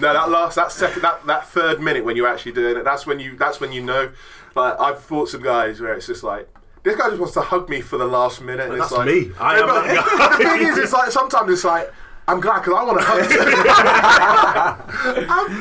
No, 0.00 0.12
that 0.12 0.30
last, 0.30 0.54
that 0.56 0.72
second, 0.72 1.02
that, 1.02 1.26
that 1.26 1.46
third 1.48 1.80
minute 1.80 2.04
when 2.04 2.16
you're 2.16 2.28
actually 2.28 2.52
doing 2.52 2.76
it, 2.76 2.84
that's 2.84 3.06
when 3.06 3.20
you, 3.20 3.36
that's 3.36 3.60
when 3.60 3.72
you 3.72 3.82
know. 3.82 4.10
Like 4.54 4.80
I've 4.80 4.98
fought 5.00 5.28
some 5.28 5.42
guys 5.42 5.80
where 5.80 5.94
it's 5.94 6.06
just 6.06 6.22
like. 6.22 6.48
This 6.82 6.96
guy 6.96 7.08
just 7.08 7.20
wants 7.20 7.34
to 7.34 7.42
hug 7.42 7.68
me 7.68 7.82
for 7.82 7.98
the 7.98 8.06
last 8.06 8.40
minute. 8.40 8.70
and 8.70 8.80
That's 8.80 8.90
it's 8.90 8.98
like, 8.98 9.06
me. 9.06 9.32
I 9.38 9.58
am 9.58 9.66
but, 9.66 9.82
that 9.86 10.16
but 10.18 10.38
the 10.38 10.44
thing 10.44 10.66
is, 10.66 10.78
it's 10.78 10.92
like 10.94 11.10
sometimes 11.10 11.52
it's 11.52 11.62
like 11.62 11.92
I'm 12.26 12.40
glad 12.40 12.60
because 12.60 12.74
I 12.74 12.84
want 12.84 12.98
to 13.00 13.04
hug 13.04 13.30
you. 13.30 13.40
I'm 15.28 15.60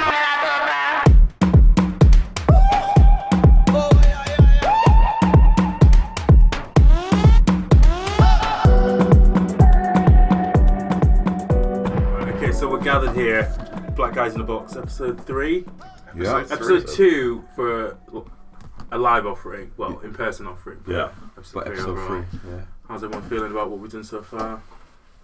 tired. 0.00 0.06
gathered 12.90 13.14
here, 13.14 13.92
Black 13.94 14.14
Guys 14.14 14.32
in 14.32 14.38
the 14.38 14.44
Box, 14.44 14.74
episode 14.74 15.24
three. 15.24 15.64
Yeah. 16.16 16.44
Episode 16.50 16.88
two 16.88 17.44
for 17.54 17.96
a 18.90 18.98
live 18.98 19.26
offering, 19.26 19.70
well, 19.76 20.00
in 20.00 20.12
person 20.12 20.48
offering. 20.48 20.80
Yeah. 20.88 21.10
Episode, 21.36 21.54
But 21.54 21.66
episode 21.68 22.06
three. 22.08 22.50
Yeah. 22.50 22.62
How's 22.88 23.04
everyone 23.04 23.28
feeling 23.28 23.52
about 23.52 23.70
what 23.70 23.78
we've 23.78 23.92
done 23.92 24.02
so 24.02 24.22
far? 24.22 24.60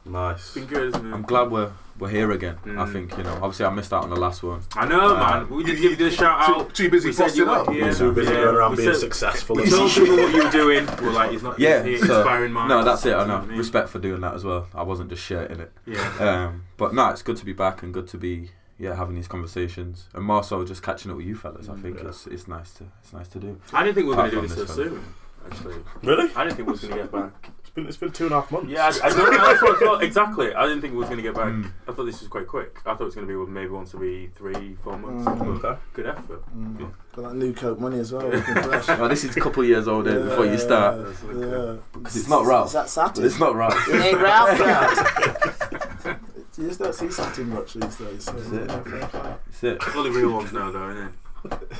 Nice. 0.08 0.38
It's 0.38 0.54
been 0.54 0.66
good, 0.66 0.88
isn't 0.94 1.06
it? 1.06 1.12
I'm 1.14 1.22
glad 1.22 1.50
we're 1.50 1.70
we're 1.98 2.10
here 2.10 2.30
again. 2.32 2.56
I 2.64 2.68
Mm. 2.68 2.92
think 2.92 3.16
you 3.16 3.24
know. 3.24 3.32
Obviously, 3.42 3.64
I 3.64 3.70
missed 3.70 3.90
out 3.92 4.04
on 4.04 4.10
the 4.10 4.16
last 4.16 4.42
one. 4.42 4.60
I 4.76 4.86
know, 4.86 5.16
Uh, 5.16 5.18
man. 5.18 5.48
We 5.48 5.64
did 5.64 5.80
give 5.80 5.92
you 5.92 5.96
the 5.96 6.10
shout 6.10 6.46
out. 6.50 6.74
Too, 6.74 6.84
too 6.84 6.90
busy 6.90 7.08
We 7.08 7.12
said 7.14 7.24
busting 7.24 7.48
up. 7.48 7.70
here. 7.70 7.94
Too 7.94 8.12
busy 8.12 8.32
Yeah, 8.34 8.42
going 8.44 8.56
around 8.56 8.70
we 8.72 8.76
being 8.76 8.90
said- 8.92 9.00
successful. 9.00 9.56
We 9.56 9.62
and 9.62 9.70
told 9.72 9.90
people 9.90 10.16
what 10.16 10.34
you 10.34 10.44
were 10.44 10.50
doing. 10.50 10.86
We're 11.02 11.10
like, 11.12 11.30
he's 11.30 11.42
not 11.42 11.58
Yeah. 11.58 11.82
he's 11.82 12.06
So, 12.06 12.18
inspiring 12.18 12.52
man. 12.52 12.68
no, 12.68 12.84
that's 12.84 13.06
it. 13.06 13.14
I 13.14 13.26
know. 13.26 13.46
Respect 13.56 13.88
for 13.88 13.98
doing 13.98 14.20
that 14.20 14.34
as 14.34 14.44
well. 14.44 14.66
I 14.74 14.82
wasn't 14.82 15.08
just 15.08 15.22
shirting 15.22 15.58
it. 15.60 15.72
Yeah. 15.86 16.10
Um, 16.20 16.64
but 16.76 16.92
no, 16.92 17.08
it's 17.08 17.22
good 17.22 17.38
to 17.38 17.44
be 17.46 17.54
back 17.54 17.82
and 17.82 17.94
good 17.94 18.08
to 18.08 18.18
be 18.18 18.50
yeah 18.78 18.94
having 18.94 19.14
these 19.14 19.26
conversations 19.28 20.06
and 20.12 20.22
more 20.22 20.42
so 20.44 20.62
just 20.66 20.82
catching 20.82 21.10
up 21.10 21.16
with 21.16 21.24
you 21.26 21.34
fellas. 21.34 21.66
I 21.70 21.76
think 21.76 21.98
Yeah. 21.98 22.08
it's 22.08 22.26
it's 22.26 22.46
nice 22.46 22.72
to 22.72 22.84
it's 23.02 23.14
nice 23.14 23.28
to 23.28 23.38
do. 23.38 23.58
I 23.72 23.82
didn't 23.82 23.94
think 23.94 24.04
we 24.06 24.10
were 24.10 24.16
going 24.16 24.30
to 24.32 24.40
do 24.42 24.46
this 24.46 24.68
so 24.68 24.74
soon, 24.74 25.00
actually. 25.46 25.76
Really? 26.02 26.30
I 26.36 26.44
didn't 26.44 26.56
think 26.56 26.68
we 26.68 26.74
were 26.74 26.78
going 26.78 26.92
to 26.92 26.98
get 26.98 27.10
back. 27.12 27.50
It's 27.76 27.82
been, 27.82 27.88
it's 27.88 27.96
been 27.98 28.12
two 28.12 28.24
and 28.24 28.32
a 28.32 28.40
half 28.40 28.50
months. 28.50 28.70
Yeah, 28.70 28.86
I, 28.86 29.06
I 29.06 29.10
don't 29.10 29.30
know. 29.30 29.46
That's 29.46 29.60
what 29.60 29.76
I 29.76 29.78
thought. 29.78 30.02
Exactly. 30.02 30.54
I 30.54 30.62
didn't 30.62 30.80
think 30.80 30.94
it 30.94 30.96
was 30.96 31.08
going 31.08 31.18
to 31.18 31.22
get 31.22 31.34
back. 31.34 31.48
Mm. 31.48 31.70
I 31.86 31.92
thought 31.92 32.04
this 32.04 32.20
was 32.20 32.28
quite 32.28 32.46
quick. 32.46 32.78
I 32.86 32.94
thought 32.94 33.02
it 33.02 33.04
was 33.04 33.14
going 33.14 33.28
to 33.28 33.46
be 33.46 33.52
maybe 33.52 33.68
once 33.68 33.92
every 33.92 34.30
three, 34.34 34.76
four 34.82 34.96
months. 34.96 35.26
Mm. 35.26 35.62
Okay. 35.62 35.78
Good 35.92 36.06
effort. 36.06 36.42
Mm. 36.56 36.90
Got 37.14 37.22
that 37.22 37.34
new 37.34 37.52
coat 37.52 37.78
money 37.78 37.98
as 37.98 38.14
well. 38.14 38.30
Well, 38.30 39.08
this 39.10 39.24
is 39.24 39.36
a 39.36 39.40
couple 39.40 39.62
of 39.62 39.68
years 39.68 39.88
old 39.88 40.08
eh, 40.08 40.16
before 40.16 40.46
you 40.46 40.56
start. 40.56 41.06
Yeah. 41.26 41.76
Because 41.92 42.16
it's 42.16 42.28
not 42.30 42.46
Ralph. 42.46 42.68
Is 42.68 42.72
that 42.72 42.88
satin? 42.88 43.26
It's 43.26 43.38
not 43.38 43.54
right. 43.54 43.88
It 43.88 44.00
ain't 44.00 44.20
Ralph. 44.22 44.58
Ralph. 46.06 46.20
you 46.56 46.68
just 46.68 46.80
don't 46.80 46.94
see 46.94 47.10
satin 47.10 47.50
much 47.50 47.74
these 47.74 47.96
days. 47.96 48.24
So, 48.24 48.32
That's 48.32 48.52
it. 48.52 48.70
yeah, 48.70 48.80
fair. 48.80 49.38
That's 49.44 49.64
it. 49.64 49.76
It's 49.82 49.96
all 49.96 50.02
the 50.02 50.10
real 50.12 50.32
ones 50.32 50.50
now, 50.50 50.70
though, 50.70 50.90
isn't 50.92 51.14
it? 51.44 51.72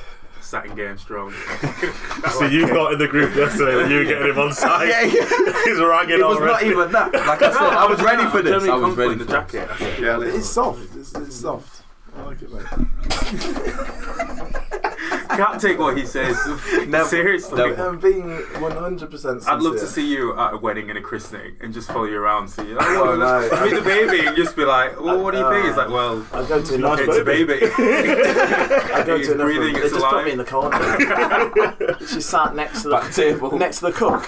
Satin 0.47 0.75
game 0.75 0.97
strong. 0.97 1.33
So 2.31 2.45
you 2.45 2.67
thought 2.67 2.93
in 2.93 2.99
the 2.99 3.07
group 3.07 3.35
yesterday 3.35 3.75
that 3.75 3.89
you 3.89 3.97
were 3.97 4.03
getting 4.05 4.29
him 4.29 4.39
on 4.39 4.53
side. 4.63 4.87
yeah, 4.89 5.01
yeah. 5.01 5.63
He's 5.65 5.79
ragging 5.79 6.19
It 6.19 6.25
was 6.25 6.39
not 6.39 6.63
even 6.63 6.91
that. 6.91 7.13
Like 7.13 7.41
I 7.41 7.51
said, 7.51 7.61
I 7.61 7.85
was 7.85 8.01
ready 8.01 8.25
for 8.29 8.41
this. 8.41 8.63
I 8.67 8.75
was 8.75 8.95
ready 8.95 9.15
the 9.15 9.25
jacket. 9.25 9.69
Yeah, 9.99 10.19
It's 10.21 10.49
soft. 10.49 10.95
It's, 10.95 11.13
it's 11.15 11.35
soft. 11.35 11.83
I 12.17 12.21
like 12.23 12.41
it, 12.41 12.51
mate. 12.51 12.63
Can't 15.29 15.61
take 15.61 15.77
what 15.77 15.97
he 15.97 16.05
says. 16.05 16.35
Never. 16.87 17.05
Seriously. 17.05 17.57
Never. 17.57 17.87
I'm 17.89 17.99
being 17.99 18.23
100% 18.23 19.47
I'd 19.47 19.61
love 19.61 19.75
to 19.75 19.85
see 19.87 20.07
you 20.07 20.37
at 20.37 20.53
a 20.53 20.57
wedding 20.57 20.89
and 20.89 20.97
a 20.97 21.01
christening 21.01 21.55
and 21.61 21.73
just 21.73 21.87
follow 21.89 22.05
you 22.05 22.17
around. 22.17 22.47
See, 22.47 22.63
like, 22.63 22.85
Oh, 22.87 23.11
oh, 23.11 23.15
no. 23.15 23.41
meet 23.65 23.75
the 23.75 23.81
baby 23.81 24.25
and 24.25 24.35
just 24.35 24.55
be 24.55 24.65
like, 24.65 24.99
well, 24.99 25.21
what 25.21 25.31
do 25.33 25.39
you 25.39 25.49
think? 25.49 25.65
It's 25.67 25.77
like, 25.77 25.89
well, 25.89 26.25
I 26.33 26.47
go 26.47 26.61
to 26.63 26.77
Nice 26.77 26.99
enough. 26.99 26.99
it's 27.01 27.17
a 27.17 27.23
baby. 27.23 27.53
I 27.63 29.03
go 29.05 29.17
He's 29.17 29.27
to 29.27 29.33
enough. 29.33 29.45
breathing, 29.45 29.73
They 29.73 29.79
it's 29.81 29.93
just 29.93 30.05
put 30.05 30.25
me 30.25 30.31
in 30.31 30.37
the 30.37 30.45
corner. 30.45 31.97
she 32.07 32.21
sat 32.21 32.55
next 32.55 32.83
to 32.83 32.89
Back 32.89 33.11
the 33.11 33.13
table. 33.13 33.57
next 33.57 33.79
to 33.79 33.85
the 33.87 33.91
cook. 33.91 34.25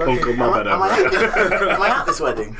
Uncle 0.00 0.32
am, 0.32 0.42
I, 0.42 0.46
Mohammed 0.46 0.66
am, 0.68 0.82
I 0.82 0.88
at, 0.90 1.52
am 1.74 1.82
I 1.82 1.88
at 1.88 2.06
this 2.06 2.20
wedding? 2.20 2.56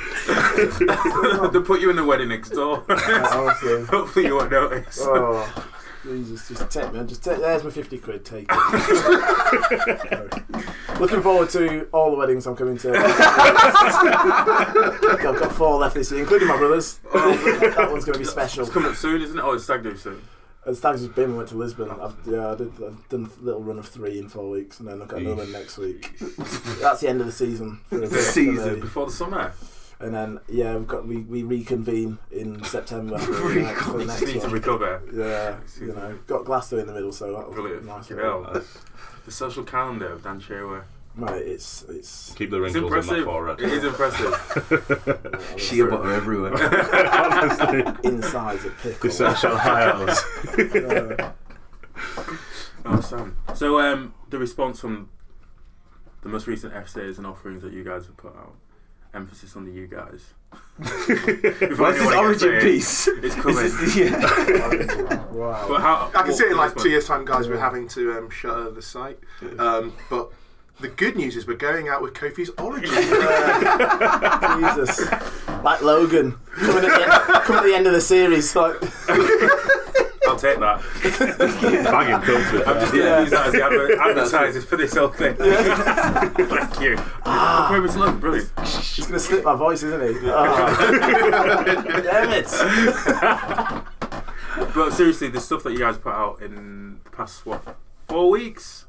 they 1.52 1.60
put 1.60 1.80
you 1.80 1.90
in 1.90 1.96
the 1.96 2.04
wedding 2.04 2.28
next 2.30 2.50
door. 2.50 2.84
honestly. 2.88 3.84
Hopefully 3.84 4.26
you 4.26 4.34
won't 4.36 4.50
notice. 4.50 4.98
Oh, 5.02 5.46
Jesus, 6.08 6.48
just 6.48 6.70
take 6.70 6.92
me. 6.92 7.04
Just 7.04 7.22
take. 7.22 7.38
There's 7.38 7.62
my 7.62 7.70
fifty 7.70 7.98
quid. 7.98 8.24
Take 8.24 8.46
it. 8.48 8.54
Looking 11.00 11.22
forward 11.22 11.50
to 11.50 11.86
all 11.92 12.10
the 12.10 12.16
weddings 12.16 12.46
I'm 12.46 12.56
coming 12.56 12.78
to. 12.78 12.96
I've 14.98 15.20
got 15.22 15.52
four 15.52 15.78
left 15.78 15.94
this 15.94 16.10
year, 16.10 16.20
including 16.20 16.48
my 16.48 16.56
brother's. 16.56 16.98
Oh, 17.12 17.36
that 17.76 17.90
one's 17.90 18.06
going 18.06 18.14
to 18.14 18.18
be 18.20 18.24
special. 18.24 18.64
It's 18.64 18.72
coming 18.72 18.88
up 18.90 18.96
soon, 18.96 19.20
isn't 19.20 19.38
it? 19.38 19.42
Oh, 19.42 19.52
it's 19.52 19.64
stag 19.64 19.82
do 19.82 19.94
soon. 19.96 20.22
And 20.64 20.76
Stags 20.76 21.00
has 21.00 21.08
been. 21.10 21.32
We 21.32 21.36
went 21.38 21.48
to 21.50 21.56
Lisbon. 21.56 21.90
I've, 21.90 22.16
yeah, 22.26 22.50
I 22.50 22.54
did. 22.54 22.72
I've 22.82 23.08
done 23.08 23.30
a 23.40 23.44
little 23.44 23.62
run 23.62 23.78
of 23.78 23.86
three 23.86 24.18
in 24.18 24.28
four 24.28 24.50
weeks, 24.50 24.80
and 24.80 24.88
then 24.88 25.00
I've 25.00 25.08
got 25.08 25.20
another 25.20 25.36
one 25.36 25.52
next 25.52 25.78
week. 25.78 26.18
That's 26.80 27.00
the 27.00 27.08
end 27.08 27.20
of 27.20 27.26
the 27.26 27.32
season. 27.32 27.80
For, 27.88 28.06
for 28.06 28.16
Season. 28.18 28.80
Before 28.80 29.06
the 29.06 29.12
summer. 29.12 29.52
And 30.00 30.14
then 30.14 30.38
yeah, 30.48 30.76
we've 30.76 30.86
got 30.86 31.06
we, 31.06 31.18
we 31.18 31.42
reconvene 31.42 32.18
in 32.30 32.62
September 32.64 33.18
for 33.18 33.32
the 33.32 33.64
for 33.74 33.98
the 33.98 34.04
Just 34.04 34.20
next 34.22 34.32
need 34.34 34.42
to 34.42 34.48
recover. 34.48 35.02
Yeah, 35.12 35.58
you 35.84 35.92
know, 35.92 36.18
got 36.28 36.44
Glasgow 36.44 36.78
in 36.78 36.86
the 36.86 36.92
middle, 36.92 37.10
so 37.12 37.32
that'll 37.32 37.52
Brilliant. 37.52 37.82
be 37.82 37.88
nice. 37.88 38.08
Hell. 38.08 38.62
The 39.24 39.32
social 39.32 39.64
calendar 39.64 40.12
of 40.12 40.22
Dan 40.22 40.38
Sherwood. 40.40 40.82
Mate, 41.16 41.30
it's 41.46 41.82
it's 41.88 42.32
Keep 42.34 42.50
the 42.50 42.62
It's 42.62 42.74
wrinkles 42.74 43.08
in 43.08 43.14
that 43.16 43.18
impressive. 43.18 43.24
forehead. 43.24 43.60
It 43.60 43.72
is 43.72 43.82
impressive. 43.84 45.54
Shea 45.58 45.82
butter 45.82 46.12
everywhere. 46.12 46.54
Honestly. 47.12 47.84
insides 48.08 48.64
a 48.66 48.70
pickle. 48.70 49.08
The 49.08 49.10
social 49.10 49.56
highs. 49.56 50.24
Uh, 50.58 51.32
Oh, 52.84 53.00
Sam. 53.00 53.36
So, 53.54 53.80
um, 53.80 54.14
the 54.30 54.38
response 54.38 54.80
from 54.80 55.10
the 56.22 56.28
most 56.28 56.46
recent 56.46 56.72
essays 56.72 57.18
and 57.18 57.26
offerings 57.26 57.62
that 57.62 57.72
you 57.72 57.84
guys 57.84 58.06
have 58.06 58.16
put 58.16 58.34
out, 58.36 58.54
emphasis 59.14 59.56
on 59.56 59.64
the 59.64 59.72
you 59.72 59.86
guys. 59.86 60.34
Before 60.78 60.86
Where's 60.86 61.98
this 61.98 62.06
anyone 62.06 62.16
origin 62.16 62.50
gets 62.52 62.64
piece? 62.64 63.08
It's 63.08 63.24
Is 63.24 63.34
coming. 63.34 63.56
this 63.56 63.96
yeah. 63.96 65.24
wow. 65.32 65.66
But 65.68 65.80
how, 65.80 66.10
I 66.14 66.22
can 66.22 66.32
see 66.32 66.44
it 66.44 66.52
in 66.52 66.56
like 66.56 66.76
two 66.76 66.88
years' 66.88 67.06
time, 67.06 67.24
guys. 67.24 67.48
We're 67.48 67.58
having 67.58 67.88
to 67.88 68.16
um, 68.16 68.30
shutter 68.30 68.70
the 68.70 68.82
site. 68.82 69.18
Um, 69.58 69.92
but 70.08 70.30
the 70.80 70.88
good 70.88 71.16
news 71.16 71.36
is 71.36 71.46
we're 71.46 71.56
going 71.56 71.88
out 71.88 72.02
with 72.02 72.14
Kofi's 72.14 72.50
origin. 72.58 72.88
Jesus, 74.76 75.10
like 75.64 75.82
Logan 75.82 76.38
coming 76.54 76.84
at 76.84 76.96
the 76.96 77.02
end, 77.02 77.44
coming 77.44 77.58
at 77.58 77.64
the 77.64 77.74
end 77.74 77.86
of 77.86 77.92
the 77.92 78.00
series. 78.00 78.54
Like, 78.54 78.80
I'll 80.28 80.36
take 80.36 80.58
that. 80.60 80.80
Banging 81.90 82.20
filter. 82.22 82.68
I'm 82.68 82.80
just 82.80 82.92
going 82.92 83.04
to 83.04 83.20
use 83.22 83.30
that 83.30 83.46
as 83.46 83.52
the 83.52 83.64
adver- 83.64 84.00
advertisers 84.00 84.64
for 84.64 84.76
this 84.76 84.94
whole 84.94 85.08
thing. 85.08 85.34
Thank 85.36 86.80
you. 86.80 86.96
Ah. 87.24 87.78
Was 87.80 87.96
Logan? 87.96 88.18
Brilliant. 88.20 88.50
he's 88.60 89.06
gonna 89.06 89.20
slip 89.20 89.44
my 89.44 89.54
voice, 89.54 89.82
isn't 89.82 90.00
he? 90.00 90.18
Oh. 90.24 90.76
Damn 92.02 92.32
it! 92.32 92.48
But 94.74 94.90
seriously, 94.90 95.28
the 95.28 95.40
stuff 95.40 95.62
that 95.62 95.72
you 95.72 95.78
guys 95.78 95.96
put 95.96 96.12
out 96.12 96.42
in 96.42 97.00
the 97.04 97.10
past, 97.10 97.46
what, 97.46 97.76
four 98.08 98.30
weeks? 98.30 98.86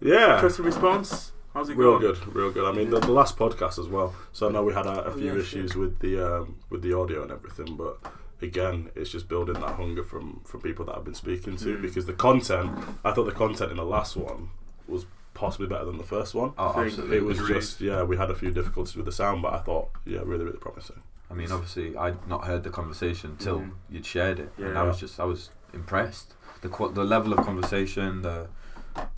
Yeah. 0.00 0.36
Interesting 0.36 0.64
response. 0.64 1.32
How's 1.52 1.68
it 1.68 1.76
Real 1.76 1.98
going? 1.98 2.02
Real 2.02 2.14
good, 2.14 2.34
real 2.34 2.50
good. 2.50 2.64
I 2.64 2.72
mean, 2.72 2.90
the, 2.90 2.98
the 3.00 3.12
last 3.12 3.36
podcast 3.36 3.78
as 3.78 3.86
well. 3.86 4.14
So 4.32 4.48
I 4.48 4.52
know 4.52 4.64
we 4.64 4.72
had 4.72 4.86
a, 4.86 5.04
a 5.04 5.12
few 5.12 5.34
yeah, 5.34 5.40
issues 5.40 5.76
with 5.76 6.00
the 6.00 6.18
um, 6.20 6.56
with 6.70 6.82
the 6.82 6.92
audio 6.94 7.22
and 7.22 7.30
everything, 7.30 7.76
but 7.76 7.98
again, 8.42 8.90
it's 8.94 9.10
just 9.10 9.28
building 9.28 9.54
that 9.54 9.74
hunger 9.76 10.02
from 10.04 10.40
from 10.44 10.60
people 10.60 10.84
that 10.86 10.96
I've 10.96 11.04
been 11.04 11.14
speaking 11.14 11.56
to 11.58 11.76
Mm. 11.76 11.82
because 11.82 12.06
the 12.06 12.12
content. 12.12 12.72
I 13.04 13.12
thought 13.12 13.24
the 13.24 13.32
content 13.32 13.70
in 13.70 13.76
the 13.76 13.84
last 13.84 14.16
one 14.16 14.50
was 14.88 15.06
possibly 15.34 15.66
better 15.66 15.84
than 15.84 15.98
the 15.98 16.04
first 16.04 16.34
one. 16.34 16.52
Oh, 16.58 16.74
absolutely. 16.80 17.16
It 17.16 17.24
was 17.24 17.38
Agreed. 17.40 17.54
just 17.54 17.80
yeah, 17.80 18.02
we 18.02 18.16
had 18.16 18.30
a 18.30 18.34
few 18.34 18.50
difficulties 18.50 18.94
with 18.96 19.06
the 19.06 19.12
sound, 19.12 19.42
but 19.42 19.52
I 19.54 19.58
thought 19.58 19.88
yeah, 20.04 20.20
really 20.24 20.44
really 20.44 20.58
promising. 20.58 21.02
I 21.30 21.34
mean, 21.34 21.50
obviously, 21.50 21.96
I'd 21.96 22.28
not 22.28 22.44
heard 22.46 22.62
the 22.64 22.70
conversation 22.70 23.36
till 23.38 23.60
Mhm. 23.60 23.70
you'd 23.90 24.06
shared 24.06 24.38
it, 24.40 24.52
and 24.58 24.76
I 24.78 24.82
was 24.84 25.00
just, 25.00 25.18
I 25.18 25.24
was 25.24 25.50
impressed. 25.72 26.34
The 26.60 26.68
qu- 26.68 26.92
the 26.92 27.02
level 27.04 27.32
of 27.32 27.44
conversation, 27.44 28.22
the 28.22 28.48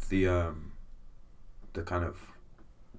the 0.09 0.29
um, 0.29 0.73
the 1.75 1.83
kind 1.83 2.05
of 2.05 2.17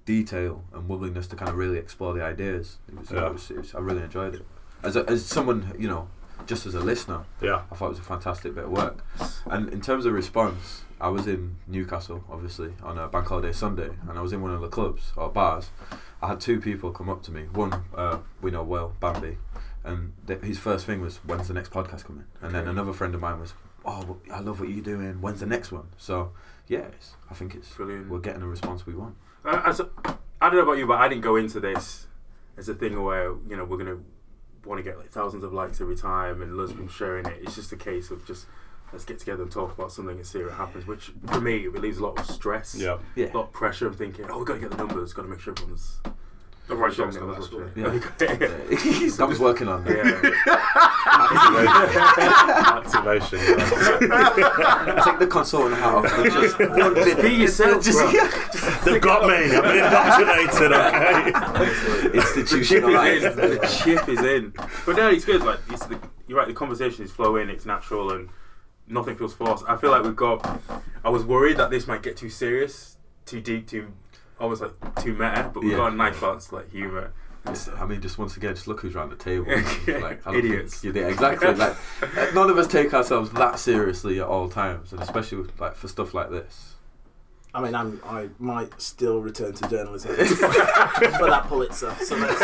detail 0.04 0.64
and 0.72 0.88
willingness 0.88 1.26
to 1.28 1.36
kind 1.36 1.48
of 1.50 1.56
really 1.56 1.78
explore 1.78 2.14
the 2.14 2.22
ideas. 2.22 2.78
It 2.88 2.98
was, 2.98 3.10
Yeah. 3.10 3.26
it 3.26 3.32
was, 3.32 3.50
it 3.50 3.56
was 3.58 3.74
I 3.74 3.80
really 3.80 4.02
enjoyed 4.02 4.34
it. 4.36 4.46
As 4.82 4.96
a, 4.96 5.08
as 5.08 5.24
someone, 5.24 5.74
you 5.78 5.88
know, 5.88 6.08
just 6.46 6.66
as 6.66 6.74
a 6.74 6.80
listener, 6.80 7.24
Yeah, 7.42 7.62
I 7.70 7.74
thought 7.74 7.86
it 7.86 7.90
was 7.90 7.98
a 7.98 8.02
fantastic 8.02 8.54
bit 8.54 8.64
of 8.64 8.70
work. 8.70 9.04
And 9.46 9.68
in 9.72 9.80
terms 9.80 10.06
of 10.06 10.12
response, 10.14 10.82
I 11.00 11.08
was 11.08 11.26
in 11.26 11.56
Newcastle, 11.66 12.24
obviously, 12.30 12.72
on 12.82 12.98
a 12.98 13.06
bank 13.08 13.26
holiday 13.26 13.52
Sunday, 13.52 13.90
and 14.08 14.18
I 14.18 14.22
was 14.22 14.32
in 14.32 14.40
one 14.42 14.52
of 14.52 14.60
the 14.60 14.68
clubs 14.68 15.12
or 15.16 15.28
bars. 15.28 15.70
I 16.22 16.28
had 16.28 16.40
two 16.40 16.60
people 16.60 16.90
come 16.90 17.08
up 17.08 17.22
to 17.24 17.30
me. 17.32 17.42
One 17.52 17.84
uh, 17.94 18.18
we 18.42 18.50
know 18.50 18.62
well, 18.64 18.94
Bambi, 18.98 19.38
and 19.84 20.12
th- 20.26 20.40
his 20.40 20.58
first 20.58 20.86
thing 20.86 21.00
was, 21.00 21.18
"When's 21.18 21.46
the 21.48 21.54
next 21.54 21.70
podcast 21.70 22.04
coming?" 22.04 22.24
And 22.40 22.52
then 22.54 22.66
another 22.66 22.92
friend 22.92 23.14
of 23.14 23.20
mine 23.20 23.38
was, 23.38 23.54
"Oh, 23.84 24.16
I 24.32 24.40
love 24.40 24.58
what 24.58 24.68
you're 24.68 24.82
doing. 24.82 25.20
When's 25.20 25.38
the 25.40 25.46
next 25.46 25.70
one?" 25.70 25.88
So 25.96 26.32
yeah, 26.66 26.86
I 27.30 27.34
think 27.34 27.54
it's 27.54 27.68
Brilliant. 27.74 28.08
we're 28.08 28.18
getting 28.18 28.40
the 28.40 28.48
response 28.48 28.84
we 28.86 28.94
want. 28.94 29.14
I, 29.44 29.56
I, 29.56 29.70
I 30.40 30.50
don't 30.50 30.56
know 30.56 30.62
about 30.62 30.78
you, 30.78 30.86
but 30.86 30.98
I 30.98 31.08
didn't 31.08 31.22
go 31.22 31.36
into 31.36 31.60
this 31.60 32.06
as 32.56 32.68
a 32.68 32.74
thing 32.74 33.00
where 33.02 33.34
you 33.48 33.56
know 33.56 33.64
we're 33.64 33.78
gonna 33.78 33.98
want 34.64 34.78
to 34.78 34.82
get 34.82 34.98
like 34.98 35.10
thousands 35.10 35.44
of 35.44 35.52
likes 35.52 35.80
every 35.80 35.96
time 35.96 36.42
and 36.42 36.56
loads 36.56 36.72
of 36.72 36.78
people 36.78 36.92
sharing 36.92 37.26
it. 37.26 37.38
It's 37.42 37.54
just 37.54 37.72
a 37.72 37.76
case 37.76 38.10
of 38.10 38.24
just 38.26 38.46
let's 38.92 39.04
get 39.04 39.18
together 39.18 39.42
and 39.42 39.52
talk 39.52 39.72
about 39.76 39.92
something 39.92 40.16
and 40.16 40.26
see 40.26 40.42
what 40.42 40.52
happens. 40.54 40.86
Which 40.86 41.12
for 41.26 41.40
me 41.40 41.64
it 41.64 41.72
relieves 41.72 41.98
a 41.98 42.02
lot 42.06 42.18
of 42.18 42.26
stress, 42.26 42.74
Yeah. 42.74 42.98
Yeah. 43.14 43.32
a 43.32 43.36
lot 43.36 43.44
of 43.48 43.52
pressure. 43.52 43.86
I'm 43.86 43.94
thinking, 43.94 44.26
oh, 44.30 44.38
we've 44.38 44.46
got 44.46 44.54
to 44.54 44.60
get 44.60 44.70
the 44.70 44.76
numbers, 44.78 45.12
got 45.12 45.22
to 45.22 45.28
make 45.28 45.40
sure 45.40 45.52
everyone's 45.56 46.00
The 46.68 46.76
right 46.76 46.92
sharing 46.92 47.12
job's 47.12 47.16
it, 47.16 47.20
got 47.20 47.26
that 47.28 47.40
watching 47.40 47.46
story. 47.46 48.70
it. 48.70 49.10
Yeah. 49.10 49.16
Dom's 49.16 49.38
working 49.40 49.68
on 49.68 49.84
that. 49.84 49.96
Yeah. 49.96 50.38
Activation. 52.76 53.38
yeah. 53.38 55.02
Take 55.04 55.18
the 55.18 55.26
consultant 55.26 55.76
hat 55.80 55.94
off. 55.94 56.04
and 56.12 56.30
Just, 56.32 56.58
Just 56.58 57.22
be 57.22 57.28
yourself, 57.34 57.82
Just- 57.84 57.98
bro. 57.98 58.10
yeah. 58.10 58.30
They've 58.84 59.00
got 59.00 59.26
me. 59.26 59.34
I've 59.56 59.62
been 59.62 59.84
indoctrinated. 59.84 60.72
Okay. 60.72 61.30
the 61.32 62.12
chip 62.12 62.14
Institutionalized. 62.14 63.24
is 63.24 63.38
in. 63.38 63.50
The 63.50 63.66
chip 63.84 64.08
is 64.08 64.20
in. 64.20 64.52
But 64.86 64.96
no, 64.96 65.08
it's 65.08 65.24
good. 65.24 65.42
Like 65.42 65.60
it's 65.70 65.86
the, 65.86 65.98
you're 66.26 66.38
right. 66.38 66.46
The 66.48 66.54
conversation 66.54 67.04
is 67.04 67.10
flowing. 67.10 67.48
It's 67.48 67.64
natural 67.66 68.12
and 68.12 68.28
nothing 68.86 69.16
feels 69.16 69.34
forced. 69.34 69.64
I 69.68 69.76
feel 69.76 69.90
like 69.90 70.02
we've 70.02 70.14
got. 70.16 70.60
I 71.04 71.08
was 71.10 71.24
worried 71.24 71.56
that 71.56 71.70
this 71.70 71.86
might 71.86 72.02
get 72.02 72.16
too 72.16 72.30
serious, 72.30 72.96
too 73.26 73.40
deep, 73.40 73.66
too 73.68 73.92
almost 74.40 74.62
like 74.62 74.72
too 75.02 75.12
meta. 75.12 75.50
But 75.52 75.62
we've 75.62 75.72
Yeah. 75.72 75.78
got 75.78 75.92
a 75.92 75.96
nice 75.96 76.18
balance, 76.20 76.52
like 76.52 76.70
humor. 76.70 77.12
I 77.46 77.86
mean, 77.86 78.02
just 78.02 78.18
once 78.18 78.36
again, 78.36 78.54
just 78.54 78.68
look 78.68 78.80
who's 78.80 78.94
around 78.94 79.08
the 79.10 79.16
table. 79.16 79.46
like, 80.02 80.20
Idiots. 80.26 80.80
Think, 80.80 80.96
yeah, 80.96 81.06
exactly. 81.08 81.48
Like, 81.54 81.76
none 82.34 82.50
of 82.50 82.58
us 82.58 82.66
take 82.66 82.92
ourselves 82.92 83.30
that 83.30 83.58
seriously 83.58 84.20
at 84.20 84.26
all 84.26 84.48
times, 84.50 84.92
and 84.92 85.00
especially 85.00 85.38
with, 85.38 85.58
like 85.58 85.74
for 85.74 85.88
stuff 85.88 86.12
like 86.12 86.30
this. 86.30 86.74
I 87.54 87.62
mean, 87.62 87.74
I'm, 87.74 88.00
I 88.04 88.28
might 88.38 88.78
still 88.80 89.22
return 89.22 89.54
to 89.54 89.68
journalism 89.70 90.10
for 90.16 91.30
that 91.30 91.44
Pulitzer. 91.48 91.94
So 92.04 92.14
let's, 92.16 92.38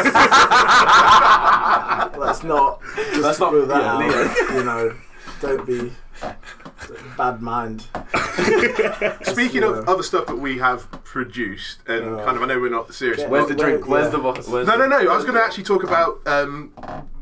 let's 2.17 2.43
not 2.43 2.81
just 2.97 3.20
Let's 3.20 3.38
not- 3.40 3.52
rule 3.52 3.67
that 3.67 3.82
yeah, 3.82 4.49
out. 4.49 4.55
You 4.55 4.64
know, 4.64 4.97
don't 5.40 5.67
be 5.67 5.93
bad 7.16 7.40
mind. 7.43 7.87
Speaking 9.22 9.62
of 9.62 9.88
other 9.88 10.02
stuff 10.02 10.26
that 10.26 10.37
we 10.38 10.58
have 10.58 10.90
produced, 11.05 11.78
and 11.87 12.16
Yeah. 12.19 12.25
kind 12.25 12.37
of, 12.37 12.43
I 12.43 12.46
know 12.46 12.61
we're 12.61 12.70
not 12.70 12.93
serious. 12.94 13.20
Yeah. 13.20 13.28
Where's 13.28 13.49
the 13.49 13.55
Where- 13.55 13.70
drink? 13.70 13.88
Where's 13.88 14.06
yeah. 14.06 14.11
the 14.11 14.19
bo- 14.19 14.32
where's 14.50 14.66
No, 14.66 14.76
no, 14.76 14.87
no. 14.87 14.96
I 14.99 15.14
was 15.16 15.25
going 15.25 15.37
to 15.37 15.43
actually 15.43 15.64
talk 15.64 15.82
about 15.84 16.20
um, 16.26 16.70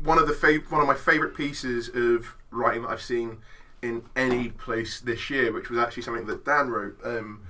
one 0.03 0.17
of 0.19 0.27
the 0.27 0.33
fav- 0.33 0.69
one 0.71 0.81
of 0.81 0.87
my 0.87 0.95
favourite 0.95 1.35
pieces 1.35 1.89
of 1.93 2.35
writing 2.51 2.83
that 2.83 2.89
I've 2.89 3.01
seen 3.01 3.37
in 3.81 4.03
any 4.15 4.49
place 4.49 4.99
this 4.99 5.29
year, 5.29 5.51
which 5.51 5.69
was 5.69 5.79
actually 5.79 6.03
something 6.03 6.25
that 6.27 6.45
Dan 6.45 6.69
wrote 6.69 6.97
um, 7.03 7.41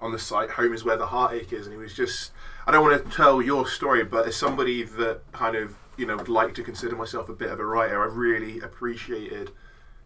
on 0.00 0.12
the 0.12 0.18
site. 0.18 0.50
Home 0.50 0.72
is 0.72 0.84
where 0.84 0.96
the 0.96 1.06
heartache 1.06 1.52
is, 1.52 1.66
and 1.66 1.74
he 1.74 1.78
was 1.80 1.94
just. 1.94 2.32
I 2.66 2.72
don't 2.72 2.82
want 2.88 3.04
to 3.04 3.10
tell 3.10 3.42
your 3.42 3.66
story, 3.66 4.04
but 4.04 4.26
as 4.26 4.36
somebody 4.36 4.82
that 4.84 5.20
kind 5.32 5.56
of 5.56 5.76
you 5.96 6.06
know 6.06 6.16
would 6.16 6.28
like 6.28 6.54
to 6.54 6.62
consider 6.62 6.94
myself 6.94 7.28
a 7.28 7.32
bit 7.32 7.50
of 7.50 7.58
a 7.58 7.64
writer, 7.64 8.00
I 8.02 8.06
really 8.06 8.60
appreciated 8.60 9.50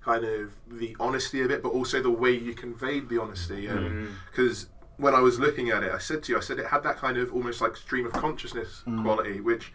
kind 0.05 0.25
of 0.25 0.55
the 0.69 0.97
honesty 1.01 1.41
of 1.41 1.51
it, 1.51 1.63
but 1.63 1.71
also 1.71 2.03
the 2.03 2.11
way 2.11 2.31
you 2.31 2.55
conveyed 2.55 3.09
the 3.09 3.21
honesty, 3.21 3.63
because 3.67 3.77
mm. 3.87 4.07
mm. 4.07 4.67
when 4.99 5.15
I 5.15 5.21
was 5.21 5.39
looking 5.39 5.71
at 5.71 5.83
it, 5.83 5.93
I 5.93 5.99
said 5.99 6.23
to 6.25 6.33
you, 6.33 6.39
I 6.39 6.41
said 6.41 6.59
it 6.59 6.67
had 6.67 6.83
that 6.83 6.97
kind 6.99 7.17
of 7.17 7.33
almost 7.33 7.61
like 7.61 7.77
stream 7.77 8.07
of 8.07 8.13
consciousness 8.13 8.83
mm. 8.87 9.03
quality, 9.03 9.41
which, 9.41 9.73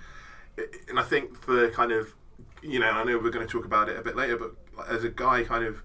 and 0.88 1.00
I 1.00 1.04
think 1.04 1.46
the 1.46 1.72
kind 1.74 1.92
of, 1.92 2.14
you 2.62 2.80
know, 2.80 2.92
I 2.92 3.04
know 3.04 3.18
we're 3.18 3.32
going 3.32 3.48
to 3.48 3.52
talk 3.52 3.66
about 3.66 3.90
it 3.90 3.98
a 3.98 4.02
bit 4.02 4.16
later, 4.16 4.38
but 4.38 4.54
as 4.88 5.04
a 5.04 5.10
guy, 5.10 5.44
kind 5.44 5.64
of, 5.66 5.82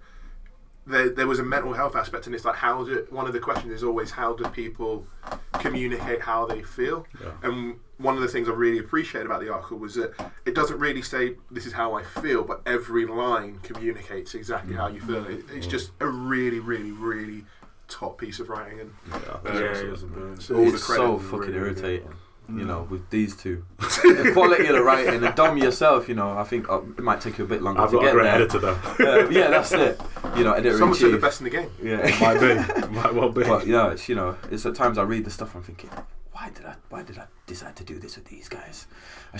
there, 0.87 1.09
there 1.09 1.27
was 1.27 1.39
a 1.39 1.43
mental 1.43 1.73
health 1.73 1.95
aspect, 1.95 2.25
and 2.27 2.35
it's 2.35 2.45
like 2.45 2.55
how 2.55 2.83
do 2.83 3.05
one 3.09 3.27
of 3.27 3.33
the 3.33 3.39
questions 3.39 3.71
is 3.73 3.83
always 3.83 4.11
how 4.11 4.33
do 4.33 4.43
people 4.49 5.07
communicate 5.53 6.21
how 6.21 6.45
they 6.45 6.61
feel, 6.61 7.05
and 7.43 7.79
one 7.97 8.15
of 8.15 8.21
the 8.21 8.27
things 8.27 8.49
I 8.49 8.51
really 8.51 8.79
appreciated 8.79 9.25
about 9.25 9.39
the 9.41 9.51
article 9.51 9.77
was 9.77 9.95
that 9.95 10.13
it 10.45 10.53
doesn't 10.53 10.79
really 10.79 11.01
say 11.01 11.35
this 11.49 11.65
is 11.65 11.73
how 11.73 11.93
I 11.93 12.03
feel, 12.03 12.43
but 12.43 12.61
every 12.65 13.05
line 13.05 13.59
communicates 13.63 14.35
exactly 14.35 14.75
how 14.75 14.87
you 14.87 14.99
feel. 15.01 15.25
It, 15.25 15.45
it's 15.53 15.67
just 15.67 15.91
a 16.01 16.07
really, 16.07 16.59
really, 16.59 16.91
really 16.91 17.45
top 17.87 18.17
piece 18.19 18.39
of 18.39 18.49
writing, 18.49 18.79
and 18.81 18.93
Yeah, 19.09 19.37
Yeah, 19.45 19.53
yeah, 19.53 19.77
it 19.77 19.91
was 19.91 20.03
a 20.03 20.07
brilliant. 20.07 20.41
So 20.41 20.55
all 20.55 20.65
the 20.65 20.73
it's 20.73 20.85
credit 20.85 21.03
so 21.03 21.15
is 21.17 21.23
fucking 21.23 21.39
really, 21.39 21.51
really 21.53 21.67
irritating. 21.69 22.13
You 22.47 22.63
know, 22.63 22.85
with 22.91 23.09
these 23.09 23.35
two, 23.35 23.65
the 23.79 24.29
quality 24.31 24.67
of 24.67 24.75
the 24.75 24.83
writing, 24.83 25.23
and 25.23 25.35
Dom 25.35 25.57
yourself. 25.57 26.07
You 26.07 26.13
know, 26.13 26.37
I 26.37 26.43
think 26.43 26.69
uh, 26.69 26.81
it 26.95 26.99
might 26.99 27.19
take 27.19 27.39
you 27.39 27.43
a 27.43 27.47
bit 27.47 27.63
longer 27.63 27.81
I've 27.81 27.89
to 27.89 27.97
got 27.97 28.05
a 28.05 28.11
great 28.11 28.23
there. 28.25 28.35
editor 28.35 28.59
though. 28.59 28.79
Uh, 28.99 29.29
yeah, 29.31 29.49
that's 29.49 29.71
it. 29.71 29.99
You 30.37 30.43
know, 30.43 30.53
editor 30.53 30.71
in 30.73 30.77
Someone 30.79 30.97
said 30.97 31.11
the 31.13 31.17
best 31.17 31.39
in 31.41 31.45
the 31.45 31.49
game. 31.49 31.69
Yeah. 31.81 31.99
It 32.07 32.19
might 32.21 32.39
be. 32.39 32.87
Might 32.95 33.13
well 33.13 33.29
be. 33.29 33.43
But 33.43 33.65
yeah, 33.67 33.91
it's 33.91 34.07
you 34.09 34.15
know, 34.15 34.37
it's 34.51 34.65
at 34.65 34.75
times 34.75 34.97
I 34.97 35.03
read 35.03 35.25
the 35.25 35.31
stuff 35.31 35.55
I'm 35.55 35.63
thinking, 35.63 35.89
why 36.31 36.49
did 36.53 36.65
I 36.65 36.75
why 36.89 37.03
did 37.03 37.17
I 37.17 37.25
decide 37.47 37.75
to 37.77 37.83
do 37.83 37.99
this 37.99 38.15
with 38.17 38.25
these 38.25 38.49
guys? 38.49 38.87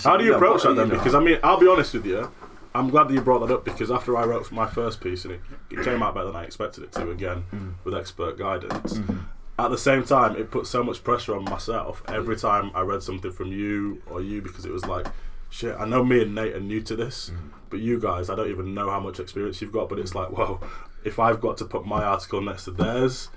How 0.04 0.18
do 0.18 0.24
you 0.26 0.36
approach 0.36 0.64
that 0.64 0.76
then? 0.76 0.88
you 0.88 0.94
know, 0.94 0.98
Because 1.00 1.16
I 1.16 1.20
mean, 1.20 1.40
I'll 1.44 1.60
be 1.60 1.68
honest 1.68 1.94
with 1.94 2.06
you. 2.06 2.32
I'm 2.74 2.90
glad 2.90 3.08
that 3.08 3.14
you 3.14 3.22
brought 3.22 3.40
that 3.48 3.54
up 3.54 3.64
because 3.64 3.90
after 3.90 4.18
I 4.18 4.26
wrote 4.26 4.52
my 4.52 4.68
first 4.68 5.00
piece 5.00 5.24
and 5.24 5.36
it, 5.36 5.42
it 5.72 5.84
came 5.86 6.04
out 6.04 6.14
better 6.14 6.28
than 6.28 6.36
I 6.36 6.44
expected 6.44 6.84
it 6.84 6.92
to 6.94 7.10
again 7.10 7.46
Mm. 7.54 7.74
with 7.86 7.96
expert 7.96 8.38
guidance. 8.38 8.96
Mhm. 8.98 9.20
At 9.58 9.70
the 9.72 9.78
same 9.78 10.04
time, 10.04 10.36
it 10.36 10.52
put 10.52 10.68
so 10.68 10.84
much 10.84 11.02
pressure 11.02 11.34
on 11.38 11.46
myself 11.46 12.04
every 12.10 12.36
time 12.36 12.72
I 12.76 12.82
read 12.82 13.02
something 13.02 13.32
from 13.32 13.48
you 13.54 14.02
or 14.12 14.20
you 14.22 14.42
because 14.42 14.66
it 14.66 14.74
was 14.74 14.86
like, 14.86 15.08
shit, 15.56 15.76
I 15.80 15.86
know 15.86 16.04
me 16.04 16.22
and 16.22 16.36
Nate 16.36 16.54
are 16.54 16.60
new 16.60 16.82
to 16.82 16.96
this, 16.98 17.30
Mm. 17.34 17.52
but 17.70 17.80
you 17.80 17.98
guys, 18.00 18.30
I 18.30 18.36
don't 18.36 18.50
even 18.50 18.74
know 18.74 18.90
how 18.90 19.00
much 19.00 19.20
experience 19.20 19.62
you've 19.62 19.72
got. 19.72 19.88
But 19.88 20.00
it's 20.00 20.14
like, 20.14 20.32
well, 20.32 20.62
if 21.06 21.18
I've 21.20 21.40
got 21.40 21.56
to 21.58 21.66
put 21.66 21.86
my 21.86 22.04
article 22.04 22.42
next 22.42 22.66
to 22.66 22.72
theirs, 22.72 23.30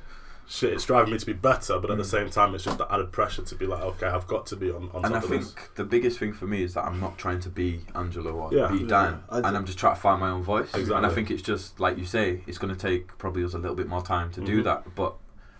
shit, 0.48 0.72
it's 0.72 0.84
driving 0.84 1.12
me 1.12 1.18
to 1.18 1.26
be 1.26 1.32
better. 1.32 1.78
But 1.78 1.90
at 1.92 1.96
the 1.98 2.04
same 2.04 2.28
time, 2.28 2.54
it's 2.56 2.64
just 2.64 2.78
the 2.78 2.92
added 2.92 3.12
pressure 3.12 3.42
to 3.42 3.54
be 3.54 3.66
like, 3.66 3.82
okay, 3.82 4.06
I've 4.06 4.26
got 4.26 4.46
to 4.46 4.56
be 4.56 4.68
on, 4.70 4.90
on 4.92 5.04
and 5.04 5.14
I 5.14 5.20
think 5.20 5.42
this. 5.42 5.54
the 5.76 5.84
biggest 5.84 6.18
thing 6.18 6.32
for 6.32 6.46
me 6.46 6.64
is 6.64 6.74
that 6.74 6.84
I'm 6.86 6.98
not 6.98 7.18
trying 7.18 7.38
to 7.40 7.50
be 7.50 7.84
Angelo 7.94 8.32
or 8.32 8.52
Yeah. 8.52 8.66
be 8.68 8.78
Yeah, 8.78 8.86
Dan, 8.88 9.22
I 9.30 9.36
and 9.38 9.56
I'm 9.56 9.64
just 9.64 9.78
trying 9.78 9.94
to 9.94 10.00
find 10.00 10.18
my 10.20 10.30
own 10.30 10.42
voice. 10.42 10.74
And 10.74 11.06
I 11.06 11.10
think 11.10 11.30
it's 11.30 11.42
just 11.42 11.78
like 11.78 11.96
you 11.98 12.04
say, 12.06 12.42
it's 12.48 12.58
going 12.58 12.74
to 12.74 12.80
take 12.88 13.16
probably 13.18 13.44
us 13.44 13.54
a 13.54 13.58
little 13.58 13.76
bit 13.76 13.86
more 13.88 14.02
time 14.02 14.30
to 14.32 14.40
Mhm. 14.40 14.46
do 14.46 14.62
that. 14.64 14.94
But 14.96 15.14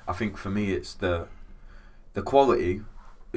I 0.08 0.12
think 0.12 0.36
for 0.36 0.50
me, 0.50 0.72
it's 0.72 0.94
the 0.94 1.26
the 2.14 2.22
quality 2.22 2.82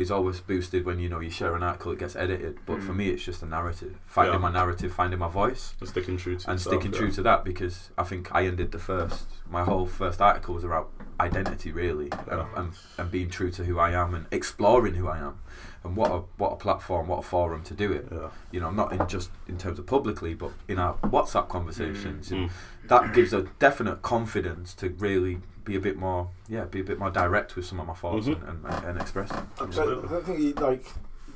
is 0.01 0.11
always 0.11 0.39
boosted 0.41 0.85
when 0.85 0.99
you 0.99 1.07
know 1.07 1.19
you 1.19 1.29
share 1.29 1.55
an 1.55 1.63
article, 1.63 1.91
it 1.91 1.99
gets 1.99 2.15
edited. 2.15 2.59
But 2.65 2.81
for 2.81 2.91
Mm. 2.93 2.97
me, 2.97 3.09
it's 3.09 3.23
just 3.23 3.41
a 3.43 3.45
narrative, 3.45 3.95
finding 4.05 4.33
Yeah. 4.33 4.39
my 4.39 4.51
narrative, 4.51 4.91
finding 4.93 5.19
my 5.19 5.29
voice. 5.29 5.75
And 5.79 5.87
sticking 5.87 6.17
true 6.17 6.35
to 6.37 6.49
and 6.49 6.59
yourself, 6.59 6.73
sticking 6.75 6.91
yeah. 6.93 6.99
true 6.99 7.11
to 7.11 7.21
that 7.23 7.43
because 7.45 7.91
I 7.97 8.03
think 8.03 8.29
I 8.33 8.45
ended 8.45 8.71
the 8.71 8.79
first. 8.79 9.27
My 9.49 9.63
whole 9.63 9.85
first 9.85 10.21
article 10.21 10.55
was 10.55 10.63
about 10.63 10.91
identity, 11.19 11.71
really, 11.71 12.07
Yeah. 12.27 12.39
and, 12.39 12.57
and 12.57 12.71
and 12.97 13.11
being 13.11 13.29
true 13.29 13.51
to 13.51 13.63
who 13.63 13.77
I 13.79 13.91
am 13.91 14.13
and 14.13 14.25
exploring 14.31 14.95
who 14.95 15.07
I 15.07 15.19
am, 15.19 15.35
and 15.83 15.95
what 15.95 16.11
a 16.11 16.19
what 16.37 16.51
a 16.53 16.55
platform, 16.55 17.07
what 17.07 17.19
a 17.19 17.23
forum 17.23 17.61
to 17.63 17.73
do 17.73 17.91
it. 17.91 18.11
You 18.51 18.59
know, 18.59 18.71
not 18.71 18.91
in 18.93 19.07
just 19.07 19.29
in 19.47 19.57
terms 19.57 19.77
of 19.79 19.85
publicly, 19.85 20.33
but 20.33 20.51
in 20.67 20.79
our 20.79 20.95
WhatsApp 21.03 21.47
conversations. 21.49 22.29
Mm. 22.29 22.37
And 22.37 22.49
that 22.87 23.13
gives 23.13 23.31
a 23.33 23.43
definite 23.59 24.01
confidence 24.01 24.73
to 24.75 24.89
really 24.89 25.41
be 25.63 25.75
a 25.75 25.79
bit 25.79 25.97
more, 25.97 26.29
yeah, 26.49 26.65
be 26.65 26.79
a 26.79 26.83
bit 26.83 26.97
more 26.99 27.09
direct 27.11 27.55
with 27.55 27.65
some 27.65 27.79
of 27.79 27.87
my 27.87 27.93
thoughts 27.93 28.27
Mhm. 28.27 28.49
and, 28.49 28.65
and, 28.65 28.85
and 28.85 29.01
express 29.01 29.29
them. 29.29 29.47
I 29.59 29.63
Absolutely. 29.63 30.09
don't, 30.09 30.21
I 30.21 30.25
think 30.25 30.39
you 30.39 30.53
like 30.53 30.85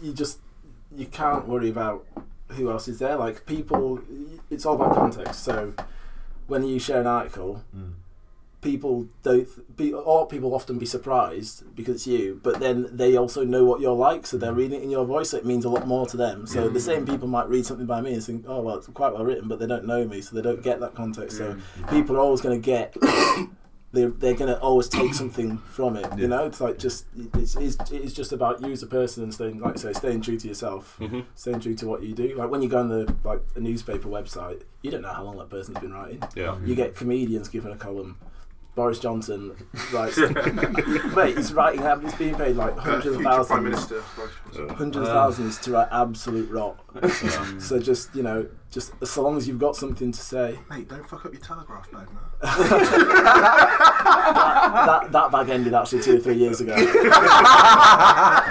you 0.02 0.14
just 0.14 0.40
you 0.96 1.06
can't 1.08 1.48
worry 1.48 1.70
about 1.70 2.06
who 2.50 2.70
else 2.72 2.88
is 2.88 3.00
there. 3.00 3.16
Like 3.16 3.46
people, 3.46 4.00
it's 4.50 4.66
all 4.66 4.76
about 4.76 4.94
context. 4.96 5.44
So 5.44 5.74
when 6.48 6.64
you 6.64 6.80
share 6.80 7.02
an 7.02 7.08
article, 7.08 7.64
Mm. 7.76 7.94
people 8.62 9.08
don't 9.22 9.48
be 9.78 9.94
or 9.94 10.26
people 10.28 10.54
often 10.56 10.80
be 10.80 10.86
surprised 10.88 11.64
because 11.76 11.96
it's 11.96 12.08
you, 12.08 12.40
but 12.42 12.60
then 12.60 12.88
they 12.92 13.16
also 13.16 13.44
know 13.44 13.64
what 13.64 13.80
you're 13.80 13.94
like, 13.96 14.26
so 14.26 14.38
they're 14.38 14.54
reading 14.54 14.80
it 14.80 14.84
in 14.84 14.90
your 14.90 15.06
voice, 15.06 15.30
so 15.32 15.38
it 15.38 15.46
means 15.46 15.66
a 15.66 15.70
lot 15.70 15.86
more 15.88 16.06
to 16.08 16.18
them. 16.18 16.48
So 16.48 16.68
the 16.70 16.80
same 16.80 17.06
people 17.06 17.28
might 17.28 17.48
read 17.48 17.66
something 17.66 17.86
by 17.86 18.02
me 18.02 18.14
and 18.14 18.24
think, 18.24 18.46
oh 18.48 18.62
well, 18.62 18.78
it's 18.78 18.88
quite 18.88 19.14
well 19.14 19.24
written, 19.26 19.48
but 19.48 19.60
they 19.60 19.68
don't 19.68 19.86
know 19.86 20.08
me, 20.08 20.22
so 20.22 20.36
they 20.36 20.42
don't 20.42 20.64
get 20.64 20.80
that 20.80 20.96
context. 20.96 21.38
So 21.38 21.56
people 21.92 22.16
are 22.16 22.20
always 22.20 22.42
going 22.42 22.60
to 22.60 22.66
get. 22.66 22.96
They're, 23.96 24.10
they're 24.10 24.34
going 24.36 24.54
to 24.54 24.60
always 24.60 24.88
take 24.90 25.14
something 25.22 25.58
from 25.58 25.96
it, 25.96 26.06
Yeah. 26.12 26.16
you 26.18 26.28
know. 26.28 26.46
It's 26.46 26.62
like 26.62 26.78
just 26.78 27.06
it's, 27.34 27.56
it's 27.56 27.78
it's 27.92 28.14
just 28.14 28.32
about 28.32 28.62
you 28.62 28.72
as 28.72 28.84
a 28.84 28.88
person 28.88 29.24
and 29.24 29.34
staying, 29.34 29.60
like 29.60 29.74
I 29.78 29.78
say, 29.80 29.94
staying 29.94 30.22
true 30.22 30.38
to 30.38 30.48
yourself, 30.48 30.98
Mhm. 31.00 31.26
staying 31.36 31.62
true 31.62 31.76
to 31.76 31.88
what 31.88 32.04
you 32.04 32.14
do. 32.14 32.36
Like 32.36 32.50
when 32.52 32.62
you 32.62 32.70
go 32.70 32.80
on 32.80 32.90
the 32.90 33.16
like 33.24 33.42
a 33.56 33.60
newspaper 33.60 34.08
website, 34.10 34.62
you 34.84 34.92
don't 34.92 35.02
know 35.02 35.14
how 35.14 35.24
long 35.24 35.38
that 35.38 35.50
person's 35.50 35.80
been 35.80 35.94
writing. 35.94 36.22
Yeah. 36.36 36.58
You 36.64 36.76
get 36.76 36.96
comedians 36.96 37.48
given 37.50 37.72
a 37.72 37.78
column. 37.78 38.18
Boris 38.76 39.00
Johnson 39.00 39.56
writes, 39.94 40.18
mate, 40.18 41.38
he's 41.38 41.54
writing, 41.54 41.82
he's 42.02 42.14
being 42.16 42.36
paid 42.36 42.58
like 42.58 42.76
Uh, 42.76 42.82
hundreds 42.82 43.06
of 43.16 43.22
future 43.22 43.44
Prime 43.46 43.64
Minister. 43.64 44.04
Boris 44.18 44.32
Johnson. 44.54 44.70
hundreds 44.76 44.98
of 44.98 45.04
Uh. 45.04 45.14
thousands 45.14 45.58
to 45.60 45.72
write 45.72 45.88
absolute 45.92 46.50
rot. 46.52 46.78
Um, 47.40 47.60
So 47.60 47.80
just 47.80 48.16
you 48.16 48.24
know, 48.24 48.48
just 48.72 48.94
so 49.06 49.22
long 49.22 49.38
as 49.38 49.48
you've 49.48 49.60
got 49.60 49.76
something 49.76 50.12
to 50.12 50.20
say, 50.20 50.60
Mate, 50.70 50.88
don't 50.88 51.08
fuck 51.08 51.26
up 51.26 51.34
your 51.34 51.42
telegraph 51.42 51.92
bag, 51.92 52.08
man. 52.08 52.24
that 54.86 55.12
that 55.12 55.32
bag 55.32 55.50
ended 55.50 55.74
actually 55.74 56.02
two 56.02 56.18
or 56.18 56.20
three 56.20 56.36
years 56.36 56.62
ago. 56.62 56.74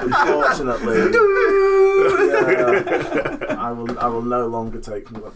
Unfortunately, 0.00 1.10
yeah, 2.28 3.56
I 3.58 3.72
will 3.72 3.98
I 3.98 4.06
will 4.08 4.22
no 4.22 4.46
longer 4.46 4.80
take 4.80 5.08
the 5.08 5.24
uh, 5.24 5.30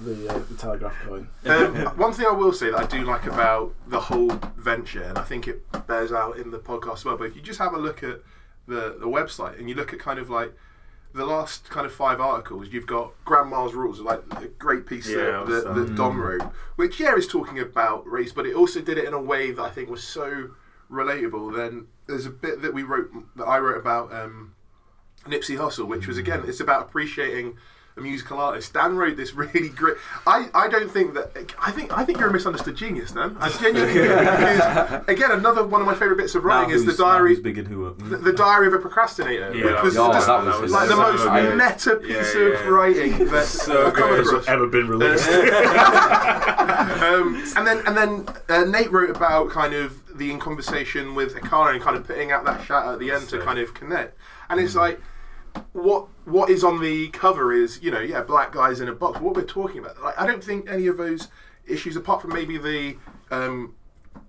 the 0.51 0.55
telegraph 0.59 0.95
coin. 1.07 1.29
Um, 1.47 1.75
one 1.97 2.13
thing 2.13 2.27
I 2.27 2.33
will 2.33 2.53
say 2.53 2.71
that 2.71 2.79
I 2.79 2.87
do 2.87 3.05
like 3.05 3.27
about 3.27 3.75
the 3.89 4.01
whole 4.01 4.31
venture, 4.57 5.03
and 5.03 5.19
I 5.19 5.23
think 5.23 5.49
it 5.49 5.63
bears 5.87 6.13
out 6.13 6.37
in 6.37 6.51
the 6.51 6.59
podcast 6.59 6.95
as 6.99 7.05
well, 7.05 7.17
but 7.17 7.25
if 7.25 7.37
you 7.37 7.43
just 7.43 7.59
have 7.59 7.73
a 7.75 7.79
look 7.79 8.03
at 8.03 8.21
the, 8.67 8.97
the 9.01 9.07
website 9.07 9.59
and 9.59 9.69
you 9.69 9.75
look 9.75 9.93
at 9.93 9.99
kind 9.99 10.19
of 10.19 10.29
like 10.31 10.55
the 11.15 11.25
last 11.25 11.71
kind 11.71 11.87
of 11.87 11.93
five 11.93 12.21
articles, 12.21 12.69
you've 12.71 12.87
got 12.87 13.13
Grandma's 13.25 13.75
Rules, 13.75 14.01
like 14.01 14.23
a 14.37 14.47
great 14.47 14.87
piece 14.87 15.09
Yeah, 15.09 15.45
that, 15.47 15.65
that, 15.65 15.75
that 15.75 15.95
Dom 15.95 16.21
wrote, 16.21 16.43
which 16.77 17.01
yeah 17.01 17.15
is 17.17 17.27
talking 17.27 17.59
about 17.59 18.07
race, 18.07 18.33
but 18.33 18.47
it 18.47 18.55
also 18.55 18.81
did 18.81 18.99
it 18.99 19.05
in 19.05 19.15
a 19.15 19.21
way 19.21 19.51
that 19.51 19.63
I 19.63 19.71
think 19.71 19.89
was 19.89 20.05
so 20.05 20.51
relatable. 20.91 21.57
Then 21.57 21.87
there's 22.07 22.27
a 22.27 22.31
bit 22.31 22.63
that 22.63 22.75
we 22.75 22.83
wrote 22.83 23.11
that 23.37 23.45
I 23.45 23.59
wrote 23.59 23.79
about 23.79 24.13
um, 24.13 24.55
Nipsey 25.25 25.57
Hussle, 25.57 25.87
which 25.87 26.07
was 26.07 26.19
again 26.19 26.45
it's 26.47 26.61
about 26.61 26.83
appreciating 26.83 27.57
a 27.99 28.03
musical 28.03 28.39
artist. 28.39 28.73
Dan 28.73 28.97
wrote 28.97 29.17
this 29.17 29.35
really 29.35 29.69
great. 29.69 29.97
I, 30.27 30.49
I 30.55 30.69
don't 30.69 30.91
think 30.91 31.15
that 31.15 31.53
I 31.61 31.71
think 31.71 31.97
I 31.97 32.05
think 32.05 32.19
you're 32.19 32.29
a 32.29 32.33
misunderstood 32.33 32.77
genius, 32.77 33.13
Dan. 33.13 33.37
I 33.41 33.51
genuinely 33.51 33.93
do 33.95 34.03
because 34.09 35.05
again 35.09 35.31
another 35.33 35.67
one 35.67 35.81
of 35.81 35.87
my 35.87 35.95
favorite 35.95 36.17
bits 36.17 36.35
of 36.35 36.45
writing 36.45 36.71
is 36.75 36.85
the 36.85 36.95
diary 36.95 37.39
big 37.41 37.59
and 37.59 37.69
who 37.69 37.95
the, 37.99 38.17
the 38.17 38.33
diary 38.33 38.67
of 38.69 38.73
a 38.75 38.79
procrastinator, 38.79 39.55
Yeah, 39.55 39.65
which 39.67 39.83
was 39.83 39.85
was- 39.97 39.97
Oh, 39.99 40.13
just 40.13 40.27
that 40.27 40.45
was 40.61 40.73
like 40.73 40.89
the 40.89 40.95
so 40.97 41.13
most 41.13 41.25
good. 41.25 41.57
meta 41.59 41.97
piece 41.97 42.35
Yeah, 42.35 42.41
of 42.43 42.53
yeah. 42.53 42.69
writing 42.69 43.29
that 43.31 43.45
So 43.47 43.87
I've 43.89 43.95
come 43.95 44.09
good. 44.11 44.27
across. 44.27 44.49
ever 44.49 44.67
been 44.67 44.89
released. 44.89 45.29
um, 45.29 45.43
and 47.57 47.67
then 47.67 47.83
and 47.87 47.97
then 47.97 48.29
uh, 48.49 48.65
Nate 48.65 48.91
wrote 48.93 49.11
about 49.11 49.51
kind 49.51 49.75
of 49.75 50.01
the 50.19 50.31
in 50.31 50.39
conversation 50.41 51.15
with 51.15 51.35
Akana 51.35 51.75
and 51.75 51.83
kind 51.83 51.97
of 51.97 52.07
putting 52.07 52.33
out 52.33 52.45
that 52.45 52.65
shout 52.65 52.93
at 52.93 52.99
the 52.99 53.11
end 53.11 53.29
to 53.31 53.39
kind 53.41 53.59
of 53.59 53.75
connect. 53.75 54.17
And 54.51 54.61
it's 54.61 54.75
like 54.75 55.01
what 55.73 56.07
what 56.25 56.51
is 56.51 56.63
on 56.65 56.81
the 56.81 57.09
cover 57.09 57.53
is 57.53 57.81
you 57.83 57.91
know 57.91 58.01
yeah 58.01 58.23
black 58.23 58.53
guys 58.53 58.81
in 58.81 58.89
a 58.89 58.93
box. 58.93 59.21
What 59.21 59.35
we're 59.37 59.43
talking 59.43 59.79
about, 59.79 60.01
like, 60.03 60.19
I 60.19 60.27
don't 60.27 60.43
think 60.43 60.69
any 60.71 60.87
of 60.87 60.97
those 60.97 61.29
issues, 61.67 61.97
apart 61.97 62.23
from 62.23 62.33
maybe 62.33 62.57
the 62.59 62.97
um, 63.31 63.75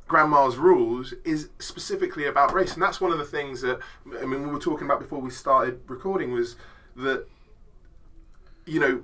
grandma's 0.08 0.58
rules 0.58 1.14
is 1.24 1.50
specifically 1.60 2.26
about 2.26 2.54
race. 2.54 2.74
And 2.74 2.82
that's 2.82 3.00
one 3.00 3.12
of 3.12 3.18
the 3.18 3.26
things 3.26 3.62
that 3.62 3.80
i 4.22 4.26
mean 4.26 4.42
we 4.46 4.52
were 4.54 4.60
talking 4.60 4.86
about 4.86 5.00
before 5.00 5.20
we 5.22 5.30
started 5.30 5.80
recording 5.88 6.32
was 6.34 6.56
that 6.96 7.26
you 8.66 8.80
know 8.80 9.02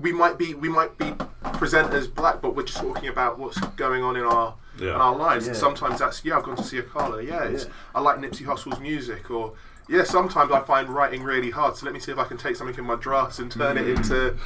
we 0.00 0.12
might 0.12 0.38
be 0.38 0.54
we 0.54 0.68
might 0.68 0.96
be 0.98 1.12
present 1.54 1.92
as 1.92 2.06
black 2.08 2.40
but 2.42 2.56
we're 2.56 2.62
just 2.64 2.78
talking 2.78 3.08
about 3.08 3.38
what's 3.38 3.58
going 3.76 4.02
on 4.02 4.16
in 4.16 4.22
our 4.24 4.54
Yeah. 4.78 4.94
in 4.94 5.00
our 5.00 5.14
lives. 5.16 5.46
And 5.46 5.56
sometimes 5.56 5.98
that's 6.00 6.24
yeah 6.24 6.36
i've 6.36 6.44
gone 6.44 6.56
to 6.56 6.64
see 6.64 6.78
a 6.78 6.82
collar 6.82 7.20
yeah 7.20 7.44
it's 7.44 7.66
i 7.94 8.00
like 8.00 8.18
nipsey 8.18 8.44
hussle's 8.44 8.80
music 8.80 9.30
or 9.30 9.52
yeah 9.88 10.04
sometimes 10.04 10.50
i 10.50 10.60
find 10.60 10.88
writing 10.88 11.22
really 11.22 11.50
hard 11.50 11.76
so 11.76 11.84
let 11.84 11.92
me 11.94 12.00
see 12.00 12.12
if 12.12 12.18
i 12.18 12.24
can 12.24 12.36
take 12.36 12.56
something 12.56 12.76
in 12.76 12.84
my 12.84 12.96
drafts 12.96 13.38
and 13.38 13.50
turn 13.52 13.76
it 13.76 13.88
into 13.88 14.36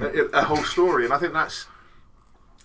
a, 0.00 0.24
a 0.32 0.42
whole 0.42 0.62
story 0.64 1.04
and 1.04 1.12
i 1.12 1.18
think 1.18 1.32
that's 1.32 1.66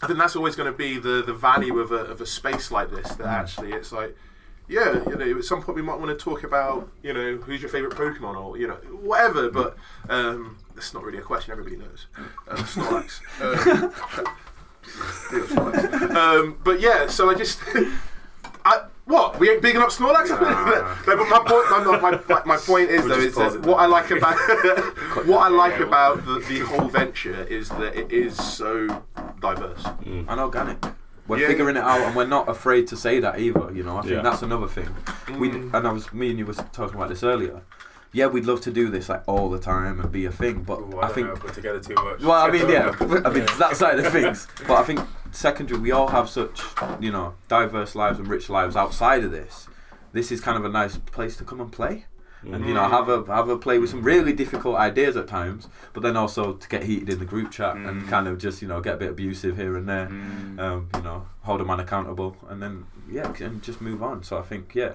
I 0.02 0.08
think 0.08 0.18
that's 0.18 0.36
always 0.36 0.56
going 0.56 0.72
to 0.72 0.78
be 0.78 0.98
the, 0.98 1.22
the 1.22 1.34
value 1.34 1.78
of 1.80 1.92
a, 1.92 1.98
of 1.98 2.22
a 2.22 2.26
space 2.26 2.72
like 2.72 2.90
this. 2.90 3.14
That 3.16 3.28
actually, 3.28 3.72
it's 3.72 3.92
like, 3.92 4.18
yeah, 4.68 5.08
you 5.08 5.16
know, 5.16 5.38
at 5.38 5.44
some 5.44 5.62
point 5.62 5.76
we 5.76 5.84
might 5.84 6.00
want 6.00 6.18
to 6.18 6.24
talk 6.24 6.44
about, 6.44 6.90
you 7.04 7.14
know, 7.14 7.38
who's 7.38 7.62
your 7.62 7.70
favorite 7.70 7.94
Pokemon 7.94 8.36
or 8.36 8.58
you 8.58 8.68
know, 8.68 8.76
whatever. 9.02 9.50
But 9.52 9.78
um, 10.10 10.58
it's 10.76 10.94
not 10.94 11.04
really 11.04 11.20
a 11.20 11.22
question. 11.22 11.52
Everybody 11.52 11.78
knows. 11.78 12.08
Um, 12.48 12.58
Snorlax. 12.66 13.22
Um, 15.58 16.18
um, 16.18 16.58
but 16.64 16.82
yeah, 16.82 17.08
so 17.08 17.30
I 17.30 17.36
just, 17.36 17.60
what 19.06 19.40
we 19.40 19.50
ain't 19.50 19.62
bigging 19.62 19.82
up 19.82 19.90
Snorlax. 19.90 20.30
Nah. 20.30 20.96
no, 21.08 21.18
but 21.18 21.30
my 21.30 21.40
point, 21.40 21.70
my, 21.70 22.00
my, 22.00 22.20
my, 22.30 22.44
my 22.46 22.58
point 22.58 22.90
is 22.90 23.04
We'll 23.04 23.16
though, 23.18 23.22
is 23.24 23.36
that 23.36 23.66
what 23.66 23.78
I 23.80 23.86
like 23.86 24.12
about 24.12 24.36
what 25.28 25.40
I 25.40 25.50
like 25.50 25.80
Yeah. 25.80 25.88
about 25.88 26.26
the, 26.26 26.40
the 26.48 26.60
whole 26.60 26.88
venture 26.88 27.44
is 27.46 27.70
that 27.70 27.96
it 27.96 28.12
is 28.12 28.36
so 28.38 28.88
diverse. 29.40 29.84
and 30.06 30.30
organic. 30.40 30.78
We're 31.28 31.40
Yeah. 31.40 31.48
figuring 31.48 31.78
it 31.78 31.84
out, 31.84 32.02
and 32.02 32.16
we're 32.16 32.26
not 32.28 32.50
afraid 32.50 32.88
to 32.88 32.98
say 32.98 33.20
that 33.20 33.40
either. 33.40 33.72
You 33.74 33.84
know, 33.84 33.98
I 33.98 34.02
think 34.02 34.14
Yeah. 34.16 34.22
that's 34.22 34.42
another 34.42 34.68
thing. 34.68 34.90
We 35.40 35.50
Mm. 35.50 35.74
and 35.74 35.88
I 35.88 35.92
was 35.92 36.12
me 36.14 36.30
and 36.30 36.40
you 36.40 36.46
were 36.46 36.54
talking 36.54 36.96
about 36.96 37.10
this 37.10 37.24
earlier. 37.24 37.62
Yeah, 38.14 38.28
we'd 38.28 38.46
love 38.46 38.60
to 38.62 38.72
do 38.72 38.90
this 38.90 39.08
like 39.08 39.24
all 39.26 39.50
the 39.50 39.60
time 39.60 40.02
and 40.02 40.12
be 40.12 40.26
a 40.26 40.32
thing, 40.32 40.64
but 40.64 40.80
Ooh, 40.80 40.98
I, 41.00 41.04
I, 41.04 41.06
don't 41.06 41.14
think 41.16 41.28
know, 41.28 41.36
put 41.36 41.54
together 41.54 41.80
too 41.80 41.94
much. 41.96 42.20
Well, 42.22 42.34
I 42.34 42.52
mean, 42.52 42.68
yeah, 42.76 42.92
I 43.00 43.30
mean 43.30 43.46
that 43.58 43.78
side 43.78 44.00
of 44.00 44.12
things. 44.12 44.48
But 44.68 44.78
I 44.80 44.84
think 44.84 45.00
secondary, 45.32 45.80
we 45.80 45.92
all 45.92 46.10
have 46.10 46.30
such 46.30 46.62
you 47.00 47.12
know 47.12 47.36
diverse 47.48 47.96
lives 47.96 48.20
and 48.20 48.28
rich 48.28 48.50
lives 48.50 48.76
outside 48.76 49.24
of 49.24 49.32
this. 49.32 49.68
This 50.14 50.32
is 50.32 50.42
kind 50.42 50.58
of 50.58 50.66
a 50.66 50.70
nice 50.70 50.98
place 50.98 51.38
to 51.38 51.44
come 51.46 51.62
and 51.62 51.72
play, 51.72 52.06
and 52.44 52.66
you 52.68 52.74
know 52.74 52.88
have 52.88 53.08
a 53.10 53.24
have 53.34 53.50
a 53.50 53.58
play 53.58 53.80
with 53.80 53.90
some 53.90 54.02
really 54.04 54.34
difficult 54.34 54.76
ideas 54.76 55.16
at 55.16 55.28
times, 55.28 55.68
but 55.94 56.04
then 56.04 56.18
also 56.18 56.54
to 56.54 56.68
get 56.70 56.84
heated 56.84 57.10
in 57.10 57.20
the 57.20 57.26
group 57.26 57.52
chat 57.52 57.76
and 57.78 58.04
Mm. 58.04 58.10
kind 58.10 58.28
of 58.28 58.38
just 58.38 58.62
you 58.62 58.68
know 58.68 58.82
get 58.82 58.96
a 58.96 58.98
bit 58.98 59.10
abusive 59.10 59.56
here 59.58 59.78
and 59.78 59.88
there. 59.88 60.08
Mm. 60.08 60.60
Um, 60.60 60.90
you 60.96 61.02
know, 61.02 61.26
hold 61.42 61.62
a 61.62 61.66
man 61.66 61.80
accountable, 61.80 62.36
and 62.50 62.62
then 62.62 62.86
yeah, 63.10 63.32
and 63.40 63.62
just 63.64 63.80
move 63.82 64.04
on. 64.04 64.24
So 64.24 64.38
I 64.38 64.42
think 64.42 64.76
yeah, 64.76 64.94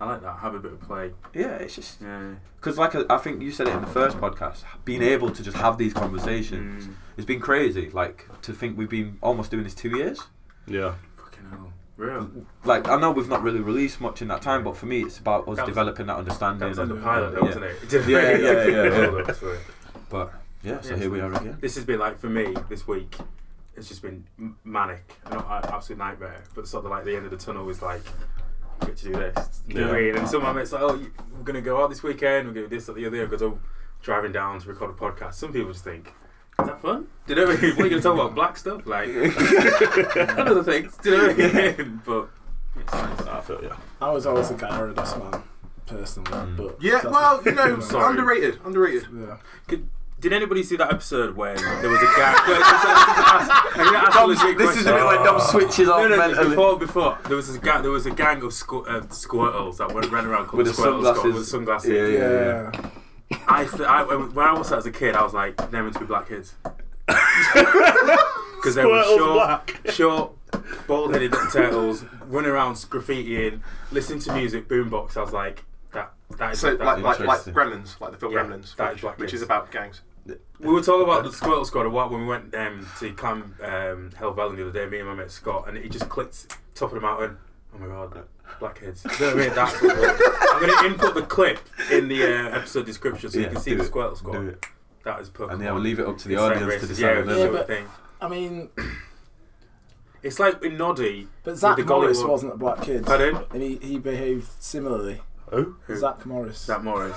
I 0.00 0.06
like 0.06 0.22
that. 0.22 0.38
Have 0.38 0.54
a 0.54 0.58
bit 0.58 0.72
of 0.72 0.80
play. 0.80 1.12
yeah, 1.34 1.56
it's 1.56 1.74
just 1.74 2.00
Yeah. 2.00 2.34
because 2.56 2.78
like 2.78 2.94
I 2.94 3.02
I 3.10 3.18
think 3.18 3.42
you 3.42 3.50
said 3.52 3.68
it 3.68 3.74
in 3.74 3.80
the 3.82 3.86
first 3.86 4.16
podcast, 4.18 4.64
being 4.84 5.02
able 5.02 5.30
to 5.30 5.42
just 5.42 5.56
have 5.58 5.76
these 5.78 5.92
conversations. 5.92 6.86
Mm. 6.86 6.94
It's 7.16 7.26
been 7.26 7.40
crazy. 7.40 7.90
Like 7.90 8.26
to 8.42 8.52
think 8.52 8.78
we've 8.78 8.88
been 8.88 9.18
almost 9.22 9.50
doing 9.50 9.64
this 9.64 9.74
two 9.74 9.90
years. 9.96 10.20
yeah. 10.66 10.94
Fucking 11.18 11.50
hell. 11.50 11.72
Real. 11.98 12.30
Like 12.64 12.88
I 12.88 12.98
know 12.98 13.10
we've 13.10 13.28
not 13.28 13.42
really 13.42 13.60
released 13.60 14.00
much 14.00 14.22
in 14.22 14.28
that 14.28 14.40
time, 14.40 14.64
but 14.64 14.74
for 14.76 14.86
me, 14.86 15.02
it's 15.02 15.18
about 15.18 15.46
us 15.46 15.56
That 15.56 15.66
was- 15.66 15.70
developing 15.74 16.06
that 16.06 16.16
understanding. 16.16 16.60
That 16.60 16.68
was 16.70 16.78
like 16.78 16.88
the 16.88 16.94
pilot, 16.96 17.34
yeah. 17.34 17.40
wasn't 17.40 17.64
it? 17.66 17.76
It 17.92 18.08
Yeah, 18.08 18.18
yeah, 18.18 18.38
yeah, 18.38 18.84
yeah. 18.84 19.06
Hold 19.10 19.28
on, 19.28 19.34
sorry. 19.34 19.58
But 20.08 20.32
yeah, 20.62 20.80
so 20.80 20.90
Yeah, 20.90 20.96
here 20.96 21.10
we 21.10 21.20
are 21.20 21.32
again. 21.34 21.58
This 21.60 21.74
has 21.74 21.84
been 21.84 21.98
like 22.00 22.18
for 22.18 22.28
me 22.30 22.54
this 22.70 22.88
week. 22.88 23.16
It's 23.76 23.88
just 23.88 24.00
been 24.02 24.24
manic, 24.64 25.14
not 25.30 25.46
absolute 25.72 25.98
nightmare. 25.98 26.42
But 26.54 26.66
sort 26.68 26.84
of 26.86 26.90
like 26.90 27.04
the 27.04 27.16
end 27.16 27.24
of 27.26 27.30
the 27.30 27.36
tunnel 27.36 27.64
was 27.66 27.80
like, 27.82 28.02
you 28.82 28.86
get 28.88 28.96
to 28.98 29.04
do 29.06 29.12
this. 29.12 29.62
You 29.68 29.74
know 29.74 29.86
what 29.88 29.96
I 29.96 29.98
Yeah. 30.00 30.06
mean? 30.12 30.16
And 30.20 30.28
some 30.28 30.38
of 30.38 30.42
my 30.44 30.52
mates 30.52 30.72
like, 30.72 30.82
oh, 30.82 30.94
you- 30.94 31.12
we're 31.36 31.44
gonna 31.44 31.60
go 31.62 31.82
out 31.82 31.90
this 31.90 32.02
weekend. 32.02 32.48
We're 32.48 32.54
gonna 32.54 32.68
do 32.68 32.76
this 32.76 32.88
or 32.88 32.92
the 32.94 33.06
other. 33.06 33.24
Because 33.26 33.42
I'm 33.42 33.60
driving 34.02 34.32
down 34.32 34.60
to 34.60 34.68
record 34.68 34.90
a 34.90 34.94
podcast. 34.94 35.34
Some 35.34 35.52
people 35.52 35.72
just 35.72 35.84
think. 35.84 36.12
Is 36.60 36.66
that 36.66 36.82
fun? 36.82 37.06
Do 37.26 37.34
you 37.34 37.40
know 37.40 37.46
what 37.50 37.58
I 37.58 37.62
mean? 37.62 37.70
What 37.76 37.80
are 37.80 37.84
you 37.84 37.90
going 37.90 38.02
to 38.02 38.08
talk 38.08 38.14
about? 38.14 38.34
Black 38.34 38.56
stuff? 38.58 38.84
Like, 38.86 39.08
and 39.08 39.32
other 40.48 40.62
things. 40.62 40.94
Do 40.98 41.10
you 41.10 41.16
know 41.16 41.26
what 41.28 41.40
I 41.40 41.76
mean? 41.78 42.02
But, 42.04 42.28
it's 42.76 42.92
nice. 42.92 43.20
I 43.22 43.40
feel 43.40 43.60
yeah. 43.62 43.76
I 44.00 44.10
was 44.10 44.26
always 44.26 44.50
a 44.50 44.54
Gyarados 44.54 45.32
man, 45.32 45.42
personally. 45.86 46.30
Mm. 46.30 46.56
But 46.56 46.76
Yeah, 46.82 46.92
that's- 47.00 47.12
well, 47.12 47.42
you 47.46 47.52
know, 47.52 47.80
underrated, 48.08 48.58
underrated. 48.64 49.06
yeah. 49.14 49.36
Could, 49.68 49.88
did 50.20 50.32
anybody 50.32 50.62
see 50.62 50.76
that 50.76 50.92
episode 50.92 51.34
when 51.36 51.56
there 51.56 51.88
was 51.90 52.00
a 52.00 52.04
guy? 52.04 52.34
Wait, 53.76 53.86
I'm 53.86 54.10
gonna 54.12 54.24
a 54.24 54.26
legit 54.26 54.58
This 54.58 54.76
is 54.76 54.86
a 54.86 54.92
bit 54.92 55.02
like 55.04 55.24
Dom 55.24 55.40
switches 55.40 55.88
off 55.88 56.00
No, 56.02 56.08
no, 56.08 56.16
mentally. 56.16 56.48
before, 56.50 56.78
before 56.78 57.18
there 57.26 57.36
was 57.36 57.48
this 57.48 57.56
gang, 57.58 57.82
there 57.82 57.90
was 57.90 58.06
a 58.06 58.10
gang 58.10 58.38
of 58.42 58.50
squ- 58.52 58.86
uh, 58.88 59.00
squirtles 59.06 59.78
that 59.78 59.92
went 59.92 60.10
ran 60.10 60.26
around 60.26 60.46
called 60.46 60.58
With 60.58 60.66
the 60.66 60.72
Squirtle 60.82 61.00
Squad 61.00 61.14
sunglasses. 61.14 61.34
with 61.34 61.46
sunglasses. 61.48 61.90
Yeah, 61.90 62.06
Yeah. 62.06 62.70
yeah. 63.30 63.38
I, 63.48 63.64
th- 63.64 63.80
I 63.82 64.02
when 64.04 64.46
I 64.46 64.52
was 64.52 64.70
as 64.72 64.86
a 64.86 64.90
kid, 64.90 65.14
I 65.14 65.22
was 65.22 65.32
like, 65.32 65.56
they're 65.70 65.82
meant 65.82 65.94
to 65.94 66.00
be 66.00 66.06
black 66.06 66.28
kids 66.28 66.54
because 67.06 68.74
they 68.74 68.84
were 68.84 69.02
short, 69.04 69.32
black. 69.32 69.80
short, 69.92 70.32
bald-headed 70.86 71.32
turtles 71.52 72.04
running 72.26 72.50
around 72.50 72.74
graffitiing, 72.74 73.60
listening 73.92 74.18
to 74.20 74.32
music, 74.34 74.68
boombox. 74.68 75.16
I 75.16 75.22
was 75.22 75.32
like, 75.32 75.64
that 75.92 76.12
that 76.38 76.52
is 76.52 76.60
So, 76.60 76.72
like, 76.74 76.98
like, 77.02 77.20
like. 77.20 77.40
Gremlins, 77.42 78.00
like 78.00 78.12
the 78.12 78.18
film 78.18 78.32
Yeah, 78.32 78.40
Gremlins, 78.44 78.92
which, 78.94 79.02
which 79.18 79.34
is 79.34 79.42
about 79.42 79.70
gangs. 79.70 80.02
We 80.26 80.72
were 80.72 80.82
talking 80.82 81.04
about 81.04 81.24
the 81.24 81.30
Squirtle 81.30 81.64
Squad 81.64 81.86
a 81.86 81.90
while 81.90 82.10
when 82.10 82.20
we 82.20 82.26
went 82.26 82.54
um, 82.54 82.86
to 82.98 83.12
climb 83.12 83.54
um, 83.62 84.10
Helvellyn 84.18 84.56
the 84.56 84.68
other 84.68 84.72
day, 84.72 84.86
me 84.86 84.98
and 85.00 85.08
my 85.08 85.14
mate 85.14 85.30
Scott, 85.30 85.66
and 85.68 85.76
it 85.78 85.90
just 85.90 86.08
clicked 86.08 86.54
top 86.74 86.90
of 86.90 86.96
the 86.96 87.00
mountain. 87.00 87.38
Oh 87.74 87.78
my 87.78 87.86
god, 87.86 88.24
blackheads. 88.58 89.02
kids. 89.02 89.20
You 89.20 89.26
know 89.26 89.34
what 89.34 89.42
I 89.42 89.46
mean? 89.46 89.54
That's 89.54 89.82
what 89.82 90.54
I'm 90.54 90.60
going 90.66 90.78
to 90.78 90.86
input 90.86 91.14
the 91.14 91.22
clip 91.22 91.60
in 91.90 92.08
the 92.08 92.22
uh, 92.24 92.56
episode 92.58 92.84
description 92.86 93.30
so 93.30 93.38
you 93.38 93.46
can 93.46 93.56
see 93.60 93.70
do 93.70 93.78
the 93.78 93.84
it, 93.84 93.90
Squirtle 93.90 94.10
do 94.10 94.16
Squad. 94.16 94.44
it. 94.46 94.66
That 95.04 95.20
is 95.20 95.30
Pokemon. 95.30 95.52
And 95.54 95.62
yeah, 95.62 95.72
we'll 95.72 95.82
leave 95.82 95.98
it 95.98 96.06
up 96.06 96.18
to 96.18 96.28
the 96.28 96.34
It's 96.34 96.42
like 96.42 96.56
audience 96.56 96.80
to 96.82 96.86
decide. 96.88 97.26
Yeah, 97.26 97.36
Yeah, 97.36 97.48
but- 97.50 97.66
thing. 97.66 97.86
I 98.20 98.28
mean, 98.28 98.68
It's 100.22 100.38
like 100.38 100.62
in 100.62 100.76
Noddy. 100.76 101.28
but 101.44 101.56
Zach 101.56 101.78
the 101.78 101.84
Morris 101.84 102.18
Gollywog- 102.22 102.28
wasn't 102.28 102.52
a 102.52 102.56
black 102.58 102.82
kid. 102.82 103.06
Pardon? 103.06 103.42
And 103.52 103.62
he, 103.62 103.76
he 103.76 103.98
behaved 103.98 104.46
similarly. 104.62 105.22
Who? 105.50 105.76
Who? 105.86 105.96
Zach 105.96 106.24
Morris. 106.26 106.58
Zach 106.58 106.82
Morris. 106.82 107.16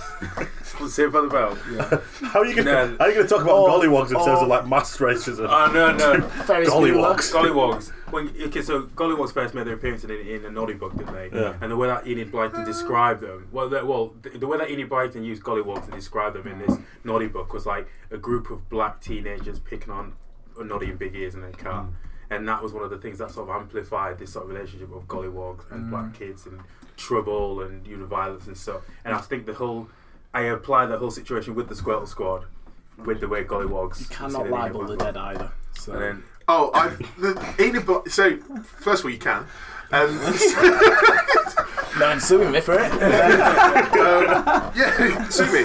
Saved 0.88 1.14
by 1.14 1.22
the 1.22 1.28
Bell. 1.28 1.58
Yeah. 1.72 2.00
How 2.30 2.40
are 2.40 2.46
you 2.46 2.56
gonna 2.56 2.72
No. 2.88 2.98
How 2.98 3.06
are 3.06 3.10
you 3.10 3.16
gonna 3.18 3.28
talk 3.28 3.42
about 3.44 3.56
Or- 3.58 3.70
gollywogs 3.70 4.08
in 4.10 4.16
terms 4.26 4.42
of 4.42 4.48
like 4.48 4.68
mass 4.68 4.98
racism? 4.98 5.48
Oh 5.50 5.72
no 5.72 5.92
no. 5.96 6.20
Gollywogs. 6.46 7.32
Gollywogs. 7.32 7.92
When, 8.12 8.30
okay, 8.46 8.62
so 8.62 8.84
Gollywogs 8.84 9.34
first 9.34 9.54
made 9.56 9.66
their 9.66 9.74
appearance 9.74 10.04
in, 10.04 10.12
in 10.12 10.46
a 10.46 10.50
Noddy 10.52 10.74
book, 10.76 10.96
didn't 10.96 11.14
they? 11.14 11.30
Yeah. 11.34 11.56
And 11.62 11.72
the 11.72 11.76
way 11.76 11.88
that 11.88 12.06
Enid 12.08 12.32
Blyton 12.32 12.64
described 12.64 13.22
them, 13.22 13.48
well, 13.52 13.68
the, 13.70 13.84
well, 13.84 14.14
the, 14.22 14.30
the 14.38 14.46
way 14.46 14.58
that 14.60 14.70
Enid 14.70 14.88
Blyton 14.90 15.26
used 15.26 15.42
Gollywogs 15.42 15.86
to 15.86 15.92
describe 15.92 16.34
them 16.34 16.48
in 16.48 16.60
this 16.60 16.78
Noddy 17.04 17.28
book 17.28 17.54
was 17.54 17.66
like 17.66 17.88
a 18.12 18.18
group 18.18 18.52
of 18.52 18.70
black 18.70 19.02
teenagers 19.02 19.58
picking 19.60 19.92
on 19.92 20.14
a 20.60 20.64
Noddy 20.64 20.92
in 20.92 20.98
big 20.98 21.16
ears 21.16 21.34
in 21.34 21.42
their 21.42 21.52
car. 21.52 21.86
Mm. 21.86 21.94
And 22.36 22.48
that 22.48 22.62
was 22.64 22.74
one 22.74 22.84
of 22.84 22.90
the 22.90 22.98
things 22.98 23.18
that 23.20 23.32
sort 23.32 23.50
of 23.50 23.56
amplified 23.56 24.18
this 24.20 24.34
sort 24.34 24.46
of 24.46 24.52
relationship 24.52 24.94
of 24.94 25.08
Gollywogs 25.08 25.70
and 25.72 25.90
black 25.90 26.14
kids 26.14 26.46
and 26.46 26.60
trouble 26.98 27.62
and 27.62 27.86
you 27.88 27.98
know, 27.98 28.06
violence 28.06 28.48
and 28.48 28.58
stuff. 28.58 28.82
And 29.06 29.14
I 29.14 29.20
think 29.20 29.46
the 29.46 29.54
whole, 29.54 29.88
I 30.34 30.42
apply 30.44 30.86
the 30.88 30.98
whole 30.98 31.12
situation 31.12 31.56
with 31.56 31.68
the 31.70 31.76
Squirtle 31.76 32.08
Squad 32.08 32.46
with 33.06 33.20
the 33.20 33.28
way 33.28 33.44
Gollywogs. 33.44 34.00
You 34.00 34.06
see 34.06 34.14
cannot 34.14 34.44
the 34.46 34.50
libel 34.50 34.86
the 34.86 34.98
dead 34.98 35.18
either. 35.18 35.52
So. 35.76 35.94
And 35.94 36.02
then 36.02 36.24
Oh, 36.48 36.72
I've 36.74 36.98
the 37.22 37.56
Enid 37.60 37.86
Bly- 37.86 38.02
So, 38.08 38.38
first 38.64 39.00
of 39.02 39.06
all, 39.06 39.12
you 39.12 39.18
can. 39.18 39.46
Um, 39.94 40.20
no, 42.00 42.08
I'm 42.08 42.20
suing 42.20 42.52
me 42.52 42.60
for 42.60 42.74
it. 42.74 42.92
yeah, 44.76 45.30
sue 45.30 45.46
me. 45.54 45.64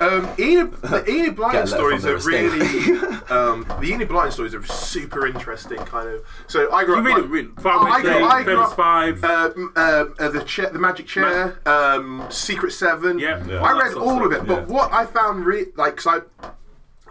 Um, 0.00 0.28
Enid, 0.38 0.72
the 0.80 1.04
Enid 1.10 1.36
Blyton 1.36 1.52
Get 1.52 1.68
a 1.68 1.76
letter 1.76 1.98
stories 1.98 2.06
are 2.06 2.16
really. 2.18 2.60
um, 3.30 3.66
the 3.80 3.92
Enid 3.92 4.08
Blyton 4.08 4.32
stories 4.32 4.54
are 4.54 4.64
super 4.64 5.26
interesting, 5.26 5.76
kind 5.78 6.08
of. 6.08 6.24
So 6.46 6.72
I 6.72 6.84
grew 6.84 6.94
You 6.94 7.00
up. 7.00 7.06
read 7.06 7.14
like- 7.16 7.24
it, 7.24 7.28
read 7.28 7.44
it. 7.46 7.50
Oh, 7.58 7.62
Far 7.62 7.72
I 7.72 7.90
Away 7.90 8.00
grew, 8.02 8.10
Day, 8.12 8.22
I 8.22 8.42
grew 8.42 8.54
Famous 8.54 8.70
up. 8.70 8.76
Five. 8.76 9.24
Uh, 9.24 9.50
m- 9.56 9.72
uh, 9.76 10.04
uh, 10.18 10.28
the 10.30 10.42
chair, 10.44 10.70
the 10.70 10.78
Magic 10.78 11.06
Chair, 11.06 11.60
um, 11.68 12.26
Secret 12.30 12.72
Seven. 12.72 13.18
Yeah. 13.18 13.44
Yeah. 13.46 13.62
I 13.62 13.74
That 13.74 13.82
read 13.82 13.92
sort 13.92 14.06
all 14.06 14.24
of 14.26 14.32
stuff, 14.32 14.42
it, 14.44 14.48
but 14.48 14.68
yeah. 14.68 14.74
what 14.74 14.92
I 14.92 15.04
found 15.06 15.44
re- 15.44 15.66
like, 15.76 15.96
cause 15.96 16.06
I 16.06 16.46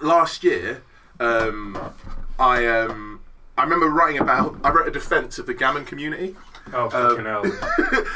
last 0.06 0.44
year, 0.44 0.82
um, 1.20 1.78
I 2.40 2.66
um, 2.66 3.22
I 3.58 3.64
remember 3.64 3.88
writing 3.88 4.20
about. 4.22 4.58
I 4.64 4.72
wrote 4.72 4.88
a 4.88 4.92
defense 4.92 5.38
of 5.38 5.46
the 5.46 5.54
gammon 5.54 5.86
community. 5.86 6.36
Oh 6.74 6.90
fucking 6.90 7.26
hell! 7.26 7.44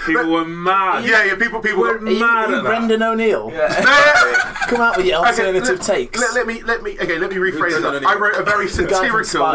People 0.06 0.32
were 0.32 0.46
mad. 0.46 1.06
Yeah, 1.06 1.24
yeah. 1.26 1.36
People, 1.36 1.60
people. 1.60 1.80
We're 1.82 1.98
got- 1.98 2.12
you, 2.12 2.20
mad 2.20 2.50
you 2.50 2.56
at 2.58 2.64
that. 2.64 2.70
Brendan 2.70 3.02
O'Neill? 3.04 3.50
No, 3.50 3.56
no, 3.56 3.68
no. 3.68 4.44
Come 4.68 4.82
out 4.82 4.98
with 4.98 5.06
your 5.06 5.20
Okay, 5.20 5.30
alternative 5.30 5.78
let, 5.80 5.82
takes. 5.88 6.20
Let, 6.20 6.34
let 6.36 6.48
me 6.48 6.62
let 6.64 6.84
me 6.84 6.92
okay. 7.00 7.18
Let 7.18 7.30
me 7.32 7.38
rephrase 7.38 7.60
Brendan 7.82 7.94
that. 7.94 8.06
I 8.06 8.16
wrote 8.16 8.36
a 8.36 8.44
very 8.44 8.68
satirical. 8.70 9.46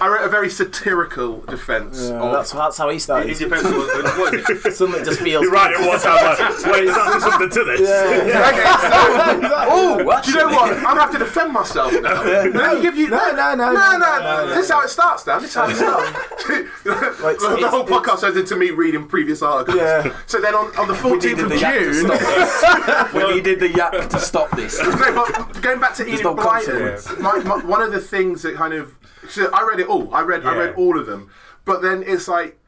I 0.00 0.08
wrote 0.08 0.24
a 0.24 0.28
very 0.28 0.48
satirical 0.50 1.40
defense 1.42 2.08
Yeah, 2.08 2.20
of. 2.20 2.32
that's, 2.32 2.52
that's 2.52 2.78
how 2.78 2.88
he 2.88 2.94
In 2.94 3.00
started. 3.00 3.36
defense 3.38 3.64
of 3.64 3.72
what 3.74 4.34
is 4.34 4.48
it? 4.48 5.04
Just 5.04 5.20
feels. 5.20 5.42
You're 5.42 5.52
right, 5.52 5.72
it 5.72 5.80
was. 5.86 6.04
I 6.04 6.30
was 6.30 6.64
like, 6.64 6.72
wait, 6.72 6.84
is 6.84 6.94
that 6.94 7.20
something 7.20 7.50
to 7.50 7.64
this? 7.64 7.80
Yeah. 7.80 8.40
Okay, 8.50 8.64
so, 8.64 9.50
oh, 9.70 10.20
do 10.24 10.30
you 10.30 10.36
know 10.38 10.46
what? 10.48 10.72
I'm 10.78 10.82
gonna 10.82 11.00
have 11.00 11.12
to 11.12 11.18
defend 11.18 11.52
myself 11.52 11.92
now. 12.00 12.22
Let 12.24 12.76
me 12.76 12.82
give 12.82 12.96
you. 12.96 13.08
No, 13.10 13.32
no, 13.32 13.54
no, 13.54 13.72
no, 13.72 13.72
no, 13.72 13.92
no. 13.92 13.98
no, 13.98 14.46
no, 14.46 14.54
This 14.54 14.64
is 14.66 14.70
how 14.70 14.80
it 14.82 14.88
starts, 14.88 15.24
Dan. 15.24 15.40
This 15.42 15.50
is 15.50 15.56
how 15.56 15.68
it 15.68 15.76
starts. 15.76 16.44
The, 16.84 17.56
the 17.60 17.68
whole 17.68 17.84
podcast 17.86 18.24
turns 18.32 18.50
into 18.50 18.56
me 18.60 18.70
reading 18.70 19.06
previous 19.06 19.42
articles. 19.42 19.76
Yeah. 19.76 20.16
So 20.26 20.40
then 20.40 20.54
on, 20.54 20.76
on 20.78 20.88
the 20.88 20.94
14th 20.94 21.42
of 21.42 21.48
the 21.48 21.58
yak 21.58 21.74
to 21.78 21.92
June. 21.92 22.06
stop 22.06 22.20
this. 22.20 23.12
we 23.14 23.34
needed 23.34 23.60
the 23.60 23.68
yak 23.68 24.08
to 24.10 24.18
stop 24.20 24.50
this. 24.56 24.78
no, 24.82 25.14
but 25.14 25.62
going 25.62 25.80
back 25.80 25.94
to 25.96 26.06
Enid 26.06 26.24
no 26.24 26.34
Blyton, 26.34 27.20
my, 27.20 27.38
my, 27.38 27.64
one 27.64 27.82
of 27.82 27.92
the 27.92 28.00
things 28.00 28.42
that 28.42 28.54
kind 28.54 28.74
of 28.74 28.96
so 29.28 29.50
I 29.52 29.62
read 29.68 29.80
it 29.80 29.86
all. 29.88 30.12
I 30.14 30.22
read 30.22 30.44
I 30.44 30.56
read 30.56 30.74
all 30.76 30.98
of 30.98 31.06
them, 31.06 31.30
but 31.64 31.82
then 31.82 32.02
it's 32.06 32.28
like. 32.28 32.58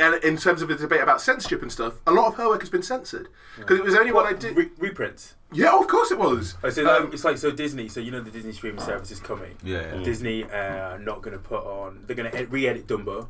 uh, 0.00 0.18
In 0.22 0.36
terms 0.36 0.62
of 0.62 0.68
the 0.68 0.76
debate 0.76 1.00
about 1.00 1.20
censorship 1.20 1.62
and 1.62 1.72
stuff, 1.72 1.94
a 2.06 2.12
lot 2.12 2.26
of 2.28 2.34
her 2.36 2.48
work 2.48 2.60
has 2.60 2.70
been 2.70 2.82
censored 2.82 3.28
because 3.56 3.78
it 3.78 3.84
was 3.84 3.96
only 3.96 4.12
what 4.12 4.24
I 4.24 4.32
did. 4.32 4.56
Re- 4.56 4.70
reprints. 4.78 5.34
Yeah, 5.52 5.76
of 5.76 5.88
course 5.88 6.12
it 6.12 6.18
was. 6.18 6.54
I 6.62 6.70
said 6.70 6.86
um, 6.86 7.10
it's 7.12 7.24
like 7.24 7.38
so 7.38 7.50
Disney. 7.50 7.88
So 7.88 7.98
you 7.98 8.12
know 8.12 8.20
the 8.20 8.30
Disney 8.30 8.52
streaming 8.52 8.80
service 8.80 9.10
is 9.10 9.18
coming. 9.18 9.56
Yeah, 9.64 9.96
yeah. 9.96 10.02
Disney 10.04 10.44
uh, 10.44 10.94
are 10.94 10.98
not 10.98 11.22
going 11.22 11.36
to 11.36 11.42
put 11.42 11.64
on. 11.64 12.04
They're 12.06 12.14
going 12.14 12.30
to 12.30 12.46
re-edit 12.46 12.86
Dumbo 12.86 13.28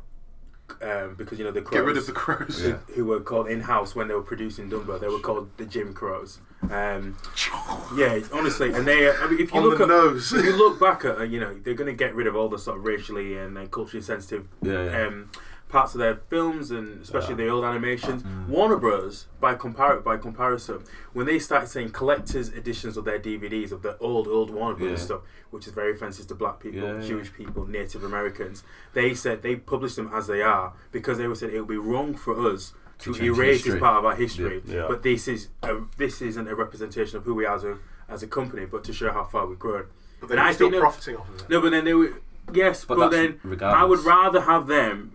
um, 0.81 1.15
because 1.17 1.37
you 1.39 1.45
know 1.45 1.51
the 1.51 1.61
Get 1.61 1.83
rid 1.83 1.95
Crows, 1.95 1.97
of 1.97 2.05
the 2.07 2.11
crows. 2.11 2.63
Yeah. 2.65 2.77
who 2.95 3.05
were 3.05 3.19
called 3.19 3.47
in 3.47 3.61
house 3.61 3.95
when 3.95 4.07
they 4.07 4.13
were 4.13 4.21
producing 4.21 4.69
Dumbo. 4.69 4.99
They 4.99 5.07
were 5.07 5.19
called 5.19 5.49
the 5.57 5.65
Jim 5.65 5.93
Crows. 5.93 6.39
Um, 6.69 7.17
yeah, 7.97 8.19
honestly, 8.33 8.73
and 8.73 8.85
they. 8.87 9.09
I 9.09 9.27
mean, 9.29 9.39
if 9.39 9.51
you 9.53 9.59
On 9.61 9.65
look 9.67 9.79
at, 9.79 9.87
nose. 9.87 10.33
if 10.33 10.43
you 10.45 10.55
look 10.57 10.79
back 10.79 11.05
at, 11.05 11.17
uh, 11.19 11.23
you 11.23 11.39
know, 11.39 11.57
they're 11.63 11.73
going 11.73 11.87
to 11.89 11.93
get 11.97 12.13
rid 12.15 12.27
of 12.27 12.35
all 12.35 12.49
the 12.49 12.59
sort 12.59 12.77
of 12.77 12.85
racially 12.85 13.37
and 13.37 13.57
uh, 13.57 13.65
culturally 13.67 14.03
sensitive 14.03 14.47
Yeah, 14.61 14.83
yeah. 14.85 15.07
um, 15.07 15.31
parts 15.69 15.93
of 15.93 15.99
their 15.99 16.15
films 16.15 16.71
and 16.71 17.01
especially 17.01 17.35
Yeah. 17.35 17.45
the 17.45 17.49
old 17.49 17.63
animations. 17.63 18.23
Mm. 18.23 18.47
Warner 18.47 18.75
Bros. 18.75 19.27
by 19.39 19.55
compar- 19.55 20.03
by 20.03 20.17
comparison, 20.17 20.79
when 21.13 21.25
they 21.27 21.39
started 21.39 21.67
saying 21.69 21.91
collectors 21.91 22.49
editions 22.49 22.97
of 22.97 23.05
their 23.05 23.19
DVDs 23.19 23.71
of 23.71 23.81
the 23.83 23.97
old 23.99 24.27
old 24.27 24.49
Warner 24.49 24.75
Bros. 24.75 24.89
Yeah. 24.99 25.05
stuff, 25.05 25.21
which 25.51 25.67
is 25.67 25.73
very 25.73 25.93
offensive 25.93 26.27
to 26.27 26.35
black 26.35 26.59
people, 26.59 26.81
Yeah, 26.81 26.95
yeah. 26.99 27.07
Jewish 27.07 27.31
people, 27.31 27.65
Native 27.67 28.03
Americans, 28.03 28.63
they 28.93 29.13
said 29.13 29.41
they 29.43 29.55
published 29.55 29.95
them 29.95 30.09
as 30.13 30.27
they 30.27 30.41
are 30.41 30.73
because 30.91 31.17
they 31.19 31.27
were 31.27 31.35
said 31.35 31.51
it 31.53 31.59
would 31.59 31.69
be 31.69 31.77
wrong 31.77 32.13
for 32.15 32.33
us. 32.51 32.73
To, 33.03 33.13
To 33.13 33.23
erase 33.23 33.57
history. 33.59 33.71
this 33.73 33.79
part 33.79 33.95
of 33.99 34.03
our 34.03 34.15
history, 34.15 34.61
Yeah. 34.65 34.75
Yeah. 34.75 34.85
but 34.89 35.03
this 35.03 35.29
is 35.29 35.47
a, 35.63 35.77
this 35.97 36.21
isn't 36.21 36.49
a 36.49 36.53
representation 36.55 37.15
of 37.15 37.23
who 37.23 37.33
we 37.33 37.45
are 37.45 37.55
as 37.55 37.63
a 37.63 37.77
as 38.09 38.23
a 38.23 38.27
company, 38.27 38.65
but 38.65 38.83
to 38.85 38.91
show 38.91 39.09
how 39.13 39.23
far 39.23 39.45
we've 39.47 39.57
grown. 39.57 39.85
But 40.19 40.31
And 40.31 40.39
I 40.41 40.51
still 40.51 40.69
think 40.69 40.81
profiting 40.81 41.15
off 41.15 41.29
of 41.29 41.35
it. 41.35 41.49
No, 41.49 41.61
but 41.61 41.69
then 41.71 41.85
they 41.85 41.93
were 41.93 42.11
yes, 42.51 42.83
But 42.83 42.97
but, 42.97 43.11
then 43.11 43.39
regardless. 43.43 43.81
I 43.81 43.85
would 43.85 43.99
rather 43.99 44.41
have 44.41 44.67
them 44.67 45.13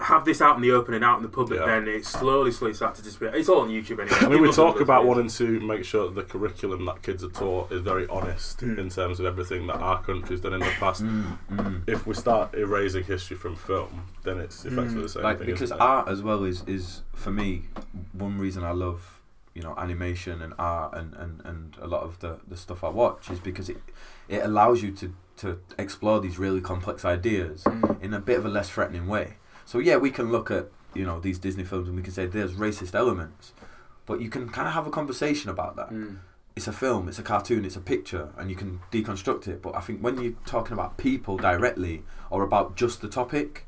have 0.00 0.24
this 0.24 0.40
out 0.40 0.56
in 0.56 0.62
the 0.62 0.72
open 0.72 0.94
and 0.94 1.04
out 1.04 1.18
in 1.18 1.22
the 1.22 1.28
public 1.28 1.60
Yeah. 1.60 1.66
than 1.66 1.86
it 1.86 2.04
slowly, 2.06 2.50
slowly 2.50 2.74
starts 2.74 2.98
to 2.98 3.04
disappear. 3.04 3.28
It's 3.34 3.48
all 3.48 3.60
on 3.60 3.68
YouTube 3.68 4.00
anyway. 4.00 4.16
I 4.20 4.28
mean, 4.28 4.40
we 4.42 4.50
talk 4.50 4.80
about 4.80 5.04
wanting 5.04 5.28
to 5.28 5.60
make 5.60 5.84
sure 5.84 6.06
that 6.08 6.14
the 6.14 6.22
curriculum 6.22 6.84
that 6.86 7.02
kids 7.02 7.22
are 7.22 7.28
taught 7.28 7.70
is 7.70 7.82
very 7.82 8.06
honest 8.08 8.60
Mm. 8.60 8.78
in 8.78 8.88
terms 8.88 9.20
of 9.20 9.26
everything 9.26 9.66
that 9.68 9.76
our 9.76 10.02
country's 10.02 10.40
done 10.40 10.54
in 10.54 10.60
the 10.60 10.72
past. 10.80 11.04
Mm, 11.04 11.38
mm. 11.50 11.82
If 11.86 12.06
we 12.06 12.14
start 12.14 12.54
erasing 12.54 13.04
history 13.04 13.36
from 13.36 13.54
film, 13.54 14.04
then 14.24 14.38
it's 14.38 14.64
effectively 14.64 15.00
Mm. 15.00 15.02
the 15.02 15.08
same 15.08 15.22
like 15.22 15.38
thing. 15.38 15.46
because 15.46 15.62
isn't 15.70 15.76
it? 15.76 15.80
art 15.82 16.08
as 16.08 16.22
well 16.22 16.42
is 16.44 16.64
is 16.66 17.02
for 17.14 17.30
me 17.30 17.66
one 18.12 18.38
reason 18.38 18.64
I 18.64 18.72
love 18.72 19.20
you 19.54 19.62
know 19.62 19.74
animation 19.76 20.40
and 20.40 20.54
art 20.58 20.94
and, 20.96 21.12
and, 21.14 21.42
and 21.44 21.76
a 21.82 21.86
lot 21.86 22.02
of 22.02 22.18
the, 22.20 22.38
the 22.48 22.56
stuff 22.56 22.82
I 22.82 22.88
watch 22.88 23.30
is 23.30 23.38
because 23.38 23.68
it 23.68 23.76
it 24.28 24.42
allows 24.42 24.82
you 24.82 24.90
to 24.92 25.12
to 25.36 25.58
explore 25.78 26.18
these 26.20 26.38
really 26.38 26.60
complex 26.62 27.04
ideas 27.04 27.62
Mm. 27.64 28.02
in 28.02 28.14
a 28.14 28.20
bit 28.20 28.38
of 28.38 28.46
a 28.46 28.48
less 28.48 28.70
threatening 28.70 29.06
way. 29.06 29.36
So 29.64 29.78
yeah, 29.78 29.96
we 29.96 30.10
can 30.10 30.30
look 30.30 30.50
at 30.50 30.68
you 30.94 31.04
know 31.04 31.20
these 31.20 31.38
Disney 31.38 31.64
films 31.64 31.88
and 31.88 31.96
we 31.96 32.02
can 32.02 32.12
say 32.12 32.26
there's 32.26 32.52
racist 32.52 32.94
elements, 32.94 33.52
but 34.06 34.20
you 34.20 34.28
can 34.28 34.48
kind 34.48 34.68
of 34.68 34.74
have 34.74 34.86
a 34.86 34.90
conversation 34.90 35.50
about 35.50 35.76
that. 35.76 35.90
Mm. 35.90 36.18
It's 36.54 36.66
a 36.68 36.72
film, 36.72 37.08
it's 37.08 37.18
a 37.18 37.22
cartoon, 37.22 37.64
it's 37.64 37.76
a 37.76 37.80
picture, 37.80 38.28
and 38.36 38.50
you 38.50 38.56
can 38.56 38.80
deconstruct 38.92 39.48
it. 39.48 39.62
But 39.62 39.74
I 39.74 39.80
think 39.80 40.00
when 40.02 40.20
you're 40.22 40.34
talking 40.44 40.74
about 40.74 40.98
people 40.98 41.38
directly 41.38 42.02
or 42.28 42.42
about 42.42 42.76
just 42.76 43.00
the 43.00 43.08
topic, 43.08 43.64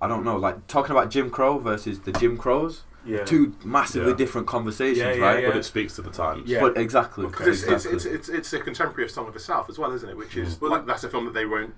I 0.00 0.08
don't 0.08 0.24
know, 0.24 0.36
like 0.36 0.66
talking 0.66 0.90
about 0.90 1.10
Jim 1.10 1.30
Crow 1.30 1.58
versus 1.58 2.00
the 2.00 2.10
Jim 2.10 2.36
Crows, 2.36 2.82
Yeah. 3.06 3.24
two 3.24 3.54
massively 3.64 4.10
Yeah. 4.10 4.16
different 4.16 4.48
conversations, 4.48 4.98
Yeah, 4.98 5.12
yeah, 5.12 5.24
right? 5.24 5.42
yeah. 5.44 5.48
but 5.50 5.58
it 5.58 5.62
speaks 5.64 5.94
to 5.94 6.02
the 6.02 6.10
times. 6.10 6.50
Yeah. 6.50 6.60
But 6.60 6.76
exactly, 6.76 7.24
Because 7.26 7.46
it's, 7.46 7.62
it's, 7.62 7.72
exactly. 7.86 7.96
it's, 7.96 8.04
it's, 8.06 8.28
it's 8.28 8.52
a 8.52 8.58
contemporary 8.58 9.04
of 9.04 9.12
Song 9.12 9.28
of 9.28 9.34
the 9.34 9.40
South 9.40 9.70
as 9.70 9.78
well, 9.78 9.92
isn't 9.92 10.08
it? 10.08 10.16
Which 10.16 10.36
is 10.36 10.60
Well, 10.60 10.72
like 10.72 10.86
that's 10.86 11.04
a 11.04 11.08
film 11.08 11.24
that 11.26 11.34
they 11.34 11.46
won't 11.46 11.72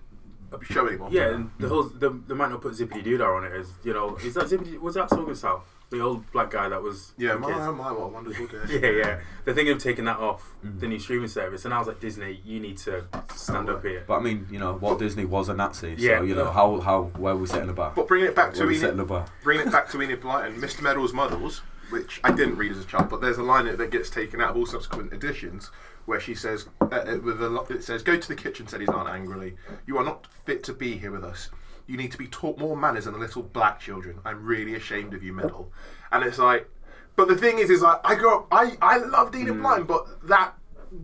show 0.62 0.86
anymore. 0.86 1.08
Yeah, 1.12 1.34
and 1.34 1.50
the 1.58 1.68
whole 1.68 1.84
the, 1.84 2.10
they 2.26 2.34
might 2.34 2.50
not 2.50 2.60
put 2.62 2.72
Zippity 2.74 3.04
Doodah 3.04 3.36
on 3.36 3.44
it 3.44 3.52
is 3.52 3.72
you 3.84 3.92
know. 3.92 4.16
Is 4.16 4.34
that 4.34 4.44
Zippity? 4.46 4.78
Was 4.80 4.94
that 4.94 5.10
Song 5.10 5.28
of 5.30 5.36
South? 5.38 5.62
The 5.90 6.00
old 6.00 6.30
black 6.30 6.50
guy 6.52 6.68
that 6.68 6.80
was 6.80 7.12
yeah. 7.18 7.34
My, 7.34 7.48
kids? 7.48 7.58
my, 7.58 7.90
what 7.90 8.04
a 8.04 8.08
wonderful 8.08 8.46
day. 8.46 8.58
Yeah, 8.68 8.90
yeah. 8.90 9.20
They're 9.44 9.54
thinking 9.54 9.74
of 9.74 9.82
taking 9.82 10.04
that 10.04 10.18
off 10.18 10.54
Mm. 10.64 10.78
the 10.78 10.86
new 10.88 10.98
streaming 11.00 11.28
service, 11.28 11.64
and 11.64 11.72
I 11.74 11.78
was 11.78 11.88
like, 11.88 12.00
Disney, 12.00 12.40
you 12.44 12.60
need 12.60 12.76
to 12.78 13.06
stand 13.34 13.70
up 13.70 13.82
here. 13.82 14.04
But 14.06 14.18
I 14.18 14.20
mean, 14.20 14.46
you 14.50 14.58
know, 14.58 14.74
Walt 14.74 14.98
Disney 14.98 15.24
was 15.24 15.48
a 15.48 15.54
Nazi, 15.54 15.96
so 15.96 16.02
Yeah. 16.02 16.22
you 16.22 16.34
know 16.34 16.50
how 16.50 16.80
how 16.80 17.04
where 17.16 17.32
are 17.32 17.36
we 17.36 17.46
setting 17.46 17.66
the 17.68 17.72
bar? 17.72 17.92
But 17.96 18.06
bringing 18.06 18.28
it 18.28 18.36
back 18.36 18.48
Where 18.52 18.56
to 18.56 18.62
are 18.64 18.70
Enid, 18.70 18.80
setting 18.80 18.96
the 18.98 19.04
bar? 19.04 19.26
bringing 19.42 19.66
it 19.66 19.72
back 19.72 19.88
to 19.90 20.00
Enid 20.02 20.20
Blyton, 20.20 20.56
Mr. 20.58 20.82
Meddle's 20.82 21.12
Muddles, 21.12 21.62
which 21.90 22.20
I 22.22 22.30
didn't 22.30 22.56
read 22.56 22.70
as 22.72 22.78
a 22.78 22.84
child, 22.84 23.08
but 23.08 23.20
there's 23.20 23.38
a 23.38 23.42
line 23.42 23.64
that 23.64 23.78
that 23.78 23.90
gets 23.90 24.10
taken 24.10 24.40
out 24.40 24.50
of 24.50 24.56
all 24.58 24.66
subsequent 24.66 25.12
editions 25.12 25.70
where 26.10 26.20
she 26.20 26.34
says, 26.34 26.66
uh, 26.80 26.86
uh, 26.86 27.18
with 27.22 27.40
a 27.40 27.66
it 27.70 27.84
says, 27.84 28.02
"Go 28.02 28.16
to 28.16 28.28
the 28.28 28.34
kitchen," 28.34 28.66
said 28.66 28.80
his 28.80 28.88
aunt 28.88 29.08
angrily. 29.08 29.56
"You 29.86 29.96
are 29.96 30.04
not 30.04 30.26
fit 30.44 30.64
to 30.64 30.72
be 30.72 30.98
here 30.98 31.12
with 31.12 31.22
us. 31.22 31.50
You 31.86 31.96
need 31.96 32.10
to 32.10 32.18
be 32.18 32.26
taught 32.26 32.58
more 32.58 32.76
manners 32.76 33.04
than 33.04 33.14
the 33.14 33.20
little 33.20 33.44
black 33.44 33.78
children. 33.78 34.18
I'm 34.24 34.44
really 34.44 34.74
ashamed 34.74 35.14
of 35.14 35.22
you, 35.22 35.32
Meddle." 35.32 35.72
And 36.10 36.24
it's 36.24 36.38
like, 36.38 36.68
but 37.14 37.28
the 37.28 37.36
thing 37.36 37.60
is, 37.60 37.70
is 37.70 37.82
like 37.82 38.00
I 38.04 38.16
grew 38.16 38.34
up, 38.34 38.48
I 38.50 38.76
I 38.82 38.98
loved 38.98 39.36
Enid 39.36 39.54
Blyton, 39.54 39.86
but 39.86 40.26
that 40.26 40.54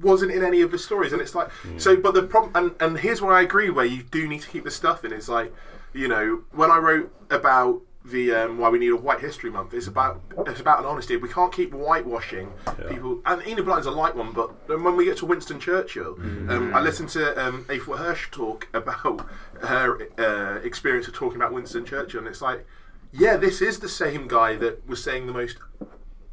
wasn't 0.03 0.33
in 0.33 0.43
any 0.43 0.61
of 0.63 0.73
the 0.73 0.79
stories 0.79 1.13
and 1.13 1.23
it's 1.23 1.37
like 1.37 1.49
so 1.77 1.97
but 1.97 2.13
the 2.13 2.21
problem 2.21 2.51
and, 2.57 2.75
and 2.83 2.99
here's 2.99 3.23
where 3.23 3.33
i 3.33 3.43
agree 3.43 3.71
where 3.71 3.85
you 3.85 4.03
do 4.03 4.27
need 4.27 4.41
to 4.41 4.49
keep 4.49 4.65
the 4.65 4.71
stuff 4.71 5.05
in 5.05 5.13
it's 5.13 5.29
like 5.29 5.55
you 5.93 6.09
know 6.09 6.43
when 6.51 6.73
i 6.73 6.77
wrote 6.77 7.15
about 7.31 7.81
the 8.11 8.33
um, 8.33 8.59
why 8.59 8.69
we 8.69 8.79
need 8.79 8.93
a 8.93 8.97
white 8.97 9.21
history 9.21 9.51
month. 9.51 9.75
It's 9.75 9.87
about 9.87 10.21
it's 10.47 10.61
about 10.61 10.79
an 10.81 10.87
honesty. 10.87 11.17
We 11.17 11.29
can't 11.29 11.53
keep 11.53 11.73
whitewashing 11.73 12.53
Yeah. 12.67 12.89
people. 12.89 13.21
And 13.27 13.47
Enid 13.47 13.65
Blyton's 13.65 13.87
a 13.87 13.91
light 13.91 14.15
one 14.17 14.33
but 14.33 14.51
when 14.69 14.97
we 14.97 15.05
get 15.05 15.17
to 15.19 15.27
Winston 15.27 15.59
Churchill 15.61 16.15
um, 16.49 16.73
I 16.75 16.81
listened 16.81 17.09
to 17.11 17.23
um, 17.45 17.65
Afua 17.65 17.99
Hirsch 17.99 18.31
talk 18.31 18.69
about 18.75 19.27
her 19.63 19.99
uh, 20.19 20.61
experience 20.63 21.09
of 21.09 21.15
talking 21.15 21.37
about 21.37 21.53
Winston 21.53 21.85
Churchill 21.85 22.21
and 22.21 22.29
it's 22.29 22.43
like 22.43 22.67
yeah 23.13 23.37
this 23.37 23.61
is 23.61 23.79
the 23.81 23.89
same 23.89 24.29
guy 24.29 24.57
that 24.57 24.87
was 24.89 25.03
saying 25.03 25.27
the 25.27 25.33
most 25.33 25.57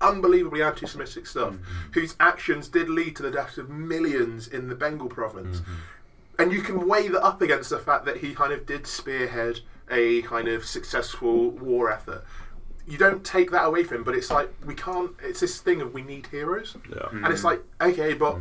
unbelievably 0.02 0.62
anti-Semitic 0.62 1.26
stuff, 1.26 1.56
whose 1.94 2.16
actions 2.20 2.68
did 2.68 2.90
lead 2.90 3.16
to 3.16 3.24
the 3.24 3.32
deaths 3.32 3.58
of 3.58 3.70
millions 3.70 4.48
in 4.48 4.68
the 4.68 4.76
Bengal 4.76 5.08
province. 5.08 5.62
And 6.38 6.52
you 6.52 6.62
can 6.62 6.88
weigh 6.88 7.08
that 7.08 7.24
up 7.24 7.42
against 7.42 7.70
the 7.70 7.80
fact 7.80 8.04
that 8.06 8.18
he 8.18 8.34
kind 8.36 8.52
of 8.52 8.66
did 8.66 8.86
spearhead 8.86 9.62
a 9.94 10.22
kind 10.24 10.48
of 10.48 10.66
successful 10.66 11.52
war 11.52 11.92
effort. 11.92 12.26
You 12.86 12.98
don't 12.98 13.24
take 13.24 13.52
that 13.52 13.64
away 13.66 13.84
from 13.86 13.98
him, 13.98 14.04
but 14.04 14.16
it's 14.16 14.30
like 14.30 14.50
we 14.66 14.76
can't. 14.76 15.12
It's 15.24 15.40
this 15.40 15.60
thing 15.62 15.80
of 15.82 15.94
we 15.94 16.02
need 16.02 16.28
heroes, 16.28 16.76
Yeah. 16.90 17.08
and 17.12 17.28
it's 17.28 17.44
like 17.46 17.62
okay, 17.80 18.14
but 18.14 18.40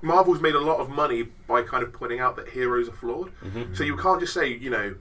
Marvel's 0.00 0.40
made 0.40 0.54
a 0.54 0.60
lot 0.60 0.78
of 0.78 0.88
money 0.88 1.24
by 1.46 1.62
kind 1.62 1.82
of 1.82 1.92
pointing 1.92 2.20
out 2.20 2.36
that 2.36 2.48
heroes 2.48 2.88
are 2.88 2.92
flawed. 2.92 3.30
So 3.74 3.82
you 3.84 3.96
can't 3.96 4.20
just 4.20 4.32
say, 4.32 4.46
you 4.48 4.70
know, 4.70 4.94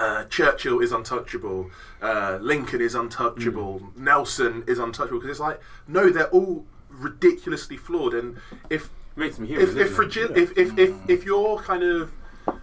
uh, 0.00 0.24
Churchill 0.24 0.80
is 0.80 0.90
untouchable, 0.92 1.70
uh, 2.02 2.38
Lincoln 2.40 2.80
is 2.80 2.94
untouchable, 2.94 3.92
Nelson 3.96 4.64
is 4.66 4.78
untouchable 4.78 5.18
because 5.20 5.30
it's 5.30 5.40
like 5.40 5.60
no, 5.86 6.10
they're 6.10 6.28
all 6.30 6.64
ridiculously 6.90 7.76
flawed, 7.76 8.14
and 8.14 8.36
if 8.70 8.88
Makes 9.18 9.36
them 9.36 9.46
human. 9.46 9.66
if 9.68 9.76
if, 9.76 9.96
fragil- 9.96 10.36
if 10.36 10.56
if 10.58 10.78
if 10.78 10.94
if 11.08 11.24
you're 11.24 11.58
kind 11.58 11.82
of 11.82 12.10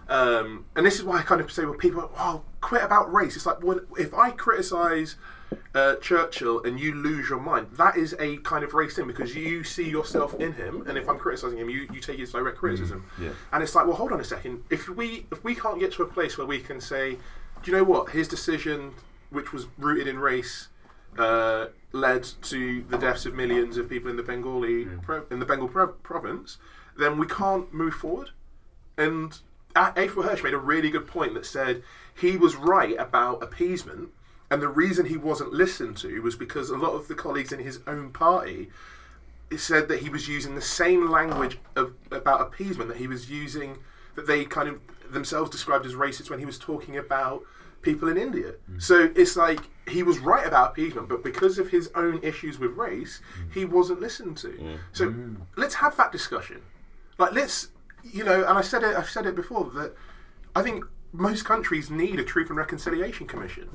um, 0.08 0.64
and 0.76 0.84
this 0.86 0.96
is 0.98 1.04
why 1.04 1.18
I 1.18 1.22
kind 1.22 1.40
of 1.40 1.50
say 1.50 1.64
well 1.64 1.74
people 1.74 2.10
oh 2.18 2.42
quit 2.60 2.82
about 2.82 3.12
race. 3.12 3.36
It's 3.36 3.46
like 3.46 3.62
when, 3.62 3.80
if 3.98 4.14
I 4.14 4.30
criticize 4.30 5.16
uh, 5.74 5.96
Churchill 5.96 6.62
and 6.62 6.80
you 6.80 6.94
lose 6.94 7.28
your 7.28 7.40
mind, 7.40 7.68
that 7.72 7.96
is 7.96 8.14
a 8.18 8.38
kind 8.38 8.64
of 8.64 8.74
race 8.74 8.96
thing 8.96 9.06
because 9.06 9.34
you 9.34 9.64
see 9.64 9.88
yourself 9.88 10.34
in 10.34 10.52
him, 10.54 10.84
and 10.86 10.96
if 10.96 11.08
I'm 11.08 11.18
criticizing 11.18 11.58
him, 11.58 11.68
you, 11.68 11.86
you 11.92 12.00
take 12.00 12.18
his 12.18 12.32
direct 12.32 12.58
criticism. 12.58 13.04
yeah. 13.20 13.30
And 13.52 13.62
it's 13.62 13.74
like, 13.74 13.86
well, 13.86 13.96
hold 13.96 14.12
on 14.12 14.20
a 14.20 14.24
second. 14.24 14.64
If 14.70 14.88
we 14.88 15.26
if 15.30 15.44
we 15.44 15.54
can't 15.54 15.78
get 15.78 15.92
to 15.94 16.02
a 16.02 16.06
place 16.06 16.38
where 16.38 16.46
we 16.46 16.60
can 16.60 16.80
say, 16.80 17.16
do 17.62 17.70
you 17.70 17.76
know 17.76 17.84
what, 17.84 18.10
his 18.10 18.28
decision, 18.28 18.92
which 19.30 19.52
was 19.52 19.66
rooted 19.78 20.06
in 20.06 20.18
race, 20.18 20.68
uh, 21.18 21.66
led 21.92 22.24
to 22.42 22.82
the 22.88 22.98
deaths 22.98 23.26
of 23.26 23.34
millions 23.34 23.76
of 23.76 23.88
people 23.88 24.10
in 24.10 24.16
the 24.16 24.22
Bengali 24.22 24.86
pro- 25.02 25.26
in 25.30 25.38
the 25.38 25.46
Bengal 25.46 25.68
pro- 25.68 25.88
province, 25.88 26.58
then 26.98 27.18
we 27.18 27.26
can't 27.26 27.72
move 27.72 27.94
forward. 27.94 28.30
And 28.96 29.38
Afua 29.74 30.24
Hirsch 30.24 30.42
made 30.42 30.54
a 30.54 30.58
really 30.58 30.90
good 30.90 31.06
point 31.06 31.34
that 31.34 31.46
said 31.46 31.82
he 32.14 32.36
was 32.36 32.56
right 32.56 32.96
about 32.98 33.42
appeasement, 33.42 34.10
and 34.50 34.62
the 34.62 34.68
reason 34.68 35.06
he 35.06 35.16
wasn't 35.16 35.52
listened 35.52 35.96
to 35.98 36.20
was 36.20 36.36
because 36.36 36.70
a 36.70 36.76
lot 36.76 36.92
of 36.92 37.08
the 37.08 37.14
colleagues 37.14 37.52
in 37.52 37.58
his 37.58 37.80
own 37.86 38.10
party 38.10 38.70
said 39.56 39.88
that 39.88 40.00
he 40.00 40.08
was 40.08 40.28
using 40.28 40.54
the 40.54 40.62
same 40.62 41.10
language 41.10 41.58
of, 41.76 41.94
about 42.10 42.40
appeasement 42.40 42.88
that 42.88 42.98
he 42.98 43.06
was 43.06 43.30
using 43.30 43.78
that 44.16 44.26
they 44.26 44.44
kind 44.44 44.68
of 44.68 44.80
themselves 45.10 45.50
described 45.50 45.86
as 45.86 45.94
racist 45.94 46.30
when 46.30 46.38
he 46.38 46.46
was 46.46 46.58
talking 46.58 46.96
about 46.96 47.42
people 47.82 48.08
in 48.08 48.16
India. 48.16 48.54
Hmm. 48.66 48.78
So 48.78 49.12
it's 49.14 49.36
like 49.36 49.60
he 49.88 50.02
was 50.02 50.18
right 50.18 50.46
about 50.46 50.70
appeasement, 50.72 51.08
but 51.08 51.22
because 51.22 51.58
of 51.58 51.68
his 51.68 51.90
own 51.94 52.20
issues 52.22 52.58
with 52.58 52.72
race, 52.72 53.20
hmm. 53.34 53.50
he 53.52 53.64
wasn't 53.64 54.00
listened 54.00 54.36
to. 54.38 54.78
So 54.92 55.10
hmm. 55.10 55.34
let's 55.56 55.74
have 55.76 55.96
that 55.96 56.10
discussion. 56.10 56.62
Like 57.18 57.32
let's 57.32 57.68
you 58.12 58.24
know, 58.24 58.44
and 58.46 58.58
I 58.58 58.62
said 58.62 58.82
it 58.82 58.96
I've 58.96 59.08
said 59.10 59.26
it 59.26 59.34
before 59.34 59.70
that 59.74 59.94
I 60.54 60.62
think 60.62 60.84
most 61.12 61.44
countries 61.44 61.90
need 61.90 62.18
a 62.18 62.24
truth 62.24 62.48
and 62.48 62.56
reconciliation 62.58 63.26
commission. 63.26 63.68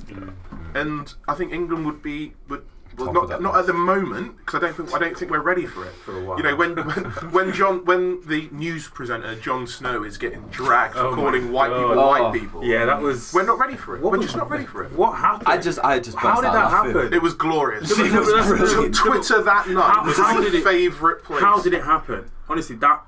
And 0.76 1.14
I 1.28 1.34
think 1.36 1.52
England 1.54 1.86
would 1.86 2.02
be 2.02 2.34
would 2.48 2.66
well, 2.98 3.14
not 3.14 3.42
not 3.42 3.56
at 3.56 3.66
the 3.66 3.74
moment 3.74 4.36
because 4.38 4.56
I 4.56 4.60
don't 4.66 4.76
think 4.76 4.94
I 4.94 5.00
don't 5.00 5.18
think 5.18 5.32
we're 5.32 5.40
ready 5.40 5.66
for 5.66 5.86
it. 5.86 5.94
For 5.94 6.20
a 6.22 6.26
while. 6.26 6.38
You 6.38 6.44
know, 6.44 6.56
when 6.56 6.76
when, 6.76 7.06
when 7.32 7.54
John 7.54 7.86
when 7.86 8.20
the 8.28 8.50
news 8.52 8.90
presenter 8.90 9.36
Jon 9.36 9.68
Snow 9.68 10.04
is 10.04 10.18
getting 10.18 10.42
dragged 10.50 10.96
for 10.96 11.02
Oh 11.02 11.12
my 11.12 11.16
calling 11.16 11.52
white 11.52 11.70
God. 11.70 11.80
people 11.88 12.00
Oh. 12.04 12.08
white 12.10 12.34
people. 12.40 12.64
Yeah, 12.66 12.86
that 12.86 13.00
was. 13.02 13.32
We're 13.34 13.46
not 13.46 13.58
ready 13.58 13.78
for 13.78 13.96
it. 13.96 14.02
What 14.02 14.12
we're 14.12 14.18
was- 14.18 14.28
just 14.28 14.38
not 14.38 14.50
ready 14.50 14.66
for 14.66 14.84
it. 14.84 14.92
What 14.92 15.14
happened? 15.18 15.48
I 15.48 15.58
just, 15.60 15.80
I 15.80 16.00
just. 16.00 16.18
How 16.18 16.36
did 16.42 16.46
that 16.46 16.54
laughing. 16.72 16.94
happen? 16.94 17.14
It 17.14 17.22
was 17.22 17.36
glorious. 17.36 17.90
Yeah, 17.98 18.10
but- 18.10 18.26
but 18.26 18.58
that's- 18.58 18.98
Twitter 18.98 19.44
that 19.44 19.70
night 19.70 19.94
How- 19.96 20.04
was 20.06 20.18
how 20.18 20.42
did 20.42 20.56
it- 20.56 20.64
favourite 20.64 21.24
place. 21.24 21.42
How 21.42 21.62
did 21.62 21.74
it 21.74 21.84
happen? 21.84 22.30
Honestly, 22.50 22.76
that. 22.78 23.04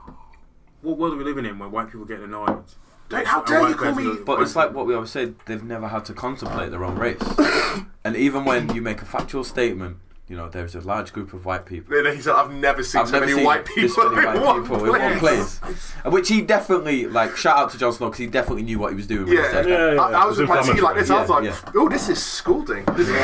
What 0.81 0.97
world 0.97 1.13
are 1.13 1.17
we 1.17 1.23
living 1.23 1.45
in 1.45 1.59
where 1.59 1.69
white 1.69 1.87
people 1.91 2.05
get 2.05 2.19
annoyed? 2.21 2.63
Don't- 3.09 3.27
how 3.27 3.41
dare 3.41 3.67
you 3.69 3.75
call 3.75 3.93
me- 3.93 4.17
But 4.25 4.41
it's 4.41 4.55
like 4.55 4.73
what 4.73 4.85
we 4.85 4.93
always 4.95 5.11
said, 5.11 5.35
they've 5.45 5.63
never 5.63 5.87
had 5.89 6.05
to 6.05 6.13
contemplate 6.13 6.71
their 6.71 6.83
own 6.83 6.97
race. 6.97 7.21
and 8.05 8.15
even 8.15 8.45
when 8.45 8.73
you 8.73 8.81
make 8.81 9.01
a 9.01 9.05
factual 9.05 9.43
statement, 9.43 9.97
you 10.29 10.37
know, 10.37 10.47
there's 10.47 10.75
a 10.75 10.79
large 10.79 11.11
group 11.11 11.33
of 11.33 11.43
white 11.45 11.65
people. 11.65 11.93
And 11.93 12.07
he 12.15 12.21
said, 12.21 12.35
"I've 12.35 12.53
never 12.53 12.83
seen 12.83 13.01
I've 13.01 13.07
so 13.09 13.13
never 13.15 13.25
many 13.25 13.35
seen 13.39 13.45
white 13.45 13.65
people, 13.65 14.09
many 14.11 14.25
white 14.27 14.37
in, 14.37 14.41
one 14.41 14.61
people 14.61 14.85
in 14.95 15.01
one 15.01 15.19
place. 15.19 15.59
Which 16.05 16.29
he 16.29 16.41
definitely, 16.41 17.05
like, 17.07 17.35
shout 17.35 17.57
out 17.57 17.69
to 17.71 17.77
Jon 17.77 17.91
Snow 17.91 18.05
because 18.07 18.19
he 18.19 18.27
definitely 18.27 18.63
knew 18.63 18.79
what 18.79 18.91
he 18.91 18.95
was 18.95 19.07
doing 19.07 19.25
when 19.25 19.35
he 19.35 19.43
Yeah, 19.43 19.67
Yeah, 19.67 19.93
yeah, 19.93 20.01
I, 20.01 20.23
I 20.23 20.25
was 20.25 20.39
it 20.39 20.43
with 20.43 20.49
my 20.51 20.61
tea 20.73 20.79
like 20.79 20.95
this. 20.95 21.09
I 21.09 21.19
was 21.19 21.29
like, 21.29 21.43
yeah. 21.43 21.57
"Oh, 21.75 21.89
this 21.89 22.07
is 22.07 22.23
scalding." 22.23 22.85
This 22.95 23.09
is- 23.09 23.15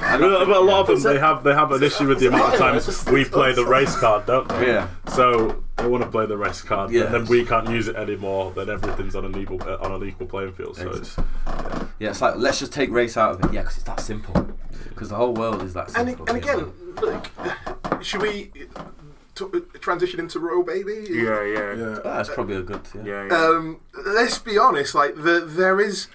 But, 0.00 0.18
but 0.46 0.56
a 0.56 0.60
lot 0.60 0.80
of 0.80 0.86
them, 1.02 1.12
they 1.12 1.20
have 1.20 1.44
they 1.44 1.54
have 1.54 1.70
an 1.70 1.82
issue 1.84 2.08
with 2.08 2.18
the 2.18 2.26
amount 2.28 2.54
of 2.54 2.58
times 2.64 3.06
we 3.06 3.24
play 3.24 3.52
the 3.54 3.64
race 3.64 3.94
card, 4.00 4.26
don't 4.26 4.48
they? 4.48 4.66
Yeah. 4.72 4.88
So 5.14 5.62
they 5.78 5.86
want 5.86 6.02
to 6.04 6.10
play 6.10 6.26
the 6.26 6.36
race 6.36 6.60
card, 6.60 6.90
Yeah. 6.90 7.04
and 7.04 7.14
then 7.14 7.26
we 7.26 7.44
can't 7.44 7.68
use 7.70 7.88
it 7.88 7.96
anymore. 7.96 8.52
Then 8.54 8.68
everything's 8.68 9.14
on 9.14 9.24
an 9.24 9.36
equal 9.38 9.62
uh, 9.62 9.78
on 9.80 9.92
an 9.92 10.06
equal 10.08 10.26
playing 10.26 10.52
field. 10.52 10.76
So 10.76 10.90
it's 10.90 11.16
Yeah, 11.98 12.10
it's 12.10 12.20
like, 12.20 12.36
let's 12.36 12.58
just 12.58 12.72
take 12.72 12.90
race 12.90 13.16
out 13.16 13.34
of 13.36 13.44
it. 13.44 13.54
Yeah, 13.54 13.62
because 13.62 13.76
it's 13.76 13.86
that 13.86 14.00
simple. 14.00 14.48
Because 14.90 15.08
the 15.10 15.16
whole 15.16 15.32
world 15.34 15.62
is 15.62 15.74
that 15.74 15.90
simple. 15.90 16.26
and 16.28 16.44
you 16.44 16.52
know. 16.52 16.58
again, 16.58 16.72
look, 17.00 18.04
should 18.04 18.22
we 18.22 18.50
t- 19.34 19.46
transition 19.80 20.18
into 20.20 20.40
royal 20.40 20.64
baby? 20.64 21.06
Yeah, 21.08 21.42
yeah, 21.44 21.44
yeah. 21.44 21.74
Yeah. 21.74 21.98
Ah, 22.04 22.16
that's 22.16 22.28
probably 22.28 22.56
a 22.56 22.62
good, 22.62 22.80
yeah. 22.94 23.02
yeah, 23.04 23.26
yeah. 23.26 23.46
um, 23.46 23.80
let's 24.06 24.38
be 24.38 24.58
honest. 24.58 24.94
Like 24.94 25.14
the, 25.14 25.40
there 25.46 25.80
is 25.80 26.08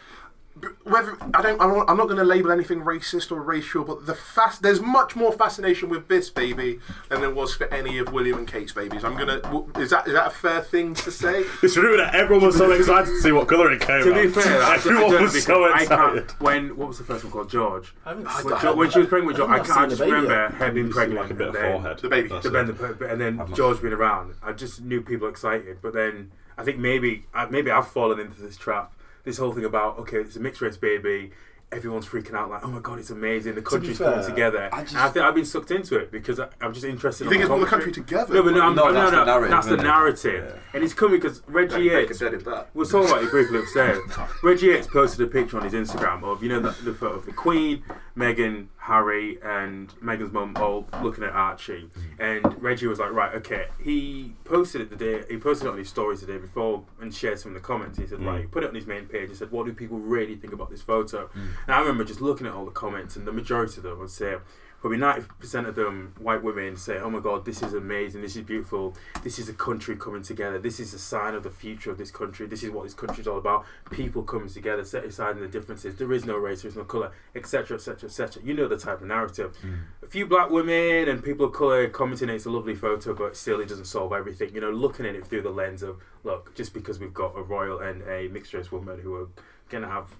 whether 0.83 1.17
I 1.33 1.41
don't, 1.41 1.61
I'm 1.61 1.97
not, 1.97 2.05
going 2.05 2.17
to 2.17 2.23
label 2.23 2.51
anything 2.51 2.81
racist 2.81 3.31
or 3.31 3.41
racial, 3.41 3.83
but 3.83 4.05
the 4.05 4.15
fast 4.15 4.61
there's 4.61 4.81
much 4.81 5.15
more 5.15 5.31
fascination 5.31 5.89
with 5.89 6.07
this 6.07 6.29
baby 6.29 6.79
than 7.09 7.21
there 7.21 7.31
was 7.31 7.53
for 7.55 7.71
any 7.73 7.97
of 7.97 8.11
William 8.11 8.39
and 8.39 8.47
Kate's 8.47 8.71
babies. 8.73 9.03
I'm 9.03 9.15
gonna 9.17 9.39
is 9.79 9.89
that 9.91 10.07
is 10.07 10.13
that 10.13 10.27
a 10.27 10.29
fair 10.29 10.61
thing 10.61 10.93
to 10.95 11.11
say? 11.11 11.43
it's 11.63 11.73
true 11.73 11.97
that 11.97 12.13
everyone 12.15 12.47
was 12.47 12.57
so 12.57 12.71
excited 12.79 13.07
to 13.11 13.21
see 13.21 13.31
what 13.31 13.47
colour 13.47 13.71
it 13.71 13.81
came 13.81 14.03
To 14.03 14.13
be 14.13 14.27
out. 14.27 14.33
fair, 14.43 14.61
I, 14.63 14.71
I 14.71 14.75
everyone 14.75 15.11
don't 15.11 15.21
was 15.23 15.31
because 15.33 15.45
so 15.45 15.63
I 15.63 15.81
excited. 15.81 16.27
can't. 16.27 16.41
When 16.41 16.77
what 16.77 16.87
was 16.89 16.97
the 16.97 17.03
first 17.03 17.23
one 17.23 17.31
called 17.33 17.49
George? 17.49 17.93
I 18.05 18.09
haven't 18.09 18.29
seen 18.29 18.49
don't- 18.49 18.61
Jo- 18.61 18.75
when 18.75 18.89
she 18.91 18.99
was 18.99 19.07
pregnant 19.07 19.27
with 19.27 19.37
George, 19.37 19.49
I, 19.49 19.53
I've 19.59 19.65
can't, 19.65 19.77
I 19.77 19.81
not 19.81 19.89
just 19.89 19.99
the 19.99 20.05
baby 20.05 20.15
remember 20.17 20.55
her 20.55 20.71
being 20.71 20.89
pregnant. 20.91 21.21
like 21.21 21.31
a 21.31 21.33
bit 21.33 21.47
of 21.49 21.55
and 21.55 21.63
then- 21.63 21.71
forehead. 21.81 21.99
The 21.99 22.09
baby. 22.09 22.27
That's 22.29 22.43
the 22.43 22.49
it. 22.59 22.77
Ben, 22.79 22.97
the, 22.99 23.09
and 23.09 23.21
then 23.21 23.39
I've 23.39 23.49
not 23.49 23.57
George 23.57 23.81
being 23.81 23.93
around. 23.93 24.35
I 24.43 24.51
just 24.53 24.81
knew 24.81 25.01
people 25.01 25.27
excited, 25.27 25.77
but 25.81 25.93
then 25.93 26.31
I 26.57 26.63
think 26.63 26.77
maybe 26.79 27.25
I- 27.33 27.45
maybe 27.45 27.71
I've 27.71 27.87
fallen 27.87 28.19
into 28.19 28.41
this 28.41 28.57
trap. 28.57 28.91
This 29.23 29.37
whole 29.37 29.53
thing 29.53 29.65
about 29.65 29.97
okay, 29.99 30.17
it's 30.17 30.35
a 30.35 30.39
mixed 30.39 30.61
race 30.61 30.77
baby. 30.77 31.31
Everyone's 31.71 32.05
freaking 32.05 32.35
out 32.35 32.51
like, 32.51 32.63
oh 32.63 32.67
my 32.67 32.79
god, 32.79 32.99
it's 32.99 33.09
amazing. 33.09 33.55
The 33.55 33.61
country's 33.63 33.97
coming 33.97 34.19
fair, 34.19 34.29
together. 34.29 34.69
I 34.71 34.79
and 34.81 34.87
just- 34.87 34.95
I 34.99 35.09
think 35.09 35.25
I've 35.25 35.33
been 35.33 35.43
sucked 35.45 35.71
into 35.71 35.95
it 35.97 36.11
because 36.11 36.39
I, 36.39 36.47
I'm 36.61 36.71
just 36.71 36.85
interested. 36.85 37.23
You 37.23 37.31
think 37.31 37.41
it's 37.41 37.49
all 37.49 37.59
the 37.59 37.65
country 37.65 37.91
together? 37.91 38.31
No, 38.31 38.43
but 38.43 38.53
no, 38.53 38.61
I'm, 38.61 38.75
No, 38.75 38.89
no, 38.89 38.93
that's 38.93 39.11
no, 39.11 39.19
the 39.21 39.25
narrative, 39.25 39.49
That's 39.49 39.65
the 39.65 39.73
isn't 39.73 39.85
it? 39.85 39.89
narrative, 39.89 40.59
and 40.75 40.83
it's 40.83 40.93
coming 40.93 41.19
because 41.19 41.41
Reggie 41.47 41.89
Baker 41.89 41.99
Yates. 42.13 42.19
did 42.19 42.45
that. 42.45 42.69
We 42.75 42.79
were 42.79 42.85
talking 42.85 43.09
about 43.09 43.23
it 43.23 43.31
briefly 43.31 43.57
upstairs. 43.59 43.97
Reggie 44.43 44.67
Yates 44.67 44.85
posted 44.85 45.25
a 45.27 45.31
picture 45.31 45.57
on 45.57 45.63
his 45.63 45.73
Instagram 45.73 46.23
of 46.23 46.43
you 46.43 46.49
know 46.49 46.59
the, 46.59 46.69
the 46.83 46.93
photo 46.93 47.15
of 47.15 47.25
the 47.25 47.33
Queen, 47.33 47.83
Meghan, 48.15 48.67
Harry, 48.77 49.39
and 49.41 49.89
Meghan's 49.99 50.31
mum 50.31 50.53
all 50.57 50.87
looking 51.01 51.23
at 51.23 51.31
Archie. 51.31 51.89
And 52.19 52.61
Reggie 52.61 52.87
was 52.87 52.99
like, 52.99 53.11
right, 53.11 53.33
okay. 53.35 53.67
He 53.81 54.35
posted 54.43 54.81
it 54.81 54.89
the 54.89 54.95
day 54.95 55.23
he 55.29 55.37
posted 55.37 55.67
it 55.67 55.71
on 55.71 55.77
his 55.77 55.89
stories 55.89 56.21
the 56.21 56.27
day 56.27 56.37
before 56.37 56.83
and 57.01 57.13
shared 57.13 57.39
some 57.39 57.55
of 57.55 57.61
the 57.61 57.67
comments. 57.67 57.97
He 57.97 58.05
said, 58.05 58.19
mm. 58.19 58.27
right, 58.27 58.41
he 58.41 58.47
put 58.47 58.63
it 58.63 58.69
on 58.69 58.75
his 58.75 58.85
main 58.85 59.05
page. 59.05 59.29
He 59.29 59.35
said, 59.35 59.51
what 59.51 59.65
do 59.65 59.73
people 59.73 59.97
really 59.99 60.35
think 60.35 60.53
about 60.53 60.69
this 60.69 60.81
photo? 60.81 61.27
Mm. 61.27 61.47
And 61.65 61.75
I 61.75 61.79
remember 61.79 62.03
just 62.03 62.21
looking 62.21 62.45
at 62.45 62.53
all 62.53 62.65
the 62.65 62.71
comments, 62.71 63.15
and 63.15 63.25
the 63.25 63.33
majority 63.33 63.77
of 63.77 63.83
them 63.83 63.99
would 63.99 64.11
say. 64.11 64.35
Probably 64.83 64.97
ninety 64.97 65.25
percent 65.39 65.65
of 65.65 65.75
them, 65.75 66.13
white 66.19 66.43
women, 66.43 66.75
say, 66.75 66.99
"Oh 66.99 67.09
my 67.09 67.21
God, 67.21 67.45
this 67.45 67.63
is 67.63 67.73
amazing. 67.73 68.21
This 68.21 68.35
is 68.35 68.41
beautiful. 68.41 68.97
This 69.23 69.39
is 69.39 69.47
a 69.47 69.53
country 69.53 69.95
coming 69.95 70.23
together. 70.23 70.59
This 70.59 70.77
is 70.77 70.93
a 70.93 70.99
sign 70.99 71.35
of 71.35 71.43
the 71.43 71.49
future 71.49 71.89
of 71.89 71.97
this 71.97 72.11
country. 72.11 72.47
This 72.47 72.63
is 72.63 72.69
what 72.69 72.83
this 72.83 72.93
country 72.93 73.21
is 73.21 73.27
all 73.29 73.37
about. 73.37 73.63
People 73.91 74.23
coming 74.23 74.49
together, 74.49 74.83
set 74.83 75.05
aside 75.05 75.37
the 75.37 75.47
differences. 75.47 75.95
There 75.95 76.11
is 76.11 76.25
no 76.25 76.35
race, 76.35 76.63
there 76.63 76.69
is 76.69 76.75
no 76.75 76.83
color, 76.83 77.13
etc., 77.33 77.77
etc., 77.77 78.09
etc." 78.09 78.43
You 78.43 78.53
know 78.53 78.67
the 78.67 78.75
type 78.75 78.99
of 78.99 79.07
narrative. 79.07 79.55
Mm. 79.65 79.83
A 80.01 80.07
few 80.07 80.25
black 80.25 80.49
women 80.49 81.07
and 81.07 81.23
people 81.23 81.45
of 81.45 81.53
color 81.53 81.87
commenting 81.87 82.27
it's 82.27 82.45
a 82.45 82.49
lovely 82.49 82.75
photo, 82.75 83.13
but 83.13 83.37
still 83.37 83.61
it 83.61 83.69
doesn't 83.69 83.85
solve 83.85 84.11
everything. 84.11 84.53
You 84.53 84.59
know, 84.59 84.71
looking 84.71 85.05
at 85.05 85.15
it 85.15 85.25
through 85.25 85.43
the 85.43 85.49
lens 85.49 85.81
of 85.81 86.01
look, 86.25 86.55
just 86.55 86.73
because 86.73 86.99
we've 86.99 87.13
got 87.13 87.37
a 87.37 87.41
royal 87.41 87.79
and 87.79 88.01
a 88.01 88.27
mixed 88.27 88.53
race 88.53 88.69
woman 88.69 88.99
who 88.99 89.15
are 89.15 89.29
gonna 89.69 89.87
have, 89.87 90.13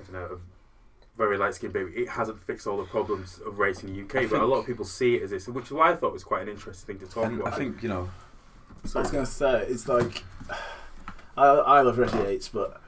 I 0.00 0.10
don't 0.10 0.12
know. 0.12 0.40
A, 1.22 1.26
very 1.26 1.38
light 1.38 1.54
skinned 1.54 1.72
baby, 1.72 1.92
it 1.92 2.08
hasn't 2.08 2.38
fixed 2.40 2.66
all 2.66 2.76
the 2.76 2.84
problems 2.84 3.40
of 3.46 3.58
race 3.58 3.82
in 3.82 3.92
the 3.94 4.02
UK, 4.02 4.24
I 4.24 4.26
but 4.26 4.40
a 4.40 4.46
lot 4.46 4.58
of 4.60 4.66
people 4.66 4.84
see 4.84 5.16
it 5.16 5.22
as 5.22 5.30
this, 5.30 5.46
which 5.48 5.66
is 5.66 5.72
why 5.72 5.90
I 5.90 5.94
thought 5.96 6.12
was 6.12 6.24
quite 6.24 6.42
an 6.42 6.48
interesting 6.48 6.98
thing 6.98 7.06
to 7.06 7.12
talk 7.12 7.24
And 7.26 7.40
about. 7.40 7.52
I 7.54 7.56
think, 7.56 7.82
you 7.82 7.88
know, 7.88 8.08
So 8.84 8.98
I 8.98 9.02
was 9.02 9.10
going 9.10 9.24
to 9.24 9.30
say 9.30 9.66
it's 9.68 9.88
like 9.88 10.24
I, 11.36 11.46
I 11.46 11.80
love 11.82 11.98
Reggie 11.98 12.18
Yates, 12.18 12.48
but 12.48 12.78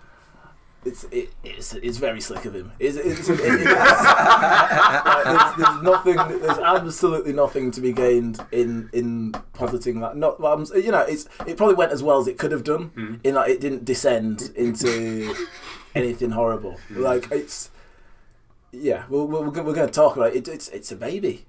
it's 0.85 1.05
it, 1.05 1.33
it's 1.43 1.73
it's 1.75 1.97
very 1.97 2.21
slick 2.21 2.45
of 2.45 2.55
him. 2.55 2.71
It's, 2.79 2.97
it's, 2.99 3.27
it- 3.31 3.41
it's- 3.41 3.65
like, 3.65 5.25
there's, 5.25 5.57
there's 5.57 5.83
nothing. 5.83 6.17
There's 6.41 6.59
absolutely 6.59 7.33
nothing 7.33 7.71
to 7.71 7.81
be 7.81 7.93
gained 7.93 8.39
in 8.53 8.91
in 8.93 9.33
positing 9.55 10.01
that. 10.01 10.17
Not 10.17 10.41
well, 10.41 10.53
I'm- 10.59 10.67
you 10.83 10.91
know, 10.93 11.01
it's 11.01 11.27
it 11.47 11.57
probably 11.57 11.75
went 11.77 11.93
as 11.93 12.03
well 12.03 12.19
as 12.19 12.27
it 12.29 12.37
could 12.39 12.53
have 12.53 12.65
done. 12.65 12.91
Mhm. 12.97 13.21
In 13.25 13.35
like 13.35 13.51
it 13.51 13.61
didn't 13.63 13.87
descend 13.87 14.53
into 14.57 15.35
anything 15.95 16.33
horrible. 16.33 16.79
Like 16.91 17.31
it's 17.31 17.71
yeah. 18.75 19.05
We're, 19.09 19.25
we're, 19.25 19.41
we're 19.49 19.73
going 19.75 19.87
to 19.87 19.93
talk 19.93 20.17
about 20.17 20.35
it. 20.37 20.49
It's 20.49 20.69
it's 20.69 20.91
a 20.93 20.97
baby. 20.97 21.45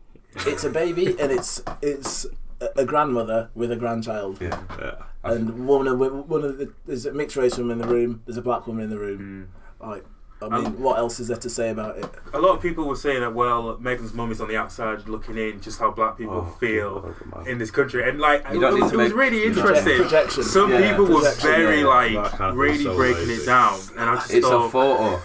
It's 0.46 0.64
a 0.64 0.70
baby, 0.70 1.08
and 1.20 1.32
it's 1.32 1.62
it's 1.82 2.26
a- 2.62 2.70
a 2.82 2.86
grandmother 2.86 3.50
with 3.56 3.72
a 3.72 3.76
grandchild 3.76 4.42
yeah. 4.42 4.58
Yeah. 4.80 4.96
and 5.24 5.68
one 5.68 5.88
of 5.88 6.00
one 6.00 6.44
of 6.44 6.58
the, 6.58 6.74
there's 6.86 7.06
a 7.06 7.12
mixed 7.14 7.36
race 7.38 7.58
woman 7.58 7.80
in 7.82 7.88
the 7.88 7.94
room. 7.94 8.22
There's 8.26 8.38
a 8.38 8.42
black 8.42 8.66
woman 8.68 8.84
in 8.86 8.90
the 8.90 9.00
room. 9.00 9.50
Mm. 9.82 9.88
Like, 9.90 10.06
I 10.42 10.50
mean, 10.50 10.66
Um, 10.66 10.82
what 10.82 10.98
else 10.98 11.20
is 11.20 11.28
there 11.30 11.38
to 11.38 11.50
say 11.50 11.70
about 11.70 11.98
it? 11.98 12.06
A 12.34 12.40
lot 12.40 12.56
of 12.56 12.62
people 12.62 12.86
were 12.86 12.96
saying 12.98 13.22
that, 13.22 13.34
well, 13.34 13.78
Meghan's 13.78 14.14
mum 14.14 14.32
is 14.32 14.42
on 14.42 14.48
the 14.50 14.58
outside 14.58 15.08
looking 15.08 15.38
in, 15.38 15.62
just 15.62 15.80
how 15.80 15.92
black 15.92 16.18
people 16.18 16.46
Oh, 16.48 16.58
feel 16.60 17.16
God, 17.32 17.48
in 17.48 17.58
this 17.58 17.72
country. 17.72 18.08
And, 18.08 18.20
like, 18.20 18.44
You 18.54 18.66
it, 18.66 18.74
was, 18.74 18.92
it 18.92 18.98
was 18.98 19.10
make- 19.12 19.16
really 19.16 19.46
interesting. 19.46 19.98
projection. 20.02 20.44
Some 20.44 20.72
Yeah, 20.72 20.90
people 20.92 21.06
were 21.06 21.32
very, 21.42 21.80
yeah. 21.82 21.86
like, 21.88 22.32
kind 22.32 22.52
of 22.52 22.58
really 22.58 22.84
so 22.84 22.96
breaking 22.96 23.28
lazy. 23.30 23.44
it 23.44 23.46
down. 23.46 23.80
And 23.98 24.10
I 24.10 24.16
just 24.16 24.34
It's 24.34 24.46
a 24.46 24.70
photo. 24.70 25.22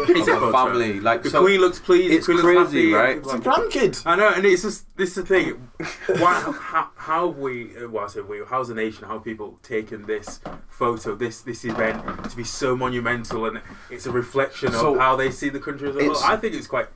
It's 0.00 0.28
a 0.28 0.36
of 0.36 0.42
a 0.42 0.52
photo. 0.52 0.70
family. 0.70 1.00
Like 1.00 1.22
The 1.22 1.30
so, 1.30 1.42
Queen 1.42 1.60
looks 1.60 1.78
pleased. 1.80 2.14
it's 2.14 2.26
the 2.26 2.34
Queen 2.34 2.44
looks 2.54 2.70
crazy, 2.70 2.90
happy. 2.92 3.06
right? 3.06 3.16
It's 3.18 3.32
a 3.32 3.38
grandkid. 3.38 4.02
I 4.06 4.16
know, 4.16 4.28
and 4.28 4.44
it's 4.46 4.62
just 4.62 4.84
this 4.96 5.10
is 5.10 5.14
the 5.16 5.26
thing. 5.26 5.68
Why, 6.20 6.34
how, 6.40 6.90
how 6.96 7.28
have 7.28 7.38
we? 7.38 7.76
uh, 7.76 7.88
Well, 7.88 8.04
I 8.04 8.08
say 8.08 8.20
we. 8.20 8.40
How's 8.48 8.68
the 8.68 8.74
nation? 8.74 9.04
How 9.06 9.14
have 9.14 9.24
people 9.24 9.58
taken 9.62 10.06
this 10.06 10.40
photo, 10.68 11.14
this 11.16 11.40
this 11.42 11.64
event, 11.64 12.02
to 12.30 12.36
be 12.36 12.44
so 12.44 12.76
monumental, 12.76 13.46
and 13.46 13.60
it's 13.90 14.06
a 14.06 14.12
reflection 14.12 14.72
So, 14.72 14.94
of 14.94 15.00
how 15.00 15.16
they 15.16 15.30
see 15.30 15.48
the 15.48 15.60
country 15.60 15.88
as 15.90 15.96
a 15.96 16.04
whole. 16.04 16.16
I 16.24 16.36
think 16.36 16.54
it's 16.54 16.66
quite. 16.68 16.86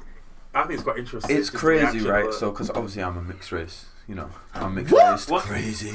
I 0.55 0.63
think 0.63 0.75
it's 0.75 0.83
quite 0.83 0.99
interesting. 0.99 1.37
it's 1.37 1.51
crazy, 1.51 1.83
reaction, 1.85 2.07
right? 2.09 2.25
but- 2.27 2.35
So, 2.35 2.51
because 2.51 2.71
obviously 2.71 3.03
I'm 3.03 3.17
a 3.17 3.23
mixed 3.23 3.53
race, 3.53 3.87
you 4.07 4.15
know, 4.15 4.29
I'm 4.55 4.75
mixed 4.75 4.93
What? 4.93 5.11
race, 5.13 5.29
What? 5.29 5.45
crazy. 5.45 5.95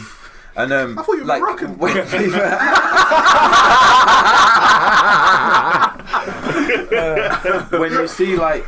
And 0.56 0.74
um, 0.74 0.98
I 0.98 1.04
thought 1.04 1.14
you 1.14 1.20
were 1.20 1.26
like 1.26 1.42
Moroccan. 1.42 1.78
when 1.78 1.94
people, 2.08 2.40
when 6.90 7.92
you 7.92 8.08
see 8.08 8.36
like 8.36 8.64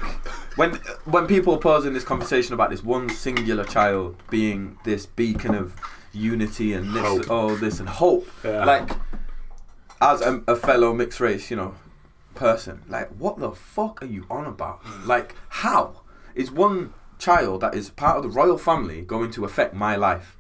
when 0.58 0.76
when 1.06 1.28
people 1.28 1.54
are 1.56 1.60
posing 1.60 1.94
this 1.94 2.04
conversation 2.04 2.54
about 2.54 2.70
this 2.70 2.84
one 2.84 3.10
singular 3.10 3.64
child 3.64 4.16
being 4.30 4.78
this 4.84 5.06
beacon 5.06 5.56
of 5.56 5.74
unity 6.12 6.74
and 6.74 6.94
this 6.94 7.04
Hope. 7.04 7.26
oh 7.30 7.56
this 7.58 7.80
and 7.80 7.88
hope, 7.90 8.28
Yeah. 8.44 8.66
like 8.66 8.90
as 10.02 10.22
a, 10.22 10.42
a 10.48 10.56
fellow 10.56 10.94
mixed 10.94 11.20
race, 11.20 11.52
you 11.52 11.58
know, 11.58 11.76
person, 12.36 12.82
like 12.90 13.10
what 13.18 13.38
the 13.40 13.52
fuck 13.52 14.02
are 14.02 14.06
you 14.08 14.26
on 14.30 14.46
about? 14.46 14.82
Like 15.06 15.36
how 15.50 16.02
is 16.36 16.50
one 16.52 16.94
child 17.20 17.62
that 17.62 17.76
is 17.76 17.90
part 17.90 18.18
of 18.18 18.24
the 18.24 18.30
royal 18.30 18.58
family 18.58 19.02
going 19.02 19.30
to 19.32 19.46
affect 19.46 19.74
my 19.74 19.96
life? 19.96 20.36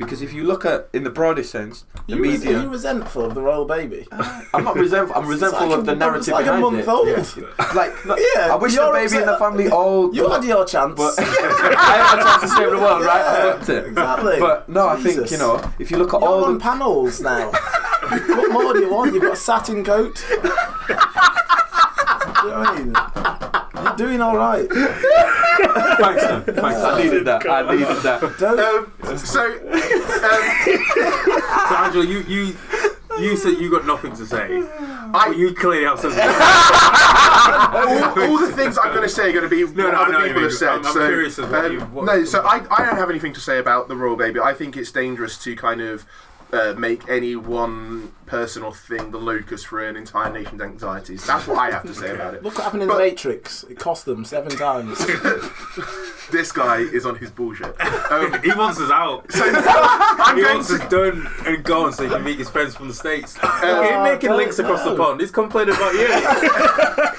Because 0.00 0.22
if 0.22 0.32
you 0.32 0.44
look 0.44 0.64
at 0.64 0.88
in 0.94 1.04
the 1.04 1.10
broadest 1.10 1.50
sense, 1.52 1.84
the 2.08 2.16
You 2.16 2.22
res- 2.22 2.40
media. 2.40 2.58
are 2.58 2.62
you 2.62 2.68
resentful 2.70 3.22
of 3.26 3.34
the 3.34 3.42
royal 3.42 3.66
baby? 3.66 4.06
Uh, 4.10 4.42
I'm 4.54 4.64
not 4.64 4.74
resentful. 4.76 5.14
I'm 5.14 5.28
resentful 5.36 5.68
like 5.68 5.78
of 5.78 5.84
the 5.86 5.94
narrative 5.94 6.20
It's 6.20 6.28
like 6.30 6.46
a 6.46 6.58
month 6.58 6.78
it. 6.80 6.88
old. 6.88 7.06
Like, 7.74 8.04
look, 8.06 8.18
Yeah, 8.34 8.52
I 8.52 8.56
wish 8.56 8.74
the 8.74 8.90
baby 8.92 9.16
in 9.18 9.26
the 9.26 9.36
family 9.36 9.68
all. 9.68 10.14
You 10.14 10.28
had 10.30 10.42
your 10.42 10.64
chance. 10.64 10.94
but 10.96 11.12
I 11.18 11.22
had 11.22 12.18
a 12.18 12.22
chance 12.24 12.42
to 12.42 12.48
save 12.48 12.70
the 12.70 12.78
world, 12.78 13.04
right? 13.04 13.20
I 13.20 13.42
Yeah, 13.44 13.74
it. 13.76 13.86
exactly. 13.88 14.40
But 14.40 14.68
no, 14.68 14.88
I 14.88 14.96
think 14.96 15.30
you 15.30 15.36
know, 15.38 15.60
if 15.78 15.90
you 15.90 15.98
look 15.98 16.14
at 16.14 16.20
You're 16.20 16.28
all 16.30 16.52
the 16.52 16.58
panels 16.58 17.20
now. 17.20 17.50
what 17.50 18.50
more 18.50 18.72
do 18.72 18.80
you 18.80 18.90
want? 18.92 19.12
You've 19.12 19.22
got 19.22 19.34
a 19.34 19.36
satin 19.36 19.84
coat. 19.84 20.24
Do 22.42 22.46
you 22.46 22.52
know 22.52 22.58
what 22.60 22.68
I 22.68 22.78
mean? 22.78 22.92
You're 23.84 23.96
doing 23.96 24.20
all 24.20 24.36
right. 24.36 24.68
Thanks, 24.70 26.22
Dan. 26.22 26.42
Thanks. 26.44 26.80
I 26.80 27.02
needed 27.02 27.24
that. 27.26 27.48
I 27.48 27.62
needed 27.74 28.02
that. 28.02 28.20
Don't. 28.38 28.60
Um, 28.60 28.92
so, 29.18 29.44
um, 29.44 29.50
So, 31.68 31.74
Angela, 31.76 32.04
you 32.04 32.20
you 32.28 32.56
you 33.18 33.36
said 33.36 33.58
you 33.58 33.70
got 33.70 33.84
nothing 33.86 34.14
to 34.16 34.26
say. 34.26 34.62
I, 35.12 35.28
But 35.28 35.36
you 35.38 35.52
clearly 35.54 35.84
have 35.84 35.98
something. 36.00 36.20
all, 36.20 36.26
all 38.30 38.38
the 38.38 38.52
things 38.54 38.78
I'm 38.78 38.90
going 38.94 39.02
to 39.02 39.08
say 39.08 39.30
are 39.30 39.32
going 39.32 39.44
to 39.44 39.48
be 39.48 39.64
No, 39.74 39.84
what 39.86 39.92
no, 39.92 40.00
other 40.02 40.12
know 40.12 40.18
what 40.20 40.28
you 40.28 40.34
people 40.34 40.42
have 40.44 40.52
said. 40.54 40.68
I'm- 40.68 40.86
I'm 40.86 40.92
so, 40.92 41.06
curious 41.06 41.38
as 41.38 41.52
um, 41.52 41.72
you- 41.72 41.80
what- 41.80 42.04
no, 42.06 42.24
so 42.24 42.40
I, 42.42 42.60
I 42.70 42.84
don't 42.86 42.96
have 42.96 43.10
anything 43.10 43.32
to 43.34 43.40
say 43.40 43.58
about 43.58 43.88
the 43.88 43.96
royal 43.96 44.16
baby. 44.16 44.38
I 44.40 44.54
think 44.54 44.76
it's 44.76 44.92
dangerous 44.92 45.36
to 45.44 45.56
kind 45.56 45.80
of 45.80 46.06
uh, 46.52 46.74
make 46.76 47.08
any 47.08 47.36
one 47.36 48.12
person 48.26 48.62
or 48.62 48.72
thing 48.74 49.10
the 49.10 49.18
locus 49.18 49.64
for 49.64 49.84
an 49.84 49.96
entire 49.96 50.32
nation's 50.32 50.60
anxieties. 50.60 51.26
That's 51.26 51.46
what 51.48 51.58
I 51.58 51.70
have 51.72 51.82
to 51.84 51.94
say 51.94 52.14
about 52.14 52.34
it. 52.34 52.42
Look 52.44 52.54
what 52.56 52.64
happened 52.64 52.82
in 52.84 52.88
But- 52.88 52.98
the 52.98 53.04
Matrix. 53.04 53.64
It 53.64 53.78
cost 53.78 54.04
them 54.04 54.24
seven 54.24 54.52
times. 54.56 54.98
This 56.30 56.52
guy 56.52 56.76
is 56.76 57.06
on 57.06 57.16
his 57.16 57.28
bullshit. 57.28 57.74
Um, 58.08 58.40
he 58.44 58.52
wants 58.52 58.78
us 58.78 58.88
out. 58.92 59.30
so 59.32 59.42
I'm 59.52 60.36
He 60.36 60.42
going 60.42 60.54
wants 60.58 60.68
to 60.68 60.76
us 60.80 60.88
done 60.88 61.28
and 61.44 61.64
gone 61.64 61.92
so 61.92 62.04
he 62.04 62.08
can 62.08 62.22
meet 62.22 62.38
his 62.38 62.48
friends 62.48 62.76
from 62.76 62.86
the 62.86 62.94
States. 62.94 63.34
Look 63.34 63.44
at 63.52 63.64
Uh, 63.64 63.82
him 63.82 64.02
making 64.04 64.28
don't 64.28 64.38
links 64.38 64.60
across 64.60 64.84
the 64.84 64.94
pond. 64.94 65.20
He's 65.20 65.32
complaining 65.32 65.74
about 65.74 65.92
you. 65.94 66.06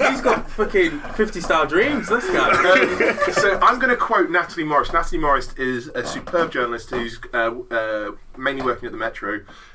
He's 0.08 0.22
got 0.22 0.50
fucking 0.52 0.98
50 1.16 1.42
star 1.42 1.66
dreams, 1.66 2.08
this 2.08 2.26
guy. 2.30 2.52
Um, 2.52 3.34
so 3.34 3.60
I'm 3.62 3.80
going 3.80 3.90
to 3.90 3.98
quote 3.98 4.30
Natalie 4.30 4.64
Morris. 4.64 4.94
Natalie 4.94 5.20
Morris 5.20 5.54
is 5.56 5.88
a 5.90 6.06
superb 6.08 6.50
journalist 6.54 6.90
who's 6.92 7.20
uh, 7.34 7.52
uh, 7.70 8.12
mainly 8.38 8.62
working 8.62 8.86
at 8.86 8.94
the 8.94 8.98
Metro. 8.98 9.21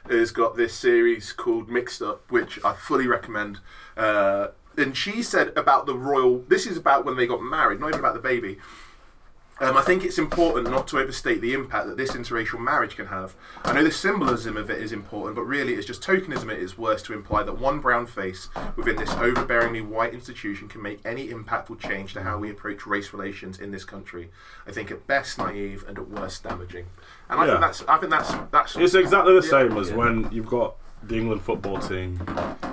Has 0.08 0.32
got 0.32 0.56
this 0.56 0.74
series 0.74 1.32
called 1.32 1.68
Mixed 1.68 2.02
Up, 2.02 2.30
which 2.30 2.62
I 2.64 2.74
fully 2.74 3.06
recommend. 3.06 3.58
Uh, 3.96 4.48
and 4.76 4.96
she 4.96 5.22
said 5.22 5.52
about 5.56 5.86
the 5.86 5.94
royal. 5.94 6.44
This 6.48 6.66
is 6.66 6.76
about 6.76 7.04
when 7.04 7.16
they 7.16 7.26
got 7.26 7.42
married, 7.42 7.80
not 7.80 7.88
even 7.88 8.00
about 8.00 8.14
the 8.14 8.20
baby. 8.20 8.58
Um, 9.58 9.74
I 9.74 9.80
think 9.80 10.04
it's 10.04 10.18
important 10.18 10.68
not 10.68 10.86
to 10.88 10.98
overstate 10.98 11.40
the 11.40 11.54
impact 11.54 11.86
that 11.86 11.96
this 11.96 12.12
interracial 12.12 12.60
marriage 12.60 12.94
can 12.94 13.06
have. 13.06 13.34
I 13.64 13.72
know 13.72 13.82
the 13.82 13.90
symbolism 13.90 14.54
of 14.58 14.68
it 14.68 14.82
is 14.82 14.92
important, 14.92 15.34
but 15.34 15.44
really 15.44 15.72
it's 15.72 15.86
just 15.86 16.02
tokenism 16.02 16.52
at 16.52 16.60
its 16.60 16.76
worst 16.76 17.06
to 17.06 17.14
imply 17.14 17.42
that 17.42 17.58
one 17.58 17.80
brown 17.80 18.06
face 18.06 18.50
within 18.76 18.96
this 18.96 19.08
overbearingly 19.14 19.82
white 19.82 20.12
institution 20.12 20.68
can 20.68 20.82
make 20.82 21.00
any 21.06 21.28
impactful 21.28 21.80
change 21.80 22.12
to 22.12 22.22
how 22.22 22.36
we 22.36 22.50
approach 22.50 22.86
race 22.86 23.14
relations 23.14 23.58
in 23.58 23.70
this 23.70 23.84
country. 23.84 24.28
I 24.66 24.72
think 24.72 24.90
at 24.90 25.06
best 25.06 25.38
naive 25.38 25.86
and 25.88 25.96
at 25.96 26.10
worst 26.10 26.42
damaging. 26.42 26.88
And 27.28 27.40
I 27.40 27.44
Yeah. 27.44 27.50
think 27.52 27.60
that's 27.62 27.84
I 27.88 27.96
think 27.98 28.10
that's 28.12 28.34
that's 28.52 28.76
It's 28.76 28.94
exactly 28.94 29.34
the 29.38 29.44
Yeah. 29.44 29.50
same 29.68 29.76
as 29.78 29.92
when 29.92 30.28
you've 30.30 30.46
got 30.48 30.76
the 31.02 31.16
England 31.16 31.40
football 31.42 31.78
team, 31.78 32.18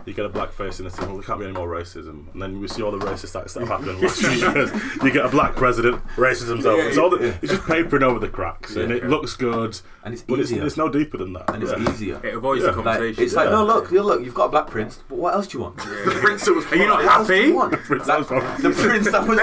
you 0.07 0.13
get 0.13 0.25
a 0.25 0.29
black 0.29 0.51
face 0.51 0.79
in 0.79 0.85
the 0.85 0.91
team, 0.91 1.05
well, 1.07 1.17
there 1.17 1.23
can't 1.23 1.39
be 1.39 1.45
any 1.45 1.53
more 1.53 1.67
racism. 1.67 2.33
And 2.33 2.41
then 2.41 2.59
we 2.59 2.67
see 2.67 2.81
all 2.81 2.89
the 2.89 2.97
racist 2.97 3.39
acts 3.39 3.53
that 3.53 3.59
have 3.59 3.69
happened 3.69 3.89
in 3.89 3.95
the 3.97 4.01
last 4.07 4.21
few 4.21 4.29
years. 4.51 4.71
You 5.03 5.11
get 5.11 5.25
a 5.25 5.29
black 5.29 5.55
president, 5.55 6.01
racism's 6.15 6.65
over. 6.65 6.81
It's, 6.81 6.97
all 6.97 7.11
the, 7.11 7.17
it's 7.43 7.51
just 7.53 7.67
papering 7.67 8.01
over 8.01 8.17
the 8.17 8.29
cracks, 8.29 8.75
and 8.75 8.91
it 8.91 9.03
Yeah. 9.03 9.09
looks 9.09 9.35
good, 9.35 9.79
And 10.03 10.15
it's 10.15 10.23
but 10.23 10.39
it's, 10.39 10.49
easier. 10.51 10.65
it's 10.65 10.77
no 10.77 10.89
deeper 10.89 11.17
than 11.17 11.33
that. 11.33 11.53
and 11.53 11.61
it's 11.61 11.73
Yeah. 11.73 11.91
easier. 11.91 12.19
It 12.23 12.33
avoids 12.33 12.63
Yeah. 12.63 12.71
the 12.71 12.77
Like, 12.77 12.85
conversation. 12.85 13.23
it's 13.23 13.33
like, 13.35 13.49
no, 13.51 13.63
look, 13.65 13.91
you 13.91 14.01
look, 14.01 14.23
you've 14.23 14.33
got 14.33 14.45
a 14.45 14.49
black 14.49 14.67
prince, 14.67 14.99
but 15.07 15.17
what 15.19 15.35
else 15.35 15.45
do 15.47 15.57
you 15.59 15.63
want? 15.65 15.77
the 15.77 16.17
prince 16.23 16.43
that 16.45 16.53
was 16.55 16.65
Are 16.71 16.75
you 16.75 16.87
not 16.87 17.03
What 17.03 17.13
else 17.13 17.27
do 17.27 17.33
happy? 17.33 17.47
you 17.49 17.55
want? 17.55 17.73
Prince 17.83 18.07
Like, 18.07 18.17
Alfred. 18.31 18.43
the 18.63 18.69
prince 18.71 19.11
that 19.11 19.27
was 19.27 19.37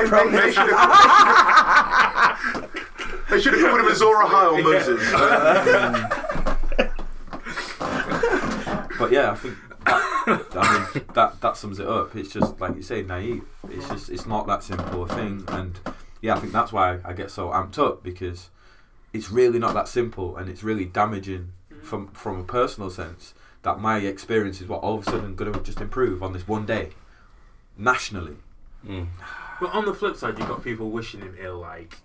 They, 3.31 3.39
they, 3.39 3.43
they 3.43 3.43
promised. 3.43 3.45
should 3.45 3.55
have 3.55 3.61
they 3.61 3.61
should 3.61 3.61
have 3.61 3.71
called 3.71 3.81
him 3.81 3.93
Azora 3.93 4.27
High 4.27 4.47
or 4.47 4.63
Moses. 4.63 6.21
But 9.01 9.13
yeah, 9.13 9.31
I 9.31 9.35
think 9.35 9.57
that, 9.87 10.47
I 10.55 10.91
mean 10.95 11.05
that 11.15 11.41
that 11.41 11.57
sums 11.57 11.79
it 11.79 11.87
up. 11.87 12.15
It's 12.15 12.31
just 12.31 12.61
like 12.61 12.77
you 12.77 12.83
say, 12.83 13.01
naive. 13.01 13.45
It's 13.71 13.89
just 13.89 14.11
it's 14.11 14.27
not 14.27 14.47
that 14.47 14.63
simple 14.63 15.05
a 15.05 15.09
thing, 15.09 15.43
and 15.49 15.81
yeah, 16.21 16.35
I 16.35 16.39
think 16.39 16.53
that's 16.53 16.71
why 16.71 16.99
I 17.03 17.15
get 17.15 17.31
so 17.31 17.49
amped 17.49 17.79
up 17.79 18.03
because 18.03 18.51
it's 19.15 19.31
really 19.31 19.59
not 19.59 19.73
that 19.73 19.89
simple, 19.89 20.37
and 20.37 20.51
it's 20.51 20.63
really 20.63 20.85
damaging 20.85 21.53
from 21.81 22.09
from 22.09 22.39
a 22.39 22.45
personal 22.45 22.91
sense. 22.91 23.33
That 23.63 23.81
my 23.81 24.01
experience 24.01 24.61
is 24.61 24.69
what 24.69 24.83
all 24.83 24.99
of 24.99 25.09
a 25.09 25.11
sudden 25.11 25.35
going 25.35 25.51
to 25.51 25.61
just 25.61 25.81
improve 25.81 26.23
on 26.23 26.35
this 26.35 26.47
one 26.47 26.67
day, 26.67 26.91
nationally. 27.79 28.37
Mm. 28.87 29.09
But 29.63 29.73
on 29.73 29.87
the 29.87 29.95
flip 29.95 30.17
side, 30.17 30.39
you've 30.39 30.49
got 30.49 30.63
people 30.63 30.91
wishing 30.91 31.21
him 31.21 31.37
ill, 31.39 31.59
like, 31.59 31.97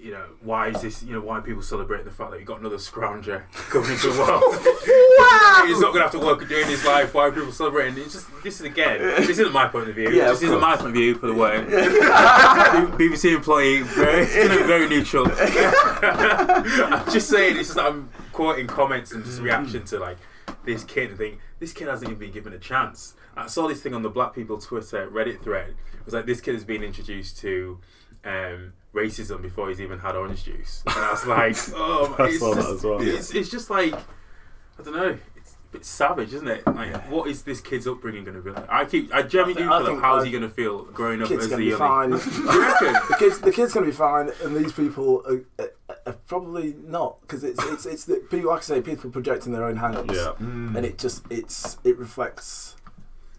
you 0.00 0.12
know, 0.12 0.24
why 0.40 0.68
is 0.68 0.80
this, 0.80 1.02
you 1.02 1.12
know, 1.12 1.20
why 1.20 1.38
are 1.38 1.42
people 1.42 1.62
celebrating 1.62 2.06
the 2.06 2.12
fact 2.12 2.30
that 2.30 2.40
you 2.40 2.46
got 2.46 2.60
another 2.60 2.78
scrounger 2.78 3.42
coming 3.52 3.90
into 3.90 4.08
the 4.08 4.18
world? 4.18 4.54
He's 5.68 5.78
not 5.78 5.92
going 5.92 5.96
to 5.96 6.02
have 6.02 6.12
to 6.12 6.18
work 6.18 6.40
a 6.40 6.46
day 6.46 6.62
in 6.62 6.68
his 6.68 6.84
life. 6.86 7.12
Why 7.12 7.26
are 7.26 7.32
people 7.32 7.52
celebrating? 7.52 8.02
It's 8.02 8.14
just, 8.14 8.26
this 8.42 8.60
is 8.60 8.66
again, 8.66 8.98
this 8.98 9.28
isn't 9.28 9.52
my 9.52 9.68
point 9.68 9.90
of 9.90 9.94
view. 9.94 10.10
Yeah, 10.10 10.30
this 10.30 10.38
of 10.38 10.44
isn't 10.44 10.60
my 10.60 10.76
point 10.76 10.88
of 10.88 10.94
view 10.94 11.14
for 11.16 11.26
the 11.26 11.34
word. 11.34 11.66
BBC 11.68 13.34
employee, 13.34 13.82
very, 13.82 14.24
very 14.24 14.88
neutral. 14.88 15.26
I'm 15.32 17.10
just 17.12 17.28
saying, 17.28 17.58
it's 17.58 17.68
just 17.68 17.76
that 17.76 17.86
I'm 17.86 18.08
quoting 18.32 18.66
comments 18.66 19.12
and 19.12 19.22
just 19.22 19.40
reaction 19.40 19.84
to 19.84 19.98
like 19.98 20.16
this 20.64 20.82
kid 20.82 21.10
and 21.10 21.18
think 21.18 21.38
this 21.58 21.74
kid 21.74 21.88
hasn't 21.88 22.10
even 22.10 22.18
been 22.18 22.32
given 22.32 22.54
a 22.54 22.58
chance. 22.58 23.14
I 23.36 23.46
saw 23.48 23.68
this 23.68 23.82
thing 23.82 23.94
on 23.94 24.02
the 24.02 24.10
Black 24.10 24.34
People 24.34 24.58
Twitter 24.58 25.08
Reddit 25.10 25.42
thread. 25.42 25.74
It 25.92 26.04
was 26.04 26.14
like 26.14 26.26
this 26.26 26.40
kid 26.40 26.54
has 26.54 26.64
been 26.64 26.82
introduced 26.82 27.38
to 27.38 27.78
um, 28.24 28.72
racism 28.94 29.40
before 29.42 29.68
he's 29.68 29.80
even 29.80 29.98
had 30.00 30.16
orange 30.16 30.44
juice, 30.44 30.82
and 30.86 30.96
I 30.96 31.10
was 31.12 31.26
like, 31.26 31.56
oh, 31.76 32.14
I 32.18 32.24
it's 32.28 32.38
saw 32.40 32.54
that 32.54 32.60
just, 32.62 32.72
as 32.74 32.84
well. 32.84 33.00
it's, 33.00 33.34
it's 33.34 33.48
just 33.48 33.70
like 33.70 33.94
I 33.94 34.82
don't 34.82 34.96
know. 34.96 35.18
It's 35.36 35.52
a 35.54 35.72
bit 35.72 35.84
savage, 35.84 36.34
isn't 36.34 36.48
it? 36.48 36.66
Like, 36.66 37.08
what 37.10 37.28
is 37.28 37.42
this 37.42 37.60
kid's 37.60 37.86
upbringing 37.86 38.24
going 38.24 38.36
to 38.36 38.42
be 38.42 38.50
like? 38.50 38.66
I 38.68 38.84
keep, 38.86 39.14
I 39.14 39.22
genuinely 39.22 39.54
do 39.54 39.60
thi- 39.60 39.68
feel 39.68 39.78
like 39.78 39.86
think, 39.86 40.00
how's 40.00 40.24
he 40.24 40.30
going 40.32 40.42
to 40.42 40.48
feel 40.50 40.84
growing 40.86 41.22
up 41.22 41.28
Kid's 41.28 41.44
as 41.44 41.50
gonna 41.50 41.60
the 41.62 41.64
be 41.66 41.70
young? 41.70 41.78
fine. 41.78 42.10
You 42.10 42.62
reckon? 42.62 42.92
the 43.08 43.16
kids, 43.18 43.38
the 43.40 43.52
kids 43.52 43.72
gonna 43.74 43.86
be 43.86 43.92
fine, 43.92 44.30
and 44.42 44.56
these 44.56 44.72
people 44.72 45.22
are, 45.28 45.64
are, 45.64 45.96
are 46.06 46.12
probably 46.26 46.74
not 46.86 47.20
because 47.20 47.44
it's 47.44 47.62
it's 47.66 47.86
it's 47.86 48.04
the 48.06 48.16
people 48.30 48.50
like 48.50 48.58
I 48.60 48.62
say 48.62 48.80
people 48.80 49.10
projecting 49.10 49.52
their 49.52 49.64
own 49.64 49.76
hang-ups, 49.76 50.12
Yeah. 50.12 50.32
Mm. 50.40 50.76
and 50.76 50.84
it 50.86 50.98
just 50.98 51.24
it's 51.30 51.78
it 51.84 51.96
reflects 51.98 52.74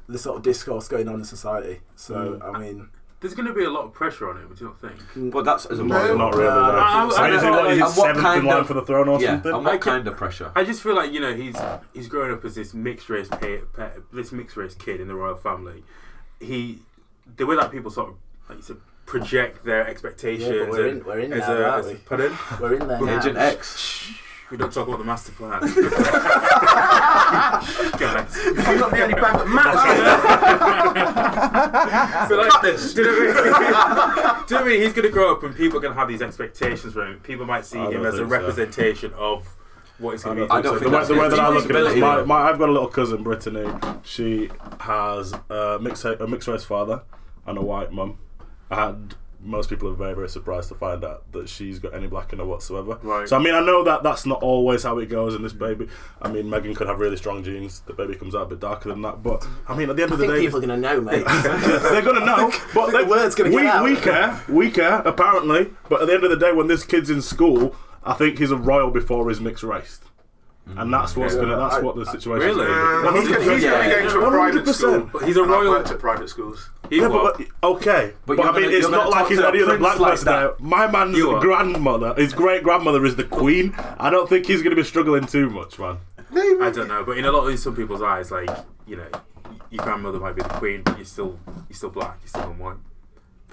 the 0.08 0.18
sort 0.18 0.38
of 0.38 0.44
discourse 0.44 0.88
going 0.88 1.08
on 1.10 1.16
in 1.16 1.24
society. 1.26 1.82
So 1.96 2.40
Mm. 2.42 2.56
I 2.56 2.60
mean, 2.60 2.90
There's 3.22 3.36
going 3.36 3.48
to 3.48 3.54
be 3.54 3.64
a 3.64 3.70
lot 3.70 3.86
of 3.86 3.94
pressure 3.94 4.30
on 4.30 4.38
him. 4.38 4.48
Do 4.54 4.64
you 4.64 4.66
not 4.72 4.82
think? 4.82 5.32
But 5.32 5.46
that's 5.46 5.66
as 5.68 5.78
a 5.80 5.84
No. 5.84 6.16
Not 6.18 6.34
really. 6.34 6.46
No, 6.50 6.72
no. 6.72 6.78
I- 6.80 7.10
So 7.10 7.22
I- 7.22 7.30
is 7.30 7.42
he, 7.42 7.48
I- 7.48 7.52
what, 7.52 7.66
is 7.72 7.78
he 7.78 7.82
and 7.82 7.82
what 7.82 7.92
seventh 7.96 8.20
kind 8.20 8.40
in 8.40 8.46
line 8.48 8.60
of- 8.62 8.68
for 8.68 8.74
the 8.74 8.82
throne 8.82 9.08
or 9.10 9.22
Yeah, 9.22 9.28
something? 9.34 9.52
and 9.54 9.68
I 9.68 9.72
what 9.72 9.82
can- 9.82 9.94
kind 9.94 10.08
of 10.08 10.18
pressure? 10.18 10.52
I 10.56 10.64
just 10.64 10.82
feel 10.82 10.96
like 10.96 11.12
you 11.14 11.20
know 11.20 11.34
he's 11.34 11.56
he's 11.94 12.08
growing 12.08 12.34
up 12.34 12.44
as 12.44 12.56
this 12.56 12.74
mixed 12.74 13.10
race 13.10 13.28
pa 13.30 13.38
pa 13.74 13.90
this 14.12 14.32
mixed 14.32 14.58
race 14.58 14.74
kid 14.74 15.00
in 15.00 15.08
the 15.08 15.16
royal 15.16 15.36
family. 15.36 15.84
He 16.40 16.80
the 17.38 17.46
way 17.46 17.56
that 17.56 17.72
people 17.72 17.92
sort 17.92 18.10
of 18.10 18.16
like 18.50 18.58
you 18.58 18.64
said 18.64 18.78
project 19.06 19.66
their 19.66 19.88
expectations. 19.88 20.50
Yeah, 20.50 20.64
but 20.64 20.70
we're 20.72 20.88
and 20.88 20.98
in- 21.02 21.06
we're 21.06 21.20
in 21.20 21.34
as 21.34 21.40
now, 21.42 21.54
a, 21.54 21.64
aren't 21.64 21.86
as 21.86 21.92
a 21.92 21.94
we? 21.94 22.00
pardon? 22.00 22.38
we're 22.60 22.74
in 22.74 22.88
there 22.88 23.02
now. 23.02 23.20
Agent 23.20 23.38
X. 23.38 24.12
We 24.52 24.58
don't 24.58 24.72
talk 24.74 24.88
about 24.88 24.98
the 25.00 25.06
master 25.06 25.32
plan. 25.32 25.62
Guys. 27.98 28.36
You're 28.44 28.80
not 28.80 28.92
the 28.92 29.02
only 29.02 29.14
band 29.16 29.40
that 29.40 29.48
matters. 29.48 29.82
But 32.30 32.38
like, 32.38 32.50
Cut 32.52 32.62
this. 32.62 32.94
Do 32.94 33.02
you 33.02 33.08
know 33.08 33.14
what 33.34 33.46
I 33.46 33.60
mean? 33.60 34.46
Do 34.48 34.56
you 34.56 34.60
know 34.60 34.66
I 34.66 34.68
mean? 34.68 34.82
He's 34.82 34.94
going 34.94 35.06
to 35.08 35.12
grow 35.12 35.32
up 35.32 35.44
and 35.44 35.56
people 35.56 35.78
are 35.78 35.82
going 35.82 35.94
to 35.94 36.00
have 36.00 36.10
these 36.10 36.22
expectations 36.22 36.94
for 36.94 37.06
him. 37.08 37.20
People 37.22 37.46
might 37.46 37.66
see 37.66 37.78
him 37.80 38.06
as 38.06 38.16
a 38.16 38.18
think 38.18 38.30
so. 38.30 38.38
representation 38.38 39.14
of 39.14 39.48
what 40.00 40.12
he's 40.12 40.24
going 40.24 40.38
to 40.38 40.46
be. 40.46 40.52
I 40.52 40.62
don't 40.62 40.74
So 40.74 40.80
think 40.80 40.84
the 40.84 40.90
way, 40.90 40.98
that's 40.98 41.08
the 41.08 41.14
way 41.16 41.24
his 41.26 41.34
that 41.34 41.40
I 41.40 41.50
look 41.50 41.64
at 41.66 41.72
it 41.72 41.76
is, 41.78 41.94
responsibility, 41.94 42.02
my, 42.02 42.24
my, 42.24 42.50
I've 42.50 42.60
got 42.60 42.68
a 42.68 42.72
little 42.74 42.88
cousin, 42.90 43.24
Brittany. 43.24 43.72
She 44.04 44.50
has 44.82 45.34
a 45.50 45.80
mixed, 45.82 46.04
a 46.04 46.28
mixed 46.28 46.48
race 46.50 46.66
father 46.66 47.04
and 47.46 47.58
a 47.58 47.62
white 47.62 47.92
mum. 47.94 48.18
And 48.70 49.16
most 49.44 49.70
people 49.70 49.90
are 49.90 49.94
very, 49.94 50.14
very 50.14 50.30
surprised 50.30 50.70
to 50.70 50.76
find 50.76 51.04
out 51.04 51.32
that 51.32 51.50
she's 51.50 51.80
got 51.80 51.94
any 51.94 52.08
black 52.08 52.32
in 52.32 52.40
her 52.40 52.46
whatsoever. 52.46 53.00
Right. 53.02 53.28
So, 53.28 53.36
I 53.38 53.40
mean, 53.40 53.54
I 53.56 53.60
know 53.60 53.84
that 53.84 54.04
that's 54.04 54.26
not 54.26 54.42
always 54.44 54.84
how 54.84 54.98
it 55.00 55.08
goes 55.08 55.34
in 55.36 55.42
this 55.42 55.54
baby. 55.54 55.88
I 56.22 56.30
mean, 56.30 56.46
Meghan 56.46 56.76
could 56.76 56.88
have 56.88 57.00
really 57.00 57.18
strong 57.18 57.44
genes. 57.44 57.80
The 57.82 57.94
baby 57.94 58.16
comes 58.16 58.36
out 58.36 58.44
a 58.44 58.46
bit 58.46 58.60
darker 58.60 58.90
than 58.90 59.02
that. 59.02 59.24
But, 59.24 59.48
I 59.68 59.76
mean, 59.76 59.90
at 59.90 59.96
the 59.96 60.04
end 60.04 60.12
I 60.12 60.16
of 60.16 60.20
the 60.20 60.28
day, 60.28 60.40
people 60.42 60.64
are 60.64 60.68
going 60.68 60.82
to 60.82 60.88
know, 60.88 61.02
mate. 61.02 61.26
they're 61.26 62.02
gonna 62.02 62.26
know, 62.26 62.52
but 62.74 62.92
they, 62.92 63.04
The 63.04 63.10
word's 63.10 63.36
gonna 63.36 63.50
we, 63.50 63.64
get 63.64 63.66
out. 63.66 63.84
we 63.84 63.96
care, 63.96 64.44
we 64.50 64.70
care 64.72 65.00
apparently. 65.02 65.72
But 65.90 66.02
at 66.02 66.08
the 66.08 66.14
end 66.14 66.24
of 66.24 66.30
the 66.30 66.38
day, 66.38 66.52
when 66.52 66.68
this 66.68 66.84
kid's 66.84 67.10
in 67.10 67.22
school, 67.22 67.76
I 68.04 68.14
think 68.14 68.38
he's 68.40 68.52
a 68.52 68.58
royal 68.58 68.92
before 68.92 69.28
he's 69.30 69.40
mixed 69.42 69.64
raced, 69.64 70.04
and 70.68 70.94
that's 70.94 71.16
what's 71.16 71.34
Yeah. 71.36 71.42
gonna. 71.42 71.58
That's 71.58 71.76
I- 71.76 71.80
what 71.82 71.96
the 71.96 72.06
situation. 72.06 72.48
Really? 72.58 72.66
Uh, 72.68 73.12
he's 73.14 73.28
gonna, 73.30 73.54
he's 73.54 73.64
gonna 73.64 73.84
be 74.06 74.10
to 74.10 74.20
a 74.20 74.30
private 74.30 74.64
100%. 74.66 74.74
school. 74.76 75.10
But 75.12 75.24
he's 75.24 75.38
a 75.38 75.44
royal- 75.44 75.70
worked 75.72 75.92
at 75.92 76.00
private 76.00 76.30
schools. 76.30 76.70
He 76.90 76.98
Yeah, 77.00 77.08
what? 77.08 77.38
but, 77.38 77.48
okay, 77.64 78.14
but, 78.26 78.38
But 78.38 78.46
I 78.48 78.52
mean, 78.52 78.64
gonna- 78.64 78.76
it's 78.78 78.90
not 78.90 79.10
like 79.10 79.28
he's 79.28 79.40
any 79.40 79.64
other 79.64 79.78
black 79.78 80.00
like 80.00 80.12
person. 80.12 80.26
there. 80.28 80.42
that. 80.50 80.60
My 80.62 80.88
man's 80.88 81.18
You 81.18 81.32
are. 81.32 81.40
grandmother, 81.42 82.14
his 82.16 82.34
great 82.34 82.64
grandmother, 82.64 83.06
is 83.06 83.16
the 83.16 83.24
queen. 83.24 83.74
I 84.00 84.10
don't 84.10 84.28
think 84.30 84.46
he's 84.46 84.62
going 84.62 84.76
to 84.76 84.82
be 84.82 84.88
struggling 84.88 85.26
too 85.26 85.50
much, 85.50 85.80
man. 85.80 85.98
I 86.34 86.70
don't 86.74 86.88
know, 86.88 87.04
but 87.04 87.18
in 87.18 87.26
a 87.26 87.32
lot 87.32 87.48
of 87.48 87.60
some 87.60 87.76
people's 87.76 88.02
eyes, 88.02 88.32
like 88.32 88.50
you 88.88 88.96
know, 88.98 89.08
your 89.70 89.84
grandmother 89.84 90.20
might 90.20 90.36
be 90.36 90.42
the 90.42 90.50
queen, 90.50 90.82
but 90.84 90.98
you're 90.98 91.06
still 91.06 91.38
you're 91.70 91.76
still 91.76 91.90
black, 91.90 92.18
you're 92.22 92.30
still 92.30 92.54
white. 92.54 92.76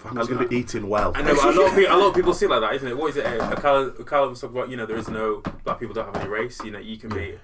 He's 0.02 0.28
going 0.28 0.38
to 0.38 0.48
be 0.48 0.56
eating 0.56 0.88
well. 0.88 1.12
I 1.14 1.22
know, 1.22 1.32
a 1.32 1.34
lot 1.34 1.70
of 1.70 1.74
people, 1.74 1.94
a 1.94 1.98
lot 1.98 2.08
of 2.08 2.14
people 2.14 2.32
see 2.32 2.46
it 2.46 2.50
like 2.50 2.60
that, 2.60 2.74
isn't 2.76 2.88
it? 2.88 2.96
What 2.96 3.10
is 3.10 3.16
it? 3.16 3.26
Uh, 3.26 3.50
Akala, 3.54 3.90
Akala 3.96 4.30
was 4.30 4.40
talking 4.40 4.56
about, 4.56 4.70
you 4.70 4.76
know, 4.76 4.86
there 4.86 4.96
is 4.96 5.08
no 5.08 5.42
black 5.64 5.80
people 5.80 5.94
don't 5.94 6.06
have 6.06 6.16
any 6.16 6.28
race. 6.30 6.60
You 6.64 6.70
know, 6.70 6.78
you 6.78 6.96
can 6.96 7.10
be 7.10 7.36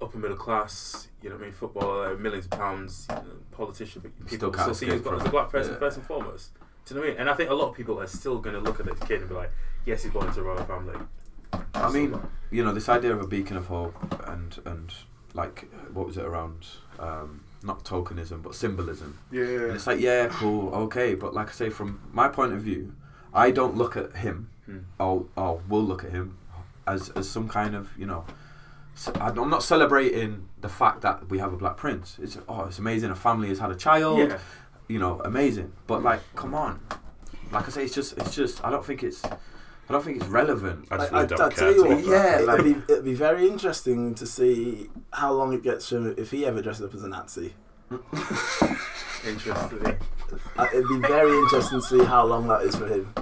upper 0.00 0.18
middle 0.18 0.36
class. 0.36 1.08
You 1.20 1.30
know, 1.30 1.34
what 1.36 1.42
I 1.42 1.44
mean, 1.46 1.52
footballer, 1.52 2.16
millions 2.16 2.44
of 2.44 2.52
pounds, 2.52 3.06
you 3.10 3.16
know, 3.16 3.24
politician, 3.50 4.02
but 4.02 4.16
people 4.18 4.36
Still 4.36 4.50
can't 4.50 4.62
still 4.62 4.74
see 4.74 4.86
you 4.86 4.92
as, 4.92 5.00
escape 5.00 5.14
as 5.20 5.26
a 5.26 5.30
black 5.30 5.50
person 5.50 5.72
Yeah. 5.72 5.78
first 5.80 5.96
and 5.96 6.06
foremost. 6.06 6.54
Do 6.84 6.94
you 6.94 7.00
know 7.00 7.00
what 7.00 7.06
I 7.06 7.10
mean? 7.10 7.20
And 7.20 7.30
I 7.30 7.34
think 7.34 7.50
a 7.50 7.54
lot 7.54 7.68
of 7.70 7.74
people 7.74 8.00
are 8.00 8.06
still 8.06 8.38
going 8.38 8.54
to 8.54 8.60
look 8.62 8.78
at 8.78 8.86
this 8.86 8.98
kid 9.00 9.20
and 9.20 9.28
be 9.28 9.34
like, 9.34 9.50
yes, 9.84 10.04
he's 10.04 10.12
born 10.12 10.28
into 10.28 10.40
a 10.40 10.44
royal 10.44 10.64
family. 10.64 10.96
I 11.74 11.90
mean, 11.90 12.18
you 12.50 12.64
know, 12.64 12.72
this 12.72 12.88
idea 12.88 13.12
of 13.12 13.20
a 13.20 13.26
beacon 13.26 13.56
of 13.56 13.66
hope 13.66 13.96
and 14.28 14.56
and 14.64 14.92
like 15.34 15.68
what 15.92 16.06
was 16.06 16.16
it 16.16 16.24
around? 16.24 16.66
Um, 16.98 17.42
not 17.62 17.84
tokenism, 17.84 18.42
but 18.42 18.54
symbolism. 18.54 19.18
And 19.30 19.38
Yeah. 19.40 19.74
it's 19.74 19.86
like, 19.86 20.00
yeah, 20.00 20.28
cool, 20.28 20.72
okay, 20.84 21.14
but 21.14 21.34
like 21.34 21.48
I 21.48 21.52
say, 21.52 21.70
from 21.70 22.00
my 22.12 22.28
point 22.28 22.52
of 22.52 22.60
view, 22.60 22.92
I 23.34 23.50
don't 23.50 23.76
look 23.76 23.96
at 23.96 24.16
him, 24.16 24.48
Hmm. 24.66 24.78
or 24.98 25.26
or 25.36 25.60
will 25.68 25.82
look 25.84 26.04
at 26.04 26.10
him 26.10 26.36
as 26.86 27.10
as 27.10 27.28
some 27.28 27.48
kind 27.48 27.74
of 27.74 27.88
you 27.98 28.06
know. 28.06 28.24
I'm 29.20 29.48
not 29.48 29.62
celebrating 29.62 30.48
the 30.60 30.68
fact 30.68 31.02
that 31.02 31.28
we 31.30 31.38
have 31.38 31.52
a 31.52 31.56
black 31.56 31.76
prince. 31.76 32.18
It's 32.20 32.36
oh, 32.48 32.64
it's 32.64 32.78
amazing. 32.80 33.10
A 33.10 33.14
family 33.14 33.48
has 33.48 33.60
had 33.60 33.70
a 33.70 33.76
child. 33.76 34.18
Yeah. 34.18 34.38
You 34.88 34.98
know, 34.98 35.20
amazing. 35.24 35.72
But 35.86 36.02
like, 36.02 36.20
come 36.34 36.52
on. 36.54 36.80
Like 37.52 37.66
I 37.68 37.70
say, 37.70 37.84
it's 37.84 37.94
just, 37.94 38.18
it's 38.18 38.34
just. 38.34 38.64
I 38.64 38.70
don't 38.70 38.84
think 38.84 39.02
it's, 39.04 39.22
I 39.88 39.92
don't 39.92 40.04
think 40.04 40.18
it's 40.18 40.26
relevant. 40.26 40.86
I 40.90 40.96
just 40.98 41.12
I, 41.12 41.16
really 41.16 41.24
I, 41.24 41.26
don't 41.28 41.40
I'll 41.40 41.50
care. 41.50 41.58
tell 41.58 41.74
you 41.74 41.84
what, 41.88 41.98
be 41.98 42.04
fair. 42.04 42.42
yeah, 42.44 42.54
it'd 42.58 42.64
be, 42.86 42.92
it'd 42.92 43.04
be 43.04 43.14
very 43.14 43.48
interesting 43.48 44.14
to 44.16 44.26
see 44.26 44.90
how 45.12 45.32
long 45.32 45.54
it 45.54 45.62
gets 45.62 45.88
from 45.88 46.14
if 46.18 46.30
he 46.30 46.44
ever 46.44 46.60
dresses 46.60 46.84
up 46.84 46.94
as 46.94 47.02
a 47.02 47.08
Nazi. 47.08 47.54
Interesting. 49.26 49.96
Uh, 50.58 50.66
it'd 50.72 50.88
be 50.88 50.98
very 51.08 51.36
interesting 51.38 51.80
to 51.80 51.86
see 51.86 52.04
how 52.04 52.24
long 52.26 52.46
that 52.48 52.62
is 52.62 52.76
for 52.76 52.86
him. 52.86 53.12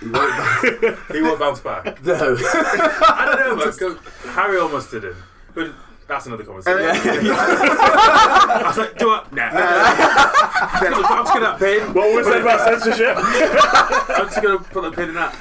He 0.00 0.08
won't 0.08 0.98
he 1.12 1.22
won't 1.22 1.38
bounce 1.38 1.60
back. 1.60 2.02
no. 2.04 2.36
I 2.40 3.34
don't 3.36 3.58
know, 3.58 3.64
but 3.64 3.78
go, 3.78 3.94
Harry 4.32 4.58
almost 4.58 4.90
didn't. 4.90 5.16
But 5.54 5.72
that's 6.06 6.26
another 6.26 6.44
conversation. 6.44 6.78
I 7.32 8.62
was 8.66 8.78
like, 8.78 8.98
do 8.98 9.10
I? 9.10 9.24
Nah. 9.32 9.50
I'm 9.54 11.24
just 11.24 11.34
gonna 11.34 11.56
pin. 11.58 11.94
What 11.94 12.14
was 12.14 12.26
said 12.26 12.42
about 12.42 12.60
censorship? 12.82 13.16
I'm 13.16 14.26
just 14.26 14.42
gonna 14.42 14.58
put 14.58 14.84
a 14.84 14.90
pin 14.90 15.10
in 15.10 15.14
that. 15.14 15.34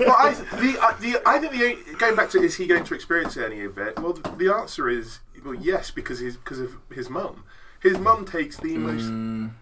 well, 0.00 0.16
I, 0.18 0.34
the, 0.34 0.78
uh, 0.80 0.92
the, 1.00 1.22
I 1.26 1.38
think 1.38 1.52
the 1.52 1.96
going 1.96 2.16
back 2.16 2.30
to 2.30 2.42
is 2.42 2.56
he 2.56 2.66
going 2.66 2.84
to 2.84 2.94
experience 2.94 3.36
any 3.36 3.64
of 3.64 3.78
it? 3.78 3.98
Well, 3.98 4.12
the, 4.12 4.28
the 4.30 4.54
answer 4.54 4.88
is 4.88 5.20
well, 5.44 5.54
yes, 5.54 5.90
because 5.90 6.18
his 6.20 6.36
because 6.36 6.60
of 6.60 6.76
his 6.92 7.08
mum. 7.08 7.44
His 7.80 7.98
mum 7.98 8.24
takes 8.24 8.56
the 8.56 8.76
most 8.78 9.06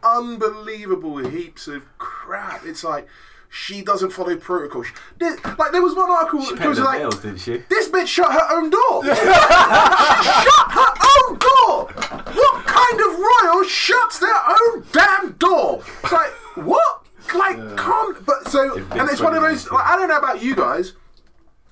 unbelievable 0.02 1.18
heaps 1.18 1.66
of 1.68 1.84
crap. 1.98 2.64
It's 2.64 2.82
like 2.84 3.06
she 3.54 3.82
doesn't 3.82 4.10
follow 4.10 4.36
protocol. 4.36 4.82
She, 4.82 4.92
there- 5.18 5.36
like 5.58 5.70
there 5.72 5.80
was 5.82 5.94
one 5.94 6.10
article 6.10 6.42
She 6.42 6.50
that 6.54 6.58
paid 6.60 6.68
was 6.68 6.78
the 6.78 6.84
like 6.84 6.98
nails, 6.98 7.20
didn't 7.20 7.38
she? 7.38 7.58
this 7.68 7.88
bitch 7.88 8.08
shut 8.08 8.32
her 8.32 8.56
own 8.56 8.68
door. 8.70 9.04
she 9.04 9.14
shut 9.14 10.70
her 10.72 10.92
own 11.14 11.38
door. 11.38 11.86
What 12.34 12.66
kind 12.66 13.00
of 13.00 13.18
royal 13.18 13.64
shuts 13.64 14.18
their 14.18 14.34
own 14.34 14.84
damn 14.92 15.32
door? 15.32 15.82
It's 16.02 16.12
like 16.12 16.30
what? 16.56 17.00
Like 17.34 17.76
come, 17.76 18.22
but 18.26 18.48
so 18.48 18.76
If 18.76 18.90
and 18.92 19.08
it's 19.08 19.20
one 19.20 19.34
of 19.34 19.42
those. 19.42 19.70
Like, 19.70 19.86
I 19.86 19.96
don't 19.96 20.08
know 20.08 20.18
about 20.18 20.42
you 20.42 20.54
guys. 20.54 20.92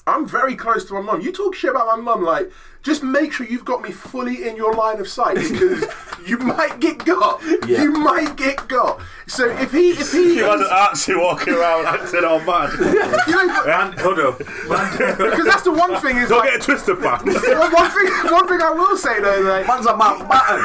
I'm 0.07 0.27
very 0.27 0.57
close 0.57 0.85
to 0.87 0.95
my 0.95 1.01
mum. 1.01 1.21
You 1.21 1.31
talk 1.31 1.55
shit 1.55 1.71
about 1.71 1.87
my 1.87 1.97
mum, 1.97 2.23
like 2.25 2.51
just 2.83 3.03
make 3.05 3.33
sure 3.33 3.47
you've 3.47 3.65
got 3.65 3.81
me 3.83 3.93
fully 3.93 4.49
in 4.49 4.57
your 4.57 4.75
line 4.75 4.99
of 5.01 5.07
sight 5.09 5.37
because 5.37 5.85
you 6.27 6.37
might 6.39 6.81
get 6.81 7.05
got. 7.05 7.41
Yeah. 7.67 7.83
You 7.85 7.93
might 7.93 8.37
get 8.37 8.67
got. 8.69 9.01
So 9.29 9.49
if 9.49 9.71
he, 9.73 9.91
if 9.91 10.11
he, 10.13 10.37
You 10.39 10.45
had 10.45 10.59
an 10.59 10.67
Archie 10.69 11.15
walking 11.15 11.55
around 11.55 11.87
acting 11.87 12.25
all 12.25 12.41
mad. 12.41 12.73
you 13.29 13.47
know, 13.47 13.65
And 13.65 13.95
hold 14.01 14.19
up. 14.19 14.39
because 14.39 15.45
that's 15.45 15.63
the 15.63 15.71
one 15.73 15.95
thing 16.01 16.17
is 16.17 16.29
Don't 16.29 16.41
like, 16.41 16.51
get 16.51 16.61
it 16.61 16.65
twisted, 16.65 16.99
fam. 16.99 17.25
one, 17.25 17.73
one 17.73 17.91
thing. 17.91 18.33
One 18.33 18.49
thing 18.49 18.61
I 18.61 18.71
will 18.75 18.97
say 18.97 19.21
though, 19.21 19.41
like, 19.43 19.67
Man's 19.69 19.87
a 19.87 19.93
Mountbatten. 19.95 20.61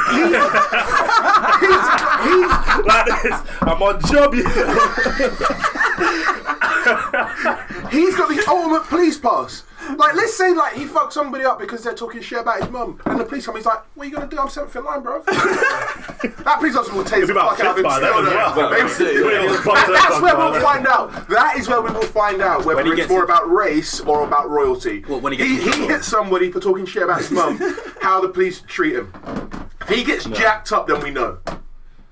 he's, 1.62 1.86
he's 2.26 2.50
like 2.84 3.06
this. 3.22 3.38
I'm 3.62 3.80
on 3.82 4.00
job. 4.10 4.34
He's 7.90 8.14
got 8.16 8.28
the 8.28 8.44
ultimate 8.48 8.84
police 8.88 9.18
pass. 9.18 9.62
Like, 9.96 10.14
let's 10.14 10.34
say 10.36 10.52
like 10.54 10.74
he 10.74 10.84
fucked 10.86 11.12
somebody 11.12 11.44
up 11.44 11.58
because 11.58 11.82
they're 11.82 11.94
talking 11.94 12.20
shit 12.20 12.40
about 12.40 12.60
his 12.60 12.70
mum, 12.70 13.00
and 13.06 13.18
the 13.18 13.24
police 13.24 13.46
come. 13.46 13.56
He's 13.56 13.64
like, 13.66 13.80
"What 13.96 14.04
are 14.04 14.10
you 14.10 14.14
gonna 14.14 14.26
do? 14.28 14.38
I'm 14.38 14.48
seventh 14.48 14.76
in 14.76 14.84
line, 14.84 15.02
bro." 15.02 15.22
that 15.22 16.56
police 16.58 16.76
officer 16.76 16.94
will 16.94 17.04
take 17.04 17.26
the 17.26 17.32
about 17.32 17.56
fuck 17.56 17.66
out 17.66 17.70
of 17.72 17.76
him. 17.78 17.84
fifth 17.84 17.84
by 17.84 18.00
then 18.00 18.12
still, 18.12 18.26
as 18.26 18.34
well. 18.34 18.54
though. 18.54 18.60
Well, 18.60 18.70
Basically. 18.70 19.56
Fuck 19.58 19.74
that 19.86 20.08
That's 20.08 20.20
where 20.22 20.36
we'll 20.36 20.60
find 20.60 20.86
out. 20.86 21.28
That 21.28 21.56
is 21.58 21.68
where 21.68 21.80
we 21.80 21.90
will 21.90 22.02
find 22.02 22.42
out 22.42 22.64
whether 22.64 22.80
it's 22.86 22.96
gets 22.96 23.08
more 23.10 23.24
about 23.24 23.50
race 23.50 24.00
or 24.00 24.24
about 24.24 24.48
royalty. 24.50 25.04
Well, 25.08 25.20
when 25.20 25.32
he 25.32 25.38
gets 25.38 25.50
he, 25.76 25.82
he 25.82 25.86
hits 25.86 26.06
somebody 26.06 26.50
for 26.52 26.60
talking 26.60 26.86
shit 26.86 27.02
about 27.02 27.18
his 27.18 27.30
mum, 27.30 27.58
how 28.00 28.20
the 28.20 28.28
police 28.28 28.62
treat 28.66 28.94
him. 28.94 29.12
If 29.82 29.88
he 29.88 30.04
gets 30.04 30.24
jacked 30.26 30.72
up, 30.72 30.86
then 30.86 31.00
we 31.02 31.10
know. 31.10 31.38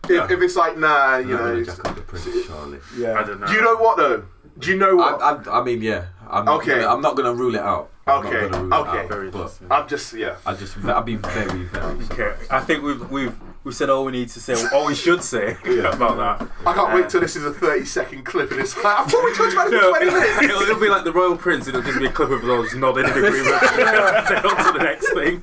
If, 0.09 0.31
if 0.31 0.41
it's 0.41 0.55
like, 0.57 0.79
nah, 0.79 1.17
you 1.19 1.31
You're 1.31 1.39
know. 1.39 1.57
it's- 1.61 1.77
jack 1.77 1.89
up 1.89 1.97
the 1.97 2.03
prince, 2.03 2.25
surely. 2.47 2.79
Yeah. 2.97 3.19
I 3.19 3.23
don't 3.25 3.41
know. 3.41 3.47
Do 3.47 3.53
you 3.53 3.61
know 3.63 3.77
what 3.77 3.97
though? 3.97 4.25
Do 4.59 4.71
you 4.71 4.77
know 4.79 4.97
what? 4.97 5.21
I, 5.21 5.33
I, 5.51 5.61
I 5.61 5.65
mean, 5.65 5.83
yeah. 5.83 6.07
I'm 6.29 6.49
Okay. 6.49 6.81
Gonna, 6.81 6.87
I'm 6.95 7.01
not 7.01 7.17
gonna 7.17 7.33
rule 7.35 7.55
it 7.55 7.61
out. 7.61 7.91
I'm 8.07 8.23
not 8.25 8.33
Okay, 8.33 8.47
it 8.47 8.53
okay. 8.55 9.15
out, 9.15 9.33
but. 9.33 9.59
I'm 9.71 9.89
just 9.89 10.13
yeah. 10.15 10.37
I 10.47 10.55
just, 10.55 10.77
I'd 10.85 11.05
be 11.05 11.17
very, 11.17 11.65
very. 11.65 12.05
Okay, 12.05 12.35
I 12.51 12.61
think 12.61 12.83
we've 12.85 13.11
we've 13.11 13.35
we've 13.65 13.75
said 13.75 13.91
all 13.91 14.05
we 14.05 14.13
need 14.13 14.29
to 14.31 14.41
say, 14.41 14.55
all 14.73 14.87
we 14.87 14.95
should 14.95 15.23
say 15.23 15.57
about 15.65 16.17
that. 16.19 16.49
I 16.67 16.73
can't 16.73 16.93
Uh, 16.93 16.97
wait 16.97 17.09
till 17.11 17.21
this 17.21 17.35
is 17.37 17.45
a 17.45 17.53
30 17.53 17.85
second 17.85 18.25
clip 18.25 18.51
and 18.53 18.61
it's 18.61 18.77
like, 18.77 18.87
I 18.87 19.05
thought 19.05 19.25
we 19.25 19.35
talked 19.35 19.53
about 19.53 19.67
it 19.69 19.73
No, 19.73 19.93
for 19.93 19.99
20 20.01 20.13
minutes. 20.13 20.43
it'll, 20.43 20.63
it'll 20.69 20.81
be 20.81 20.89
like 20.89 21.03
the 21.05 21.13
Royal 21.13 21.37
Prince. 21.37 21.67
It'll 21.69 21.83
just 21.83 21.99
be 21.99 22.07
a 22.07 22.13
clip 22.13 22.31
of 22.31 22.43
those 22.43 22.75
nodding 22.77 23.05
in 23.07 23.11
agreement. 23.11 23.61
Then 23.77 24.47
on 24.47 24.57
to 24.73 24.79
the 24.79 24.85
next 24.85 25.13
thing. 25.13 25.43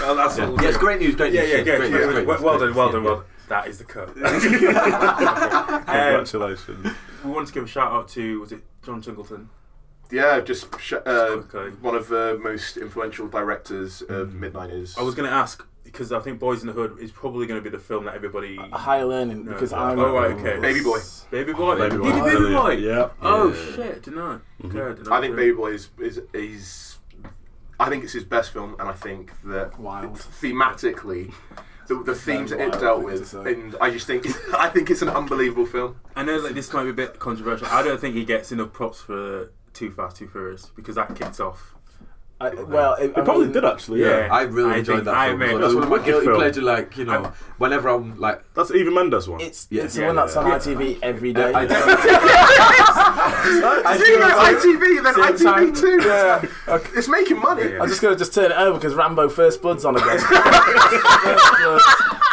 Well, 0.00 0.14
that's 0.16 0.38
what 0.38 0.48
we'll 0.48 0.62
Yeah, 0.62 0.68
it's 0.68 0.76
do. 0.78 0.80
great 0.84 1.00
news, 1.00 1.14
great 1.16 1.32
Yeah, 1.32 1.42
news. 1.42 1.50
yeah, 1.66 1.76
great 1.76 1.90
great. 1.90 1.92
Well, 1.92 2.12
great 2.12 2.26
well, 2.26 2.36
news, 2.36 2.42
well 2.44 2.58
done, 2.58 2.74
well 2.74 2.92
done, 2.92 3.04
well 3.04 3.14
done. 3.16 3.24
That 3.48 3.66
is 3.66 3.78
the 3.78 3.84
cut. 3.84 4.08
um, 4.10 4.14
Congratulations. 5.84 6.86
we 7.24 7.30
want 7.30 7.48
to 7.48 7.52
give 7.52 7.64
a 7.64 7.66
shout 7.66 7.90
out 7.92 8.08
to 8.10 8.40
was 8.40 8.52
it 8.52 8.62
John 8.84 9.02
Singleton? 9.02 9.48
Yeah, 10.10 10.40
just 10.40 10.78
sh- 10.80 10.94
uh, 10.94 11.36
quickly. 11.48 11.70
one 11.80 11.94
of 11.94 12.08
the 12.08 12.38
most 12.42 12.76
influential 12.76 13.28
directors 13.28 14.02
of 14.02 14.34
mid 14.34 14.52
90s. 14.54 14.98
I 14.98 15.02
was 15.02 15.14
going 15.14 15.28
to 15.28 15.34
ask 15.34 15.66
because 15.84 16.12
I 16.12 16.20
think 16.20 16.38
Boys 16.38 16.60
in 16.60 16.66
the 16.68 16.72
Hood 16.72 16.98
is 17.00 17.10
probably 17.10 17.46
going 17.46 17.62
to 17.62 17.64
be 17.68 17.74
the 17.74 17.82
film 17.82 18.04
that 18.04 18.14
everybody. 18.14 18.56
A 18.72 18.78
higher 18.78 19.04
learning 19.04 19.44
No, 19.44 19.52
because 19.52 19.72
no. 19.72 19.78
I'm. 19.78 19.98
Oh, 19.98 20.12
right, 20.14 20.32
okay. 20.32 20.60
Baby 20.60 20.82
Boy. 20.82 20.98
Baby 21.30 21.52
Boy. 21.52 21.76
Baby 21.76 21.90
Did 21.90 22.00
Boy. 22.00 22.16
you 22.16 22.24
Baby 22.24 22.54
Boy? 22.54 22.70
Yeah. 22.72 23.08
Oh 23.22 23.48
Yeah. 23.52 23.76
shit! 23.76 24.02
Didn't 24.02 24.20
I? 24.20 24.38
Okay, 24.64 24.80
I, 24.80 24.92
did 24.94 25.08
I 25.08 25.20
think. 25.20 25.36
Baby 25.36 25.56
Boy 25.56 25.72
is, 25.72 25.88
is, 25.98 26.20
is. 26.32 26.98
I 27.78 27.88
think 27.88 28.04
it's 28.04 28.12
his 28.12 28.24
best 28.24 28.52
film, 28.52 28.76
and 28.78 28.88
I 28.88 28.92
think 28.92 29.32
that 29.44 29.78
Wild. 29.80 30.14
thematically, 30.16 31.32
the, 31.88 32.02
the 32.02 32.14
themes 32.14 32.50
that 32.50 32.60
it 32.60 32.72
dealt 32.78 33.02
with, 33.02 33.32
and 33.34 33.74
I 33.80 33.90
just 33.90 34.06
think 34.06 34.26
I 34.54 34.68
think 34.68 34.90
it's 34.90 35.02
an 35.02 35.08
unbelievable 35.08 35.66
film. 35.66 35.96
I 36.14 36.22
know 36.24 36.36
like 36.36 36.54
this 36.54 36.72
might 36.72 36.84
be 36.84 36.90
a 36.90 36.94
bit 36.94 37.18
controversial. 37.18 37.68
I 37.68 37.82
don't 37.82 38.00
think 38.00 38.14
he 38.16 38.24
gets 38.24 38.52
enough 38.52 38.72
props 38.74 39.00
for 39.00 39.50
Too 39.72 39.90
Fast, 39.90 40.16
Too 40.16 40.28
Furious 40.28 40.70
because 40.74 40.96
that 40.96 41.14
kicks 41.14 41.40
off 41.40 41.74
I, 42.42 42.54
well, 42.54 42.94
it, 42.94 43.14
They 43.14 43.20
I 43.20 43.24
probably 43.24 43.44
mean, 43.44 43.52
did 43.52 43.64
actually. 43.66 44.00
Yeah. 44.00 44.20
Yeah, 44.26 44.32
I 44.34 44.42
really 44.42 44.72
I 44.74 44.78
enjoyed 44.78 45.04
that 45.04 45.14
I 45.14 45.26
film. 45.28 45.38
made- 45.40 45.50
So 45.50 45.58
that's 45.58 45.74
that's 45.74 45.74
one 45.74 45.82
one 45.82 45.82
of 45.82 45.84
of 45.84 45.90
my 45.90 45.96
my 45.98 46.04
guilty 46.06 46.24
films. 46.26 46.38
pleasure. 46.38 46.62
Like 46.62 46.96
you 46.96 47.04
know, 47.04 47.32
whenever 47.58 47.88
I'm 47.90 48.18
like, 48.18 48.42
that's 48.54 48.70
even 48.70 48.94
Mendes 48.94 49.28
one. 49.28 49.40
It's, 49.42 49.66
Yeah. 49.70 49.82
it's 49.84 49.94
the 49.94 50.06
one 50.06 50.16
that's 50.16 50.34
yeah, 50.34 50.40
on 50.40 50.46
yeah. 50.48 50.58
ITV 50.58 50.98
every 51.02 51.32
day. 51.34 51.52
I, 51.54 51.66
I 53.84 53.96
See, 53.98 54.04
feel 54.04 54.20
no, 54.20 54.26
like- 54.28 54.56
ITV, 54.56 55.02
then 55.04 55.14
ITV 55.14 55.80
too. 55.80 56.00
Yeah. 56.08 56.42
Okay. 56.74 56.90
It's 56.96 57.08
making 57.08 57.38
money. 57.40 57.62
Yeah, 57.64 57.70
yeah. 57.74 57.82
I'm 57.82 57.88
just 57.88 58.00
gonna 58.00 58.16
just 58.16 58.32
turn 58.34 58.50
it 58.52 58.56
over 58.56 58.78
because 58.78 58.94
Rambo 58.94 59.28
First 59.28 59.60
Blood's 59.60 59.84
on 59.84 59.96
again. 59.96 60.18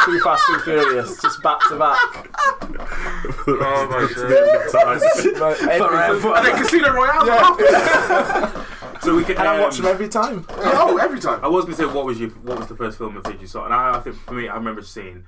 Too 0.04 0.20
fast, 0.20 0.46
too 0.46 0.58
furious, 0.60 1.20
just 1.20 1.42
back 1.42 1.58
to 1.68 1.76
back. 1.76 1.98
Oh 3.46 3.86
my 3.90 4.06
god. 4.14 4.30
Like, 5.38 5.62
every- 5.62 6.32
And 6.32 6.46
then 6.46 6.56
Casino 6.62 6.92
Royale. 6.94 7.26
Yeah. 8.98 9.04
So 9.04 9.14
we 9.16 9.24
can. 9.24 9.36
And 9.38 9.48
I 9.48 9.56
um, 9.56 9.60
watch 9.62 9.76
them 9.76 9.86
every 9.86 10.08
time. 10.08 10.46
oh, 10.50 10.98
every 10.98 11.20
time. 11.20 11.40
I 11.44 11.48
was 11.48 11.64
gonna 11.64 11.76
say 11.76 11.86
what 11.86 12.04
was 12.04 12.18
your 12.20 12.30
what 12.30 12.58
was 12.58 12.66
the 12.68 12.76
first 12.76 12.98
film 12.98 13.16
of 13.16 13.26
his 13.26 13.40
you 13.40 13.46
saw, 13.46 13.64
and 13.64 13.74
I, 13.74 13.96
I 13.96 14.00
think 14.00 14.16
for 14.16 14.34
me 14.34 14.48
I 14.48 14.54
remember 14.56 14.82
seeing 14.82 15.24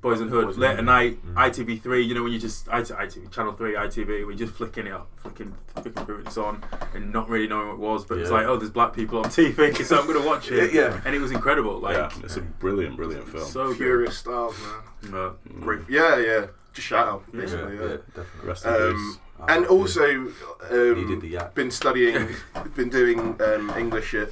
Boys 0.00 0.20
in 0.20 0.30
the 0.30 0.32
Hood 0.36 0.46
Boys 0.46 0.54
in 0.56 0.60
late 0.62 0.66
the 0.68 0.72
at 0.72 0.76
Hood. 0.78 0.86
night, 0.86 1.52
ITV 1.52 1.82
three. 1.82 2.02
You 2.02 2.14
know 2.14 2.22
when 2.22 2.32
you 2.32 2.38
just 2.38 2.66
IT, 2.68 2.88
ITV 2.88 3.30
Channel 3.30 3.52
three, 3.52 3.74
ITV, 3.74 4.26
when 4.26 4.38
you 4.38 4.46
just 4.46 4.56
flicking 4.56 4.86
it 4.86 4.92
up, 4.92 5.08
flicking 5.16 5.54
flicking 5.74 5.92
through 6.06 6.20
it's 6.20 6.38
on, 6.38 6.62
and 6.94 7.12
not 7.12 7.28
really 7.28 7.46
knowing 7.48 7.68
what 7.68 7.74
it 7.74 7.80
was, 7.80 8.04
but 8.06 8.18
it's 8.18 8.30
like 8.30 8.46
oh 8.46 8.56
there's 8.56 8.70
black 8.70 8.94
people 8.94 9.18
on 9.18 9.24
TV, 9.26 9.76
so 9.84 10.00
I'm 10.00 10.06
gonna 10.06 10.24
watch 10.26 10.50
it. 10.50 10.72
Yeah. 10.72 11.00
and 11.04 11.14
it 11.14 11.18
was 11.20 11.32
incredible. 11.32 11.78
Like 11.80 11.96
yeah, 11.96 12.10
it's 12.24 12.36
a 12.36 12.40
brilliant, 12.40 12.96
brilliant 12.96 13.28
film. 13.28 13.44
so 13.44 13.68
good. 13.68 13.76
Furious 13.78 14.18
Stars, 14.18 14.54
man. 15.02 15.14
Uh, 15.14 15.30
Great. 15.60 15.80
Yeah, 15.88 16.16
yeah. 16.18 16.46
Just 16.72 16.86
shout 16.86 17.08
out, 17.08 17.24
Yeah. 17.32 17.40
yeah, 17.40 17.44
basically. 17.46 17.74
yeah, 17.76 17.82
Yeah. 17.82 17.96
definitely. 18.14 18.48
Rest 18.48 18.64
in 18.64 18.72
Um, 18.72 18.94
peace. 18.94 19.18
Ah, 19.40 19.46
and 19.48 19.66
also, 19.66 20.32
um, 20.70 21.50
been 21.54 21.70
studying, 21.70 22.28
been 22.74 22.90
doing 22.90 23.40
um, 23.40 23.70
English 23.76 24.14
at 24.14 24.30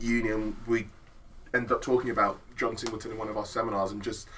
Union. 0.00 0.56
we 0.66 0.88
ended 1.54 1.72
up 1.72 1.82
talking 1.82 2.10
about 2.10 2.38
John 2.56 2.76
Singleton 2.76 3.12
in 3.12 3.18
one 3.18 3.28
of 3.28 3.36
our 3.36 3.46
seminars, 3.46 3.92
and 3.92 4.02
just 4.02 4.28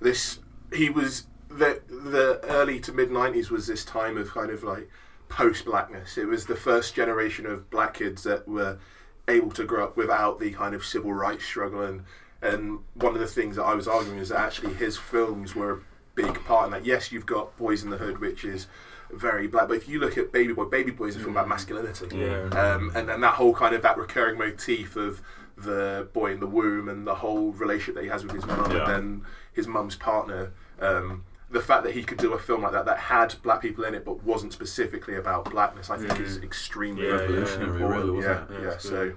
this. 0.00 0.38
He 0.72 0.90
was 0.90 1.26
the 1.48 1.80
the 1.88 2.40
early 2.44 2.78
to 2.80 2.92
mid 2.92 3.10
'90s 3.10 3.50
was 3.50 3.66
this 3.66 3.84
time 3.84 4.16
of 4.18 4.30
kind 4.30 4.50
of 4.50 4.62
like 4.62 4.88
post 5.28 5.64
blackness. 5.64 6.18
It 6.18 6.26
was 6.26 6.46
the 6.46 6.56
first 6.56 6.94
generation 6.94 7.46
of 7.46 7.70
black 7.70 7.94
kids 7.94 8.22
that 8.24 8.46
were 8.46 8.78
able 9.26 9.50
to 9.52 9.64
grow 9.64 9.84
up 9.84 9.96
without 9.96 10.40
the 10.40 10.50
kind 10.52 10.74
of 10.74 10.84
civil 10.84 11.12
rights 11.12 11.44
struggle 11.44 11.82
and 11.82 12.04
and 12.40 12.78
one 12.94 13.14
of 13.14 13.20
the 13.20 13.26
things 13.26 13.56
that 13.56 13.64
I 13.64 13.74
was 13.74 13.88
arguing 13.88 14.18
is 14.18 14.28
that 14.28 14.38
actually 14.38 14.74
his 14.74 14.96
films 14.96 15.54
were 15.54 15.72
a 15.72 15.80
big 16.14 16.44
part 16.44 16.66
in 16.66 16.70
that. 16.72 16.84
Yes, 16.86 17.10
you've 17.10 17.26
got 17.26 17.56
Boys 17.56 17.82
in 17.82 17.90
the 17.90 17.96
Hood, 17.96 18.20
which 18.20 18.44
is 18.44 18.68
very 19.12 19.46
black, 19.46 19.68
but 19.68 19.76
if 19.76 19.88
you 19.88 19.98
look 20.00 20.16
at 20.18 20.32
Baby 20.32 20.52
Boy, 20.52 20.64
Baby 20.64 20.90
Boy 20.90 21.06
is 21.06 21.16
a 21.16 21.20
film 21.20 21.32
about 21.32 21.48
masculinity. 21.48 22.16
Yeah. 22.16 22.48
Um, 22.50 22.92
and 22.94 23.08
then 23.08 23.20
that 23.22 23.34
whole 23.34 23.54
kind 23.54 23.74
of 23.74 23.82
that 23.82 23.96
recurring 23.98 24.38
motif 24.38 24.96
of 24.96 25.22
the 25.56 26.08
boy 26.12 26.32
in 26.32 26.40
the 26.40 26.46
womb 26.46 26.88
and 26.88 27.06
the 27.06 27.16
whole 27.16 27.50
relationship 27.52 27.96
that 27.96 28.04
he 28.04 28.10
has 28.10 28.22
with 28.22 28.32
his 28.32 28.46
mum 28.46 28.70
Yeah. 28.70 28.78
and 28.78 28.86
then 28.88 29.22
his 29.52 29.66
mum's 29.66 29.96
partner. 29.96 30.52
Um, 30.80 31.24
the 31.50 31.60
fact 31.60 31.82
that 31.84 31.94
he 31.94 32.02
could 32.04 32.18
do 32.18 32.34
a 32.34 32.38
film 32.38 32.62
like 32.62 32.72
that 32.72 32.84
that 32.86 32.98
had 32.98 33.34
black 33.42 33.62
people 33.62 33.82
in 33.84 33.94
it 33.94 34.04
but 34.04 34.22
wasn't 34.22 34.52
specifically 34.52 35.16
about 35.16 35.50
blackness, 35.50 35.88
I 35.90 35.96
think, 35.96 36.12
Mm. 36.12 36.20
is 36.20 36.36
extremely 36.38 37.06
Yeah, 37.06 37.14
Revolutionary, 37.14 37.82
really, 37.82 38.10
wasn't 38.10 38.50
yeah, 38.50 38.56
it? 38.56 38.62
yeah. 38.62 38.70
Yeah, 38.70 38.78
so, 38.78 39.12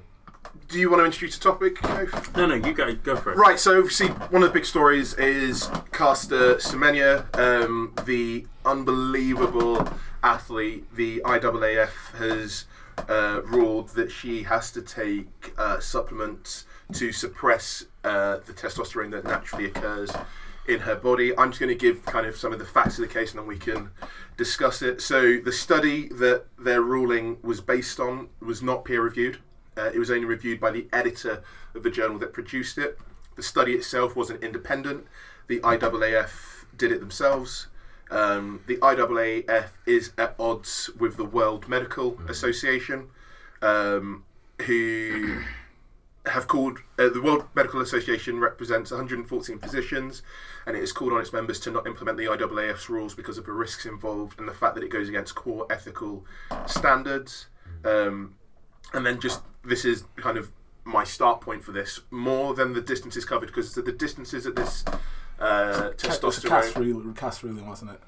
do 0.69 0.79
you 0.79 0.89
want 0.89 1.01
to 1.01 1.05
introduce 1.05 1.35
a 1.37 1.39
topic? 1.41 1.77
No, 2.35 2.45
no, 2.47 2.55
you 2.55 2.73
go 2.73 2.91
go 2.95 3.15
for 3.17 3.33
it. 3.33 3.37
Right, 3.37 3.59
so 3.59 3.77
obviously 3.77 4.07
one 4.07 4.41
of 4.43 4.49
the 4.49 4.53
big 4.53 4.65
stories 4.65 5.13
is 5.15 5.69
Caster 5.91 6.55
Semenya, 6.55 7.25
um, 7.37 7.93
the 8.05 8.47
unbelievable 8.65 9.87
athlete. 10.23 10.93
The 10.95 11.21
IAAF 11.25 12.17
has 12.17 12.65
uh, 13.09 13.41
ruled 13.43 13.89
that 13.89 14.11
she 14.11 14.43
has 14.43 14.71
to 14.71 14.81
take 14.81 15.53
uh, 15.57 15.79
supplements 15.79 16.65
to 16.93 17.11
suppress 17.11 17.85
uh, 18.03 18.37
the 18.45 18.53
testosterone 18.53 19.11
that 19.11 19.23
naturally 19.23 19.65
occurs 19.65 20.11
in 20.67 20.81
her 20.81 20.95
body. 20.95 21.37
I'm 21.37 21.51
just 21.51 21.59
going 21.59 21.69
to 21.69 21.75
give 21.75 22.05
kind 22.05 22.25
of 22.25 22.35
some 22.37 22.53
of 22.53 22.59
the 22.59 22.65
facts 22.65 22.99
of 22.99 23.07
the 23.07 23.13
case 23.13 23.31
and 23.31 23.39
then 23.39 23.47
we 23.47 23.57
can 23.57 23.89
discuss 24.37 24.81
it. 24.81 25.01
So 25.01 25.37
the 25.37 25.51
study 25.51 26.07
that 26.09 26.45
their 26.59 26.81
ruling 26.81 27.37
was 27.41 27.61
based 27.61 27.99
on 27.99 28.29
was 28.39 28.61
not 28.61 28.85
peer 28.85 29.01
reviewed. 29.01 29.39
Uh, 29.77 29.89
it 29.93 29.97
was 29.97 30.11
only 30.11 30.25
reviewed 30.25 30.59
by 30.59 30.71
the 30.71 30.87
editor 30.91 31.43
of 31.73 31.83
the 31.83 31.89
journal 31.89 32.19
that 32.19 32.33
produced 32.33 32.77
it. 32.77 32.99
The 33.35 33.43
study 33.43 33.73
itself 33.73 34.15
wasn't 34.15 34.43
independent. 34.43 35.07
The 35.47 35.59
IAAF 35.61 36.65
did 36.77 36.91
it 36.91 36.99
themselves. 36.99 37.67
Um, 38.11 38.61
the 38.67 38.75
IAAF 38.77 39.69
is 39.85 40.11
at 40.17 40.35
odds 40.37 40.89
with 40.99 41.15
the 41.15 41.25
World 41.25 41.69
Medical 41.69 42.19
Association, 42.27 43.07
um, 43.61 44.25
who 44.63 45.41
have 46.25 46.47
called 46.47 46.79
uh, 46.99 47.09
the 47.09 47.21
World 47.21 47.45
Medical 47.55 47.81
Association 47.81 48.39
represents 48.39 48.91
114 48.91 49.59
physicians, 49.59 50.21
and 50.67 50.75
it 50.75 50.81
has 50.81 50.91
called 50.91 51.13
on 51.13 51.21
its 51.21 51.33
members 51.33 51.59
to 51.61 51.71
not 51.71 51.87
implement 51.87 52.17
the 52.17 52.25
IAAF's 52.25 52.89
rules 52.89 53.15
because 53.15 53.37
of 53.37 53.45
the 53.45 53.53
risks 53.53 53.85
involved 53.85 54.37
and 54.37 54.47
the 54.47 54.53
fact 54.53 54.75
that 54.75 54.83
it 54.83 54.89
goes 54.89 55.09
against 55.09 55.33
core 55.33 55.65
ethical 55.71 56.25
standards. 56.67 57.47
Um, 57.85 58.35
and 58.93 59.05
then 59.05 59.19
just 59.19 59.41
this 59.63 59.85
is 59.85 60.03
kind 60.17 60.37
of 60.37 60.51
my 60.83 61.03
start 61.03 61.41
point 61.41 61.63
for 61.63 61.71
this 61.71 62.01
more 62.09 62.53
than 62.53 62.73
the 62.73 62.81
distances 62.81 63.23
covered 63.23 63.47
because 63.47 63.73
the 63.73 63.91
distances 63.91 64.45
at 64.45 64.55
this 64.55 64.83
uh, 65.41 65.89
It 65.93 66.03
was 66.05 66.17
a 66.17 66.19
testosterone. 66.41 66.49
CAS 66.49 66.75
ruling, 66.77 67.13
CAS 67.13 67.43
ruling, 67.43 67.67
wasn't 67.67 67.91
it? 67.91 68.01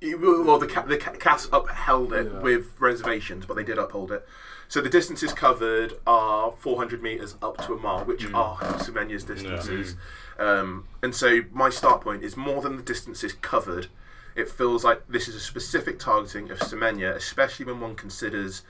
It- 0.00 0.20
Well, 0.20 0.58
the 0.58 0.66
ca- 0.66 0.82
the 0.86 0.96
ca- 0.96 1.12
CAS 1.12 1.48
upheld 1.52 2.12
it 2.12 2.30
Yeah. 2.32 2.38
with 2.40 2.74
reservations, 2.80 3.46
but 3.46 3.54
they 3.54 3.62
did 3.64 3.78
uphold 3.78 4.10
it. 4.12 4.26
So 4.68 4.80
the 4.80 4.88
distances 4.88 5.32
covered 5.32 5.94
are 6.06 6.52
400 6.52 7.02
meters 7.02 7.36
up 7.42 7.58
to 7.66 7.74
a 7.74 7.76
mile, 7.76 8.04
which 8.04 8.24
are 8.32 8.56
Semenya's 8.78 9.24
distances. 9.24 9.96
Um, 10.38 10.86
and 11.02 11.14
so 11.14 11.40
my 11.52 11.70
start 11.70 12.00
point 12.02 12.22
is 12.22 12.36
more 12.36 12.62
than 12.62 12.76
the 12.76 12.82
distances 12.82 13.32
covered. 13.34 13.88
It 14.36 14.48
feels 14.48 14.84
like 14.84 15.02
this 15.08 15.26
is 15.28 15.34
a 15.34 15.40
specific 15.40 15.98
targeting 15.98 16.50
of 16.50 16.60
Semenya, 16.60 17.14
especially 17.16 17.66
when 17.66 17.80
one 17.80 17.94
considers 17.96 18.62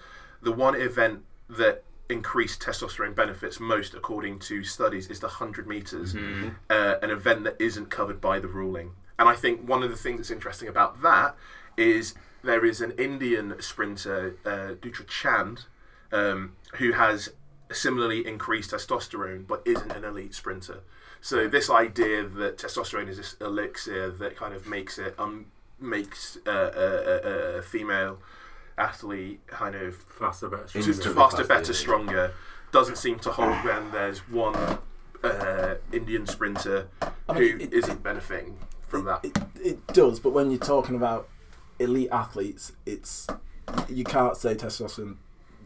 the 0.43 0.53
one 0.53 0.75
event 0.75 1.23
that 1.51 1.85
increased 2.11 2.61
testosterone 2.61 3.15
benefits 3.15 3.61
most, 3.61 3.95
according 3.95 4.41
to 4.41 4.65
studies, 4.65 5.07
is 5.09 5.21
the 5.21 5.29
100 5.29 5.67
meters, 5.67 6.15
uh, 6.69 6.97
an 7.03 7.11
event 7.11 7.45
that 7.45 7.57
isn't 7.59 7.87
covered 7.91 8.21
by 8.21 8.39
the 8.39 8.49
ruling. 8.49 8.93
And 9.19 9.29
I 9.29 9.35
think 9.35 9.69
one 9.69 9.83
of 9.83 9.91
the 9.91 9.97
things 9.97 10.19
that's 10.19 10.31
interesting 10.31 10.69
about 10.69 11.03
that 11.03 11.37
is 11.77 12.15
there 12.43 12.65
is 12.65 12.81
an 12.81 12.93
Indian 12.93 13.55
sprinter, 13.61 14.37
uh, 14.45 14.75
Dutee 14.81 15.07
Chand, 15.07 15.67
um, 16.13 16.57
who 16.75 16.93
has 16.93 17.31
similarly 17.73 18.27
increased 18.27 18.73
testosterone 18.73 19.47
but 19.47 19.63
isn't 19.65 19.93
an 19.93 20.05
elite 20.05 20.35
sprinter. 20.35 20.81
So 21.21 21.47
this 21.47 21.71
idea 21.71 22.25
that 22.25 22.59
testosterone 22.59 23.09
is 23.09 23.19
this 23.19 23.37
elixir 23.41 24.11
that 24.11 24.37
kind 24.37 24.55
of 24.55 24.67
makes 24.67 24.99
it 24.99 25.15
um, 25.19 25.47
makes 25.79 26.39
uh, 26.47 26.71
a, 26.75 27.29
a, 27.29 27.59
a 27.59 27.63
female 27.63 28.19
athlete 28.81 29.41
kind 29.47 29.75
of 29.75 29.95
Faster, 29.97 30.49
better, 30.49 30.67
stronger. 30.69 30.89
Instantly 30.89 31.15
faster, 31.21 31.37
faster, 31.39 31.45
better, 31.49 31.73
yeah. 31.73 31.79
stronger 31.79 32.33
doesn't 32.73 32.97
seem 32.97 33.19
to 33.21 33.31
hold 33.31 33.57
when 33.65 33.91
there's 33.91 34.19
one 34.29 34.55
uh, 35.25 35.75
Indian 35.93 36.27
sprinter 36.27 36.89
I 37.29 37.35
who 37.35 37.41
mean, 37.59 37.69
it- 37.73 37.87
not 37.89 38.03
benefiting 38.03 38.57
from 38.89 39.05
that. 39.05 39.25
It, 39.25 39.37
it 39.63 39.87
does, 39.89 40.19
but 40.21 40.31
when 40.31 40.51
you're 40.51 40.59
talking 40.59 40.97
about 40.97 41.29
elite 41.79 42.09
athletes, 42.11 42.73
it's 42.87 43.27
you 43.89 44.05
can't 44.05 44.37
say 44.37 44.55
testosterone 44.55 45.17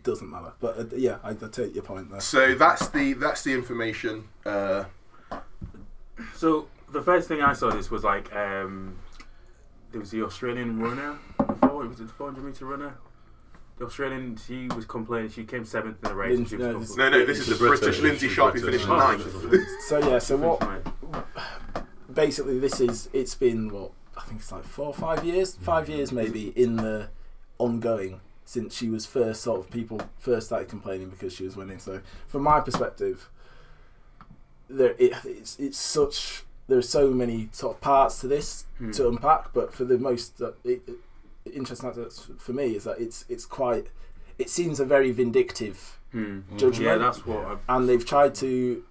doesn't 0.03 0.31
matter. 0.31 0.53
But 0.61 0.79
uh, 0.79 0.85
yeah, 0.97 1.17
I, 1.23 1.31
I 1.31 1.35
take 1.51 1.75
your 1.75 1.85
point 1.85 2.11
there. 2.11 2.21
So 2.21 2.55
that's 2.55 2.89
the 2.89 3.15
that's 3.15 3.43
the 3.43 3.53
information. 3.55 4.29
Uh, 4.45 4.85
So 6.35 6.69
the 6.93 7.03
first 7.03 7.29
thing 7.29 7.41
I 7.43 7.53
saw 7.55 7.71
this 7.71 7.91
was 7.91 8.05
like 8.05 8.35
um, 8.35 8.97
there 9.95 10.01
was 10.01 10.11
the 10.11 10.25
Australian 10.25 10.81
runner 10.81 11.17
before. 11.39 11.85
It 11.85 11.89
was 11.89 11.99
the 11.99 12.09
400 12.09 12.45
meter 12.45 12.67
runner. 12.67 12.95
The 13.79 13.85
Australian, 13.87 14.37
she 14.37 14.67
was 14.75 14.85
complaining. 14.85 15.31
She 15.31 15.45
came 15.45 15.65
seventh 15.65 16.03
in 16.03 16.09
the 16.09 16.15
race. 16.17 16.37
and 16.37 16.49
she 16.49 16.57
was 16.57 16.67
No, 16.67 16.79
this- 16.81 16.97
no, 16.97 17.11
no, 17.11 17.25
this 17.25 17.39
is 17.39 17.47
The 17.47 17.55
the 17.55 17.59
British. 17.59 17.81
British, 17.81 18.01
Lynsey 18.03 18.27
the 18.27 18.35
Sharp 18.35 18.55
who 18.57 18.61
finished 18.65 18.89
ninth. 18.89 19.63
So 19.89 19.99
yeah, 19.99 20.19
so 20.19 20.37
what? 20.37 20.85
Basically, 22.13 22.59
this 22.59 22.81
is 22.81 23.09
it's 23.13 23.37
been 23.37 23.71
what 23.73 23.93
I 24.17 24.23
think 24.23 24.41
it's 24.41 24.51
like 24.51 24.65
four 24.65 24.87
or 24.87 24.95
five 24.95 25.25
years, 25.25 25.55
five 25.57 25.89
years 25.89 26.11
maybe 26.11 26.49
in 26.57 26.75
the 26.77 27.09
ongoing 27.59 28.21
since 28.45 28.75
she 28.77 28.89
was 28.91 29.07
first 29.07 29.43
sort 29.43 29.61
of 29.61 29.71
people 29.71 30.01
first 30.19 30.47
started 30.47 30.69
complaining 30.69 31.09
because 31.09 31.33
she 31.33 31.45
was 31.45 31.55
winning. 31.57 31.79
So 31.79 32.01
from 32.27 32.43
my 32.43 32.61
perspective, 32.61 33.31
there 34.69 34.95
it, 34.99 35.13
it's 35.25 35.57
it's 35.61 35.79
such 35.79 36.43
there 36.69 36.79
are 36.79 36.83
so 36.83 37.11
many 37.11 37.49
sort 37.53 37.77
of 37.77 37.81
parts 37.81 38.21
to 38.21 38.29
this 38.29 38.65
Hmm. 38.79 38.91
to 38.93 39.09
unpack, 39.09 39.53
but 39.53 39.73
for 39.75 39.85
the 39.85 39.99
most 39.99 40.41
uh, 40.43 40.53
it, 40.65 40.83
it, 40.87 41.53
interesting 41.53 41.93
that's 41.95 42.31
for 42.39 42.53
me 42.53 42.75
is 42.77 42.85
that 42.85 42.99
it's 42.99 43.25
it's 43.29 43.45
quite 43.47 43.87
it 44.39 44.49
seems 44.51 44.81
a 44.81 44.85
very 44.85 45.11
vindictive 45.13 45.99
Hmm. 46.13 46.41
judgment 46.57 46.85
Yeah, 46.87 46.97
that's 46.99 47.27
what. 47.27 47.39
I, 47.69 47.77
and 47.77 47.89
they've 47.89 48.05
tried 48.05 48.35
to. 48.37 48.85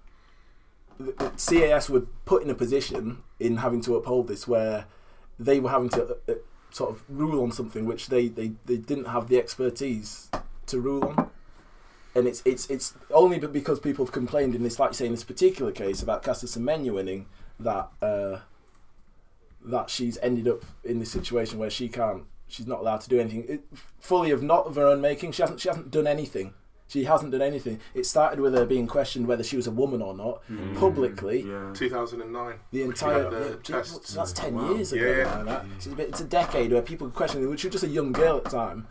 the- 0.98 1.12
the 1.12 1.30
CAS 1.36 1.90
were 1.90 2.02
put 2.24 2.42
in 2.44 2.50
a 2.50 2.54
position 2.54 3.22
in 3.40 3.56
having 3.58 3.80
to 3.82 3.96
uphold 3.96 4.28
this 4.28 4.46
where 4.46 4.84
they 5.38 5.58
were 5.58 5.70
having 5.70 5.88
to 5.90 6.02
uh, 6.04 6.14
uh, 6.28 6.34
sort 6.70 6.90
of 6.90 7.02
rule 7.08 7.42
on 7.42 7.50
something 7.50 7.84
which 7.84 8.06
they, 8.08 8.28
they, 8.28 8.52
they 8.66 8.76
didn't 8.76 9.06
have 9.06 9.28
the 9.28 9.36
expertise 9.38 10.30
to 10.66 10.78
rule 10.80 11.04
on. 11.04 11.30
and 12.14 12.28
it's 12.28 12.40
it's 12.44 12.70
it's 12.70 12.94
only 13.10 13.38
because 13.40 13.80
people 13.80 14.04
have 14.04 14.12
complained 14.12 14.54
in 14.54 14.62
this, 14.62 14.78
like 14.78 14.90
you 14.90 14.94
say, 14.94 15.06
in 15.06 15.10
this 15.12 15.24
particular 15.24 15.72
case 15.72 16.00
about 16.02 16.22
Caster 16.22 16.46
Semenya 16.46 16.92
winning 16.94 17.26
that 17.60 17.88
uh, 18.02 18.38
that 19.64 19.90
she's 19.90 20.18
ended 20.22 20.48
up 20.48 20.62
in 20.84 20.98
this 21.00 21.10
situation 21.10 21.58
where 21.58 21.70
she 21.70 21.88
can't, 21.88 22.24
she's 22.48 22.66
not 22.66 22.80
allowed 22.80 23.00
to 23.02 23.08
do 23.08 23.18
anything 23.18 23.44
it, 23.48 23.62
fully 23.98 24.30
of 24.30 24.42
not 24.42 24.66
of 24.66 24.76
her 24.76 24.86
own 24.86 25.00
making. 25.00 25.32
She 25.32 25.42
hasn't 25.42 25.60
she 25.60 25.68
hasn't 25.68 25.90
done 25.90 26.06
anything. 26.06 26.54
She 26.86 27.04
hasn't 27.04 27.32
done 27.32 27.40
anything. 27.40 27.80
It 27.94 28.04
started 28.04 28.40
with 28.40 28.52
her 28.54 28.66
being 28.66 28.86
questioned 28.86 29.26
whether 29.26 29.42
she 29.42 29.56
was 29.56 29.66
a 29.66 29.70
woman 29.70 30.02
or 30.02 30.14
not 30.14 30.42
publicly. 30.78 31.40
Yeah. 31.40 31.72
2009. 31.74 32.54
The 32.72 32.82
entire 32.82 33.30
the 33.30 33.48
yeah, 33.50 33.56
tests. 33.62 34.12
that's 34.12 34.32
ten 34.32 34.54
Wow. 34.54 34.74
years 34.74 34.92
ago. 34.92 35.02
Yeah, 35.04 35.16
yeah. 35.16 35.24
now, 35.24 35.44
that. 35.44 35.64
It's, 35.76 35.86
a 35.86 35.90
bit, 35.90 36.08
it's 36.10 36.20
a 36.20 36.24
decade 36.26 36.72
where 36.72 36.82
people 36.82 37.06
could 37.06 37.16
question, 37.16 37.48
which 37.48 37.64
was 37.64 37.72
just 37.72 37.84
a 37.84 37.88
young 37.88 38.12
girl 38.12 38.36
at 38.36 38.44
the 38.44 38.50
time. 38.50 38.86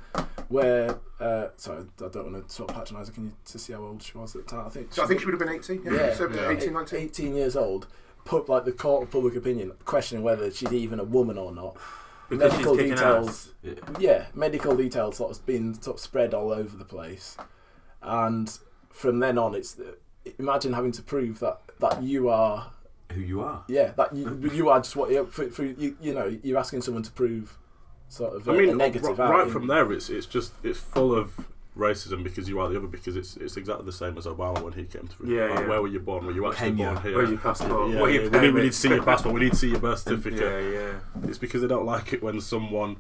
Where, 0.50 1.00
uh, 1.20 1.50
sorry, 1.56 1.84
I 2.04 2.08
don't 2.10 2.32
want 2.34 2.48
to 2.48 2.54
sort 2.54 2.72
of 2.72 2.78
patronise 2.78 3.08
her. 3.08 3.14
Can 3.14 3.26
you 3.26 3.32
to 3.46 3.60
see 3.60 3.74
how 3.74 3.80
old 3.84 4.02
she 4.02 4.18
was 4.18 4.36
at 4.36 4.46
the 4.48 4.50
time? 4.50 4.66
I 4.66 4.70
think. 4.70 4.92
So 4.92 5.04
I 5.04 5.06
think 5.08 5.20
she 5.20 5.28
would 5.28 5.34
have 5.34 5.40
been 5.40 5.56
18. 5.56 5.84
Yeah, 5.86 5.92
Yeah. 5.94 6.14
so 6.16 6.28
Yeah. 6.30 6.50
18, 6.50 6.74
19. 6.74 7.00
18 7.00 7.36
years 7.36 7.56
old. 7.56 7.88
Put 8.26 8.48
like 8.50 8.66
the 8.66 8.72
court 8.72 9.04
of 9.04 9.12
public 9.12 9.36
opinion 9.36 9.74
questioning 9.86 10.24
whether 10.24 10.50
she's 10.52 10.72
even 10.72 11.00
a 11.00 11.04
woman 11.04 11.38
or 11.38 11.52
not. 11.54 11.78
Because 12.30 12.54
medical 12.54 12.78
she's 12.78 12.90
details. 12.92 13.28
ass. 13.30 13.50
Yeah. 13.64 13.74
Yeah, 14.00 14.26
medical 14.34 14.76
details 14.76 15.18
sort 15.18 15.32
of 15.38 15.46
been 15.46 15.74
sort 15.82 15.98
of 15.98 16.02
spread 16.02 16.34
all 16.34 16.52
over 16.52 16.76
the 16.78 16.86
place, 16.86 17.36
and 18.02 18.58
from 18.90 19.20
then 19.20 19.38
on, 19.38 19.54
it's 19.56 19.78
imagine 20.40 20.74
having 20.74 20.92
to 20.94 21.02
prove 21.02 21.40
that 21.42 21.60
that 21.80 22.02
you 22.02 22.30
are 22.30 22.72
Who 23.12 23.20
you 23.20 23.42
are? 23.42 23.66
yeah 23.68 23.92
that 23.98 24.16
you, 24.16 24.40
you 24.54 24.70
are 24.70 24.80
just 24.80 24.96
what 24.96 25.12
you 25.12 25.26
for, 25.26 25.50
for 25.50 25.66
you, 25.66 25.98
you 26.02 26.14
know 26.14 26.36
you're 26.44 26.58
asking 26.58 26.82
someone 26.82 27.04
to 27.04 27.12
prove 27.12 27.58
sort 28.08 28.34
of 28.36 28.48
a, 28.48 28.52
I 28.54 28.58
mean, 28.58 28.70
a 28.70 28.76
negative 28.76 29.20
r- 29.20 29.26
out 29.28 29.32
right 29.34 29.48
in- 29.48 29.54
from 29.54 29.68
there, 29.68 29.92
it's 29.92 30.10
it's 30.10 30.26
just 30.26 30.54
it's 30.64 30.80
full 30.80 31.14
of 31.14 31.34
racism 31.78 32.24
because 32.24 32.48
you 32.48 32.60
are 32.60 32.70
the 32.70 32.78
other 32.78 32.88
because 32.88 33.16
it's 33.16 33.36
it's 33.38 33.58
exactly 33.58 33.86
the 33.86 33.92
same 33.92 34.18
as 34.18 34.26
Obama 34.26 34.62
when 34.62 34.74
he 34.74 34.84
came 34.84 35.08
through. 35.08 35.34
Yeah, 35.36 35.46
Like, 35.48 35.60
yeah. 35.62 35.68
Where 35.68 35.82
were 35.82 35.88
you 35.88 36.00
born? 36.00 36.26
Were 36.26 36.32
you 36.32 36.46
actually 36.48 36.70
Kenya. 36.72 36.92
born 36.92 37.02
here? 37.04 37.18
Where's 37.18 37.30
your 37.30 37.40
passport? 37.40 37.90
Yeah, 37.92 38.00
What 38.02 38.14
yeah, 38.14 38.22
your 38.22 38.30
we, 38.30 38.40
need, 38.40 38.54
we 38.54 38.62
need 38.62 38.72
to 38.74 38.78
see 38.78 38.90
your 38.90 39.04
passport. 39.04 39.34
We 39.34 39.42
need 39.42 39.52
to 39.54 39.58
see 39.58 39.70
your 39.70 39.80
birth 39.80 40.00
certificate. 40.00 40.40
Yeah, 40.40 40.80
yeah. 40.80 41.28
It's 41.30 41.38
because 41.40 41.62
they 41.62 41.68
don't 41.68 41.86
like 41.86 42.14
it 42.14 42.22
when 42.22 42.40
someone 42.42 42.98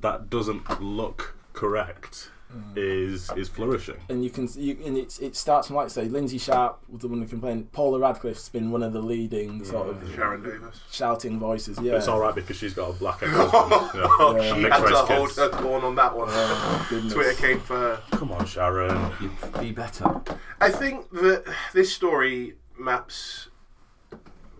that 0.00 0.30
doesn't 0.30 0.80
look 0.80 1.36
correct 1.52 2.30
Mm. 2.54 2.72
is 2.76 3.28
is 3.36 3.48
flourishing. 3.48 3.96
and 4.08 4.22
you 4.22 4.30
can 4.30 4.48
you, 4.54 4.76
and 4.86 4.96
it's, 4.96 5.18
it 5.18 5.34
starts 5.34 5.66
from 5.66 5.76
like 5.76 5.90
say 5.90 6.04
Lynsey 6.04 6.38
Sharp 6.38 6.78
was 6.88 7.00
the 7.02 7.08
one 7.08 7.20
who 7.20 7.26
complained. 7.26 7.72
Paula 7.72 7.98
Radcliffe's 7.98 8.48
been 8.48 8.70
one 8.70 8.84
of 8.84 8.92
the 8.92 9.00
leading 9.02 9.64
sort 9.64 9.88
of 9.88 9.96
Sharron 10.10 10.44
Davies. 10.44 10.80
shouting 10.92 11.40
voices. 11.40 11.76
Yeah, 11.82 11.96
It's 11.96 12.06
all 12.06 12.20
right 12.20 12.34
because 12.34 12.56
she's 12.56 12.72
got 12.72 12.90
a 12.90 12.92
black 12.92 13.20
ex-husband. 13.22 13.90
yeah. 13.94 14.42
Yeah. 14.42 14.54
She 14.54 14.62
had 14.62 14.76
to 14.78 14.84
race 14.84 14.92
hold 14.96 15.28
kids. 15.28 15.38
her 15.38 15.48
corn 15.48 15.82
on 15.82 15.94
that 15.96 16.16
one. 16.16 16.28
Oh. 16.30 17.08
Twitter 17.10 17.34
came 17.34 17.58
for 17.60 17.76
her. 17.76 18.02
Come 18.12 18.30
on, 18.30 18.46
Sharon. 18.46 19.10
You'd 19.20 19.60
be 19.60 19.72
better. 19.72 20.20
I 20.60 20.70
think 20.70 21.10
that 21.10 21.44
this 21.74 21.92
story 21.92 22.54
maps 22.78 23.48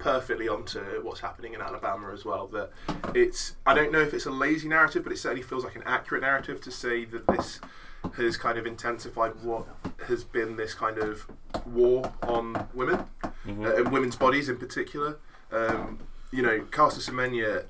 perfectly 0.07 0.47
onto 0.47 0.79
what's 1.03 1.19
happening 1.19 1.53
in 1.53 1.61
Alabama 1.61 2.13
as 2.13 2.25
well. 2.25 2.47
That 2.47 2.71
it's 3.13 3.57
I 3.67 3.75
don't 3.75 3.91
know 3.91 3.99
if 4.01 4.15
it's 4.15 4.25
a 4.27 4.31
lazy 4.31 4.69
narrative, 4.69 5.03
but 5.03 5.13
it 5.13 5.19
certainly 5.19 5.43
feels 5.43 5.65
like 5.65 5.75
an 5.75 5.83
accurate 5.85 6.23
narrative 6.23 6.61
to 6.61 6.71
say 6.71 7.05
that 7.07 7.27
this 7.27 7.61
has 8.17 8.37
kind 8.37 8.57
of 8.57 8.67
intensified 8.67 9.33
what 9.43 9.67
has 10.07 10.23
been 10.23 10.55
this 10.55 10.75
kind 10.75 10.99
of 10.99 11.27
war 11.67 12.13
on 12.23 12.69
women 12.73 13.01
uh, 13.25 13.75
and 13.79 13.91
women's 13.91 14.15
bodies 14.15 14.49
in 14.49 14.57
particular. 14.59 15.19
Um, 15.51 15.99
you 16.31 16.41
know, 16.43 16.61
Caster 16.71 17.01
Semenya, 17.01 17.65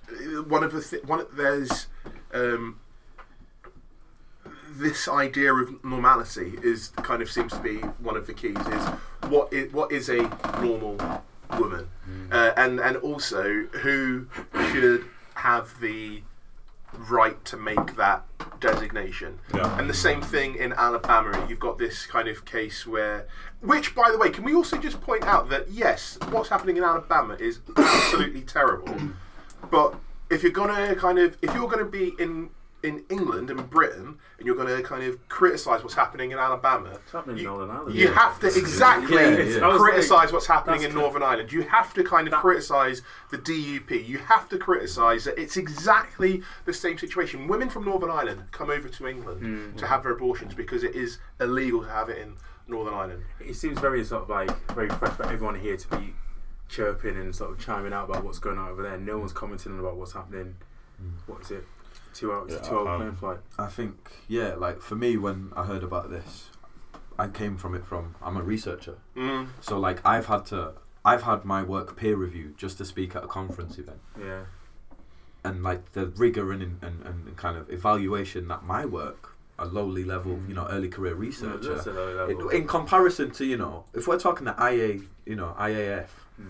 one 0.47 0.63
of 0.63 0.73
the 0.73 0.83
th- 0.83 1.05
one 1.05 1.21
of- 1.21 1.35
there's 1.37 1.87
um, 2.35 2.81
this 4.73 5.09
idea 5.09 5.55
of 5.55 5.83
normality 5.83 6.59
is 6.63 6.89
kind 6.97 7.23
of 7.23 7.31
seems 7.31 7.53
to 7.55 7.61
be 7.61 7.77
one 7.79 8.15
of 8.15 8.27
the 8.27 8.35
keys. 8.35 8.59
Is 8.59 8.85
what 9.31 9.51
is 9.55 9.73
what 9.73 9.91
is 9.91 10.11
a 10.11 10.21
normal 10.61 10.99
woman, 11.59 11.89
uh, 12.31 12.53
and 12.57 12.81
and 12.81 12.97
also 12.99 13.67
who 13.83 14.27
should 14.71 15.05
have 15.35 15.81
the 15.81 16.23
right 17.09 17.45
to 17.45 17.57
make 17.57 17.97
that 17.97 18.25
designation. 18.61 19.39
Yeah. 19.55 19.79
And 19.79 19.89
the 19.89 19.95
same 19.95 20.23
thing 20.23 20.57
in 20.57 20.73
Alabama. 20.73 21.47
You've 21.49 21.61
got 21.61 21.79
this 21.79 22.07
kind 22.07 22.29
of 22.29 22.45
case 22.45 22.87
where, 22.87 23.27
which, 23.61 23.95
by 23.95 24.11
the 24.11 24.19
way, 24.19 24.31
can 24.31 24.45
we 24.45 24.55
also 24.55 24.79
just 24.79 25.01
point 25.01 25.25
out 25.25 25.49
that 25.51 25.71
yes, 25.71 26.19
what's 26.31 26.49
happening 26.49 26.77
in 26.77 26.85
Alabama 26.85 27.35
is 27.39 27.61
absolutely 27.77 28.43
terrible. 28.43 28.97
But 29.69 29.97
if 30.31 30.45
you're 30.45 30.53
gonna 30.53 30.95
kind 30.95 31.19
of, 31.19 31.37
if 31.43 31.53
you're 31.53 31.67
gonna 31.67 31.85
be 31.85 32.13
in 32.21 32.51
in 32.87 33.05
England 33.11 33.51
and 33.51 33.69
Britain, 33.69 34.17
and 34.39 34.47
you're 34.47 34.57
gonna 34.57 34.81
kind 34.83 35.03
of 35.05 35.29
criticise 35.29 35.83
what's 35.83 35.95
happening 35.95 36.31
in 36.31 36.39
Alabama, 36.39 36.91
It's 37.03 37.13
happening 37.13 37.37
in 37.39 37.43
you, 37.43 37.49
Northern 37.49 37.71
Ireland. 37.71 37.95
you 37.95 38.09
have 38.13 38.39
to 38.41 38.47
exactly 38.47 39.17
Yeah, 39.17 39.39
yeah. 39.39 39.77
Criticise 39.77 40.11
like, 40.11 40.33
what's 40.33 40.47
happening 40.47 40.77
that's 40.81 40.87
in 40.87 40.93
cl- 40.93 41.03
Northern 41.03 41.23
Ireland. 41.23 41.53
You 41.53 41.63
have 41.63 41.93
to 41.95 42.05
kind 42.05 42.27
of 42.29 42.33
That- 42.33 42.41
criticise 42.41 43.03
the 43.31 43.39
DUP. 43.39 43.91
You 44.07 44.19
have 44.19 44.49
to 44.51 44.59
criticise 44.59 45.25
that 45.25 45.39
it's 45.39 45.57
exactly 45.57 46.43
the 46.65 46.73
same 46.73 46.97
situation. 46.99 47.49
Women 47.49 47.69
from 47.69 47.85
Northern 47.85 48.11
Ireland 48.11 48.45
come 48.53 48.71
over 48.71 48.89
to 48.89 49.07
England 49.07 49.43
Mm. 49.43 49.77
to 49.79 49.87
have 49.87 50.03
their 50.05 50.13
abortions 50.13 50.55
because 50.55 50.83
it 50.85 50.95
is 50.95 51.19
illegal 51.41 51.83
to 51.83 51.91
have 51.91 52.09
it 52.09 52.19
in 52.19 52.37
Northern 52.69 52.95
Ireland. 52.95 53.25
It 53.41 53.55
seems 53.55 53.79
very 53.79 54.05
sort 54.05 54.23
of 54.25 54.31
like 54.31 54.51
very 54.75 54.89
fresh 54.89 55.13
for 55.15 55.25
everyone 55.25 55.57
here 55.57 55.77
to 55.77 55.89
be 55.97 56.15
chirping 56.69 57.17
and 57.17 57.35
sort 57.35 57.51
of 57.53 57.59
chiming 57.59 57.93
out 57.93 58.09
about 58.11 58.25
what's 58.25 58.39
going 58.41 58.59
on 58.59 58.69
over 58.69 58.83
there. 58.83 58.99
No 58.99 59.19
one's 59.19 59.33
commenting 59.33 59.79
about 59.79 59.97
what's 59.97 60.13
happening. 60.13 60.57
What 61.27 61.43
is 61.43 61.51
it? 61.53 61.67
Two 62.17 62.33
hours, 62.33 62.53
Yeah, 62.53 62.59
two 62.59 62.79
hour 62.79 62.89
um, 62.89 63.01
plane 63.01 63.13
flight. 63.15 63.39
I 63.59 63.67
think, 63.67 64.11
yeah, 64.29 64.55
like 64.55 64.81
for 64.81 64.97
me, 64.97 65.17
when 65.17 65.53
I 65.55 65.65
heard 65.65 65.83
about 65.83 66.11
this, 66.11 66.51
I 67.19 67.29
came 67.29 67.57
from 67.57 67.75
it 67.75 67.85
from, 67.85 68.15
I'm 68.23 68.37
a 68.37 68.43
researcher. 68.43 68.97
Mm. 69.17 69.49
So, 69.61 69.79
like, 69.79 70.05
I've 70.05 70.27
had 70.27 70.47
to, 70.47 70.73
I've 71.05 71.23
had 71.23 71.45
my 71.45 71.63
work 71.63 71.97
peer 71.97 72.17
reviewed 72.17 72.59
just 72.59 72.79
to 72.79 72.85
speak 72.85 73.15
at 73.17 73.25
a 73.25 73.27
conference 73.27 73.79
event. 73.79 74.01
Yeah. 74.19 74.45
And, 75.45 75.63
like, 75.63 75.93
the 75.93 76.07
rigor 76.09 76.53
and, 76.53 76.63
and, 76.63 77.03
and 77.05 77.37
kind 77.37 77.57
of 77.57 77.71
evaluation 77.71 78.49
that 78.49 78.65
my 78.65 78.85
work, 78.85 79.35
a 79.59 79.65
lowly 79.65 80.05
level, 80.05 80.39
you 80.47 80.55
know, 80.55 80.67
early 80.69 80.89
career 80.89 81.15
researcher, 81.15 81.75
that's 81.75 81.87
a 81.87 81.93
low 81.93 82.29
in, 82.51 82.63
in 82.63 82.67
comparison 82.67 83.31
to, 83.33 83.45
you 83.47 83.57
know, 83.57 83.85
if 83.95 84.07
we're 84.07 84.19
talking 84.19 84.45
the 84.45 84.55
IA, 84.59 85.01
you 85.25 85.37
know, 85.37 85.55
IAF, 85.59 86.09
Mm, 86.39 86.49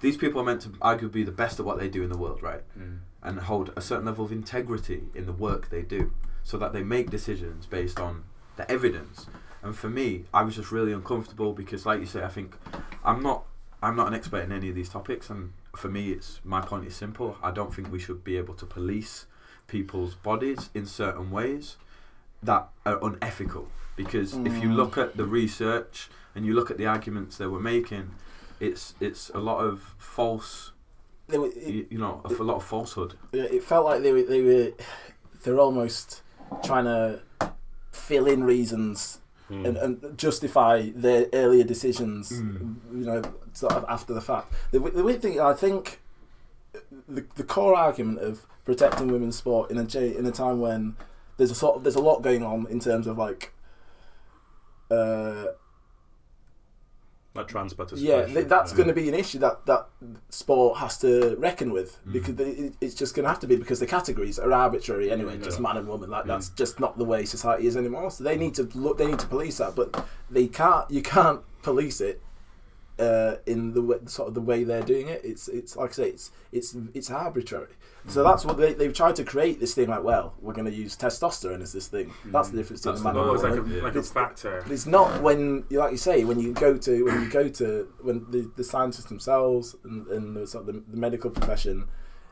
these 0.00 0.16
people 0.16 0.40
are 0.40 0.44
meant 0.44 0.60
to 0.60 0.68
arguably 0.68 1.10
be 1.10 1.22
the 1.24 1.32
best 1.32 1.58
at 1.58 1.66
what 1.66 1.76
they 1.80 1.88
do 1.88 2.04
in 2.04 2.08
the 2.08 2.16
world, 2.16 2.40
right? 2.40 2.62
mm. 2.78 2.98
And 3.24 3.40
hold 3.40 3.72
a 3.76 3.80
certain 3.80 4.04
level 4.04 4.24
of 4.24 4.30
integrity 4.32 5.04
in 5.14 5.26
the 5.26 5.32
work 5.32 5.70
they 5.70 5.82
do 5.82 6.12
so 6.42 6.58
that 6.58 6.72
they 6.72 6.82
make 6.82 7.10
decisions 7.10 7.64
based 7.66 7.98
on 7.98 8.24
the 8.56 8.70
evidence. 8.70 9.26
And 9.62 9.74
for 9.74 9.88
me 9.88 10.24
i 10.34 10.42
was 10.42 10.54
just 10.56 10.70
really 10.70 10.92
uncomfortable 10.92 11.52
because 11.54 11.86
like 11.86 12.00
you 12.00 12.06
say 12.06 12.22
i 12.22 12.28
think 12.28 12.54
i'm 13.02 13.22
not 13.22 13.44
i'm 13.82 13.96
not 13.96 14.08
an 14.08 14.14
expert 14.14 14.42
in 14.44 14.52
any 14.52 14.68
of 14.68 14.74
these 14.74 14.90
topics 14.90 15.30
and 15.30 15.52
for 15.74 15.88
me 15.88 16.10
it's 16.12 16.40
my 16.44 16.60
point 16.60 16.86
is 16.86 16.94
simple. 16.94 17.36
I 17.42 17.50
don't 17.50 17.74
think 17.74 17.90
we 17.90 17.98
should 17.98 18.22
be 18.22 18.36
able 18.36 18.54
to 18.54 18.66
police 18.66 19.26
people's 19.66 20.14
bodies 20.14 20.68
in 20.74 20.84
certain 20.86 21.30
ways 21.30 21.76
that 22.42 22.68
are 22.84 23.02
unethical. 23.02 23.68
Because 23.96 24.34
if 24.34 24.62
you 24.62 24.68
Mm. 24.68 24.76
look 24.76 24.98
at 24.98 25.16
the 25.16 25.24
research 25.24 26.10
and 26.34 26.44
you 26.44 26.52
look 26.52 26.70
at 26.70 26.76
the 26.78 26.86
arguments 26.86 27.38
they 27.38 27.46
were 27.46 27.60
making 27.60 28.10
it's 28.60 28.94
it's 29.00 29.30
a 29.30 29.38
lot 29.38 29.58
of 29.64 29.94
false 29.98 30.70
They 31.28 31.38
were- 31.38 31.48
it, 31.54 31.90
you, 31.90 31.98
know, 31.98 32.20
a, 32.24 32.28
a 32.32 32.44
lot 32.44 32.56
of 32.56 32.64
falsehood. 32.64 33.14
it 33.32 33.62
felt 33.64 33.84
like 33.86 34.02
they 34.02 34.12
were 34.12 34.22
they 34.22 34.42
were 34.42 34.72
they're 35.42 35.58
almost 35.60 36.22
trying 36.62 36.84
to 36.84 37.20
fill 37.92 38.26
in 38.26 38.44
reasons 38.44 39.20
Mm. 39.50 39.66
and, 39.66 39.76
and 39.76 40.16
justify 40.18 40.88
their 40.94 41.26
earlier 41.34 41.64
decisions, 41.64 42.32
Mm. 42.32 42.76
you 42.94 43.04
know, 43.04 43.20
sort 43.52 43.74
of 43.74 43.84
after 43.90 44.14
the 44.14 44.22
fact. 44.22 44.50
The, 44.70 44.78
the 44.78 45.04
weird 45.04 45.20
thing, 45.20 45.38
I 45.38 45.52
think, 45.52 46.00
the, 47.06 47.26
the 47.34 47.44
core 47.44 47.76
argument 47.76 48.20
of 48.20 48.46
protecting 48.64 49.08
women's 49.08 49.36
sport 49.36 49.70
in 49.70 49.76
a 49.76 49.98
in 50.18 50.24
a 50.24 50.30
time 50.32 50.60
when 50.60 50.96
there's 51.36 51.50
a 51.50 51.54
sort 51.54 51.76
of 51.76 51.84
there's 51.84 51.94
a 51.94 52.00
lot 52.00 52.22
going 52.22 52.42
on 52.42 52.66
in 52.70 52.80
terms 52.80 53.06
of 53.06 53.18
like, 53.18 53.52
uh, 54.90 55.44
Like 57.34 57.50
yeah, 57.96 58.26
th- 58.26 58.46
that's 58.46 58.70
yeah. 58.70 58.76
going 58.76 58.86
to 58.88 58.94
be 58.94 59.08
an 59.08 59.14
issue 59.14 59.40
that 59.40 59.66
that 59.66 59.88
sport 60.30 60.78
has 60.78 60.98
to 60.98 61.34
reckon 61.36 61.72
with 61.72 61.98
Mm. 62.06 62.12
because 62.12 62.38
it, 62.38 62.74
it's 62.80 62.94
just 62.94 63.14
going 63.16 63.24
to 63.24 63.28
have 63.28 63.40
to 63.40 63.48
be 63.48 63.56
because 63.56 63.80
the 63.80 63.86
categories 63.86 64.38
are 64.38 64.52
arbitrary 64.52 65.10
anyway, 65.10 65.36
Yeah. 65.38 65.44
just 65.44 65.58
man 65.58 65.76
and 65.76 65.88
woman. 65.88 66.10
Like 66.10 66.24
Mm. 66.24 66.28
that's 66.28 66.50
just 66.50 66.78
not 66.78 66.96
the 66.96 67.04
way 67.04 67.24
society 67.24 67.66
is 67.66 67.76
anymore. 67.76 68.10
So 68.12 68.22
they 68.22 68.36
need 68.36 68.54
to 68.54 68.68
look, 68.76 68.98
they 68.98 69.06
need 69.08 69.18
to 69.18 69.26
police 69.26 69.58
that, 69.58 69.74
but 69.74 70.06
they 70.30 70.46
can't. 70.46 70.88
You 70.90 71.02
can't 71.02 71.40
police 71.62 72.00
it 72.00 72.22
uh, 72.98 73.36
in 73.46 73.72
the 73.74 73.82
way, 73.82 73.96
sort 74.06 74.28
of 74.28 74.34
the 74.34 74.40
way 74.40 74.64
they're 74.64 74.82
doing 74.82 75.08
it. 75.08 75.20
It's 75.24 75.48
it's 75.48 75.76
like 75.76 75.90
I 75.90 75.92
say, 75.94 76.08
it's 76.10 76.30
it's 76.52 76.76
it's 76.94 77.10
arbitrary. 77.10 77.74
So 78.06 78.22
Mm. 78.22 78.30
that's 78.30 78.44
what 78.44 78.56
they 78.58 78.74
they've 78.74 78.92
tried 78.92 79.16
to 79.16 79.24
create 79.24 79.60
this 79.60 79.74
thing 79.74 79.88
like, 79.88 80.04
well, 80.04 80.34
we're 80.40 80.52
going 80.52 80.66
to 80.66 80.72
use 80.72 80.94
testosterone 80.96 81.62
as 81.62 81.72
this 81.72 81.88
thing. 81.88 82.12
That's 82.26 82.50
the 82.50 82.58
difference 82.58 82.82
between 82.82 83.02
man 83.02 83.16
and 83.16 83.26
woman. 83.26 83.42
like 83.42 83.58
a, 83.58 83.84
like 83.84 83.90
It's- 83.96 84.10
factor. 84.12 84.62
It's 84.70 84.86
not 84.86 85.22
when 85.22 85.64
you 85.70 85.78
like 85.78 85.92
you 85.92 85.96
say 85.98 86.24
when 86.24 86.38
you 86.38 86.52
go 86.52 86.76
to 86.76 87.04
when 87.04 87.22
you 87.22 87.30
go 87.30 87.48
to 87.48 87.88
when 88.02 88.26
the, 88.30 88.50
the 88.56 88.64
scientists 88.64 89.06
themselves 89.06 89.74
and, 89.84 90.06
and 90.08 90.36
the, 90.36 90.46
sort 90.46 90.68
of 90.68 90.74
the, 90.74 90.82
the 90.90 90.96
medical 90.96 91.30
profession 91.30 91.86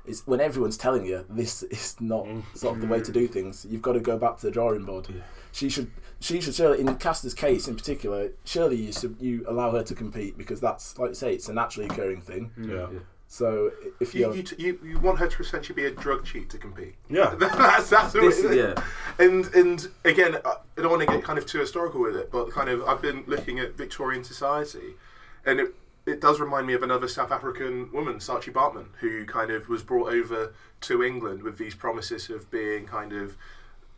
It's 0.04 0.26
when 0.26 0.40
everyone's 0.40 0.76
telling 0.76 1.06
you 1.06 1.24
this 1.28 1.62
is 1.64 1.96
not 2.00 2.24
mm. 2.24 2.42
sort 2.56 2.76
of 2.76 2.80
the 2.80 2.88
way 2.88 3.00
to 3.00 3.12
do 3.12 3.28
things. 3.28 3.66
You've 3.68 3.82
got 3.82 3.92
to 3.92 4.00
go 4.00 4.18
back 4.18 4.38
to 4.38 4.46
the 4.46 4.52
drawing 4.52 4.84
board. 4.84 5.08
She 5.52 5.68
should. 5.68 5.90
She 6.20 6.40
should 6.40 6.54
surely, 6.54 6.80
in 6.80 6.86
Caster's 6.96 7.34
case 7.34 7.66
in 7.66 7.74
particular, 7.74 8.30
surely 8.44 8.76
you 8.76 8.92
should, 8.92 9.16
you 9.18 9.44
allow 9.48 9.72
her 9.72 9.82
to 9.82 9.94
compete 9.94 10.38
because 10.38 10.60
that's 10.60 10.96
like 10.96 11.10
you 11.10 11.14
say, 11.14 11.34
it's 11.34 11.48
a 11.48 11.52
naturally 11.52 11.86
occurring 11.88 12.20
thing. 12.20 12.52
Mm. 12.56 12.70
Yeah. 12.70 13.00
So 13.26 13.70
if 13.98 14.14
You, 14.14 14.20
you're, 14.20 14.34
you, 14.36 14.42
t- 14.42 14.56
you, 14.62 14.78
you 14.84 14.98
want 15.00 15.18
her 15.18 15.26
to 15.26 15.42
essentially 15.42 15.74
be 15.74 15.86
a 15.86 15.90
drug 15.90 16.24
cheat 16.24 16.50
to 16.50 16.58
compete. 16.58 16.94
Yeah. 17.08 17.34
that's 17.40 17.90
that's 17.90 18.12
This- 18.12 18.44
it 18.44 18.50
is. 18.52 18.56
yeah. 18.56 18.84
And 19.18 19.46
and 19.54 19.88
again, 20.04 20.36
I 20.44 20.56
I 20.76 20.82
don't 20.82 20.90
want 20.90 21.00
to 21.00 21.06
get 21.06 21.24
kind 21.24 21.38
of 21.38 21.46
too 21.46 21.58
historical 21.58 22.00
with 22.00 22.14
it, 22.16 22.30
but 22.30 22.50
kind 22.50 22.68
of 22.68 22.84
I've 22.84 23.02
been 23.02 23.24
looking 23.26 23.58
at 23.58 23.76
Victorian 23.76 24.22
society, 24.22 24.96
and 25.44 25.60
it 25.60 25.74
it 26.06 26.20
does 26.20 26.40
remind 26.40 26.66
me 26.66 26.72
of 26.74 26.82
another 26.82 27.06
South 27.08 27.30
African 27.30 27.90
woman, 27.92 28.16
Saartjie 28.16 28.52
Baartman, 28.52 28.86
who 29.00 29.24
kind 29.24 29.50
of 29.50 29.68
was 29.68 29.82
brought 29.82 30.12
over 30.12 30.52
to 30.82 31.02
England 31.02 31.42
with 31.42 31.58
these 31.58 31.74
promises 31.74 32.28
of 32.30 32.50
being 32.50 32.86
kind 32.86 33.12
of 33.12 33.36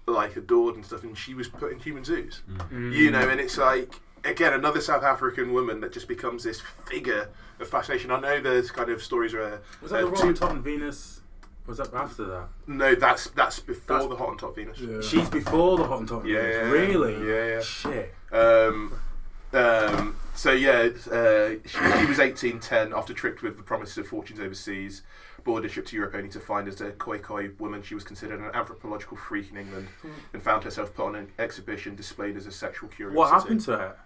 like 0.06 0.36
adored 0.36 0.74
and 0.76 0.84
stuff, 0.84 1.02
and 1.02 1.16
she 1.16 1.32
was 1.34 1.48
put 1.48 1.72
in 1.72 1.78
human 1.78 2.04
zoos. 2.04 2.42
You 2.70 3.10
know, 3.10 3.26
and 3.28 3.40
it's 3.40 3.56
like 3.56 3.94
again 4.24 4.52
another 4.52 4.80
South 4.80 5.02
African 5.02 5.52
woman 5.54 5.80
that 5.80 5.92
just 5.92 6.08
becomes 6.08 6.44
this 6.44 6.60
figure 6.60 7.28
of 7.58 7.68
fascination. 7.68 8.10
I 8.10 8.20
know 8.20 8.40
there's 8.40 8.70
kind 8.70 8.90
of 8.90 9.02
stories 9.02 9.32
where 9.32 9.62
Was 9.80 9.90
that 9.92 10.04
uh, 10.04 10.10
the 10.10 10.16
two- 10.16 10.20
Roman 10.22 10.34
Top 10.34 10.50
and 10.50 10.62
Venus? 10.62 11.20
Was 11.66 11.78
that 11.78 11.94
after 11.94 12.24
that? 12.26 12.48
no, 12.66 12.94
that's 12.94 13.28
that's 13.30 13.58
before 13.60 13.96
That's- 14.00 14.10
the 14.10 14.22
Hottentot 14.22 14.54
Venus. 14.54 14.78
Yeah. 14.78 15.00
She's 15.00 15.30
before 15.30 15.78
the 15.78 15.84
Hot 15.84 16.00
and 16.00 16.08
Top 16.08 16.26
Yeah, 16.26 16.42
Venus. 16.42 16.54
yeah, 16.56 16.70
Really? 16.70 17.26
yeah, 17.26 17.46
yeah. 17.54 17.60
Shit. 17.62 18.14
Um, 18.30 18.92
um, 19.54 20.16
so 20.34 20.52
yeah, 20.52 20.90
uh, 21.10 21.50
she, 21.64 22.00
she 22.00 22.06
was 22.06 22.20
eighteen 22.20 22.60
ten 22.60 22.92
after 22.92 23.14
tricked 23.14 23.42
with 23.42 23.56
the 23.56 23.62
promises 23.62 23.98
of 23.98 24.06
fortunes 24.06 24.40
overseas. 24.40 25.02
Boarded 25.44 25.70
a 25.70 25.74
ship 25.74 25.84
to 25.84 25.96
Europe 25.96 26.14
only 26.14 26.30
to 26.30 26.40
find 26.40 26.66
as 26.66 26.80
a 26.80 26.92
Khoikhoi 26.92 27.60
woman. 27.60 27.82
She 27.82 27.94
was 27.94 28.02
considered 28.02 28.40
an 28.40 28.50
anthropological 28.54 29.18
freak 29.18 29.50
in 29.50 29.58
England 29.58 29.88
and 30.32 30.42
found 30.42 30.64
herself 30.64 30.94
put 30.94 31.04
on 31.04 31.16
an 31.16 31.28
exhibition 31.38 31.94
displayed 31.94 32.38
as 32.38 32.46
a 32.46 32.50
sexual 32.50 32.88
curiosity. 32.88 33.18
What 33.18 33.30
happened 33.30 33.60
to 33.62 33.72
her? 33.72 33.96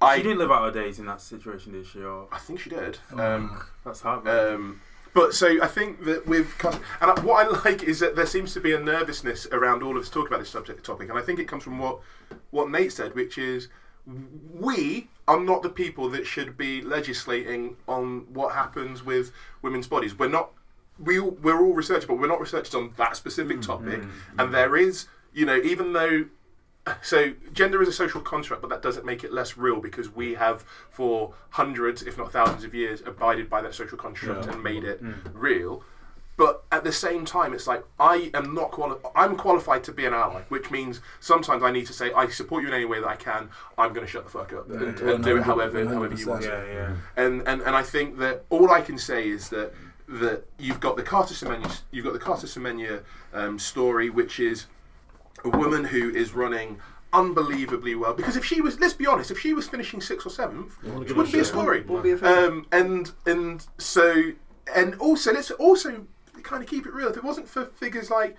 I, 0.00 0.16
she 0.16 0.24
didn't 0.24 0.38
live 0.38 0.50
out 0.50 0.64
her 0.64 0.82
days 0.82 0.98
in 0.98 1.06
that 1.06 1.20
situation, 1.20 1.70
did 1.70 1.86
she? 1.86 2.02
Or 2.02 2.26
I 2.32 2.38
think 2.38 2.58
she 2.58 2.70
did. 2.70 2.98
Um, 3.12 3.62
that's 3.84 4.00
heartbreaking. 4.00 4.54
Um, 4.54 4.80
but 5.14 5.32
so 5.32 5.62
I 5.62 5.68
think 5.68 6.04
that 6.06 6.26
with 6.26 6.52
and 7.00 7.18
what 7.20 7.46
I 7.46 7.48
like 7.64 7.84
is 7.84 8.00
that 8.00 8.16
there 8.16 8.26
seems 8.26 8.52
to 8.54 8.60
be 8.60 8.72
a 8.72 8.80
nervousness 8.80 9.46
around 9.52 9.84
all 9.84 9.96
of 9.96 10.02
us 10.02 10.10
talking 10.10 10.26
about 10.26 10.40
this 10.40 10.50
subject 10.50 10.84
topic, 10.84 11.08
and 11.08 11.16
I 11.16 11.22
think 11.22 11.38
it 11.38 11.46
comes 11.46 11.62
from 11.62 11.78
what 11.78 12.00
what 12.50 12.68
Nate 12.68 12.92
said, 12.92 13.14
which 13.14 13.38
is 13.38 13.68
we 14.06 15.08
are 15.26 15.40
not 15.40 15.62
the 15.62 15.70
people 15.70 16.08
that 16.10 16.26
should 16.26 16.56
be 16.56 16.82
legislating 16.82 17.76
on 17.88 18.26
what 18.32 18.54
happens 18.54 19.02
with 19.02 19.32
women's 19.62 19.86
bodies. 19.86 20.18
We're 20.18 20.28
not. 20.28 20.50
We 20.98 21.18
we're 21.18 21.60
all 21.60 21.72
researchers, 21.72 22.06
but 22.06 22.18
we're 22.18 22.28
not 22.28 22.40
researchers 22.40 22.74
on 22.74 22.92
that 22.96 23.16
specific 23.16 23.58
mm-hmm. 23.58 23.70
topic. 23.70 24.00
Mm-hmm. 24.02 24.40
And 24.40 24.54
there 24.54 24.76
is, 24.76 25.06
you 25.32 25.46
know, 25.46 25.56
even 25.56 25.92
though 25.92 26.26
so 27.02 27.32
gender 27.52 27.82
is 27.82 27.88
a 27.88 27.92
social 27.92 28.20
construct, 28.20 28.60
but 28.60 28.68
that 28.68 28.82
doesn't 28.82 29.06
make 29.06 29.24
it 29.24 29.32
less 29.32 29.56
real 29.56 29.80
because 29.80 30.14
we 30.14 30.34
have, 30.34 30.64
for 30.90 31.32
hundreds, 31.50 32.02
if 32.02 32.18
not 32.18 32.30
thousands 32.30 32.64
of 32.64 32.74
years, 32.74 33.02
abided 33.06 33.48
by 33.48 33.62
that 33.62 33.74
social 33.74 33.96
construct 33.96 34.46
Yeah. 34.46 34.52
and 34.52 34.62
made 34.62 34.84
it 34.84 35.02
mm. 35.02 35.14
real. 35.32 35.82
But 36.36 36.64
at 36.72 36.82
the 36.82 36.92
same 36.92 37.24
time, 37.24 37.54
it's 37.54 37.66
like 37.66 37.84
I 38.00 38.30
am 38.34 38.54
not 38.54 38.72
quali- 38.72 38.98
I'm 39.14 39.36
qualified 39.36 39.84
to 39.84 39.92
be 39.92 40.04
an 40.04 40.12
ally, 40.14 40.42
which 40.48 40.70
means 40.70 41.00
sometimes 41.20 41.62
I 41.62 41.70
need 41.70 41.86
to 41.86 41.92
say 41.92 42.12
I 42.12 42.26
support 42.28 42.62
you 42.62 42.68
in 42.68 42.74
any 42.74 42.84
way 42.84 43.00
that 43.00 43.08
I 43.08 43.16
can. 43.16 43.50
I'm 43.78 43.92
going 43.92 44.04
to 44.04 44.10
shut 44.10 44.24
the 44.24 44.30
fuck 44.30 44.52
up 44.52 44.68
and, 44.68 44.98
and 44.98 45.22
do 45.24 45.36
it 45.36 45.44
however 45.44 45.84
however 45.86 46.14
you 46.14 46.26
want. 46.28 46.44
yeah, 46.44 46.64
yeah. 46.66 46.96
And, 47.16 47.46
and 47.46 47.62
and 47.62 47.76
I 47.76 47.82
think 47.82 48.18
that 48.18 48.44
all 48.50 48.70
I 48.72 48.80
can 48.80 48.98
say 48.98 49.28
is 49.28 49.48
that 49.50 49.72
that 50.08 50.44
you've 50.58 50.80
got 50.80 50.96
the 50.96 51.02
Caster 51.02 51.34
Semenya 51.34 51.80
you've 51.90 52.04
got 52.04 52.12
the 52.12 52.18
Caster 52.18 52.46
Semenya 52.46 53.02
um, 53.32 53.58
story, 53.58 54.10
which 54.10 54.40
is 54.40 54.66
a 55.44 55.48
woman 55.50 55.84
who 55.84 56.10
is 56.10 56.32
running 56.32 56.80
unbelievably 57.12 57.94
well. 57.94 58.12
Because 58.12 58.36
if 58.36 58.44
she 58.44 58.60
was, 58.60 58.80
let's 58.80 58.92
be 58.94 59.06
honest, 59.06 59.30
if 59.30 59.38
she 59.38 59.54
was 59.54 59.68
finishing 59.68 60.00
sixth 60.00 60.26
or 60.26 60.30
seventh, 60.30 60.76
it 60.84 61.16
wouldn't 61.16 61.32
be 61.32 61.38
a 61.38 61.44
story. 61.44 61.82
Wouldn't 61.82 62.02
be 62.02 62.26
a. 62.26 62.48
Um, 62.48 62.66
and 62.72 63.12
and 63.24 63.64
so 63.78 64.32
and 64.74 64.94
also 64.96 65.32
let's 65.32 65.50
also 65.52 66.06
kind 66.44 66.62
of 66.62 66.68
keep 66.68 66.86
it 66.86 66.92
real. 66.94 67.08
If 67.08 67.16
it 67.16 67.24
wasn't 67.24 67.48
for 67.48 67.64
figures 67.64 68.10
like 68.10 68.36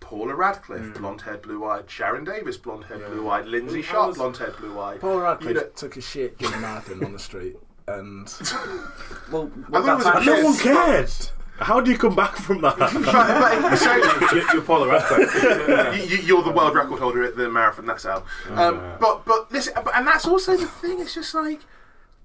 Paula 0.00 0.34
Radcliffe, 0.34 0.94
blonde-haired, 0.98 1.42
blue-eyed, 1.42 1.86
Sharron 1.86 2.24
Davies, 2.26 2.56
blonde-haired, 2.56 3.06
blue-eyed, 3.12 3.46
Lynsey 3.46 3.76
Who 3.76 3.82
Sharp, 3.82 4.14
blonde-haired, 4.16 4.56
blue-eyed. 4.56 5.00
Paula 5.00 5.22
Radcliffe 5.22 5.48
You 5.54 5.60
know- 5.62 5.68
took 5.76 5.96
a 5.96 6.00
shit 6.00 6.38
during 6.38 6.54
a 6.54 6.58
marathon 6.58 7.04
on 7.04 7.12
the 7.12 7.18
street, 7.18 7.56
and 7.86 8.26
Well, 9.30 9.50
I 9.72 9.80
thought 9.80 10.00
it 10.00 10.04
was 10.04 10.06
a 10.06 10.24
no 10.24 10.44
one 10.44 10.58
cared. 10.58 11.10
How 11.58 11.80
do 11.80 11.92
you 11.92 11.98
come 11.98 12.16
back 12.16 12.34
from 12.34 12.60
that? 12.62 12.76
But- 12.78 12.92
but- 12.92 13.76
so, 13.76 13.94
You- 14.36 14.46
You're 14.52 14.62
Paula 14.62 14.88
Radcliffe. 14.88 15.96
you, 15.96 16.16
you- 16.16 16.22
you're 16.24 16.42
the 16.42 16.50
world 16.50 16.74
record 16.74 16.98
holder 16.98 17.22
at 17.22 17.36
the 17.36 17.48
marathon. 17.48 17.86
That's 17.86 18.02
how. 18.04 18.24
Um, 18.50 18.80
but 18.98 19.24
but 19.24 19.52
listen, 19.52 19.74
but, 19.84 19.96
and 19.96 20.06
that's 20.06 20.26
also 20.26 20.56
the 20.56 20.66
thing. 20.66 20.98
It's 21.00 21.14
just 21.14 21.34
like, 21.34 21.60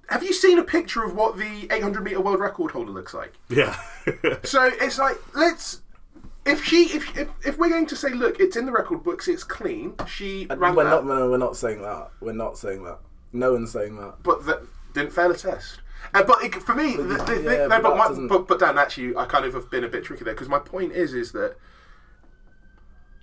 have 0.09 0.23
you 0.23 0.33
seen 0.33 0.57
a 0.59 0.63
picture 0.63 1.03
of 1.03 1.15
what 1.15 1.37
the 1.37 1.67
800 1.71 2.03
meter 2.03 2.21
world 2.21 2.39
record 2.39 2.71
holder 2.71 2.91
looks 2.91 3.13
like? 3.13 3.33
yeah. 3.49 3.75
So 4.43 4.69
it's 4.81 4.97
like 4.97 5.17
let's. 5.35 5.81
If 6.45 6.63
she, 6.63 6.83
if, 6.85 7.17
if 7.17 7.27
if 7.45 7.57
we're 7.57 7.67
going 7.69 7.87
to 7.87 7.95
say, 7.97 8.09
look, 8.11 8.39
it's 8.39 8.55
in 8.55 8.65
the 8.65 8.71
record 8.71 9.03
books, 9.03 9.27
it's 9.27 9.43
clean. 9.43 9.95
She 10.07 10.47
we're 10.49 10.55
ran 10.55 10.75
not. 10.75 11.05
No, 11.05 11.29
we're 11.29 11.37
not 11.37 11.57
saying 11.57 11.81
that. 11.81 12.11
We're 12.21 12.31
not 12.31 12.57
saying 12.57 12.83
that. 12.85 12.99
No 13.33 13.51
one's 13.51 13.73
saying 13.73 13.97
that. 13.97 14.23
but 14.23 14.45
that 14.45 14.61
didn't 14.93 15.11
fail 15.11 15.29
a 15.31 15.35
test. 15.35 15.79
Uh, 16.13 16.23
but 16.23 16.41
it, 16.41 16.55
for 16.55 16.73
me, 16.73 16.95
the, 16.95 17.03
the, 17.03 17.17
the, 17.17 17.41
yeah, 17.43 17.67
no, 17.67 17.69
but 17.69 17.81
but, 17.81 17.89
that 17.89 17.97
my, 17.97 18.07
doesn't- 18.07 18.27
but 18.29 18.47
but 18.47 18.59
Dan, 18.59 18.77
actually, 18.77 19.13
I 19.17 19.25
kind 19.25 19.43
of 19.43 19.53
have 19.55 19.69
been 19.69 19.83
a 19.83 19.89
bit 19.89 20.05
tricky 20.05 20.23
there 20.23 20.33
because 20.33 20.47
my 20.47 20.59
point 20.59 20.93
is, 20.93 21.13
is 21.13 21.33
that 21.33 21.57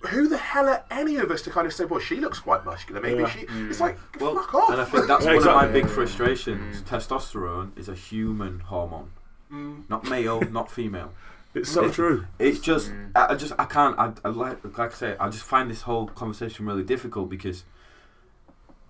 who 0.05 0.27
the 0.27 0.37
hell 0.37 0.67
are 0.67 0.83
any 0.91 1.17
of 1.17 1.31
us 1.31 1.41
to 1.43 1.49
kind 1.49 1.67
of 1.67 1.73
say, 1.73 1.85
well, 1.85 1.99
she 1.99 2.17
looks 2.17 2.39
quite 2.39 2.65
muscular, 2.65 3.01
maybe 3.01 3.21
Yeah. 3.21 3.29
she. 3.29 3.39
It's 3.41 3.49
mm. 3.49 3.79
like 3.79 3.97
well, 4.19 4.35
fuck 4.35 4.53
off. 4.53 4.69
and 4.69 4.81
I 4.81 4.85
think 4.85 5.07
that's 5.07 5.25
Yeah, 5.25 5.35
one 5.35 5.47
of 5.47 5.55
my 5.55 5.67
big 5.67 5.87
frustrations. 5.87 6.81
Mm. 6.81 6.85
Testosterone 6.85 7.77
is 7.77 7.89
a 7.89 7.95
human 7.95 8.59
hormone, 8.61 9.11
mm. 9.51 9.89
not 9.89 10.09
male, 10.09 10.41
not 10.41 10.71
female. 10.71 11.11
It's 11.55 11.71
so 11.71 11.85
It- 11.85 11.93
true. 11.93 12.25
It's 12.37 12.59
just, 12.59 12.91
I, 13.15 13.27
I 13.27 13.35
just, 13.35 13.53
I 13.57 13.63
can't. 13.63 13.97
I, 13.97 14.11
I 14.25 14.27
like, 14.27 14.61
like 14.77 14.91
I 14.91 14.93
say, 14.93 15.15
I 15.17 15.29
just 15.29 15.45
find 15.45 15.71
this 15.71 15.83
whole 15.83 16.07
conversation 16.07 16.65
really 16.65 16.83
difficult 16.83 17.29
because, 17.29 17.63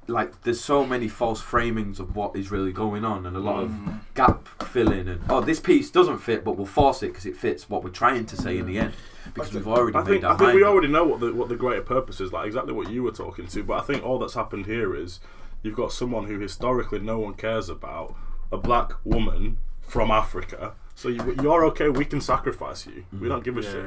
like, 0.07 0.41
there's 0.43 0.61
so 0.61 0.85
many 0.85 1.07
false 1.07 1.41
framings 1.41 1.99
of 1.99 2.15
what 2.15 2.35
is 2.35 2.51
really 2.51 2.71
going 2.71 3.03
on, 3.03 3.25
and 3.25 3.35
a 3.35 3.39
lot 3.39 3.65
Mm. 3.65 3.87
of 3.87 4.13
gap 4.13 4.47
filling, 4.63 5.07
and 5.07 5.21
oh, 5.29 5.41
this 5.41 5.59
piece 5.59 5.89
doesn't 5.89 6.19
fit, 6.19 6.43
but 6.43 6.57
we'll 6.57 6.65
force 6.65 7.01
it 7.03 7.07
because 7.07 7.25
it 7.25 7.35
fits 7.35 7.69
what 7.69 7.83
we're 7.83 7.89
trying 7.89 8.25
to 8.27 8.37
say 8.37 8.57
in 8.57 8.65
the 8.67 8.77
end, 8.77 8.93
because 9.33 9.53
we've 9.53 9.67
already 9.67 9.95
I 9.97 10.01
made 10.01 10.07
think 10.07 10.23
our 10.23 10.33
I 10.33 10.37
think 10.37 10.47
we 10.53 10.61
mind 10.61 10.63
up. 10.65 10.71
already 10.71 10.87
know 10.89 11.03
what 11.05 11.19
the 11.19 11.33
what 11.33 11.49
the 11.49 11.55
greater 11.55 11.81
purpose 11.81 12.21
is, 12.21 12.31
like 12.31 12.45
exactly 12.47 12.73
what 12.73 12.89
you 12.89 13.03
were 13.03 13.11
talking 13.11 13.47
to. 13.47 13.63
But 13.63 13.81
I 13.81 13.85
think 13.85 14.03
all 14.03 14.19
that's 14.19 14.35
happened 14.35 14.65
here 14.67 14.95
is 14.95 15.19
you've 15.63 15.75
got 15.75 15.91
someone 15.91 16.25
who 16.27 16.37
historically 16.39 16.99
no 16.99 17.17
one 17.19 17.33
cares 17.33 17.67
about, 17.69 18.15
a 18.51 18.57
black 18.57 18.93
woman 19.03 19.57
from 19.81 20.11
Africa. 20.11 20.73
So 20.97 21.09
you, 21.09 21.35
you're 21.41 21.65
okay. 21.65 21.89
We 21.89 22.05
can 22.05 22.21
sacrifice 22.21 22.85
you. 22.87 23.05
We 23.19 23.27
don't 23.27 23.43
give 23.43 23.57
a 23.57 23.61
shit. 23.63 23.83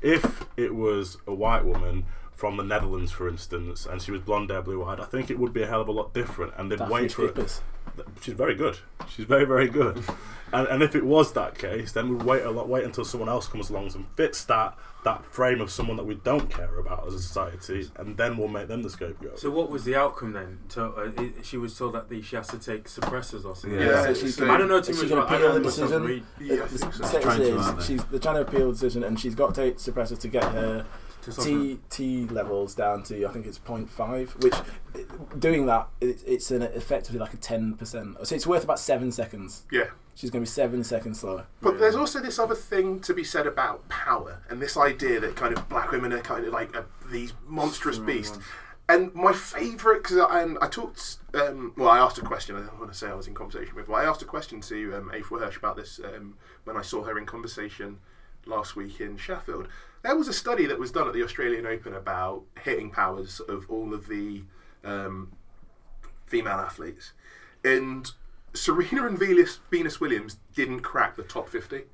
If 0.00 0.46
it 0.56 0.74
was 0.74 1.18
a 1.26 1.34
white 1.34 1.64
woman 1.66 2.06
from 2.36 2.58
the 2.58 2.62
Netherlands, 2.62 3.10
for 3.10 3.28
instance, 3.28 3.86
and 3.86 4.00
she 4.00 4.12
was 4.12 4.20
blonde 4.20 4.50
hair, 4.50 4.60
blue 4.62 4.84
eyed, 4.84 5.00
I 5.00 5.04
think 5.06 5.30
it 5.30 5.38
would 5.38 5.52
be 5.54 5.62
a 5.62 5.66
hell 5.66 5.80
of 5.80 5.88
a 5.88 5.92
lot 5.92 6.12
different. 6.12 6.52
And 6.56 6.70
they'd 6.70 6.78
Daphne 6.78 6.94
wait 6.94 7.12
for 7.12 7.26
it. 7.26 7.60
She's 8.20 8.34
very 8.34 8.54
good. 8.54 8.78
She's 9.08 9.24
very, 9.24 9.46
very 9.46 9.68
good. 9.68 10.02
and, 10.52 10.68
and 10.68 10.82
if 10.82 10.94
it 10.94 11.04
was 11.04 11.32
that 11.32 11.56
case, 11.58 11.92
then 11.92 12.10
we'd 12.10 12.22
wait 12.24 12.42
a 12.44 12.50
lot, 12.50 12.68
wait 12.68 12.84
until 12.84 13.06
someone 13.06 13.30
else 13.30 13.48
comes 13.48 13.70
along 13.70 13.92
and 13.94 14.06
fits 14.16 14.44
that 14.44 14.76
that 15.04 15.24
frame 15.24 15.60
of 15.60 15.70
someone 15.70 15.96
that 15.96 16.04
we 16.04 16.16
don't 16.16 16.50
care 16.50 16.80
about 16.80 17.06
as 17.06 17.14
a 17.14 17.20
society, 17.20 17.88
and 17.94 18.16
then 18.16 18.36
we'll 18.36 18.48
make 18.48 18.66
them 18.66 18.82
the 18.82 18.90
scapegoat. 18.90 19.38
So 19.38 19.50
what 19.52 19.70
was 19.70 19.84
the 19.84 19.94
outcome 19.94 20.32
then? 20.32 20.58
To, 20.70 20.86
uh, 20.86 21.10
i 21.16 21.30
she 21.44 21.56
was 21.56 21.78
told 21.78 21.94
that 21.94 22.08
the, 22.08 22.20
she 22.22 22.34
has 22.34 22.48
to 22.48 22.58
take 22.58 22.88
suppressors 22.88 23.44
or 23.44 23.54
something. 23.54 23.78
Yeah. 23.78 24.02
So 24.02 24.14
she 24.14 24.28
so- 24.28 24.42
can- 24.44 24.50
I 24.50 24.58
don't 24.58 24.68
know 24.68 24.80
too 24.80 24.90
is 24.90 25.02
much 25.04 25.12
about. 25.12 25.30
I 25.30 25.36
appeal 25.36 25.52
don't 25.52 25.54
the 25.54 25.58
know 25.60 25.64
much 25.64 25.76
decision? 25.76 26.02
read. 26.02 26.22
yeah, 26.40 26.54
I 26.54 26.66
The 26.66 27.06
so. 27.06 27.20
Trying 27.20 27.40
is 27.42 27.66
aren't 27.66 27.82
she's 27.84 28.04
they're 28.06 28.18
trying 28.18 28.34
to 28.34 28.40
appeal 28.40 28.66
the 28.66 28.72
decision, 28.72 29.04
and 29.04 29.18
she's 29.18 29.36
got 29.36 29.54
to 29.54 29.60
take 29.62 29.76
suppressors 29.76 30.18
to 30.18 30.28
get 30.28 30.42
her 30.42 30.50
To 30.50 30.78
something. 30.78 30.86
T 31.32 31.78
T 31.90 32.26
levels 32.26 32.74
down 32.74 33.02
to 33.04 33.26
I 33.26 33.30
think 33.30 33.46
it's 33.46 33.58
0.5, 33.58 34.42
which 34.42 34.54
doing 35.38 35.66
that 35.66 35.88
it, 36.00 36.22
it's 36.26 36.50
an 36.50 36.62
effectively 36.62 37.18
like 37.18 37.34
a 37.34 37.38
ten 37.38 37.74
percent. 37.74 38.16
So 38.26 38.34
it's 38.34 38.46
worth 38.46 38.64
about 38.64 38.78
seven 38.78 39.12
seconds. 39.12 39.64
Yeah. 39.70 39.86
She's 40.14 40.30
going 40.30 40.42
to 40.42 40.48
be 40.48 40.50
seven 40.50 40.82
seconds 40.82 41.20
slower. 41.20 41.46
But 41.60 41.78
there's 41.78 41.94
also 41.94 42.20
this 42.20 42.38
other 42.38 42.54
thing 42.54 43.00
to 43.00 43.12
be 43.12 43.22
said 43.22 43.46
about 43.46 43.86
power 43.90 44.42
and 44.48 44.62
this 44.62 44.74
idea 44.78 45.20
that 45.20 45.36
kind 45.36 45.54
of 45.54 45.68
black 45.68 45.90
women 45.90 46.10
are 46.14 46.22
kind 46.22 46.46
of 46.46 46.54
like 46.54 46.74
a, 46.74 46.86
these 47.10 47.34
monstrous 47.46 47.98
beasts. 47.98 48.38
And 48.88 49.12
my 49.14 49.32
favourite, 49.32 50.02
because 50.02 50.16
I, 50.18 50.46
I 50.64 50.68
talked, 50.68 51.18
um, 51.34 51.74
well, 51.76 51.88
I 51.88 51.98
asked 51.98 52.18
a 52.18 52.22
question. 52.22 52.56
I 52.56 52.60
don't 52.60 52.78
want 52.78 52.92
to 52.92 52.96
say 52.96 53.08
I 53.08 53.14
was 53.14 53.26
in 53.26 53.34
conversation 53.34 53.74
with, 53.74 53.88
but 53.88 53.94
I 53.94 54.04
asked 54.04 54.22
a 54.22 54.26
question 54.26 54.60
to 54.62 54.96
um, 54.96 55.10
Afua 55.12 55.40
Hirsch 55.40 55.56
about 55.56 55.76
this 55.76 56.00
um, 56.02 56.38
when 56.64 56.76
I 56.76 56.82
saw 56.82 57.02
her 57.02 57.18
in 57.18 57.26
conversation 57.26 57.98
last 58.46 58.76
week 58.76 59.00
in 59.00 59.16
Sheffield. 59.16 59.68
There 60.02 60.16
was 60.16 60.28
a 60.28 60.32
study 60.32 60.66
that 60.66 60.78
was 60.78 60.92
done 60.92 61.08
at 61.08 61.14
the 61.14 61.22
Australian 61.22 61.66
Open 61.66 61.94
about 61.94 62.44
hitting 62.62 62.90
powers 62.90 63.40
of 63.40 63.68
all 63.68 63.92
of 63.92 64.06
the 64.08 64.42
um, 64.84 65.32
female 66.26 66.54
athletes, 66.54 67.12
and 67.64 68.10
Serena 68.54 69.06
and 69.06 69.18
Venus, 69.18 69.60
Venus 69.70 70.00
Williams 70.00 70.38
didn't 70.54 70.80
crack 70.80 71.16
the 71.16 71.22
top 71.22 71.48
fifty. 71.48 71.84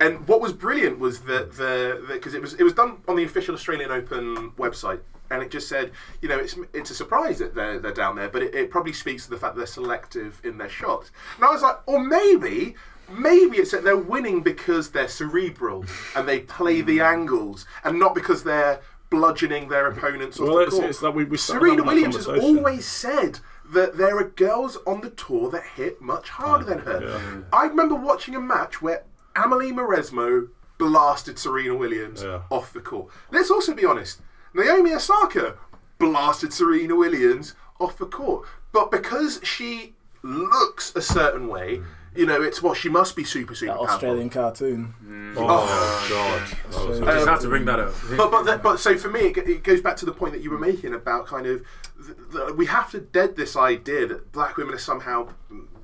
And 0.00 0.28
what 0.28 0.40
was 0.40 0.52
brilliant 0.52 1.00
was 1.00 1.22
that 1.22 1.56
the 1.56 2.00
because 2.06 2.34
it 2.34 2.40
was 2.40 2.54
it 2.54 2.62
was 2.62 2.72
done 2.72 2.98
on 3.08 3.16
the 3.16 3.24
official 3.24 3.52
Australian 3.52 3.90
Open 3.90 4.52
website, 4.52 5.00
and 5.28 5.42
it 5.42 5.50
just 5.50 5.68
said, 5.68 5.90
you 6.22 6.28
know, 6.28 6.38
it's 6.38 6.56
it's 6.72 6.90
a 6.90 6.94
surprise 6.94 7.38
that 7.40 7.56
they're 7.56 7.80
they're 7.80 7.92
down 7.92 8.14
there, 8.14 8.28
but 8.28 8.42
it, 8.42 8.54
it 8.54 8.70
probably 8.70 8.92
speaks 8.92 9.24
to 9.24 9.30
the 9.30 9.36
fact 9.36 9.54
that 9.54 9.58
they're 9.58 9.66
selective 9.66 10.40
in 10.44 10.58
their 10.58 10.68
shots. 10.68 11.10
And 11.34 11.44
I 11.44 11.50
was 11.50 11.62
like, 11.62 11.78
or 11.86 11.98
maybe. 11.98 12.76
Maybe 13.08 13.58
it's 13.58 13.70
that 13.70 13.84
they're 13.84 13.96
winning 13.96 14.42
because 14.42 14.90
they're 14.90 15.08
cerebral 15.08 15.84
and 16.14 16.28
they 16.28 16.40
play 16.40 16.80
the 16.80 16.98
hmm. 16.98 17.02
angles, 17.04 17.66
and 17.84 17.98
not 17.98 18.14
because 18.14 18.44
they're 18.44 18.80
bludgeoning 19.10 19.68
their 19.68 19.86
opponents 19.86 20.40
off 20.40 20.46
Well, 20.46 20.56
the 20.56 20.62
it's- 20.62 20.74
court. 20.74 20.90
it's 20.90 21.02
like 21.02 21.14
we- 21.14 21.24
we 21.24 21.36
Serena 21.36 21.76
that 21.76 21.86
Williams 21.86 22.16
has 22.16 22.26
always 22.26 22.86
said 22.86 23.40
that 23.72 23.96
there 23.96 24.16
are 24.18 24.24
girls 24.24 24.78
on 24.86 25.00
the 25.00 25.10
tour 25.10 25.50
that 25.50 25.64
hit 25.76 26.00
much 26.00 26.30
harder 26.30 26.64
oh, 26.64 26.68
than 26.68 26.78
her. 26.80 27.02
yeah. 27.02 27.42
I 27.52 27.66
remember 27.66 27.94
watching 27.94 28.34
a 28.34 28.40
match 28.40 28.82
where 28.82 29.04
Amelie 29.34 29.72
Mauresmo 29.72 30.48
blasted 30.78 31.38
Serena 31.38 31.74
Williams 31.74 32.22
Yeah. 32.22 32.42
off 32.50 32.72
the 32.72 32.80
court. 32.80 33.10
Let's 33.30 33.50
also 33.50 33.74
be 33.74 33.84
honest. 33.84 34.20
Naomi 34.54 34.92
Osaka 34.92 35.56
blasted 35.98 36.52
Serena 36.52 36.96
Williams 36.96 37.54
off 37.80 37.98
the 37.98 38.06
court. 38.06 38.46
But 38.72 38.90
because 38.90 39.40
she 39.42 39.94
looks 40.22 40.94
a 40.94 41.02
certain 41.02 41.48
way, 41.48 41.78
hmm. 41.78 41.84
You 42.16 42.26
know, 42.26 42.42
it's 42.42 42.62
what 42.62 42.76
she 42.76 42.88
must 42.88 43.14
be 43.16 43.24
super, 43.24 43.54
super 43.54 43.72
That 43.72 43.76
powerful. 43.78 43.94
Australian 43.94 44.30
cartoon. 44.30 44.94
Oh, 45.36 46.06
God. 46.08 46.48
That 46.72 46.88
was- 46.88 47.00
I 47.02 47.04
just 47.14 47.22
Um, 47.22 47.28
had 47.34 47.40
to 47.40 47.48
bring 47.48 47.64
that 47.66 47.78
up. 47.80 47.94
But 48.16 48.30
but 48.30 48.42
that, 48.44 48.62
but 48.62 48.78
so 48.80 48.96
for 48.96 49.08
me, 49.08 49.20
it, 49.20 49.36
it 49.38 49.62
goes 49.62 49.80
back 49.80 49.96
to 49.98 50.06
the 50.06 50.12
point 50.12 50.32
that 50.32 50.42
you 50.42 50.50
were 50.50 50.58
making 50.58 50.94
about 50.94 51.26
kind 51.26 51.46
of 51.46 51.62
th- 52.04 52.16
th- 52.32 52.50
we 52.54 52.66
have 52.66 52.90
to 52.92 53.00
dead 53.00 53.36
this 53.36 53.56
idea 53.56 54.06
that 54.06 54.32
black 54.32 54.56
women 54.56 54.74
are 54.74 54.78
somehow 54.78 55.28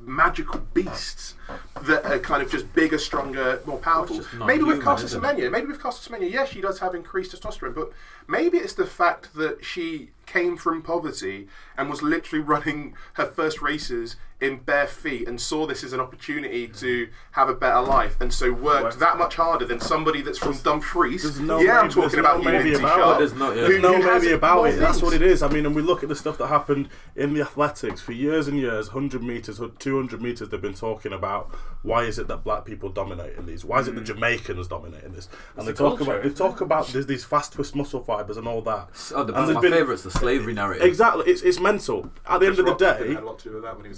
magical 0.04 0.60
beasts 0.74 1.34
that 1.82 2.04
are 2.04 2.18
kind 2.18 2.42
of 2.42 2.50
just 2.50 2.72
bigger, 2.74 2.98
stronger, 2.98 3.60
more 3.66 3.78
powerful. 3.78 4.16
just 4.16 4.34
not 4.34 4.46
Maybe 4.46 4.62
with 4.64 4.78
human, 4.78 4.84
Caster 4.84 5.06
isn't 5.06 5.24
it? 5.24 5.36
Semenya, 5.36 5.50
maybe 5.50 5.66
with 5.66 5.80
Caster 5.82 6.10
Semenya, 6.12 6.30
yes, 6.30 6.48
she 6.48 6.60
does 6.60 6.80
have 6.80 6.94
increased 6.94 7.32
testosterone, 7.40 7.74
but 7.74 7.92
maybe 8.26 8.58
it's 8.58 8.72
the 8.74 8.86
fact 8.86 9.34
that 9.36 9.64
she 9.64 10.10
came 10.26 10.56
from 10.56 10.82
poverty 10.82 11.48
and 11.76 11.90
was 11.90 12.02
literally 12.02 12.42
running 12.44 12.94
her 13.14 13.26
first 13.26 13.60
races 13.60 14.16
in 14.40 14.56
bare 14.58 14.86
feet 14.88 15.28
and 15.28 15.40
saw 15.40 15.66
this 15.66 15.84
as 15.84 15.92
an 15.92 16.00
opportunity 16.00 16.66
to 16.66 17.08
have 17.32 17.48
a 17.48 17.54
better 17.54 17.80
life 17.80 18.16
and 18.20 18.32
so 18.34 18.52
worked 18.52 18.82
Worked. 18.84 18.98
that 19.00 19.16
much 19.16 19.36
harder 19.36 19.64
than 19.64 19.78
somebody 19.80 20.20
that's 20.20 20.38
from 20.38 20.56
Dumfries. 20.58 21.22
There's 21.22 21.38
no 21.38 21.60
yeah, 21.60 21.78
I'm 21.80 21.88
talking 21.90 22.18
about 22.18 22.38
no 22.38 22.44
maybe 22.50 22.70
Unity 22.70 22.82
about 22.84 22.96
Sharp, 22.98 23.16
it. 23.16 23.18
There's 23.20 23.34
no- 23.34 23.52
yeah. 23.52 23.60
who- 23.62 23.68
There's 23.68 23.82
no 23.82 24.02
who 24.02 24.20
maybe 24.20 24.32
about 24.32 24.56
more 24.56 24.68
it. 24.68 24.76
That's 24.80 25.00
what 25.02 25.12
it 25.14 25.22
is. 25.22 25.42
I 25.42 25.48
mean, 25.48 25.64
and 25.66 25.74
we 25.76 25.82
look 25.82 26.02
at 26.02 26.08
the 26.08 26.16
stuff 26.16 26.38
that 26.38 26.48
happened 26.48 26.88
in 27.14 27.34
the 27.34 27.40
athletics 27.40 28.00
for 28.00 28.12
years 28.12 28.48
and 28.48 28.58
years, 28.58 28.88
100 28.88 29.22
meters, 29.22 29.60
200 29.78 30.20
meters. 30.20 30.48
They've 30.48 30.60
been 30.60 30.74
talking 30.74 31.12
about 31.12 31.54
why 31.82 32.04
is 32.04 32.18
it 32.18 32.28
that 32.28 32.44
black 32.44 32.64
people 32.64 32.88
dominate 32.88 33.36
in 33.36 33.46
these? 33.46 33.64
Why 33.64 33.80
is 33.80 33.88
it 33.88 33.94
the 33.94 34.00
hmm. 34.00 34.06
Jamaicans 34.06 34.68
dominate 34.68 35.02
in 35.04 35.12
this? 35.12 35.28
And 35.56 35.66
they 35.66 35.72
talk 35.72 35.98
culture, 35.98 36.12
about 36.12 36.22
they 36.22 36.28
isn't 36.28 36.38
talk 36.38 36.60
about 36.60 36.86
there's 36.88 37.06
these 37.06 37.24
fast 37.24 37.52
twitch 37.52 37.74
muscle 37.74 38.02
fibers 38.02 38.36
and 38.36 38.46
all 38.46 38.62
that. 38.62 38.88
Oh, 39.14 39.24
the, 39.24 39.34
And 39.34 39.48
there's 39.48 39.56
my 39.56 39.60
been- 39.60 39.72
favourite's 39.72 40.04
the 40.04 40.10
slavery 40.10 40.54
narrative. 40.54 40.84
Exactly, 40.84 41.24
it's 41.26 41.42
it's 41.42 41.58
mental. 41.58 42.10
At 42.26 42.40
the 42.40 42.46
end 42.46 42.58
of 42.58 42.66
the 42.66 42.74
day, 42.74 43.16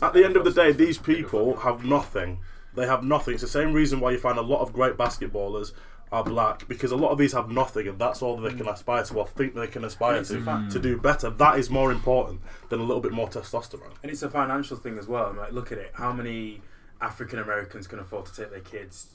at 0.03 0.12
the 0.12 0.24
end 0.24 0.37
of 0.37 0.45
the 0.45 0.53
day, 0.53 0.72
these 0.72 0.99
people 0.99 1.57
have 1.57 1.85
nothing. 1.85 2.41
They 2.74 2.87
have 2.87 3.05
nothing. 3.05 3.35
It's 3.35 3.43
the 3.43 3.49
same 3.49 3.72
reason 3.72 4.01
why 4.01 4.12
you 4.12 4.18
find 4.18 4.39
a 4.39 4.43
lot 4.43 4.61
of 4.61 4.72
great 4.72 4.97
basketballers 4.97 5.72
are 6.11 6.24
black 6.24 6.66
because 6.68 6.91
a 6.91 6.97
lot 6.97 7.11
of 7.11 7.18
these 7.18 7.32
have 7.32 7.51
nothing, 7.51 7.87
and 7.87 7.99
that's 7.99 8.22
all 8.22 8.37
that 8.37 8.49
they 8.49 8.57
can 8.57 8.66
hmm. 8.66 8.72
aspire 8.72 9.05
to 9.05 9.14
or 9.14 9.26
think 9.26 9.55
they 9.55 9.66
can 9.66 9.85
aspire 9.85 10.24
to 10.24 10.41
fact. 10.41 10.72
to 10.72 10.78
do 10.78 10.97
better. 10.97 11.28
That 11.28 11.59
is 11.59 11.68
more 11.68 11.93
important 11.93 12.41
than 12.70 12.80
a 12.80 12.82
little 12.82 13.03
bit 13.03 13.12
more 13.12 13.28
testosterone. 13.28 13.93
And 14.03 14.11
it's 14.11 14.22
a 14.22 14.30
financial 14.30 14.78
thing 14.78 14.99
as 14.99 15.07
well. 15.07 15.26
I'm 15.26 15.37
like, 15.37 15.53
look 15.53 15.70
at 15.70 15.78
it. 15.78 15.91
How 15.95 16.12
many 16.12 16.62
African 17.05 17.38
Americans 17.38 17.86
can 17.86 17.98
afford 17.98 18.26
to 18.26 18.34
take 18.34 18.50
their 18.50 18.61
kids 18.61 19.07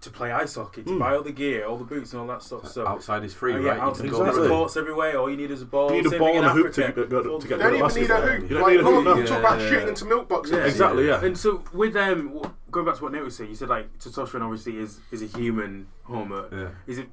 to 0.00 0.10
play 0.10 0.30
ice 0.32 0.54
hockey, 0.56 0.82
to 0.82 0.90
Mm. 0.90 0.98
buy 0.98 1.14
all 1.16 1.22
the 1.22 1.32
gear, 1.32 1.64
all 1.64 1.78
the 1.78 1.84
boots, 1.84 2.12
and 2.12 2.20
all 2.20 2.26
that 2.26 2.42
sort 2.42 2.64
of 2.64 2.70
stuff? 2.70 2.84
So 2.86 2.90
Outside 2.90 3.24
is 3.24 3.32
free, 3.32 3.52
Oh, 3.52 3.56
right? 3.56 3.64
yeah, 3.64 3.74
You 3.76 3.80
out, 3.80 3.96
can 3.96 4.04
exactly. 4.06 4.10
go 4.10 4.24
there's 4.24 4.36
for 4.48 4.54
courts 4.54 4.76
everywhere. 4.76 5.18
All 5.18 5.30
you 5.30 5.36
need 5.38 5.50
is 5.50 5.62
a 5.62 5.66
ball. 5.66 5.90
You 5.90 5.96
need 5.96 6.06
a 6.06 6.10
Same 6.10 6.18
ball 6.18 6.36
and 6.36 6.46
a 6.46 6.50
hoop 6.50 6.72
to 6.74 6.84
Africa. 6.84 7.00
get- 7.02 7.10
go- 7.10 7.38
to 7.38 7.48
get 7.48 7.56
You 7.56 7.62
don't 7.64 7.74
even 7.74 8.02
need 8.02 8.10
a 8.10 8.20
hoop. 8.20 8.42
You 8.42 8.48
don't 8.48 8.62
Like, 8.62 8.70
need 8.72 8.80
a 8.80 8.84
hoop, 8.84 9.04
no, 9.04 9.14
no. 9.14 9.26
talk 9.26 9.38
about 9.38 9.60
Yeah, 9.60 9.68
shooting 9.70 9.88
into 9.88 10.04
milk 10.04 10.28
boxes. 10.28 10.56
Yeah, 10.56 10.64
Exactly, 10.66 11.06
yeah. 11.06 11.24
And 11.24 11.38
so 11.38 11.62
with 11.72 11.92
them, 11.94 12.28
w- 12.34 12.50
going 12.70 12.84
back 12.86 12.96
to 12.96 13.02
what 13.02 13.12
Nate 13.12 13.24
was 13.24 13.34
saying, 13.36 13.48
you 13.50 13.56
said 13.56 13.68
like 13.70 13.86
testosterone 13.98 14.42
obviously 14.42 14.76
is 14.78 15.00
is 15.10 15.22
a 15.22 15.26
human 15.38 15.86
hormone. 16.02 16.48
Yeah. 16.52 16.68
Is 16.86 16.98
it? 16.98 17.08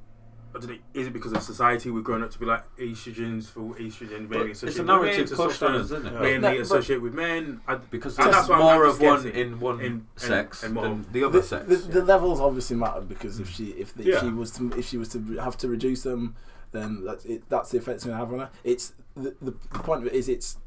I 0.54 0.60
don't 0.60 0.70
know, 0.70 0.78
is 0.94 1.08
it 1.08 1.14
because 1.14 1.34
of 1.34 1.42
society 1.44 1.90
we've 1.90 2.04
grown 2.04 2.24
up 2.24 2.32
to 2.32 2.40
be 2.40 2.46
like 2.46 2.64
estrogens 2.78 3.48
for 3.48 3.74
estrogen 3.76 4.28
But 4.28 4.38
mainly 4.38 4.52
it's 4.52 4.64
a 4.64 4.84
narrative 4.84 5.30
with 5.30 5.40
pushed 5.40 5.64
on 5.64 5.72
testosterone 5.72 5.80
us, 5.80 5.86
isn't 5.86 6.08
it? 6.08 6.14
Yeah. 6.14 6.20
mainly 6.20 6.56
No, 6.56 6.62
associated 6.62 7.02
with 7.04 7.14
men. 7.14 7.62
I, 7.68 7.76
Because 7.76 8.18
and 8.20 8.34
that's 8.34 8.50
more 8.50 8.86
of 8.86 9.00
one 9.02 9.28
in 9.28 9.60
one 9.60 9.82
in- 9.82 10.08
sex 10.16 10.64
and 10.64 10.74
more- 10.74 10.84
than 10.84 11.06
the 11.12 11.24
other 11.24 11.40
the, 11.40 11.46
sex. 11.46 11.68
the, 11.68 11.76
the 11.76 12.04
levels 12.04 12.40
obviously 12.40 12.76
matter 12.76 13.02
because 13.02 13.40
if 13.40 13.50
she 13.50 13.70
if, 13.72 13.94
the, 13.94 14.04
Yeah. 14.04 14.16
if 14.16 14.22
she 14.22 14.30
was 14.30 14.52
to 14.52 14.72
if 14.78 14.88
she 14.88 14.98
was 14.98 15.10
to 15.10 15.38
have 15.38 15.58
to 15.58 15.68
reduce 15.68 16.04
them, 16.04 16.36
then 16.72 17.04
that's 17.06 17.26
it, 17.26 17.44
that's 17.50 17.72
the 17.72 17.78
effect 17.78 17.96
it's 17.96 18.06
going 18.06 18.18
to 18.18 18.24
have 18.24 18.34
on 18.34 18.40
her. 18.40 18.50
It's 18.64 18.94
the, 19.16 19.36
the, 19.42 19.52
the 19.52 19.80
point 19.80 20.02
of 20.02 20.08
it 20.08 20.14
is 20.14 20.30
it's 20.30 20.58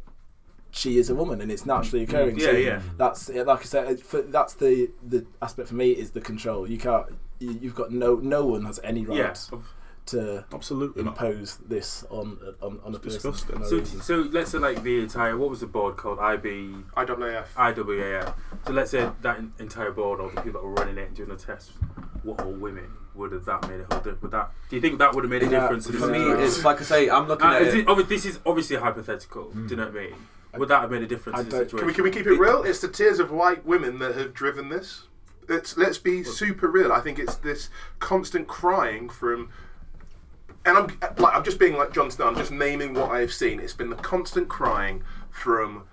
she 0.70 0.98
is 0.98 1.08
a 1.08 1.14
woman 1.14 1.40
and 1.40 1.52
it's 1.52 1.64
naturally 1.64 2.04
mm-hmm. 2.04 2.14
occurring. 2.16 2.38
Yeah, 2.38 2.46
so 2.46 2.52
yeah. 2.52 2.80
That's 2.96 3.28
like 3.28 3.60
I 3.60 3.64
said. 3.64 4.00
For, 4.00 4.22
that's 4.22 4.54
the 4.54 4.90
the 5.02 5.24
aspect 5.40 5.68
for 5.68 5.74
me 5.74 5.92
is 5.92 6.10
the 6.10 6.20
control. 6.20 6.68
You 6.68 6.78
can't. 6.78 7.06
You, 7.44 7.58
you've 7.60 7.74
got 7.74 7.90
no 7.92 8.16
no 8.16 8.44
one 8.46 8.64
has 8.64 8.80
any 8.82 9.04
right 9.04 9.18
yeah. 9.18 9.34
to 10.06 10.44
Absolutely 10.52 11.02
not. 11.02 11.12
impose 11.12 11.56
this 11.68 12.04
on 12.10 12.38
on, 12.60 12.80
on 12.84 12.92
a 12.94 12.96
It's 12.96 13.04
person. 13.16 13.30
disgusting. 13.32 13.60
no 13.60 13.66
So, 13.66 13.76
reason. 13.78 14.00
so 14.00 14.14
let's 14.32 14.50
say 14.50 14.58
like 14.58 14.82
the 14.82 15.00
entire 15.00 15.36
what 15.36 15.50
was 15.50 15.60
the 15.60 15.66
board 15.66 15.96
called 15.96 16.18
IB 16.18 16.48
IWF. 16.96 17.46
IWAF. 17.56 18.34
So 18.66 18.72
let's 18.72 18.90
say 18.90 19.08
that 19.22 19.40
entire 19.58 19.92
board 19.92 20.20
or 20.20 20.30
the 20.30 20.40
people 20.42 20.60
that 20.60 20.66
were 20.66 20.72
running 20.74 20.98
it 20.98 21.08
and 21.08 21.16
doing 21.16 21.28
the 21.30 21.36
tests 21.36 21.72
were 22.24 22.34
all 22.42 22.52
women. 22.52 22.88
Would 23.14 23.30
have 23.32 23.44
that 23.44 23.68
made 23.68 23.78
a 23.80 23.84
whole 23.84 23.98
difference? 24.02 24.22
Would 24.22 24.30
that? 24.32 24.50
Do 24.68 24.74
you 24.76 24.82
think 24.82 24.98
that 24.98 25.14
would 25.14 25.22
have 25.24 25.30
made 25.30 25.42
a 25.44 25.46
Yeah, 25.48 25.60
difference? 25.60 25.86
in 25.86 25.92
For 25.92 26.08
me, 26.08 26.18
situation? 26.18 26.42
it's 26.44 26.64
like 26.64 26.80
I 26.80 26.84
say, 26.84 27.08
I'm 27.08 27.28
looking 27.28 27.46
Uh, 27.46 27.52
at 27.52 27.62
is 27.62 27.74
it. 27.74 27.88
it, 27.88 28.08
this 28.08 28.24
is 28.26 28.40
obviously 28.44 28.74
hypothetical. 28.76 29.50
Do 29.50 29.66
you 29.68 29.76
know 29.76 29.86
what 29.86 29.96
I 29.96 30.00
mean? 30.06 30.14
Would 30.56 30.68
that 30.68 30.80
have 30.80 30.90
made 30.90 31.02
a 31.02 31.06
difference 31.06 31.38
in 31.40 31.44
the 31.48 31.50
situation? 31.58 31.78
Can 31.78 31.86
we, 31.86 31.94
can 31.94 32.04
we 32.04 32.10
keep 32.10 32.26
it 32.26 32.38
real? 32.38 32.62
It's 32.64 32.80
the 32.80 32.88
tears 32.88 33.20
of 33.20 33.30
white 33.30 33.64
women 33.64 33.98
that 34.00 34.16
have 34.16 34.34
driven 34.34 34.68
this. 34.68 35.04
It's, 35.48 35.76
let's 35.76 35.98
be 35.98 36.22
super 36.24 36.68
real. 36.68 36.92
I 36.92 37.00
think 37.00 37.18
it's 37.18 37.36
this 37.36 37.68
constant 37.98 38.48
crying 38.48 39.08
from, 39.08 39.50
and 40.64 40.76
I'm 40.78 40.86
like 41.18 41.34
I'm 41.34 41.44
just 41.44 41.58
being 41.58 41.76
like 41.76 41.92
Jon 41.92 42.10
Snow. 42.10 42.26
I'm 42.26 42.36
just 42.36 42.52
naming 42.52 42.94
what 42.94 43.10
I've 43.10 43.32
seen. 43.32 43.60
It's 43.60 43.72
been 43.74 43.90
the 43.90 43.96
constant 43.96 44.48
crying 44.48 45.02
from 45.30 45.84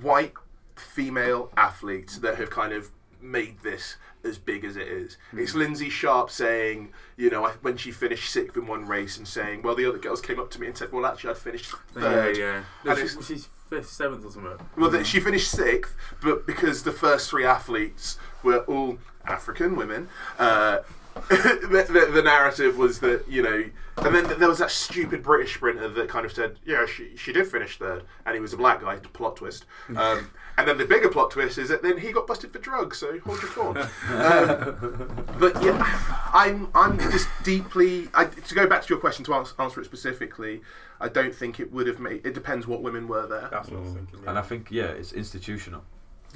white 0.00 0.32
female 0.74 1.50
athletes 1.56 2.18
that 2.18 2.36
have 2.36 2.50
kind 2.50 2.72
of 2.72 2.90
made 3.20 3.58
this 3.62 3.96
as 4.24 4.38
big 4.38 4.64
as 4.64 4.76
it 4.76 4.86
is. 4.88 5.16
Hmm. 5.30 5.38
It's 5.38 5.54
Lynsey 5.54 5.88
Sharp 5.88 6.30
saying, 6.30 6.92
you 7.16 7.30
know, 7.30 7.46
I- 7.46 7.52
when 7.62 7.76
she 7.76 7.90
finished 7.92 8.30
sixth 8.30 8.56
in 8.56 8.66
one 8.66 8.86
race 8.86 9.16
and 9.16 9.26
saying, 9.26 9.62
well, 9.62 9.74
the 9.74 9.86
other 9.86 9.98
girls 9.98 10.20
came 10.20 10.38
up 10.38 10.50
to 10.52 10.60
me 10.60 10.66
and 10.66 10.76
said, 10.76 10.92
well, 10.92 11.06
actually, 11.06 11.30
I 11.30 11.34
finished 11.34 11.72
Yeah, 11.94 12.00
third. 12.02 12.36
yeah. 12.36 12.62
No, 12.84 12.92
And 12.92 13.08
she, 13.10 13.22
she's 13.22 13.48
fifth, 13.70 13.88
seventh 13.88 14.24
or 14.24 14.30
something. 14.30 14.58
Well, 14.76 15.02
she 15.04 15.18
finished 15.20 15.50
sixth, 15.50 15.96
but 16.22 16.46
because 16.46 16.82
the 16.82 16.92
first 16.92 17.30
three 17.30 17.44
athletes 17.44 18.18
were 18.46 18.60
all 18.60 18.98
African 19.26 19.76
women, 19.76 20.08
uh, 20.38 20.78
the, 21.28 21.86
the, 21.88 22.12
the 22.12 22.22
narrative 22.22 22.76
was 22.76 23.00
that 23.00 23.24
you 23.26 23.42
know, 23.42 23.64
and 23.96 24.14
then 24.14 24.38
there 24.38 24.48
was 24.48 24.58
that 24.58 24.70
stupid 24.70 25.22
British 25.22 25.54
sprinter 25.54 25.88
that 25.88 26.08
kind 26.08 26.26
of 26.26 26.32
said, 26.32 26.58
"Yeah, 26.64 26.84
she 26.84 27.16
she 27.16 27.32
did 27.32 27.46
finish 27.46 27.78
third, 27.78 28.04
and 28.26 28.34
he 28.34 28.40
was 28.40 28.52
a 28.52 28.56
black 28.56 28.82
guy." 28.82 28.96
Plot 28.96 29.36
twist. 29.36 29.64
Um, 29.96 30.30
and 30.58 30.66
then 30.66 30.78
the 30.78 30.86
bigger 30.86 31.10
plot 31.10 31.30
twist 31.30 31.58
is 31.58 31.68
that 31.68 31.82
then 31.82 31.98
he 31.98 32.12
got 32.12 32.26
busted 32.26 32.50
for 32.50 32.58
drugs. 32.58 32.98
So 32.98 33.18
hold 33.20 33.42
your 33.42 33.50
thought. 33.50 33.76
um, 33.76 35.26
but 35.38 35.62
yeah, 35.62 36.30
I'm 36.32 36.68
I'm 36.74 36.98
just 36.98 37.28
deeply. 37.42 38.08
I, 38.14 38.24
to 38.24 38.54
go 38.54 38.66
back 38.66 38.82
to 38.82 38.88
your 38.88 38.98
question 38.98 39.24
to 39.26 39.34
answer, 39.34 39.54
answer 39.58 39.80
it 39.80 39.84
specifically, 39.84 40.62
I 41.00 41.08
don't 41.08 41.34
think 41.34 41.60
it 41.60 41.72
would 41.72 41.86
have 41.86 42.00
made. 42.00 42.24
It 42.26 42.34
depends 42.34 42.66
what 42.66 42.82
women 42.82 43.06
were 43.06 43.26
there. 43.26 43.48
That's 43.50 43.68
what 43.68 43.78
I 43.78 43.82
was 43.82 43.92
thinking. 43.92 44.20
Yeah. 44.22 44.30
And 44.30 44.38
I 44.38 44.42
think 44.42 44.68
yeah, 44.70 44.84
it's 44.84 45.12
institutional. 45.12 45.82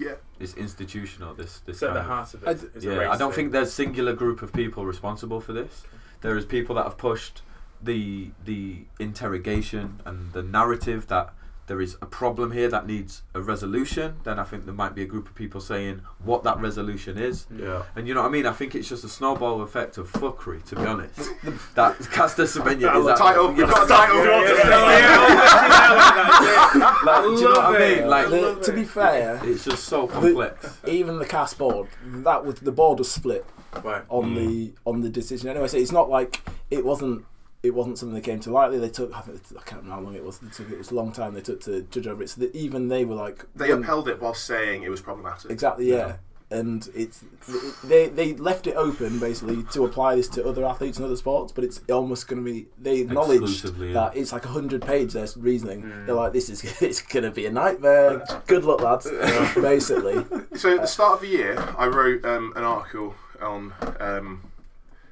Yeah. 0.01 0.14
It's 0.38 0.55
institutional. 0.55 1.34
This 1.34 1.59
this 1.66 1.76
It's 1.76 1.82
at 1.82 1.86
kind 1.88 1.96
the 1.96 2.01
of- 2.01 2.07
heart 2.07 2.34
of 2.34 2.48
I 2.48 2.51
it. 2.53 2.61
d- 2.61 2.78
is 2.78 2.84
Yeah, 2.84 2.96
race 2.96 3.11
I 3.11 3.16
don't 3.18 3.30
thing. 3.30 3.36
think 3.36 3.53
there's 3.53 3.72
singular 3.72 4.14
group 4.14 4.40
of 4.42 4.51
people 4.53 4.86
responsible 4.86 5.40
for 5.40 5.53
this. 5.53 5.84
There 6.22 6.36
is 6.38 6.44
people 6.46 6.74
that 6.76 6.84
have 6.84 6.96
pushed 6.96 7.42
the 7.82 8.30
the 8.44 8.84
interrogation 8.98 10.01
and 10.07 10.32
the 10.32 10.42
narrative 10.42 11.07
that 11.09 11.26
there 11.71 11.81
is 11.81 11.97
a 12.03 12.07
problem 12.07 12.51
here 12.51 12.68
that 12.68 12.85
needs 12.85 13.23
a 13.33 13.41
resolution. 13.41 14.16
Then 14.25 14.41
I 14.41 14.43
think 14.43 14.64
there 14.64 14.75
might 14.75 14.93
be 14.93 15.03
a 15.03 15.07
group 15.07 15.29
of 15.29 15.37
people 15.37 15.61
saying 15.61 16.03
what 16.25 16.43
that 16.43 16.59
resolution 16.59 17.16
is. 17.16 17.47
Yeah. 17.57 17.85
And 17.95 18.09
you 18.09 18.14
know 18.14 18.23
what 18.23 18.27
I 18.27 18.31
mean? 18.33 18.45
I 18.45 18.51
think 18.53 18.75
it's 18.75 18.89
just 18.89 19.05
a 19.05 19.09
snowball 19.09 19.62
effect 19.62 19.97
of 19.97 20.11
fuckery, 20.11 20.64
to 20.64 20.75
be 20.75 20.83
honest. 20.83 21.16
that 21.77 21.97
Caster 22.11 22.43
Semenya 22.43 22.81
Yeah, 22.81 22.99
is 22.99 23.05
the 23.05 23.12
at- 23.12 23.18
Title. 23.18 23.51
you 23.53 23.59
We've 23.59 23.68
got 23.68 23.85
a 23.85 23.89
title. 23.89 24.18
like, 27.07 27.25
do 27.25 27.31
you 27.31 27.45
know 27.45 27.51
what 27.61 27.77
I 27.77 27.79
mean? 27.79 28.07
Like, 28.09 28.31
The- 28.31 28.59
to 28.64 28.73
be 28.73 28.83
fair, 28.83 29.41
it's 29.45 29.64
just 29.64 29.85
so 29.85 30.09
complex. 30.09 30.77
even 30.89 31.21
the 31.21 31.27
CAS 31.27 31.55
board 31.55 31.87
that 32.25 32.45
was 32.45 32.57
the 32.57 32.73
board 32.73 32.99
was 32.99 33.09
split 33.09 33.47
Right. 33.85 34.03
on 34.09 34.33
mm. 34.33 34.35
the 34.35 34.73
on 34.85 35.03
the 35.03 35.09
decision 35.09 35.49
anyway. 35.49 35.68
So 35.68 35.77
it's 35.77 35.93
not 35.93 36.11
like 36.11 36.41
it 36.68 36.85
wasn't 36.85 37.25
it 37.62 37.74
wasn't 37.74 37.98
something 37.98 38.14
they 38.14 38.20
came 38.20 38.40
to 38.40 38.50
lightly. 38.50 38.78
They 38.78 38.88
took 38.88 39.14
I, 39.16 39.20
think, 39.20 39.40
I 39.50 39.62
can't 39.62 39.82
remember 39.82 39.94
how 39.96 40.00
long 40.00 40.14
it 40.14 40.24
was. 40.24 40.38
They 40.38 40.48
took, 40.48 40.70
it 40.70 40.78
was 40.78 40.90
a 40.90 40.94
long 40.94 41.12
time 41.12 41.34
they 41.34 41.40
took 41.42 41.61
to 41.62 41.82
judge 41.82 42.06
over 42.06 42.22
it. 42.22 42.30
So 42.30 42.40
that 42.42 42.54
even 42.54 42.88
they 42.88 43.04
were 43.04 43.14
like 43.16 43.44
They 43.54 43.68
when- 43.70 43.82
upheld 43.82 44.08
it 44.08 44.20
while 44.20 44.34
saying 44.34 44.82
it 44.82 44.88
was 44.90 45.00
problematic. 45.00 45.50
exactly 45.50 45.90
yeah. 45.90 46.16
and 46.50 46.88
it's 46.94 47.22
it, 47.48 47.74
they 47.84 48.08
they 48.08 48.34
left 48.34 48.66
it 48.66 48.74
open 48.76 49.18
basically 49.20 49.62
to 49.72 49.84
apply 49.84 50.16
this 50.16 50.26
to 50.28 50.44
other 50.48 50.64
athletes 50.64 50.96
and 50.98 51.04
other 51.06 51.16
sports, 51.16 51.52
but 51.52 51.62
it's 51.62 51.80
almost 51.90 52.26
going 52.28 52.44
to 52.44 52.50
be 52.52 52.66
they 52.78 53.00
acknowledged 53.00 53.42
Exclusively, 53.42 53.88
yeah. 53.88 53.92
that 53.94 54.16
it's 54.16 54.32
like 54.32 54.44
a 54.46 54.48
hundred 54.48 54.82
page 54.82 55.12
their 55.12 55.28
reasoning. 55.36 55.82
Mm. 55.82 56.06
They're 56.06 56.14
like, 56.14 56.32
this 56.32 56.48
is 56.48 56.64
it's 56.82 57.02
going 57.02 57.22
to 57.24 57.30
be 57.30 57.44
a 57.46 57.50
nightmare. 57.52 58.24
Good 58.46 58.64
luck, 58.64 58.80
lads. 58.80 59.06
basically, 59.54 60.24
So 60.56 60.74
at 60.74 60.80
the 60.80 60.86
start 60.86 61.14
of 61.14 61.20
the 61.20 61.28
year, 61.28 61.74
I 61.78 61.86
wrote 61.86 62.24
um, 62.24 62.52
an 62.56 62.64
article 62.64 63.14
on. 63.40 63.72
Um, 64.00 64.49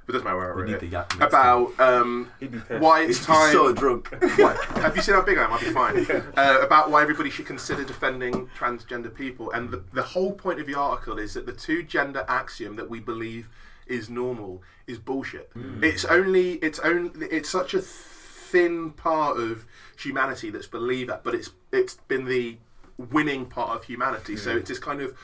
it 0.09 0.13
doesn't 0.13 0.25
matter 0.25 0.37
where 0.39 0.53
I 0.53 0.57
We 0.57 0.63
wrote 0.63 0.69
need 0.69 0.75
it. 0.77 0.81
the 0.81 0.87
yak 0.87 1.19
next 1.19 1.29
About 1.33 1.79
um, 1.81 2.31
He'd 2.41 2.53
be 2.53 2.59
pissed. 2.61 2.81
why 2.81 3.03
it's 3.03 3.25
time. 3.25 3.53
so 3.53 3.73
drunk. 3.73 4.09
Why- 4.39 4.57
have 4.77 4.97
you 4.97 5.03
seen 5.03 5.15
how 5.15 5.23
big 5.23 5.37
I 5.39 5.45
am? 5.45 5.53
I'll 5.53 5.61
be 5.61 5.67
fine. 5.67 6.07
Uh, 6.39 6.61
about 6.63 6.91
why 6.91 7.03
everybody 7.03 7.31
should 7.31 7.47
consider 7.47 7.85
defending 7.85 8.49
transgender 8.57 9.13
people, 9.15 9.51
and 9.51 9.71
the, 9.71 9.83
the 9.93 10.03
whole 10.03 10.33
point 10.33 10.61
of 10.61 10.67
the 10.67 10.75
article 10.75 11.19
is 11.19 11.35
that 11.35 11.47
the 11.47 11.53
two 11.53 11.83
gender 11.83 12.25
axiom 12.29 12.77
that 12.77 12.89
we 12.89 13.01
believe 13.01 13.49
is 13.87 14.09
normal 14.09 14.63
is 14.87 14.99
bullshit. 14.99 15.51
It's 15.83 16.05
only 16.05 16.53
it's 16.55 16.79
only 16.79 17.27
it's 17.27 17.51
such 17.51 17.75
a 17.75 17.81
thin 17.81 18.91
part 18.93 19.39
of 19.39 19.65
humanity 19.99 20.51
that's 20.51 20.67
believed 20.67 21.11
that, 21.11 21.25
but 21.25 21.35
it's 21.35 21.51
it's 21.73 21.95
been 22.09 22.25
the 22.27 22.59
winning 22.99 23.47
part 23.47 23.71
of 23.77 23.85
humanity. 23.85 24.37
So 24.37 24.57
it's 24.57 24.69
this 24.69 24.79
kind 24.79 25.01
of 25.01 25.15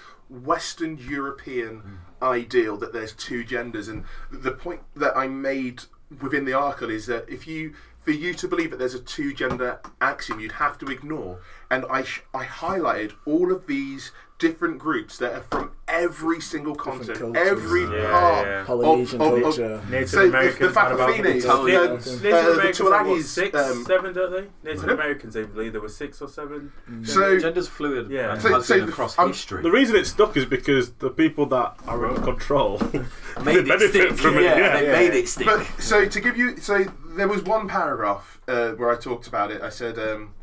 Western 0.43 0.99
European 0.99 1.83
mm. 1.83 2.27
ideal 2.27 2.77
that 2.79 2.93
there's 2.93 3.13
two 3.13 3.45
genders, 3.45 3.89
and 3.89 4.05
the 4.31 4.53
point 4.53 4.81
that 4.97 5.17
I 5.17 5.29
made 5.29 5.85
within 6.21 6.45
the 6.45 6.53
article 6.53 6.91
is 6.91 7.07
that 7.07 7.29
if 7.29 7.47
you 7.47 7.75
for 8.05 8.11
you 8.11 8.35
to 8.35 8.47
believe 8.47 8.71
that 8.71 8.79
there's 8.79 8.95
a 8.95 9.01
two 9.01 9.33
gender 9.33 9.81
axiom, 10.01 10.39
you'd 10.39 10.53
have 10.53 10.79
to 10.79 10.87
ignore. 10.87 11.41
And 11.71 11.85
I 11.91 12.03
sh- 12.05 12.23
I 12.35 12.45
highlighted 12.45 13.13
all 13.27 13.51
of 13.53 13.67
these 13.67 14.13
different 14.39 14.79
groups 14.79 15.17
that 15.19 15.33
are 15.33 15.41
from 15.43 15.71
every 15.89 16.41
single 16.41 16.75
continent, 16.75 17.37
every 17.37 17.83
Yeah, 17.85 18.11
part 18.11 18.47
yeah. 18.47 18.61
of- 18.61 18.67
Polynesian 18.67 19.21
of- 19.21 19.33
of- 19.35 19.43
culture. 19.43 19.81
Native 19.89 20.11
so 20.11 20.17
the, 20.17 20.23
the 20.25 20.29
Americans 20.39 20.75
had 20.77 20.93
about 20.93 21.09
Fa'afafines, 21.11 21.19
uh, 21.19 21.23
Native 21.23 21.51
uh, 21.51 21.63
the 21.63 21.73
Americans 21.73 22.23
had 22.23 22.55
what, 22.63 22.75
Tuolagis, 23.07 23.23
six, 23.23 23.57
um, 23.59 23.85
seven, 23.85 24.13
don't 24.13 24.33
they? 24.33 24.47
Native 24.65 24.81
Pardon? 24.81 24.91
Americans, 25.01 25.37
I 25.37 25.43
believe 25.45 25.73
there 25.73 25.81
were 25.81 25.89
six 25.89 26.21
or 26.21 26.29
seven. 26.29 26.73
So- 27.05 27.39
gender's 27.39 27.69
fluid 27.69 28.11
Yeah. 28.11 28.33
and 28.33 28.43
So- 28.43 28.61
so 28.61 28.75
been 28.77 28.87
the- 28.87 28.93
across 28.93 29.19
I'm- 29.19 29.29
history. 29.29 29.63
The 29.63 29.71
reason 29.71 29.97
it 29.97 30.07
stuck 30.07 30.37
is 30.37 30.45
because 30.45 30.91
the 30.95 31.11
people 31.11 31.47
that 31.47 31.77
are 31.87 32.07
in 32.15 32.21
control 32.23 32.79
Made 33.45 33.57
it 33.57 33.69
benefit 33.69 33.91
stick. 33.91 34.13
from 34.19 34.37
it. 34.39 34.43
Yeah, 34.43 34.57
Yeah, 34.59 34.77
they 34.81 34.87
yeah. 34.87 34.93
made 34.93 35.15
it 35.15 35.29
stick. 35.29 35.47
But 35.47 35.65
so 35.79 36.07
to 36.07 36.21
give 36.21 36.37
you, 36.37 36.57
so 36.59 36.85
there 37.17 37.29
was 37.29 37.43
one 37.45 37.69
paragraph 37.69 38.41
uh, 38.49 38.73
where 38.73 38.91
I 38.91 38.97
talked 38.97 39.27
about 39.29 39.51
it. 39.53 39.63
I 39.63 39.69
said 39.71 39.99
um, 39.99 40.35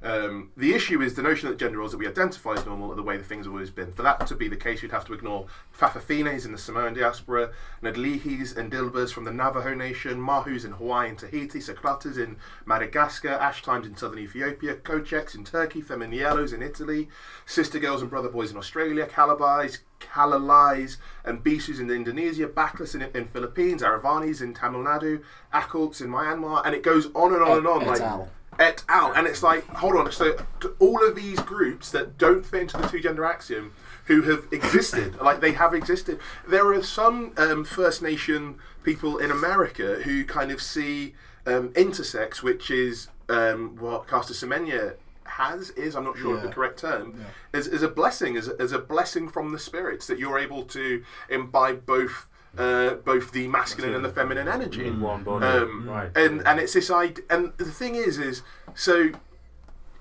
um, 0.00 0.50
the 0.56 0.74
issue 0.74 1.02
is 1.02 1.14
the 1.14 1.22
notion 1.22 1.48
that 1.48 1.58
gender 1.58 1.78
roles 1.78 1.90
that 1.90 1.98
we 1.98 2.06
identify 2.06 2.52
as 2.52 2.64
normal 2.64 2.92
are 2.92 2.94
the 2.94 3.02
way 3.02 3.16
the 3.16 3.24
things 3.24 3.46
have 3.46 3.52
always 3.52 3.70
been. 3.70 3.92
For 3.92 4.02
that 4.02 4.26
to 4.28 4.36
be 4.36 4.46
the 4.46 4.56
case, 4.56 4.80
you'd 4.80 4.92
have 4.92 5.04
to 5.06 5.12
ignore 5.12 5.46
Fa'afafines 5.76 6.44
in 6.44 6.52
the 6.52 6.58
Samoan 6.58 6.94
diaspora, 6.94 7.50
Nadleehis 7.82 8.56
and 8.56 8.70
Dilbers 8.70 9.12
from 9.12 9.24
the 9.24 9.32
Navajo 9.32 9.74
Nation, 9.74 10.20
Mahus 10.20 10.64
in 10.64 10.72
Hawaii 10.72 11.08
and 11.08 11.18
Tahiti, 11.18 11.58
Sekratas 11.58 12.16
in 12.16 12.36
Madagascar, 12.64 13.38
Ashtimes 13.40 13.86
in 13.86 13.96
southern 13.96 14.20
Ethiopia, 14.20 14.76
Kocheks 14.76 15.34
in 15.34 15.44
Turkey, 15.44 15.82
Feminiellos 15.82 16.54
in 16.54 16.62
Italy, 16.62 17.08
Sister 17.44 17.80
Girls 17.80 18.00
and 18.00 18.10
Brother 18.10 18.28
Boys 18.28 18.52
in 18.52 18.56
Australia, 18.56 19.04
Calabais, 19.06 19.78
Calalais 19.98 20.96
and 21.24 21.42
Bissus 21.42 21.80
in 21.80 21.90
Indonesia, 21.90 22.46
Baklas 22.46 22.94
in, 22.94 23.02
in 23.16 23.26
Philippines, 23.26 23.82
Aravanis 23.82 24.40
in 24.40 24.54
Tamil 24.54 24.84
Nadu, 24.84 25.24
Akulks 25.52 26.00
in 26.00 26.08
Myanmar, 26.08 26.64
and 26.64 26.72
it 26.72 26.84
goes 26.84 27.06
on 27.14 27.34
and 27.34 27.42
on 27.42 27.58
and 27.58 27.66
on. 27.66 27.82
Et 27.82 27.86
like. 27.86 28.28
Et 28.58 28.84
al. 28.88 29.12
And 29.12 29.26
it's 29.26 29.42
like, 29.42 29.66
hold 29.66 29.96
on, 29.96 30.10
so 30.12 30.36
all 30.78 31.06
of 31.06 31.14
these 31.16 31.40
groups 31.40 31.90
that 31.92 32.18
don't 32.18 32.44
fit 32.44 32.62
into 32.62 32.76
the 32.76 32.88
two 32.88 33.00
gender 33.00 33.24
axiom 33.24 33.72
who 34.06 34.22
have 34.22 34.46
existed, 34.52 35.16
like 35.22 35.40
they 35.40 35.52
have 35.52 35.74
existed. 35.74 36.18
There 36.46 36.72
are 36.72 36.82
some 36.82 37.32
um, 37.36 37.64
First 37.64 38.02
Nation 38.02 38.56
people 38.82 39.18
in 39.18 39.30
America 39.30 40.00
who 40.04 40.24
kind 40.24 40.50
of 40.50 40.60
see 40.62 41.14
um, 41.46 41.70
intersex, 41.70 42.42
which 42.42 42.70
is 42.70 43.08
um, 43.28 43.76
what 43.76 44.06
Caster 44.08 44.34
Semenya 44.34 44.94
has, 45.24 45.70
is, 45.70 45.94
I'm 45.94 46.04
not 46.04 46.16
sure 46.18 46.36
of 46.36 46.42
the 46.42 46.48
correct 46.48 46.78
term, 46.80 47.24
Is 47.52 47.68
as 47.68 47.82
a 47.82 47.88
blessing, 47.88 48.36
as 48.36 48.48
a, 48.48 48.60
as 48.60 48.72
a 48.72 48.78
blessing 48.78 49.28
from 49.28 49.52
the 49.52 49.58
spirits 49.58 50.06
that 50.06 50.18
you're 50.18 50.38
able 50.38 50.64
to 50.64 51.04
imbibe 51.28 51.86
both. 51.86 52.27
Uh, 52.56 52.94
both 52.94 53.30
the 53.32 53.46
masculine 53.46 53.94
and 53.94 54.04
the 54.04 54.08
feminine 54.08 54.48
energy 54.48 54.86
In 54.86 55.00
one 55.00 55.22
body. 55.22 55.44
um, 55.46 55.88
right. 55.88 56.10
and 56.16 56.44
and 56.46 56.58
it's 56.58 56.72
this 56.72 56.90
idea. 56.90 57.24
And 57.30 57.52
the 57.58 57.66
thing 57.66 57.94
is, 57.94 58.18
is 58.18 58.42
so 58.74 59.10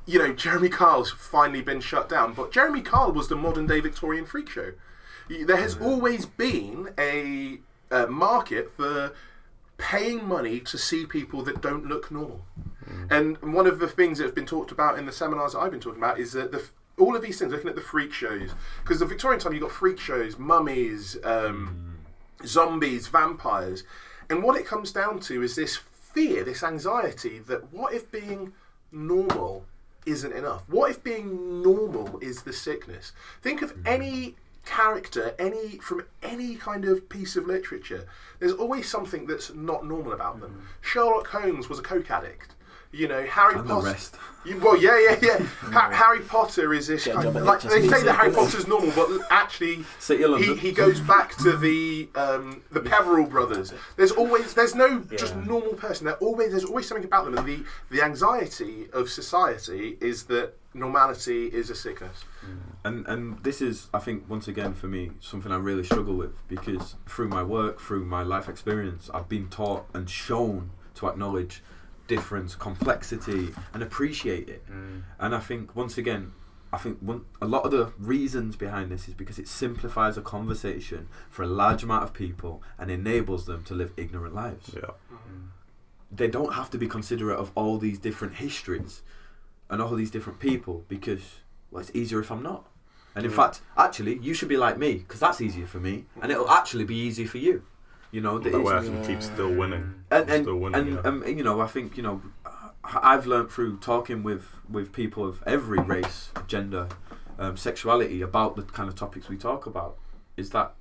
you 0.06 0.18
know 0.20 0.34
Jeremy 0.34 0.70
Kyle's 0.70 1.12
finally 1.12 1.62
been 1.62 1.82
shut 1.82 2.08
down, 2.10 2.34
but 2.34 2.52
Jeremy 2.52 2.82
Kyle 2.82 3.12
was 3.12 3.28
the 3.28 3.36
modern 3.36 3.68
day 3.68 3.80
Victorian 3.82 4.26
freak 4.26 4.50
show. 4.50 4.72
There 5.30 5.58
has 5.58 5.78
always 5.78 6.26
been 6.26 6.90
a, 6.98 7.60
uh 7.92 8.06
market 8.08 8.72
for 8.76 9.14
paying 9.78 10.26
money 10.28 10.60
to 10.62 10.78
see 10.78 11.06
people 11.06 11.44
that 11.44 11.62
don't 11.62 11.86
look 11.86 12.10
normal. 12.10 12.46
And 13.10 13.38
one 13.54 13.68
of 13.68 13.80
the 13.80 13.88
things 13.88 14.18
that 14.18 14.24
have 14.24 14.36
been 14.36 14.46
talked 14.46 14.72
about 14.72 14.98
in 14.98 15.06
the 15.06 15.12
seminars 15.12 15.52
that 15.54 15.60
I've 15.60 15.72
been 15.72 15.82
talking 15.82 16.02
about 16.02 16.18
is 16.20 16.32
that 16.32 16.52
the 16.54 16.64
all 16.98 17.16
of 17.16 17.22
these 17.22 17.38
things, 17.38 17.52
looking 17.52 17.70
at 17.70 17.76
the 17.76 17.82
freak 17.82 18.12
shows, 18.12 18.56
because 18.82 19.00
the 19.00 19.06
Victorian 19.06 19.40
time 19.40 19.54
you've 19.54 19.62
got 19.62 19.72
freak 19.72 20.00
shows, 20.00 20.40
mummies, 20.40 21.16
um, 21.24 21.87
zombies, 22.46 23.08
vampires. 23.08 23.84
And 24.30 24.44
what 24.44 24.58
it 24.58 24.66
comes 24.66 24.92
down 24.92 25.20
to 25.22 25.42
is 25.42 25.56
this 25.56 25.78
fear, 25.78 26.44
this 26.44 26.64
anxiety 26.64 27.40
that 27.40 27.72
what 27.72 27.94
if 27.94 28.12
being 28.12 28.54
normal 28.92 29.66
isn't 30.06 30.34
enough? 30.34 30.64
What 30.68 30.92
if 30.92 31.04
being 31.04 31.62
normal 31.62 32.20
is 32.20 32.44
the 32.44 32.54
sickness? 32.54 33.12
Think 33.42 33.62
of 33.62 33.72
hmm. 33.72 33.82
any 33.86 34.36
character, 34.66 35.34
any 35.40 35.78
from 35.78 36.06
any 36.22 36.56
kind 36.56 36.86
of 36.86 37.08
piece 37.10 37.36
of 37.36 37.48
literature. 37.48 38.08
There's 38.40 38.54
always 38.54 38.90
something 38.90 39.26
that's 39.26 39.54
not 39.54 39.86
normal 39.86 40.14
about 40.14 40.42
them. 40.42 40.52
Hmm. 40.52 40.66
Sherlock 40.82 41.28
Holmes 41.28 41.70
was 41.70 41.80
a 41.80 41.84
coke 41.84 42.12
addict. 42.12 42.54
You 42.92 43.08
know, 43.08 43.26
Harry 43.26 43.56
Potter. 43.56 43.96
You, 44.46 44.60
well, 44.60 44.78
yeah, 44.78 44.98
yeah, 45.00 45.20
yeah. 45.22 45.38
ha- 45.60 45.92
Harry 45.92 46.22
Potter 46.22 46.74
is 46.74 46.88
this 46.88 47.06
kind 47.06 47.22
job 47.22 47.36
of, 47.36 47.44
like 47.44 47.62
they 47.62 47.82
say 47.82 47.88
HSBC, 47.88 48.06
that 48.06 48.16
Harry 48.16 48.32
don't 48.32 48.36
they? 48.36 48.46
Potter's 48.46 48.68
normal, 48.68 48.92
but 48.96 49.10
actually 49.30 49.84
he, 50.40 50.56
he 50.56 50.72
goes 50.72 51.02
back 51.02 51.36
to 51.38 51.58
the 51.58 52.08
um, 52.16 52.62
the 52.72 52.80
Peverell 52.80 53.26
brothers. 53.26 53.74
There's 53.98 54.12
always 54.12 54.54
there's 54.54 54.74
no 54.74 55.02
just 55.18 55.36
normal 55.36 55.74
person. 55.74 56.06
There 56.06 56.16
always 56.16 56.52
there's 56.52 56.64
always 56.64 56.88
something 56.88 57.04
about 57.06 57.26
them, 57.26 57.38
and 57.38 57.46
the 57.46 57.66
the 57.90 58.02
anxiety 58.02 58.88
of 58.94 59.10
society 59.10 59.98
is 60.00 60.24
that 60.26 60.54
normality 60.74 61.48
is 61.48 61.70
a 61.70 61.76
sickness. 61.76 62.24
and 62.86 63.06
and 63.08 63.44
this 63.44 63.62
is 63.62 63.88
i 63.96 64.00
think 64.00 64.30
once 64.30 64.48
again 64.48 64.74
for 64.76 64.86
me 64.88 65.10
something 65.20 65.52
i 65.52 65.58
really 65.58 65.84
struggle 65.84 66.14
with 66.16 66.48
because 66.48 66.96
through 67.08 67.28
my 67.28 67.42
work 67.42 67.82
through 67.82 68.06
my 68.06 68.22
life 68.22 68.48
experience 68.48 69.10
i've 69.12 69.28
been 69.28 69.48
taught 69.50 69.86
and 69.96 70.08
shown 70.08 70.70
to 70.94 71.08
acknowledge 71.08 71.64
difference 72.08 72.56
complexity 72.56 73.54
and 73.74 73.84
appreciate 73.84 74.48
it 74.50 74.64
Mm. 74.72 75.04
and 75.20 75.36
i 75.36 75.40
think 75.40 75.76
once 75.76 75.98
again 75.98 76.32
i 76.74 76.78
think 76.78 76.98
one, 77.00 77.22
a 77.42 77.48
lot 77.48 77.64
of 77.66 77.72
the 77.72 77.92
reasons 78.00 78.56
behind 78.56 78.92
this 78.92 79.08
is 79.08 79.14
because 79.14 79.38
it 79.40 79.48
simplifies 79.48 80.18
a 80.18 80.22
conversation 80.22 81.08
for 81.30 81.44
a 81.44 81.48
large 81.48 81.84
amount 81.84 82.04
of 82.04 82.14
people 82.14 82.62
and 82.80 82.90
enables 82.92 83.46
them 83.46 83.64
to 83.64 83.74
live 83.74 83.92
ignorant 83.98 84.34
lives 84.36 84.72
Yeah. 84.76 84.92
they 86.12 86.28
don't 86.28 86.54
have 86.54 86.70
to 86.72 86.78
be 86.78 86.88
considerate 86.88 87.38
of 87.38 87.52
all 87.56 87.78
these 87.78 88.00
different 88.00 88.36
histories 88.36 89.02
and 89.70 89.82
all 89.82 89.96
these 89.96 90.12
different 90.12 90.40
people 90.40 90.86
because 90.88 91.40
well, 91.70 91.82
it's 91.82 91.92
easier 91.94 92.22
if 92.22 92.32
I'm 92.32 92.42
not. 92.42 92.66
And 93.14 93.26
in 93.26 93.32
Mm. 93.32 93.36
fact, 93.36 93.60
actually, 93.76 94.18
you 94.20 94.34
should 94.34 94.48
be 94.48 94.56
like 94.56 94.78
me 94.78 95.00
because 95.00 95.20
that's 95.20 95.42
easier 95.42 95.68
for 95.68 95.80
me, 95.82 96.06
and 96.22 96.32
it'll 96.32 96.50
actually 96.50 96.86
be 96.86 96.96
easier 96.96 97.28
for 97.28 97.40
you. 97.40 97.64
You 98.12 98.22
know, 98.22 98.40
that 98.40 98.64
way 98.64 98.74
I 98.74 98.84
can 98.84 99.04
keep 99.06 99.22
still 99.22 99.54
winning. 99.54 99.96
and 100.10 100.30
and, 100.30 100.44
still 100.44 100.56
winning, 100.58 100.80
and 100.82 100.94
yeah. 100.96 101.02
um, 101.02 101.24
you 101.28 101.44
know, 101.44 101.60
I 101.62 101.68
think 101.68 101.98
you 101.98 102.04
know, 102.04 102.22
I've 102.84 103.26
learned 103.28 103.52
through 103.52 103.78
talking 103.80 104.24
with 104.24 104.46
with 104.70 104.94
people 104.94 105.26
of 105.28 105.44
every 105.46 105.80
race, 105.80 106.32
gender, 106.48 106.88
um, 107.40 107.58
sexuality 107.58 108.22
about 108.22 108.56
the 108.56 108.64
kind 108.64 108.88
of 108.90 108.96
topics 108.96 109.30
we 109.30 109.38
talk 109.38 109.66
about 109.66 109.98
is 110.38 110.52
that 110.52 110.74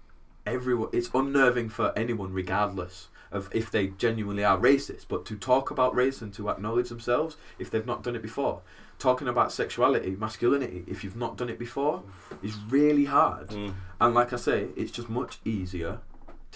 everyone 0.46 0.88
it's 0.92 1.10
unnerving 1.14 1.68
for 1.68 1.92
anyone 1.98 2.32
regardless 2.32 3.08
of 3.32 3.48
if 3.52 3.70
they 3.70 3.88
genuinely 3.88 4.44
are 4.44 4.56
racist 4.56 5.06
but 5.08 5.26
to 5.26 5.36
talk 5.36 5.70
about 5.72 5.94
race 5.94 6.22
and 6.22 6.32
to 6.32 6.48
acknowledge 6.48 6.88
themselves 6.88 7.36
if 7.58 7.68
they've 7.70 7.84
not 7.86 8.04
done 8.04 8.14
it 8.14 8.22
before 8.22 8.62
talking 9.00 9.26
about 9.26 9.50
sexuality 9.50 10.10
masculinity 10.10 10.84
if 10.86 11.02
you've 11.02 11.16
not 11.16 11.36
done 11.36 11.48
it 11.50 11.58
before 11.58 12.02
is 12.42 12.56
really 12.68 13.06
hard 13.06 13.48
Mm. 13.48 13.74
and 14.00 14.14
like 14.14 14.32
I 14.32 14.36
say, 14.36 14.68
it's 14.76 14.92
just 14.92 15.08
much 15.10 15.38
easier 15.44 15.98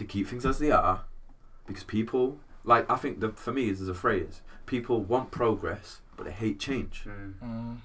to 0.00 0.04
keep 0.06 0.26
things 0.26 0.44
as 0.46 0.58
they 0.58 0.70
are 0.70 1.02
because 1.66 1.84
people, 1.84 2.38
like, 2.64 2.90
I 2.90 2.96
think 2.96 3.20
that 3.20 3.38
for 3.38 3.52
me, 3.52 3.68
is 3.68 3.78
there's 3.78 3.88
a 3.88 3.94
phrase 3.94 4.40
people 4.66 5.00
want 5.02 5.30
progress, 5.30 6.00
but 6.16 6.24
they 6.24 6.32
hate 6.32 6.58
change. 6.58 7.04
Mm. 7.06 7.34
Mm. 7.42 7.76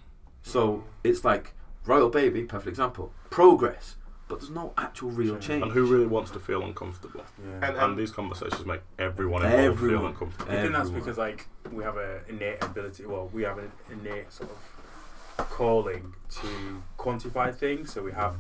So 0.42 0.84
it's 1.04 1.26
like 1.26 1.54
Royal 1.86 2.10
Baby, 2.10 2.44
perfect 2.44 2.68
example. 2.70 3.12
Progress, 3.30 3.96
but 4.28 4.40
there's 4.40 4.52
no 4.52 4.74
actual 4.78 5.10
real 5.12 5.38
change. 5.38 5.64
And 5.64 5.72
who 5.72 5.86
really 5.86 6.06
wants 6.06 6.32
to 6.32 6.40
feel 6.40 6.64
uncomfortable? 6.64 7.24
Yeah. 7.44 7.56
And, 7.56 7.64
And 7.64 7.78
and 7.78 7.98
these 7.98 8.12
conversations 8.12 8.66
make 8.66 8.82
everyone 8.98 9.44
involved 9.44 9.62
feel 9.62 9.72
Everyone. 9.72 10.06
uncomfortable. 10.06 10.52
I 10.54 10.62
think 10.62 10.74
that's 10.74 10.90
because 10.90 11.18
like 11.18 11.48
we 11.72 11.84
have 11.84 11.98
an 11.98 12.22
innate 12.30 12.64
ability. 12.64 13.06
Well, 13.06 13.30
we 13.34 13.44
have 13.44 13.58
an 13.58 13.72
innate 13.92 14.32
sort 14.32 14.52
of 14.52 15.50
calling 15.50 16.14
to 16.30 16.84
quantify 16.98 17.54
things. 17.54 17.92
So 17.94 18.02
we 18.02 18.14
have 18.14 18.36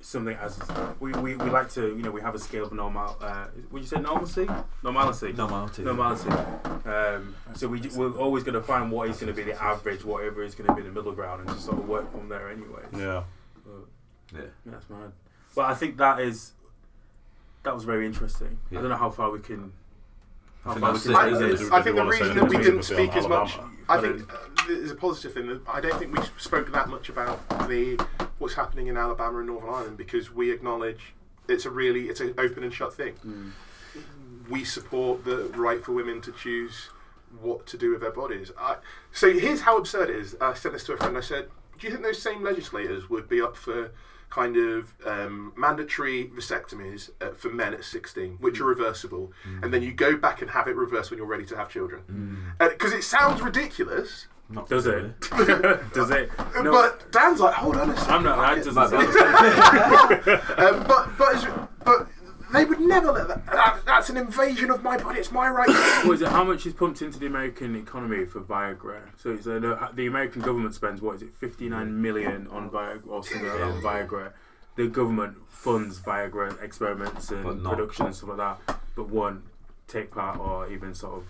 something 0.00 0.36
as 0.36 0.58
we, 1.00 1.12
we, 1.14 1.36
we 1.36 1.50
like 1.50 1.68
to 1.70 1.88
you 1.96 2.02
know 2.02 2.10
we 2.10 2.20
have 2.20 2.34
a 2.34 2.38
scale 2.38 2.64
of 2.64 2.72
normal. 2.72 3.16
Uh, 3.20 3.46
would 3.70 3.82
you 3.82 3.88
say 3.88 4.00
normalcy? 4.00 4.46
Normalcy. 4.82 5.32
Normality. 5.32 5.82
Normality. 5.82 6.30
Um, 6.88 7.34
so 7.54 7.68
we 7.68 7.80
we're 7.96 8.12
always 8.18 8.44
going 8.44 8.54
to 8.54 8.62
find 8.62 8.90
what 8.92 9.08
is 9.08 9.18
going 9.18 9.32
to 9.32 9.36
be 9.36 9.42
the 9.42 9.60
average, 9.62 10.04
whatever 10.04 10.42
is 10.42 10.54
going 10.54 10.68
to 10.68 10.74
be 10.74 10.82
the 10.82 10.90
middle 10.92 11.12
ground, 11.12 11.40
and 11.40 11.48
just 11.50 11.64
sort 11.64 11.78
of 11.78 11.88
work 11.88 12.10
from 12.12 12.28
there 12.28 12.50
anyway. 12.50 12.82
Yeah. 12.96 13.24
But, 13.64 14.38
Yeah. 14.38 14.40
yeah, 14.64 14.72
that's 14.72 14.88
mad. 14.90 15.12
But 15.54 15.64
I 15.66 15.74
think 15.74 15.96
that 15.96 16.20
is 16.20 16.52
that 17.62 17.74
was 17.74 17.84
very 17.84 18.06
interesting. 18.06 18.58
Yeah. 18.70 18.78
I 18.78 18.82
don't 18.82 18.90
know 18.90 18.96
how 18.96 19.10
far 19.10 19.30
we 19.30 19.40
can. 19.40 19.72
How 20.64 20.70
I 20.70 20.74
think 20.74 20.84
far 20.84 20.92
we 20.92 21.00
can 21.00 21.10
it, 21.10 21.16
I, 21.16 21.24
take 21.24 21.32
isn't 21.34 21.48
this. 21.48 21.60
it? 21.62 21.72
I 21.72 21.82
think 21.82 21.84
the 21.84 21.90
Did 21.90 21.96
you 21.96 21.96
wanna 22.04 22.12
say 22.12 22.20
reason 22.24 22.36
that 22.36 22.48
we 22.48 22.64
didn't 22.64 22.82
speak 22.82 23.16
as 23.16 23.26
much, 23.28 23.52
Alabama? 23.54 23.75
I 23.88 24.00
think 24.00 24.32
uh, 24.32 24.36
there's 24.66 24.90
a 24.90 24.96
positive 24.96 25.34
thing. 25.34 25.46
that 25.46 25.60
I 25.68 25.80
don't 25.80 25.98
think 25.98 26.16
we 26.16 26.24
spoke 26.38 26.72
that 26.72 26.88
much 26.88 27.08
about 27.08 27.48
the 27.68 27.98
what's 28.38 28.54
happening 28.54 28.88
in 28.88 28.96
Alabama 28.96 29.38
and 29.38 29.46
Northern 29.46 29.70
Ireland 29.70 29.96
because 29.96 30.32
we 30.32 30.50
acknowledge 30.50 31.14
it's 31.48 31.64
a 31.64 31.70
really 31.70 32.08
it's 32.08 32.20
an 32.20 32.34
open 32.38 32.64
and 32.64 32.72
shut 32.72 32.94
thing. 32.94 33.14
Mm. 33.26 33.52
We 34.50 34.64
support 34.64 35.24
the 35.24 35.44
right 35.56 35.82
for 35.84 35.92
women 35.92 36.20
to 36.22 36.32
choose 36.32 36.90
what 37.40 37.66
to 37.66 37.76
do 37.76 37.90
with 37.90 38.00
their 38.00 38.12
bodies. 38.12 38.52
I, 38.58 38.76
so 39.12 39.32
here's 39.32 39.62
how 39.62 39.76
absurd 39.76 40.10
it 40.10 40.16
is. 40.16 40.36
I 40.40 40.54
sent 40.54 40.74
this 40.74 40.84
to 40.84 40.94
a 40.94 40.96
friend. 40.96 41.16
I 41.16 41.20
said, 41.20 41.48
"Do 41.78 41.86
you 41.86 41.92
think 41.92 42.04
those 42.04 42.20
same 42.20 42.42
legislators 42.42 43.08
would 43.10 43.28
be 43.28 43.40
up 43.40 43.56
for?" 43.56 43.90
Kind 44.30 44.56
of 44.56 44.92
um, 45.06 45.52
mandatory 45.56 46.26
vasectomies 46.26 47.10
uh, 47.22 47.30
for 47.30 47.48
men 47.48 47.72
at 47.72 47.84
16, 47.84 48.32
which 48.40 48.60
are 48.60 48.64
reversible, 48.64 49.32
and 49.62 49.72
then 49.72 49.82
you 49.82 49.92
go 49.92 50.16
back 50.16 50.42
and 50.42 50.50
have 50.50 50.68
it 50.68 50.76
reversed 50.76 51.10
when 51.10 51.16
you're 51.18 51.26
ready 51.26 51.46
to 51.46 51.56
have 51.56 51.68
children. 51.70 52.52
Because 52.58 52.92
it 52.92 53.02
sounds 53.04 53.40
ridiculous, 53.40 54.26
Not 54.50 54.68
Does 54.68 54.86
really. 54.86 55.08
it? 55.32 55.92
Does 55.94 56.10
it? 56.10 56.30
No, 56.62 56.70
but 56.72 57.10
Dan's 57.12 57.40
like, 57.40 57.54
hold 57.54 57.76
on 57.76 57.90
a 57.90 57.96
second. 57.96 58.14
I'm 58.14 58.22
not. 58.24 58.54
That 58.56 58.64
doesn't 58.64 58.90
But- 58.90 60.58
um, 60.58 60.84
but 60.86 61.08
but 61.18 61.34
it's- 61.36 61.68
but 61.84 62.08
they 62.52 62.64
would 62.64 62.80
never 62.80 63.12
let 63.12 63.28
that, 63.28 63.46
that. 63.46 63.80
That's 63.84 64.08
an 64.10 64.16
invasion 64.16 64.70
of 64.70 64.82
my 64.82 64.96
body. 64.96 65.18
It's 65.20 65.32
my 65.32 65.48
right. 65.48 65.68
What 66.06 66.14
is 66.14 66.22
it? 66.22 66.28
How 66.28 66.44
much 66.44 66.66
is 66.66 66.72
pumped 66.74 67.02
into 67.02 67.18
the 67.18 67.26
American 67.26 67.74
economy 67.76 68.24
for 68.24 68.40
Viagra? 68.40 69.00
So 69.16 69.30
it's, 69.30 69.46
uh, 69.46 69.58
the, 69.58 69.90
the 69.94 70.06
American 70.06 70.42
government 70.42 70.74
spends 70.74 71.00
what 71.02 71.16
is 71.16 71.22
it, 71.22 71.34
59 71.34 72.00
million 72.00 72.46
on 72.48 72.70
Viagra 72.70 73.06
or 73.08 73.24
something 73.24 73.48
like 73.48 73.58
that 73.58 73.62
on 73.64 73.82
Viagra. 73.82 74.32
The 74.76 74.88
government 74.88 75.36
funds 75.48 75.98
Viagra 75.98 76.62
experiments 76.62 77.30
But 77.30 77.38
and 77.46 77.62
not- 77.62 77.76
production 77.76 78.06
and 78.06 78.14
stuff 78.14 78.28
like 78.30 78.38
that, 78.66 78.78
but 78.94 79.08
won't 79.08 79.42
take 79.88 80.10
part 80.10 80.38
or 80.38 80.68
even 80.70 80.94
sort 80.94 81.14
of 81.14 81.24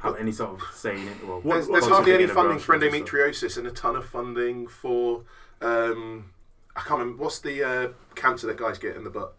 have 0.00 0.16
any 0.16 0.32
sort 0.32 0.50
of 0.50 0.62
say 0.74 1.00
in 1.00 1.08
it. 1.08 1.26
Well, 1.26 1.40
There's, 1.42 1.66
there's 1.68 1.88
hardly 1.88 2.12
any 2.14 2.26
funding 2.26 2.58
for 2.58 2.78
brochure 2.78 2.94
and 2.94 3.06
stuff. 3.06 3.14
endometriosis 3.14 3.56
and 3.58 3.66
a 3.66 3.70
ton 3.70 3.96
of 3.96 4.06
funding 4.06 4.66
for. 4.68 5.22
Um, 5.60 6.30
I 6.76 6.80
can't 6.80 6.98
remember 7.00 7.22
what's 7.22 7.38
the 7.38 7.62
uh, 7.64 7.88
cancer 8.14 8.46
that 8.48 8.56
guys 8.58 8.78
get 8.78 8.96
in 8.96 9.04
the 9.04 9.10
butt. 9.10 9.34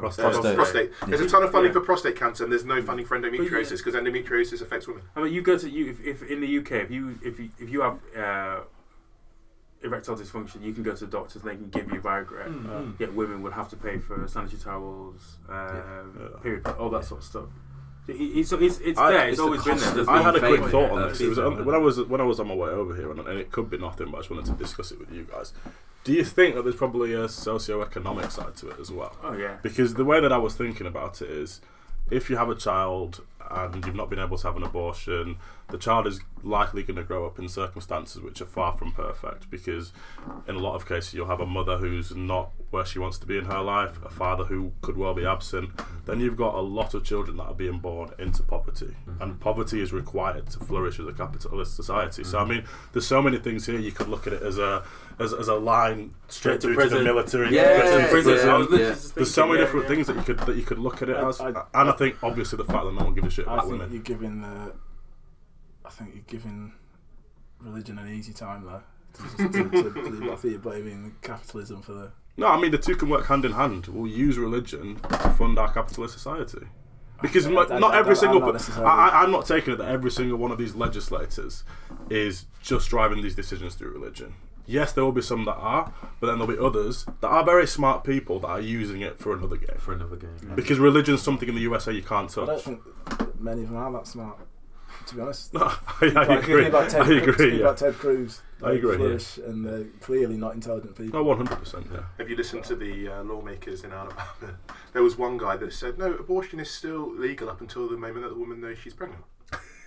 Prostate. 0.00 0.24
Uh, 0.26 0.30
Prostate. 0.30 0.56
prostate. 0.56 0.92
There's 1.08 1.20
a 1.20 1.28
ton 1.28 1.42
of 1.42 1.50
funding 1.52 1.70
Yeah. 1.72 1.80
for 1.80 1.84
prostate 1.84 2.16
cancer, 2.16 2.44
and 2.44 2.52
there's 2.52 2.64
no 2.64 2.82
funding 2.82 3.06
for 3.06 3.18
endometriosis 3.18 3.78
because 3.84 3.94
endometriosis 3.94 4.60
affects 4.62 4.86
women. 4.86 5.02
I 5.14 5.22
mean, 5.22 5.32
you 5.32 5.42
go 5.42 5.56
to 5.58 5.68
you 5.68 5.90
if, 5.90 6.00
if 6.04 6.22
in 6.30 6.40
the 6.40 6.58
UK 6.58 6.72
if 6.84 6.90
you 6.90 7.18
if 7.22 7.38
you, 7.38 7.50
if 7.58 7.68
you 7.70 7.80
have 7.82 7.98
uh, 8.16 8.60
erectile 9.82 10.16
dysfunction, 10.16 10.62
you 10.62 10.72
can 10.72 10.82
go 10.82 10.94
to 10.94 11.04
the 11.04 11.10
doctors 11.10 11.42
and 11.42 11.50
they 11.50 11.56
can 11.56 11.68
give 11.68 11.92
you 11.92 12.00
Viagra. 12.00 12.46
Mm. 12.48 12.98
Yet 12.98 13.14
women 13.14 13.42
would 13.42 13.52
have 13.52 13.68
to 13.70 13.76
pay 13.76 13.98
for 13.98 14.26
sanitary 14.26 14.60
towels, 14.60 15.36
um, 15.48 16.18
Yeah. 16.18 16.42
period, 16.42 16.66
all 16.66 16.90
that 16.90 17.04
sort 17.04 17.20
of 17.20 17.26
stuff. 17.26 17.44
So 18.06 18.12
it- 18.12 18.16
it's 18.18 18.52
it's, 18.52 18.78
it's 18.80 18.98
I- 18.98 19.10
there. 19.12 19.20
it's 19.28 19.28
It's, 19.30 19.38
the 19.38 19.44
always 19.44 19.64
been 19.64 19.76
there. 19.78 19.88
of 19.88 19.94
There's 19.96 20.08
I 20.08 20.22
had 20.22 20.36
a 20.36 20.40
been- 20.40 20.56
quick 20.58 20.70
thought 20.70 20.90
on 20.92 21.08
this. 21.08 21.20
It 21.20 21.28
was 21.28 21.38
fever. 21.38 21.64
when 21.64 21.74
I 21.74 21.78
was 21.78 22.00
when 22.02 22.20
I 22.20 22.24
was 22.24 22.38
on 22.40 22.48
my 22.48 22.54
way 22.54 22.70
over 22.70 22.94
here, 22.94 23.10
and, 23.10 23.20
and 23.20 23.38
it 23.38 23.50
could 23.50 23.68
be 23.70 23.78
nothing, 23.78 24.10
but 24.10 24.18
I 24.18 24.20
just 24.20 24.30
wanted 24.30 24.46
to 24.46 24.52
discuss 24.52 24.92
it 24.92 24.98
with 25.00 25.12
you 25.12 25.24
guys. 25.30 25.52
Do 26.04 26.12
you 26.12 26.24
think 26.24 26.54
that 26.54 26.62
there's 26.62 26.76
probably 26.76 27.14
a 27.14 27.28
socio-economic 27.28 28.30
side 28.30 28.54
to 28.58 28.70
it 28.70 28.78
as 28.80 28.92
well? 28.92 29.16
Oh 29.24 29.32
yeah. 29.36 29.56
Because 29.62 29.94
the 29.94 30.04
way 30.04 30.20
that 30.20 30.32
I 30.32 30.38
was 30.38 30.54
thinking 30.54 30.86
about 30.86 31.20
it 31.20 31.28
is, 31.30 31.60
if 32.10 32.30
you 32.30 32.36
have 32.36 32.48
a 32.48 32.54
child 32.54 33.22
and 33.50 33.84
you've 33.84 33.94
not 33.94 34.10
been 34.10 34.18
able 34.18 34.36
to 34.36 34.46
have 34.46 34.56
an 34.56 34.62
abortion, 34.62 35.36
the 35.68 35.78
child 35.78 36.06
is 36.06 36.20
likely 36.42 36.82
going 36.82 36.96
to 36.96 37.02
grow 37.02 37.26
up 37.26 37.38
in 37.38 37.48
circumstances 37.48 38.20
which 38.20 38.40
are 38.40 38.46
far 38.46 38.72
from 38.72 38.92
perfect. 38.92 39.50
Because 39.50 39.92
in 40.48 40.54
a 40.54 40.58
lot 40.58 40.74
of 40.74 40.86
cases, 40.86 41.14
you'll 41.14 41.26
have 41.26 41.40
a 41.40 41.46
mother 41.46 41.78
who's 41.78 42.14
not 42.14 42.50
where 42.70 42.84
she 42.84 42.98
wants 42.98 43.18
to 43.18 43.26
be 43.26 43.38
in 43.38 43.46
her 43.46 43.62
life, 43.62 43.98
a 44.04 44.10
father 44.10 44.44
who 44.44 44.72
could 44.82 44.96
well 44.96 45.14
be 45.14 45.24
absent. 45.24 45.70
Then 46.04 46.20
you've 46.20 46.36
got 46.36 46.54
a 46.54 46.60
lot 46.60 46.94
of 46.94 47.04
children 47.04 47.36
that 47.38 47.44
are 47.44 47.54
being 47.54 47.78
born 47.78 48.10
into 48.18 48.42
poverty, 48.42 48.94
mm-hmm. 49.08 49.22
and 49.22 49.40
poverty 49.40 49.80
is 49.80 49.92
required 49.92 50.46
to 50.50 50.60
flourish 50.60 51.00
as 51.00 51.06
a 51.06 51.12
capitalist 51.12 51.74
society. 51.74 52.24
So 52.24 52.38
mm-hmm. 52.38 52.50
I 52.50 52.54
mean, 52.54 52.64
there's 52.92 53.06
so 53.06 53.22
many 53.22 53.38
things 53.38 53.66
here. 53.66 53.78
You 53.78 53.92
could 53.92 54.08
look 54.08 54.26
at 54.26 54.32
it 54.32 54.42
as 54.42 54.58
a 54.58 54.84
as, 55.18 55.32
as 55.32 55.48
a 55.48 55.54
line 55.54 56.14
straight 56.28 56.60
to 56.60 56.74
through 56.74 56.88
to 56.88 56.96
the 56.98 57.02
military. 57.02 57.54
Yeah, 57.54 57.80
prison, 57.80 58.08
prison. 58.08 58.32
prison. 58.32 58.48
I 58.50 58.56
was 58.58 58.68
literally 58.68 58.92
yeah. 58.92 58.98
There's 59.14 59.32
so 59.34 59.46
many 59.46 59.60
different 59.60 59.86
things 59.88 60.06
that 60.08 60.16
you 60.16 60.22
could 60.22 60.38
that 60.40 60.56
you 60.56 60.62
could 60.62 60.78
look 60.78 61.02
at 61.02 61.08
it 61.08 61.16
I- 61.16 61.28
as, 61.28 61.40
I- 61.40 61.48
and 61.74 61.90
I 61.90 61.92
think 61.92 62.16
obviously 62.22 62.56
the 62.58 62.64
fact 62.64 62.84
that 62.84 62.92
no 62.94 63.04
one 63.04 63.14
gives 63.14 63.26
a 63.26 63.30
shit 63.30 63.48
I 63.48 63.54
about 63.54 63.64
think 63.64 63.72
women. 63.72 63.92
you're 63.92 64.02
giving 64.02 64.42
the, 64.42 64.72
I 65.84 65.90
think 65.90 66.10
you're 66.14 66.24
giving 66.26 66.72
religion 67.60 67.98
an 67.98 68.08
easy 68.12 68.32
time 68.32 68.64
there. 68.66 68.82
To, 69.14 69.48
to, 69.48 69.70
to, 69.70 69.92
to, 69.92 70.32
I 70.32 70.36
think 70.36 70.44
you're 70.52 70.58
blaming 70.58 71.14
capitalism 71.22 71.80
for 71.82 71.92
the. 71.92 72.12
No, 72.36 72.48
I 72.48 72.60
mean 72.60 72.70
the 72.70 72.78
two 72.78 72.96
can 72.96 73.08
work 73.08 73.26
hand 73.26 73.44
in 73.46 73.52
hand. 73.52 73.86
We'll 73.86 74.10
use 74.10 74.36
religion 74.38 74.96
to 75.08 75.30
fund 75.30 75.58
our 75.58 75.72
capitalist 75.72 76.12
society. 76.12 76.66
Because 77.22 77.46
I- 77.46 77.50
not, 77.50 77.72
I- 77.72 77.78
not 77.78 77.94
I- 77.94 77.98
every 78.00 78.14
single, 78.14 78.40
not 78.40 78.68
I, 78.78 78.82
I, 79.08 79.22
I'm 79.22 79.30
not 79.32 79.46
taking 79.46 79.72
it 79.72 79.76
that 79.78 79.88
every 79.88 80.10
single 80.10 80.36
one 80.36 80.50
of 80.50 80.58
these 80.58 80.74
legislators 80.74 81.64
is 82.10 82.44
just 82.60 82.90
driving 82.90 83.22
these 83.22 83.34
decisions 83.34 83.74
through 83.74 83.92
religion. 83.92 84.34
Yes, 84.66 84.92
there 84.92 85.04
will 85.04 85.12
be 85.12 85.22
some 85.22 85.44
that 85.44 85.54
are, 85.56 85.92
but 86.20 86.26
then 86.26 86.38
there'll 86.38 86.52
be 86.54 86.60
others 86.62 87.06
that 87.20 87.28
are 87.28 87.44
very 87.44 87.66
smart 87.66 88.02
people 88.04 88.40
that 88.40 88.48
are 88.48 88.60
using 88.60 89.00
it 89.00 89.18
for 89.18 89.32
another 89.32 89.56
game. 89.56 89.76
For 89.78 89.92
another 89.92 90.16
game. 90.16 90.36
Because 90.54 90.78
religion's 90.78 91.22
something 91.22 91.48
in 91.48 91.54
the 91.54 91.60
USA 91.62 91.92
you 91.92 92.02
can't 92.02 92.30
I 92.32 92.44
don't 92.44 92.46
touch. 92.46 92.62
think 92.64 92.80
many 93.40 93.62
of 93.62 93.68
them 93.68 93.76
are 93.78 93.92
that 93.92 94.06
smart. 94.06 94.38
To 95.08 95.14
be 95.14 95.20
honest, 95.20 95.52
I, 95.56 95.78
I 96.00 96.06
Like, 96.08 96.42
agree. 96.42 96.66
About 96.66 96.90
Ted, 96.90 97.02
I 97.02 97.04
Cruz- 97.04 97.22
agree. 97.22 97.32
think 97.34 97.52
Yeah. 97.54 97.60
about 97.60 97.76
Ted 97.78 97.94
Cruz. 97.94 98.42
I 98.62 98.72
agree, 98.72 98.96
yeah. 98.96 99.18
And 99.44 99.64
they're 99.64 99.84
clearly 100.00 100.36
not 100.36 100.54
intelligent 100.54 100.96
people. 100.96 101.20
No, 101.20 101.24
one 101.24 101.36
hundred 101.36 101.58
percent. 101.58 101.86
Yeah. 101.92 102.00
Have 102.18 102.28
you 102.30 102.34
listened 102.36 102.64
to 102.64 102.74
the 102.74 103.08
uh, 103.08 103.22
lawmakers 103.22 103.84
in 103.84 103.92
Alabama? 103.92 104.24
There 104.94 105.02
was 105.02 105.16
one 105.18 105.36
guy 105.36 105.56
that 105.58 105.72
said, 105.74 105.98
no, 105.98 106.12
abortion 106.14 106.58
is 106.58 106.70
still 106.70 107.12
legal 107.14 107.50
up 107.50 107.60
until 107.60 107.86
the 107.86 107.98
moment 107.98 108.22
that 108.22 108.30
the 108.30 108.34
woman 108.40 108.60
knows 108.62 108.78
she's 108.78 108.94
pregnant. 108.94 109.22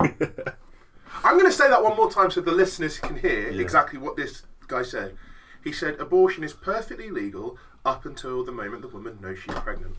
I'm 1.24 1.34
going 1.34 1.46
to 1.46 1.52
say 1.52 1.68
that 1.68 1.82
one 1.82 1.96
more 1.96 2.10
time 2.10 2.30
so 2.30 2.40
the 2.40 2.52
listeners 2.52 2.98
can 2.98 3.16
hear 3.18 3.50
Yeah. 3.50 3.60
exactly 3.60 3.98
what 3.98 4.16
this 4.16 4.44
guy 4.70 4.82
said. 4.82 5.16
He 5.62 5.72
said, 5.72 6.00
abortion 6.00 6.42
is 6.42 6.54
perfectly 6.54 7.10
legal 7.10 7.58
up 7.84 8.06
until 8.06 8.44
the 8.44 8.52
moment 8.52 8.82
the 8.82 8.88
woman 8.88 9.18
knows 9.20 9.38
she's 9.38 9.54
pregnant. 9.54 9.96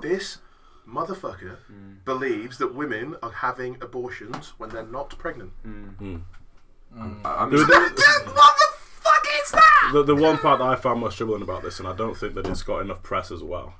This 0.00 0.38
motherfucker 0.88 1.58
mm. 1.72 2.04
believes 2.04 2.58
that 2.58 2.74
women 2.74 3.16
are 3.22 3.30
having 3.30 3.76
abortions 3.80 4.54
when 4.58 4.70
they're 4.70 4.82
not 4.82 5.16
pregnant. 5.18 5.52
Mm. 5.66 5.96
Hmm. 5.96 6.16
mm. 6.96 7.20
I, 7.24 7.44
I 7.44 7.48
There- 7.48 7.58
mean, 7.58 7.68
what 7.68 7.96
the 7.96 8.68
fuck 9.00 9.26
is 9.42 9.50
that? 9.52 9.90
the, 9.92 10.02
the 10.02 10.16
one 10.16 10.38
part 10.38 10.58
that 10.58 10.68
I 10.68 10.74
found 10.74 11.00
most 11.00 11.16
troubling 11.16 11.42
about 11.42 11.62
this, 11.62 11.78
and 11.78 11.86
I 11.86 11.94
don't 11.94 12.16
think 12.16 12.34
that 12.34 12.46
it's 12.46 12.62
got 12.62 12.80
enough 12.80 13.02
press 13.02 13.30
as 13.30 13.42
well, 13.42 13.74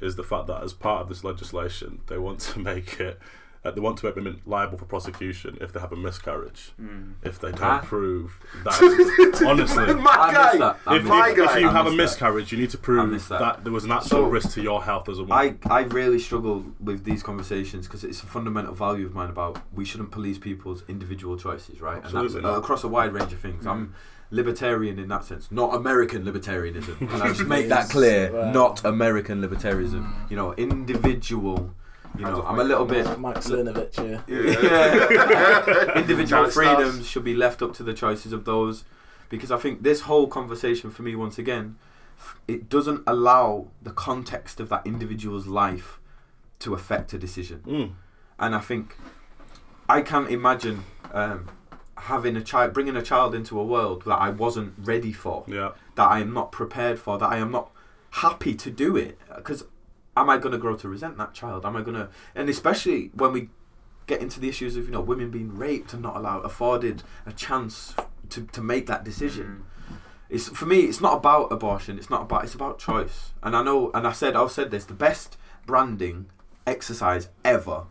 is 0.00 0.16
the 0.16 0.24
fact 0.24 0.48
that 0.48 0.62
as 0.62 0.72
part 0.72 1.02
of 1.02 1.08
this 1.08 1.22
legislation, 1.22 2.00
they 2.08 2.18
want 2.18 2.40
to 2.40 2.58
make 2.70 2.98
it, 2.98 3.18
uh, 3.64 3.70
they 3.70 3.80
want 3.80 3.98
to 3.98 4.06
make 4.06 4.14
women 4.16 4.40
liable 4.46 4.78
for 4.78 4.84
prosecution 4.84 5.58
if 5.60 5.72
they 5.72 5.80
have 5.80 5.92
a 5.92 5.96
miscarriage, 5.96 6.72
if 7.22 7.38
they 7.40 7.50
don't 7.50 7.62
Ah. 7.62 7.80
prove 7.80 8.38
that. 8.64 9.44
honestly, 9.46 9.94
My 9.94 10.14
guy. 10.32 10.56
that. 10.58 10.76
If, 10.88 11.04
My 11.04 11.30
if, 11.30 11.36
guy. 11.36 11.44
if 11.56 11.60
you 11.62 11.68
I 11.68 11.72
have 11.72 11.86
a 11.86 11.90
missed 11.90 12.18
that. 12.18 12.26
miscarriage, 12.26 12.52
you 12.52 12.58
need 12.58 12.70
to 12.70 12.78
prove 12.78 13.10
that. 13.28 13.38
that. 13.40 13.64
there 13.64 13.72
was 13.72 13.84
an 13.84 13.92
actual 13.92 14.08
So, 14.08 14.22
risk 14.24 14.52
to 14.52 14.62
your 14.62 14.82
health 14.84 15.08
as 15.08 15.18
a 15.18 15.24
woman. 15.24 15.58
I, 15.70 15.74
I 15.80 15.80
really 15.82 16.18
struggle 16.18 16.64
with 16.80 17.04
these 17.04 17.22
conversations 17.22 17.86
because 17.86 18.04
it's 18.04 18.22
a 18.22 18.26
fundamental 18.26 18.74
value 18.74 19.06
of 19.06 19.14
mine 19.14 19.30
about 19.30 19.58
we 19.74 19.84
shouldn't 19.84 20.10
police 20.10 20.38
people's 20.38 20.84
individual 20.88 21.36
choices, 21.36 21.80
right? 21.80 21.96
And 21.96 22.04
that's 22.04 22.14
Absolutely 22.14 22.50
uh, 22.50 22.58
across 22.58 22.84
a 22.84 22.88
wide 22.88 23.12
range 23.12 23.32
of 23.32 23.40
things. 23.40 23.66
I'm 23.66 23.94
libertarian 24.30 24.98
in 24.98 25.08
that 25.08 25.24
sense, 25.24 25.50
not 25.50 25.74
American 25.74 26.22
libertarianism. 26.24 27.00
And 27.12 27.22
I 27.22 27.28
just 27.28 27.46
make 27.46 27.68
that 27.70 27.88
clear, 27.88 28.30
right. 28.30 28.52
not 28.52 28.84
American 28.84 29.40
libertarianism. 29.42 30.30
You 30.30 30.36
know, 30.36 30.52
individual. 30.54 31.74
You 32.16 32.24
know, 32.24 32.42
I'm 32.42 32.58
a 32.58 32.64
little 32.64 32.86
phone. 32.88 33.04
bit. 33.04 33.18
Mike 33.18 33.36
Cernovich, 33.38 33.96
yeah. 33.98 34.22
Yeah. 34.26 35.92
individual 35.98 36.48
freedoms 36.50 37.06
should 37.06 37.24
be 37.24 37.34
left 37.34 37.62
up 37.62 37.74
to 37.74 37.82
the 37.82 37.94
choices 37.94 38.32
of 38.32 38.44
those 38.44 38.84
because 39.28 39.50
I 39.50 39.56
think 39.58 39.82
this 39.82 40.02
whole 40.02 40.26
conversation 40.26 40.90
for 40.90 41.02
me 41.02 41.14
once 41.14 41.38
again 41.38 41.76
it 42.48 42.68
doesn't 42.68 43.02
allow 43.06 43.68
the 43.82 43.90
context 43.92 44.58
of 44.58 44.68
that 44.70 44.86
individual's 44.86 45.46
life 45.46 46.00
to 46.60 46.74
affect 46.74 47.12
a 47.12 47.18
decision 47.18 47.62
Mm. 47.66 47.92
and 48.38 48.54
I 48.54 48.60
think 48.60 48.96
I 49.88 50.00
can't 50.02 50.30
imagine 50.30 50.84
um, 51.12 51.48
having 51.96 52.36
a 52.36 52.42
child 52.42 52.72
bringing 52.72 52.96
a 52.96 53.02
child 53.02 53.34
into 53.34 53.58
a 53.60 53.64
world 53.64 54.02
that 54.06 54.16
I 54.16 54.30
wasn't 54.30 54.74
ready 54.78 55.12
for 55.12 55.44
Yeah. 55.46 55.70
that 55.94 56.08
I 56.10 56.18
am 56.20 56.32
not 56.34 56.50
prepared 56.50 56.98
for 56.98 57.16
that 57.18 57.26
I 57.30 57.36
am 57.36 57.52
not 57.52 57.70
happy 58.10 58.54
to 58.54 58.70
do 58.70 58.96
it 58.96 59.18
because 59.36 59.64
am 60.20 60.30
I 60.30 60.38
going 60.38 60.52
to 60.52 60.58
grow 60.58 60.76
to 60.76 60.88
resent 60.88 61.16
that 61.18 61.34
child 61.34 61.64
am 61.64 61.76
I 61.76 61.82
going 61.82 61.96
to 61.96 62.08
and 62.34 62.48
especially 62.48 63.10
when 63.14 63.32
we 63.32 63.48
get 64.06 64.20
into 64.22 64.40
the 64.40 64.48
issues 64.48 64.76
of 64.76 64.86
you 64.86 64.92
know 64.92 65.00
women 65.00 65.30
being 65.30 65.56
raped 65.56 65.92
and 65.92 66.02
not 66.02 66.16
allowed 66.16 66.44
afforded 66.44 67.02
a 67.26 67.32
chance 67.32 67.94
to, 68.30 68.42
to 68.46 68.60
make 68.60 68.86
that 68.86 69.04
decision 69.04 69.64
mm-hmm. 69.86 69.94
it's 70.28 70.48
for 70.48 70.66
me. 70.66 70.80
It's 70.80 71.00
not 71.00 71.16
about 71.16 71.52
abortion. 71.52 71.98
It's 71.98 72.10
not 72.10 72.22
about. 72.22 72.44
It's 72.44 72.54
about 72.54 72.78
choice. 72.78 73.32
And 73.42 73.56
I 73.56 73.62
know. 73.62 73.90
And 73.94 74.06
I 74.06 74.12
said. 74.12 74.36
I've 74.36 74.50
said 74.50 74.70
this. 74.70 74.84
The 74.84 74.92
best 74.92 75.38
branding 75.64 76.26
exercise 76.66 77.28
ever 77.44 77.86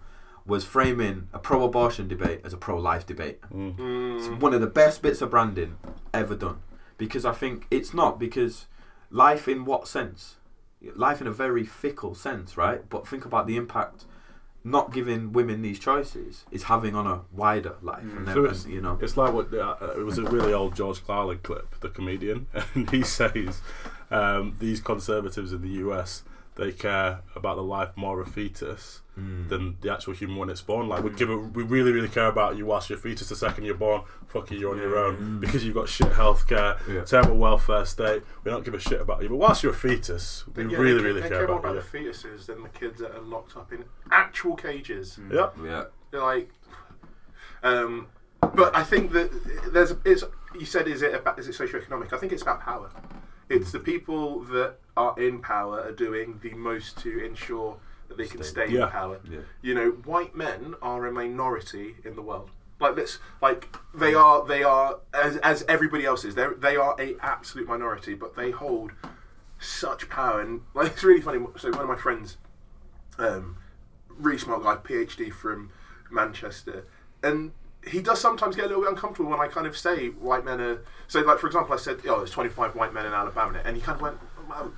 was 0.48 0.64
framing 0.64 1.28
a 1.34 1.40
pro-abortion 1.40 2.08
debate 2.08 2.42
as 2.44 2.54
a 2.54 2.58
pro-life 2.58 3.06
debate. 3.06 3.42
Mm. 3.54 3.76
Mm. 3.76 4.18
It's 4.18 4.42
one 4.42 4.54
of 4.54 4.62
the 4.62 4.68
best 4.68 5.02
bits 5.02 5.22
of 5.22 5.30
branding 5.30 5.76
ever 6.14 6.36
done 6.36 6.60
because 6.98 7.26
I 7.26 7.34
think 7.34 7.68
it's 7.70 7.94
not 7.94 8.18
because 8.18 8.68
life 9.12 9.48
in 9.48 9.66
what 9.66 9.88
sense? 9.88 10.37
Life 10.96 11.22
in 11.22 11.28
a 11.28 11.32
very 11.32 11.66
fickle 11.66 12.16
sense, 12.16 12.56
right? 12.58 12.88
But 12.90 13.08
think 13.08 13.26
about 13.26 13.48
the 13.48 13.58
impact 13.58 14.06
not 14.64 14.94
giving 14.94 15.32
women 15.32 15.62
these 15.62 15.80
choices 15.80 16.44
is 16.52 16.64
having 16.64 16.94
on 16.94 17.08
a 17.08 17.22
wider 17.32 17.76
life, 17.82 18.04
and 18.04 18.28
So 18.28 18.46
it's, 18.46 18.66
and, 18.66 18.74
you 18.74 18.82
know. 18.82 18.98
it's 19.02 19.16
like 19.16 19.34
what 19.34 19.54
uh, 19.54 19.76
it 19.98 20.04
was 20.04 20.18
a 20.18 20.24
really 20.24 20.54
old 20.54 20.76
George 20.76 21.06
Carlin 21.06 21.40
clip, 21.42 21.80
the 21.80 21.90
comedian, 21.90 22.48
and 22.74 22.90
he 22.90 23.02
says 23.02 23.62
um, 24.12 24.56
these 24.60 24.82
conservatives 24.82 25.54
in 25.54 25.62
the 25.62 25.70
US 25.86 26.24
they 26.58 26.72
care 26.72 27.20
about 27.36 27.56
the 27.56 27.64
life 27.64 27.90
more 27.96 28.20
of 28.20 28.28
a 28.28 28.32
fetus 28.32 29.02
Mm. 29.18 29.50
than 29.50 29.78
the 29.82 29.92
actual 29.92 30.14
human 30.14 30.38
when 30.38 30.48
it's 30.48 30.62
born. 30.62 30.88
Like 30.88 31.04
we 31.04 31.10
give 31.10 31.32
it, 31.32 31.36
we 31.38 31.64
really 31.64 31.92
really 31.92 32.08
care 32.08 32.28
about 32.28 32.56
you 32.56 32.68
whilst 32.68 32.88
you're 32.92 33.00
a 33.00 33.02
fetus. 33.02 33.30
The 33.30 33.36
second 33.36 33.64
you're 33.66 33.74
born, 33.74 34.04
fuck 34.28 34.52
you, 34.52 34.60
you're 34.60 34.72
on 34.74 34.78
your 34.78 34.96
own 34.96 35.40
because 35.40 35.66
you've 35.66 35.74
got 35.74 35.90
shit 35.90 36.10
healthcare, 36.12 36.78
Yeah. 36.88 37.04
terrible 37.04 37.36
welfare 37.38 37.84
state. 37.86 38.22
We 38.44 38.52
don't 38.52 38.64
give 38.64 38.76
a 38.76 38.80
shit 38.80 39.02
about 39.02 39.24
you. 39.24 39.30
But 39.30 39.38
whilst 39.38 39.64
you're 39.64 39.72
a 39.72 39.76
fetus, 39.76 40.44
we 40.56 40.66
Yeah, 40.68 40.78
really 40.78 40.94
they, 41.00 41.04
really 41.08 41.22
they 41.22 41.30
care 41.30 41.40
care 41.40 41.48
more 41.48 41.58
about 41.58 41.72
about 41.78 41.92
you. 41.94 42.04
the 42.04 42.12
fetuses 42.12 42.46
than 42.46 42.62
the 42.62 42.70
kids 42.70 43.00
that 43.00 43.16
are 43.16 43.22
locked 43.22 43.58
up 43.58 43.74
in 43.74 43.86
actual 44.12 44.56
cages. 44.56 45.20
Yep. 45.32 45.56
Yeah. 45.66 45.86
They're 46.12 46.22
like, 46.22 46.52
um, 47.64 48.08
but 48.54 48.76
I 48.76 48.84
think 48.84 49.12
that 49.14 49.32
there's 49.74 49.94
it's. 50.06 50.24
You 50.58 50.66
said, 50.66 50.88
is 50.88 51.02
it 51.02 51.14
about 51.16 51.40
is 51.40 51.48
it 51.48 51.56
socioeconomic? 51.56 52.14
I 52.14 52.18
think 52.18 52.32
it's 52.34 52.42
about 52.44 52.62
power. 52.62 52.90
It's 53.50 53.72
the 53.72 53.80
people 53.80 54.42
that 54.46 54.76
are 54.96 55.18
in 55.20 55.42
power 55.42 55.80
are 55.82 55.92
doing 55.92 56.40
the 56.42 56.54
most 56.56 56.98
to 57.00 57.24
ensure 57.24 57.78
that 58.10 58.18
they 58.18 58.26
can 58.28 58.44
Stay. 58.44 58.66
stay 58.68 58.74
Yeah. 58.76 58.86
in 58.86 58.90
power. 58.92 59.20
Yeah. 59.30 59.40
You 59.62 59.74
know, 59.76 59.90
white 59.92 60.36
men 60.36 60.76
are 60.82 61.06
a 61.06 61.12
minority 61.12 61.96
in 62.04 62.16
the 62.16 62.22
world. 62.22 62.50
Like 62.80 62.96
this, 62.96 63.20
like 63.42 63.76
they 63.94 64.14
are, 64.14 64.46
they 64.46 64.64
are 64.64 65.00
as, 65.14 65.38
as 65.38 65.64
everybody 65.68 66.06
else 66.06 66.24
is. 66.24 66.36
They 66.36 66.48
they 66.58 66.76
are 66.76 66.96
a 67.00 67.16
absolute 67.22 67.68
minority, 67.68 68.14
but 68.14 68.36
they 68.36 68.52
hold 68.52 68.92
such 69.60 70.10
power. 70.10 70.42
And 70.42 70.62
like 70.76 70.92
it's 70.92 71.04
really 71.04 71.22
funny. 71.22 71.44
So 71.58 71.72
one 71.72 71.82
of 71.82 71.88
my 71.88 71.96
friends, 71.96 72.38
um, 73.18 73.58
really 74.10 74.38
smart 74.38 74.62
guy, 74.64 74.76
PhD 74.76 75.34
from 75.34 75.72
Manchester, 76.12 76.86
and 77.24 77.52
he 77.86 78.00
does 78.02 78.22
sometimes 78.22 78.56
get 78.56 78.66
a 78.66 78.68
little 78.68 78.84
bit 78.84 78.92
uncomfortable 78.92 79.32
when 79.32 79.40
I 79.40 79.48
kind 79.48 79.66
of 79.66 79.76
say 79.78 80.10
white 80.10 80.46
men 80.46 80.62
are. 80.62 80.84
So, 81.08 81.22
like 81.22 81.40
for 81.40 81.48
example, 81.48 81.74
I 81.74 81.78
said, 81.78 82.00
"Oh, 82.08 82.18
there's 82.18 82.32
25 82.32 82.76
white 82.76 82.94
men 82.94 83.06
in 83.06 83.14
Alabama," 83.14 83.62
and 83.64 83.76
he 83.76 83.82
kind 83.82 83.96
of 83.96 84.02
went, 84.02 84.18
well, 84.50 84.72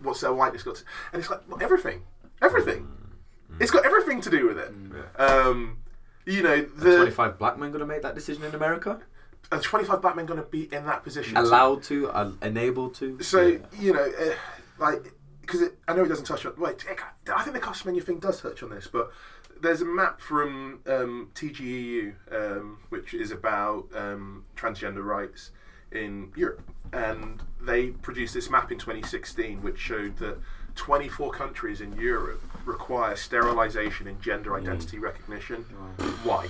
"What's 0.00 0.20
their 0.20 0.32
whiteness 0.32 0.62
got?" 0.62 0.76
To? 0.76 0.84
And 1.12 1.20
it's 1.20 1.30
like 1.30 1.40
well, 1.48 1.62
everything, 1.62 2.02
everything. 2.42 2.88
It's 3.58 3.70
got 3.70 3.84
everything 3.84 4.20
to 4.22 4.30
do 4.30 4.46
with 4.46 4.58
it. 4.58 4.72
Um, 5.20 5.78
you 6.24 6.42
know, 6.42 6.62
the 6.62 6.96
25 6.96 7.38
black 7.38 7.58
men 7.58 7.70
going 7.70 7.80
to 7.80 7.86
make 7.86 8.02
that 8.02 8.14
decision 8.14 8.44
in 8.44 8.54
America? 8.54 9.00
are 9.52 9.60
25 9.60 10.00
black 10.00 10.16
men 10.16 10.26
going 10.26 10.40
to 10.40 10.46
be 10.46 10.72
in 10.72 10.86
that 10.86 11.02
position? 11.02 11.36
Allowed 11.36 11.82
to, 11.84 12.08
uh, 12.10 12.32
enabled 12.42 12.94
to? 12.96 13.20
So 13.22 13.46
Yeah. 13.46 13.58
you 13.78 13.92
know, 13.92 14.04
uh, 14.04 14.34
like 14.78 15.12
because 15.40 15.70
I 15.88 15.94
know 15.94 16.04
it 16.04 16.08
doesn't 16.08 16.26
touch 16.26 16.46
on. 16.46 16.54
Wait, 16.56 16.84
I 17.34 17.42
think 17.42 17.54
the 17.54 17.60
Caster 17.60 17.90
Semenya 17.90 18.04
thing 18.04 18.20
does 18.20 18.40
touch 18.40 18.62
on 18.62 18.70
this, 18.70 18.86
but 18.86 19.10
there's 19.60 19.80
a 19.80 19.84
map 19.84 20.20
from 20.20 20.80
um, 20.86 21.30
TGEU, 21.34 22.14
um, 22.30 22.78
which 22.88 23.12
is 23.12 23.32
about 23.32 23.88
um, 23.94 24.44
transgender 24.56 25.02
rights 25.02 25.50
in 25.92 26.32
Europe, 26.36 26.62
and 26.92 27.42
they 27.60 27.88
produced 27.88 28.34
this 28.34 28.50
map 28.50 28.70
in 28.70 28.78
2016, 28.78 29.62
which 29.62 29.78
showed 29.78 30.16
that 30.18 30.38
24 30.76 31.30
countries 31.32 31.80
in 31.80 31.92
Europe 31.94 32.42
require 32.64 33.16
sterilization 33.16 34.06
and 34.06 34.20
gender 34.20 34.50
mm. 34.50 34.60
identity 34.60 34.98
recognition. 34.98 35.62
Why? 36.24 36.48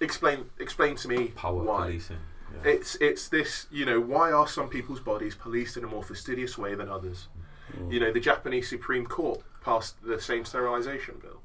Explain. 0.00 0.46
Explain 0.58 0.96
to 0.96 1.08
me 1.08 1.28
Power 1.28 1.62
why. 1.62 1.86
policing. 1.86 2.18
Yeah. 2.54 2.70
It's 2.70 2.96
it's 2.96 3.28
this 3.28 3.66
you 3.70 3.84
know 3.84 4.00
why 4.00 4.30
are 4.30 4.46
some 4.46 4.68
people's 4.68 5.00
bodies 5.00 5.34
policed 5.34 5.76
in 5.76 5.84
a 5.84 5.86
more 5.86 6.02
fastidious 6.02 6.58
way 6.58 6.74
than 6.74 6.88
others? 6.88 7.28
Mm. 7.76 7.92
You 7.92 8.00
know 8.00 8.12
the 8.12 8.20
Japanese 8.20 8.68
Supreme 8.68 9.06
Court 9.06 9.42
passed 9.64 10.02
the 10.04 10.20
same 10.20 10.44
sterilization 10.44 11.16
bill. 11.20 11.40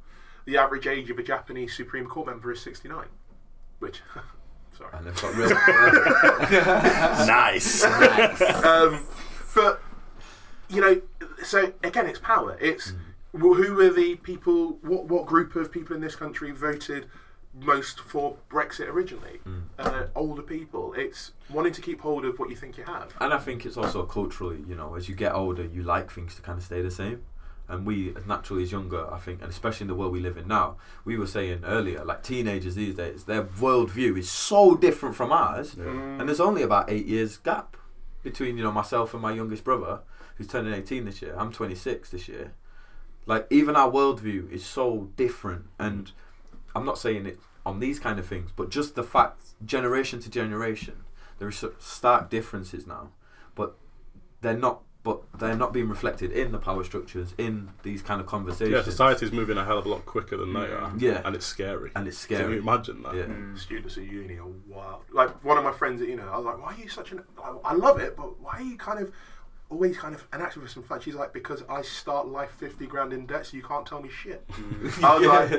The 0.46 0.58
average 0.58 0.88
age 0.88 1.10
of 1.10 1.20
a 1.20 1.24
Japanese 1.24 1.76
Supreme 1.76 2.08
Court 2.08 2.28
member 2.28 2.52
is 2.52 2.62
sixty 2.62 2.90
nine, 2.90 3.10
which 3.80 4.02
sorry. 4.78 4.92
and 4.94 5.06
they've 5.06 5.22
got 5.22 5.36
real. 5.36 5.50
Nice. 7.28 7.84
um, 8.64 9.04
but 9.56 9.82
you 10.70 10.82
know, 10.82 11.02
so 11.44 11.74
again, 11.84 12.06
it's 12.08 12.20
power. 12.20 12.58
It's 12.62 12.94
well, 13.34 13.54
who 13.54 13.76
were 13.76 13.90
the 13.90 14.16
people? 14.16 14.78
What 14.82 15.06
what 15.06 15.26
group 15.26 15.56
of 15.56 15.72
people 15.72 15.96
in 15.96 16.02
this 16.02 16.16
country 16.16 16.52
voted 16.52 17.08
most 17.54 18.00
for 18.00 18.36
Brexit 18.50 18.88
originally? 18.88 19.40
Uh, 19.80 20.06
older 20.16 20.42
people. 20.44 20.94
It's 20.94 21.32
wanting 21.50 21.74
to 21.74 21.82
keep 21.82 22.02
hold 22.02 22.26
of 22.26 22.38
what 22.40 22.50
you 22.50 22.56
think 22.56 22.78
you 22.78 22.84
have. 22.84 23.14
And 23.20 23.34
I 23.34 23.38
think 23.40 23.66
it's 23.66 23.78
also 23.78 24.04
culturally, 24.04 24.64
you 24.68 24.76
know, 24.76 24.96
as 24.96 25.08
you 25.10 25.16
get 25.16 25.34
older, 25.34 25.66
you 25.66 25.84
like 25.84 26.12
things 26.12 26.36
to 26.36 26.42
kind 26.42 26.58
of 26.58 26.64
stay 26.64 26.82
the 26.82 26.92
same. 26.92 27.24
And 27.70 27.86
we, 27.86 28.16
as 28.16 28.26
naturally 28.26 28.64
as 28.64 28.72
younger, 28.72 29.12
I 29.14 29.20
think, 29.20 29.42
and 29.42 29.50
especially 29.50 29.84
in 29.86 29.88
the 29.90 29.96
world 29.96 30.14
we 30.14 30.22
live 30.22 30.38
in 30.38 30.48
now, 30.48 30.78
we 31.04 31.18
were 31.18 31.28
saying 31.28 31.64
earlier, 31.66 32.04
like 32.06 32.24
teenagers 32.24 32.76
these 32.76 32.96
days, 32.96 33.26
their 33.26 33.44
worldview 33.44 34.18
is 34.18 34.32
so 34.32 34.76
different 34.76 35.16
from 35.16 35.34
ours. 35.34 35.76
Mm. 35.76 36.20
And 36.20 36.30
there's 36.30 36.40
only 36.40 36.62
about 36.62 36.90
eight 36.90 37.06
years 37.06 37.36
gap 37.38 37.76
between, 38.24 38.58
you 38.58 38.64
know, 38.64 38.72
myself 38.72 39.14
and 39.14 39.22
my 39.22 39.34
youngest 39.34 39.66
brother, 39.66 40.00
who's 40.36 40.48
turning 40.48 40.74
18 40.74 41.06
this 41.06 41.22
year. 41.22 41.36
I'm 41.38 41.52
26 41.52 42.10
this 42.10 42.28
year. 42.28 42.54
Like, 43.26 43.48
even 43.50 43.76
our 43.76 43.92
worldview 43.92 44.50
is 44.52 44.66
so 44.66 45.10
different. 45.18 45.66
And 45.78 46.12
I'm 46.76 46.86
not 46.86 46.98
saying 46.98 47.26
it 47.26 47.40
on 47.66 47.80
these 47.80 48.00
kind 48.00 48.18
of 48.18 48.26
things, 48.26 48.52
but 48.56 48.70
just 48.70 48.96
the 48.96 49.04
fact, 49.04 49.42
generation 49.66 50.22
to 50.22 50.30
generation, 50.30 51.04
there 51.38 51.48
are 51.48 51.52
stark 51.52 52.30
differences 52.30 52.88
now, 52.88 53.10
but 53.56 53.76
they're 54.42 54.58
not. 54.58 54.84
But 55.08 55.40
they're 55.40 55.56
not 55.56 55.72
being 55.72 55.88
reflected 55.88 56.34
in 56.34 56.52
the 56.52 56.58
power 56.58 56.84
structures 56.84 57.34
in 57.38 57.70
these 57.84 58.02
kind 58.02 58.20
of 58.20 58.28
conversations. 58.28 58.72
yeah, 58.76 58.84
society's 58.84 59.32
moving 59.32 59.58
a 59.58 59.64
hell 59.64 59.78
of 59.78 59.86
a 59.86 59.90
lot 59.90 60.06
quicker 60.06 60.36
than 60.36 60.52
they 60.54 60.66
are. 60.66 60.92
Yeah. 60.98 61.22
and 61.24 61.34
it's 61.34 61.46
scary. 61.46 61.92
and 61.96 62.08
it's 62.10 62.18
scary. 62.18 62.44
Can 62.44 62.52
you 62.52 62.60
imagine 62.60 63.04
that? 63.04 63.16
Yeah. 63.16 63.26
students 63.56 63.96
at 63.98 64.04
uni 64.04 64.38
are 64.38 64.46
wild. 64.68 65.04
Like 65.14 65.42
one 65.46 65.58
of 65.58 65.64
my 65.64 65.72
friends 65.72 66.02
at 66.02 66.10
uni, 66.10 66.22
I 66.22 66.36
was 66.36 66.46
like, 66.46 66.62
"Why 66.62 66.74
are 66.74 66.78
you 66.78 66.90
such 66.90 67.14
an?" 67.14 67.24
I, 67.42 67.56
I 67.64 67.74
love 67.74 68.00
it, 68.02 68.18
but 68.18 68.38
why 68.42 68.58
are 68.58 68.62
you 68.62 68.76
kind 68.78 69.00
of 69.00 69.14
always 69.70 69.98
kind 69.98 70.14
of 70.14 70.28
an 70.34 70.42
activist 70.42 70.76
and 70.76 70.84
fun? 70.84 71.00
She's 71.00 71.16
like, 71.16 71.32
"Because 71.32 71.64
I 71.70 71.84
start 71.84 72.28
life 72.28 72.52
fifty 72.52 72.86
grand 72.86 73.14
in 73.14 73.26
debt, 73.26 73.46
so 73.46 73.56
you 73.56 73.64
can't 73.64 73.86
tell 73.86 74.02
me 74.02 74.10
shit." 74.10 74.44
I 75.02 75.16
was 75.18 75.26
like, 75.26 75.50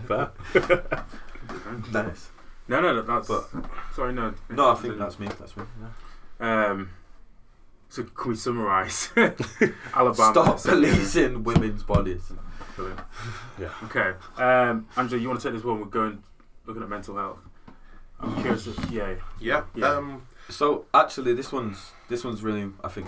Fair. 0.08 1.04
nice. 1.92 2.30
No, 2.66 2.80
no, 2.80 3.02
that's. 3.02 3.28
But- 3.28 3.48
sorry, 3.94 4.12
no. 4.14 4.34
No, 4.48 4.70
I 4.70 4.74
think 4.74 4.98
that's 4.98 5.18
me. 5.20 5.28
That's 5.38 5.56
me. 5.56 5.62
yeah. 6.40 6.66
Um, 6.70 6.90
so 7.90 8.04
can 8.04 8.30
we 8.30 8.36
summarise? 8.36 9.10
Alabama. 9.94 10.14
Stop 10.32 10.58
so, 10.58 10.74
yeah. 10.78 10.92
policing 10.92 11.42
women's 11.44 11.82
bodies. 11.82 12.32
Brilliant. 12.76 13.00
Yeah. 13.60 13.68
Okay, 13.84 14.12
um, 14.42 14.86
Angela, 14.96 15.20
you 15.20 15.28
want 15.28 15.40
to 15.40 15.48
take 15.48 15.54
this 15.56 15.64
one? 15.64 15.80
We're 15.80 15.86
going 15.86 16.22
looking 16.64 16.82
at 16.82 16.88
mental 16.88 17.16
health. 17.16 17.38
I'm 18.20 18.34
curious. 18.40 18.66
If, 18.66 18.90
yeah. 18.90 19.14
"Yeah, 19.40 19.64
Yeah. 19.74 19.88
um, 19.88 20.22
So 20.48 20.86
actually, 20.94 21.34
this 21.34 21.52
one's 21.52 21.92
this 22.08 22.24
one's 22.24 22.42
really 22.42 22.70
I 22.82 22.88
think 22.88 23.06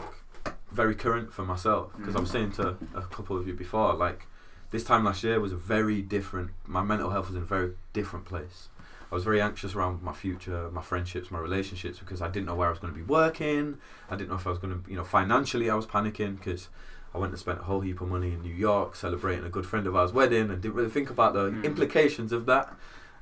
very 0.71 0.95
current 0.95 1.33
for 1.33 1.45
myself 1.45 1.93
because 1.97 2.17
I 2.17 2.21
was 2.21 2.31
saying 2.31 2.53
to 2.53 2.77
a 2.95 3.03
couple 3.03 3.37
of 3.37 3.47
you 3.47 3.55
before, 3.55 3.95
like 3.95 4.27
this 4.71 4.85
time 4.85 5.05
last 5.05 5.23
year 5.23 5.39
was 5.41 5.53
a 5.53 5.57
very 5.57 6.03
different. 6.03 6.51
My 6.67 6.83
mental 6.83 7.11
health 7.11 7.29
was 7.29 7.37
in 7.37 7.43
a 7.43 7.47
very 7.47 7.73
different 7.93 8.25
place. 8.25 8.69
I 9.13 9.15
was 9.15 9.25
very 9.25 9.43
anxious 9.43 9.75
around 9.75 10.03
my 10.03 10.15
future, 10.15 10.71
my 10.71 10.81
friendships, 10.81 11.31
my 11.31 11.39
relationships 11.39 11.99
because 11.99 12.23
I 12.23 12.29
didn't 12.29 12.47
know 12.47 12.55
where 12.55 12.69
I 12.69 12.71
was 12.71 12.79
going 12.79 12.95
to 12.95 12.99
be 12.99 13.05
working. 13.05 13.77
I 14.09 14.17
didn't 14.17 14.31
know 14.31 14.37
if 14.37 14.47
I 14.47 14.51
was 14.51 14.59
going 14.59 14.73
to, 14.83 14.91
you 14.91 14.97
know, 14.97 15.05
financially 15.05 15.69
I 15.69 15.75
was 15.75 15.85
panicking 15.87 16.39
because 16.39 16.71
I 17.15 17.19
went 17.19 17.31
and 17.31 17.39
spent 17.39 17.61
a 17.61 17.65
whole 17.65 17.81
heap 17.83 18.01
of 18.01 18.09
money 18.09 18.33
in 18.33 18.41
New 18.41 18.55
York 18.55 18.97
celebrating 18.97 19.45
a 19.45 19.51
good 19.51 19.67
friend 19.67 19.87
of 19.87 19.95
ours' 19.95 20.15
wedding 20.15 20.49
and 20.51 20.63
didn't 20.63 20.75
really 20.77 20.89
think 20.89 21.11
about 21.11 21.35
the 21.35 21.51
Mm. 21.51 21.63
implications 21.63 22.33
of 22.33 22.47
that. 22.47 22.75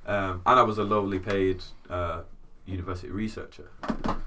Um, 0.06 0.42
and 0.46 0.60
I 0.60 0.62
was 0.62 0.78
a 0.78 0.84
lowly 0.84 1.18
paid 1.18 1.64
uh, 1.90 2.22
university 2.66 3.10
researcher. 3.10 3.68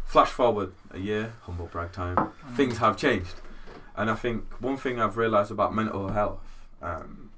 Flash 0.03 0.31
forward 0.31 0.73
a 0.91 0.99
year, 0.99 1.31
humble 1.43 1.67
brag 1.67 1.93
time, 1.93 2.31
things 2.57 2.79
have 2.79 2.97
changed. 2.97 3.35
And 3.95 4.11
I 4.11 4.15
think 4.15 4.43
one 4.59 4.75
thing 4.75 4.99
I've 4.99 5.15
realised 5.15 5.49
about 5.49 5.73
mental 5.73 6.09
health, 6.09 6.41
um, 6.81 7.31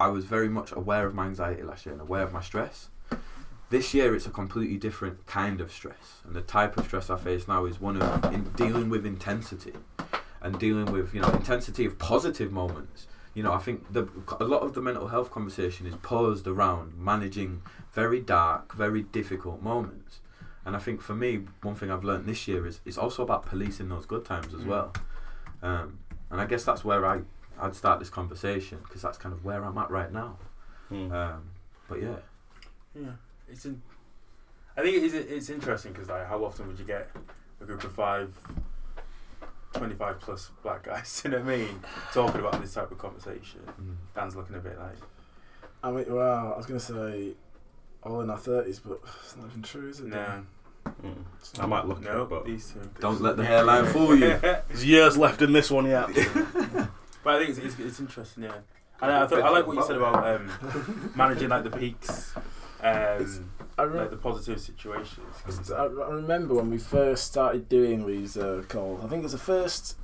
I 0.00 0.06
was 0.08 0.24
very 0.24 0.48
much 0.48 0.72
aware 0.72 1.06
of 1.06 1.14
my 1.14 1.26
anxiety 1.26 1.62
last 1.62 1.84
year 1.84 1.92
and 1.92 2.00
aware 2.00 2.22
of 2.22 2.32
my 2.32 2.40
stress. 2.40 2.88
This 3.70 3.92
year, 3.92 4.14
it's 4.14 4.26
a 4.26 4.30
completely 4.30 4.78
different 4.78 5.26
kind 5.26 5.60
of 5.60 5.70
stress, 5.70 6.22
and 6.24 6.34
the 6.34 6.40
type 6.40 6.78
of 6.78 6.86
stress 6.86 7.10
I 7.10 7.16
face 7.18 7.46
now 7.46 7.66
is 7.66 7.78
one 7.80 8.00
of 8.00 8.32
in 8.32 8.44
dealing 8.52 8.88
with 8.88 9.04
intensity, 9.04 9.74
and 10.40 10.58
dealing 10.58 10.86
with 10.90 11.12
you 11.14 11.20
know 11.20 11.28
intensity 11.28 11.84
of 11.84 11.98
positive 11.98 12.50
moments. 12.50 13.06
You 13.34 13.42
know, 13.42 13.52
I 13.52 13.58
think 13.58 13.92
the 13.92 14.08
a 14.40 14.44
lot 14.44 14.62
of 14.62 14.72
the 14.72 14.80
mental 14.80 15.08
health 15.08 15.30
conversation 15.30 15.86
is 15.86 15.94
posed 15.96 16.46
around 16.46 16.96
managing 16.96 17.60
very 17.92 18.20
dark, 18.20 18.74
very 18.74 19.02
difficult 19.02 19.62
moments, 19.62 20.20
And 20.64 20.74
I 20.76 20.80
think 20.80 21.00
for 21.00 21.14
me, 21.14 21.44
one 21.62 21.74
thing 21.76 21.90
I've 21.90 22.04
learned 22.04 22.26
this 22.26 22.46
year 22.48 22.66
is 22.66 22.80
it's 22.84 22.98
also 22.98 23.22
about 23.22 23.46
policing 23.46 23.88
those 23.88 24.04
good 24.06 24.24
times 24.24 24.52
as 24.52 24.60
Mm. 24.62 24.66
well. 24.66 24.92
Um, 25.62 25.98
and 26.30 26.40
I 26.40 26.46
guess 26.46 26.64
that's 26.64 26.84
where 26.84 27.04
I 27.06 27.22
I'd 27.60 27.74
start 27.74 27.98
this 28.00 28.10
conversation 28.10 28.78
because 28.84 29.02
that's 29.02 29.18
kind 29.18 29.32
of 29.34 29.44
where 29.44 29.64
I'm 29.64 29.76
at 29.78 29.90
right 29.90 30.12
now. 30.12 30.36
Mm. 30.90 31.10
Um, 31.12 31.42
but 31.88 32.00
yeah, 32.02 32.16
Yeah, 32.94 33.12
it's 33.50 33.64
in. 33.64 33.82
I 34.76 34.82
think 34.82 35.02
it's 35.02 35.14
it's 35.14 35.50
interesting 35.50 35.92
because 35.92 36.08
like, 36.08 36.26
how 36.28 36.44
often 36.44 36.66
would 36.68 36.78
you 36.78 36.84
get 36.84 37.10
a 37.60 37.64
group 37.64 37.82
of 37.84 37.92
five, 37.92 38.32
25 39.74 40.20
plus 40.20 40.50
black 40.62 40.84
guys? 40.84 41.22
You 41.24 41.30
know 41.30 41.38
what 41.40 41.52
I 41.52 41.56
mean? 41.58 41.80
Talking 42.12 42.40
about 42.40 42.60
this 42.60 42.74
type 42.74 42.90
of 42.90 42.98
conversation. 42.98 43.60
Mm. 43.80 43.96
Dan's 44.14 44.36
looking 44.36 44.56
a 44.56 44.60
bit 44.60 44.78
like. 44.78 44.96
I 45.82 45.90
mean, 45.90 46.04
well, 46.08 46.52
I 46.54 46.56
was 46.56 46.66
going 46.66 46.80
to 46.80 46.84
say 46.86 47.32
all 48.02 48.20
in 48.20 48.30
our 48.30 48.38
30s, 48.38 48.80
but 48.84 49.00
it's 49.24 49.36
not 49.36 49.46
even 49.50 49.62
true, 49.62 49.88
is 49.88 50.00
it? 50.00 50.06
No, 50.06 50.44
Mm. 51.02 51.14
I 51.60 51.66
might 51.66 51.86
look 51.86 52.00
no, 52.00 52.22
it, 52.22 52.30
but 52.30 52.46
these 52.46 52.70
two. 52.72 52.80
don't 52.98 53.20
let 53.20 53.36
the 53.36 53.44
hairline 53.44 53.84
fool 53.92 54.16
you. 54.16 54.38
there's 54.40 54.84
years 54.86 55.18
left 55.18 55.42
in 55.42 55.52
this 55.52 55.70
one 55.70 55.84
yet. 55.86 56.06
But 57.22 57.34
I 57.34 57.38
think 57.44 57.50
it's, 57.50 57.58
it's, 57.58 57.78
it's 57.78 58.00
interesting, 58.00 58.44
yeah. 58.44 58.54
And 59.02 59.12
I, 59.12 59.26
thought, 59.26 59.42
I 59.42 59.50
like 59.50 59.66
what 59.66 59.76
you 59.76 59.82
said 59.84 59.96
about 59.96 60.26
um, 60.26 61.12
managing 61.14 61.50
like 61.50 61.62
the 61.64 61.70
peaks, 61.70 62.32
um, 62.82 63.50
I, 63.78 63.82
re- 63.82 64.00
like 64.00 64.10
the 64.10 64.16
positive 64.16 64.60
situations. 64.60 65.36
'cause 65.44 65.58
it's 65.58 65.70
I, 65.70 65.84
I 65.84 66.10
remember 66.10 66.54
when 66.54 66.70
we 66.70 66.78
first 66.78 67.24
started 67.24 67.68
doing 67.68 68.06
these 68.06 68.36
uh, 68.36 68.62
calls. 68.68 69.04
I 69.04 69.08
think 69.08 69.20
it 69.20 69.24
was 69.24 69.32
the 69.32 69.38
first 69.38 69.96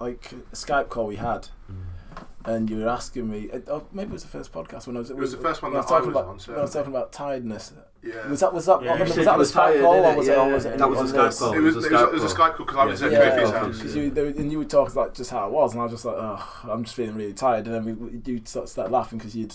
like 0.00 0.32
Skype 0.52 0.88
call 0.88 1.06
we 1.06 1.16
had, 1.16 1.48
Mm. 1.70 2.24
and 2.44 2.70
you 2.70 2.78
were 2.78 2.88
asking 2.88 3.28
me. 3.30 3.50
uh, 3.52 3.58
Oh, 3.68 3.86
maybe 3.92 4.10
it 4.10 4.12
was 4.14 4.22
the 4.22 4.28
first 4.28 4.52
podcast 4.52 4.86
when 4.86 4.96
I 4.96 5.00
was. 5.00 5.10
It 5.10 5.16
was 5.16 5.32
the 5.32 5.38
first 5.38 5.62
one 5.62 5.72
when 5.72 5.82
I 5.82 5.84
that 5.86 5.92
I 5.94 5.98
was 6.00 6.08
about, 6.08 6.24
on, 6.26 6.38
so- 6.40 6.54
I 6.54 6.60
was 6.62 6.72
talking 6.72 6.90
about 6.90 7.12
tiredness. 7.12 7.72
Yeah. 8.00 8.28
Was 8.28 8.40
that 8.40 8.54
was 8.54 8.66
that 8.66 8.80
Yeah, 8.82 8.92
was 8.92 9.08
you 9.16 9.24
that 9.24 9.24
said 9.24 9.38
the 9.38 9.42
Skype 9.44 9.52
tired, 9.52 9.80
call 9.82 9.94
or 9.94 10.02
innit? 10.12 10.16
was 10.16 10.28
it, 10.28 10.38
or 10.38 10.46
Yeah, 10.48 10.54
was 10.54 10.64
it? 10.66 10.78
that 10.78 10.88
was 10.88 11.12
a 11.12 11.14
Skype 11.16 11.38
call. 11.38 11.52
It 11.52 11.58
was, 11.58 11.74
It 11.74 11.76
was 11.76 11.84
it 11.86 11.92
a 11.92 11.94
was, 11.96 12.00
Skype 12.00 12.14
a 12.14 12.18
call. 12.18 12.28
Skype 12.28 12.54
call 12.54 12.66
because 12.66 12.76
I 12.78 12.84
was 12.84 13.02
at 13.02 13.12
Yeah. 13.12 13.18
Griffith's 13.18 13.50
Yeah. 13.50 13.58
house. 13.58 13.76
Because 13.78 13.96
you, 13.96 14.10
they, 14.10 14.26
and 14.28 14.52
you 14.52 14.58
would 14.58 14.70
talk 14.70 14.94
like 14.94 15.14
just 15.14 15.30
how 15.32 15.46
it 15.48 15.52
was, 15.52 15.72
and 15.72 15.80
I 15.80 15.84
was 15.84 15.92
just 15.92 16.04
like, 16.04 16.16
oh, 16.16 16.60
I'm 16.70 16.84
just 16.84 16.94
feeling 16.96 17.16
really 17.16 17.32
tired. 17.32 17.66
And 17.66 17.74
then 17.74 17.84
we, 17.84 17.92
we 17.94 18.20
you 18.24 18.40
sort 18.44 18.64
of 18.64 18.68
start 18.70 18.90
laughing 18.92 19.18
because 19.18 19.34
you'd 19.34 19.54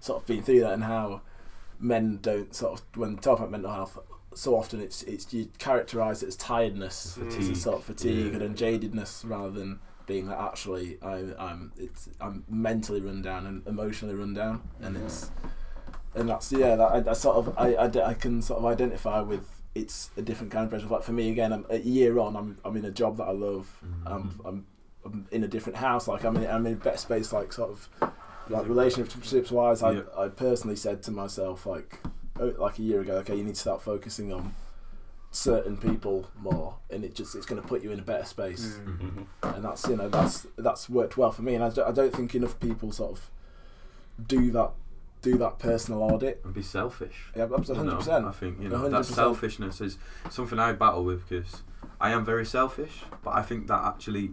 sort 0.00 0.20
of 0.20 0.26
been 0.26 0.42
through 0.42 0.60
that 0.60 0.72
and 0.72 0.84
how 0.84 1.20
men 1.80 2.18
don't 2.22 2.54
sort 2.54 2.80
of 2.80 2.86
when 2.96 3.16
talking 3.16 3.42
about 3.44 3.50
mental 3.52 3.72
health, 3.72 3.98
so 4.34 4.56
often 4.56 4.80
it's 4.80 5.02
it's 5.04 5.32
you 5.32 5.46
characterise 5.58 6.22
it 6.22 6.28
as 6.28 6.36
tiredness, 6.36 7.14
Fatigue. 7.18 7.40
it's 7.40 7.48
a 7.58 7.62
sort 7.62 7.76
of 7.78 7.84
fatigue 7.84 8.26
Yeah. 8.26 8.32
and 8.32 8.40
then 8.40 8.54
jadedness 8.54 9.28
rather 9.28 9.50
than 9.50 9.78
being 10.06 10.28
like 10.28 10.38
actually 10.38 10.98
I, 11.02 11.24
I'm 11.38 11.72
it's 11.78 12.08
I'm 12.20 12.44
mentally 12.48 13.00
run 13.00 13.22
down 13.22 13.46
and 13.46 13.66
emotionally 13.66 14.14
run 14.14 14.34
down, 14.34 14.62
and 14.80 14.96
it's 14.96 15.30
and 16.14 16.28
that's 16.28 16.52
yeah 16.52 16.76
that 16.76 17.06
I, 17.06 17.10
I 17.10 17.14
sort 17.14 17.36
of 17.36 17.54
I 17.58 17.76
I 17.76 18.14
can 18.14 18.42
sort 18.42 18.58
of 18.58 18.64
identify 18.66 19.20
with 19.20 19.46
it's 19.74 20.10
a 20.16 20.22
different 20.22 20.52
kind 20.52 20.64
of 20.64 20.70
pressure. 20.70 20.86
Like 20.86 21.02
for 21.02 21.12
me 21.12 21.30
again, 21.30 21.52
I'm 21.52 21.66
a 21.70 21.78
year 21.78 22.18
on. 22.20 22.36
I'm 22.36 22.58
I'm 22.64 22.76
in 22.76 22.84
a 22.84 22.90
job 22.92 23.16
that 23.16 23.24
I 23.24 23.32
love. 23.32 23.76
Mhm. 23.84 24.02
I'm, 24.12 24.40
I'm 24.44 24.66
I'm 25.04 25.26
in 25.32 25.42
a 25.42 25.48
different 25.48 25.76
house. 25.78 26.06
Like 26.06 26.24
I'm 26.24 26.36
in 26.36 26.46
I'm 26.46 26.64
in 26.66 26.74
a 26.74 26.76
better 26.76 26.96
space. 26.96 27.32
Like 27.32 27.52
sort 27.52 27.70
of 27.70 27.88
like 28.48 28.68
relationships 28.68 29.50
wise. 29.50 29.82
I 29.82 29.92
Yeah. 29.92 30.02
I 30.16 30.28
personally 30.28 30.76
said 30.76 31.02
to 31.04 31.10
myself 31.10 31.66
like 31.66 31.98
oh, 32.40 32.52
like 32.58 32.78
a 32.78 32.82
year 32.82 33.00
ago. 33.00 33.16
Okay, 33.18 33.36
you 33.36 33.44
need 33.44 33.54
to 33.54 33.60
start 33.60 33.82
focusing 33.82 34.32
on 34.32 34.54
certain 35.30 35.76
people 35.76 36.28
more, 36.38 36.76
and 36.90 37.04
it 37.04 37.14
just 37.14 37.34
it's 37.34 37.46
going 37.46 37.60
to 37.60 37.66
put 37.66 37.82
you 37.82 37.90
in 37.90 37.98
a 37.98 38.02
better 38.02 38.24
space. 38.24 38.78
Mm. 38.84 38.98
Mhm. 39.42 39.54
And 39.56 39.64
that's 39.64 39.86
you 39.88 39.96
know 39.96 40.08
that's 40.08 40.46
that's 40.56 40.88
worked 40.88 41.16
well 41.16 41.32
for 41.32 41.42
me. 41.42 41.54
And 41.54 41.64
I, 41.64 41.70
don't- 41.70 41.88
I 41.88 41.92
don't 41.92 42.12
think 42.14 42.34
enough 42.34 42.58
people 42.60 42.92
sort 42.92 43.12
of 43.12 43.30
do 44.26 44.50
that 44.52 44.70
do 45.22 45.38
that 45.38 45.58
personal 45.58 46.02
audit. 46.02 46.40
And 46.44 46.52
be 46.54 46.62
selfish. 46.62 47.32
Yeah, 47.34 47.46
you 47.46 47.74
hundred 47.74 47.96
percent. 47.96 48.26
I 48.26 48.32
think 48.32 48.60
you 48.60 48.68
know 48.68 48.88
that 48.88 49.02
100%. 49.02 49.04
selfishness 49.06 49.80
is 49.80 49.96
something 50.30 50.58
I 50.58 50.72
battle 50.72 51.02
with 51.04 51.28
because 51.28 51.62
I 52.00 52.10
am 52.10 52.24
very 52.24 52.44
selfish, 52.44 53.04
but 53.24 53.34
I 53.34 53.42
think 53.42 53.66
that 53.68 53.82
actually 53.84 54.32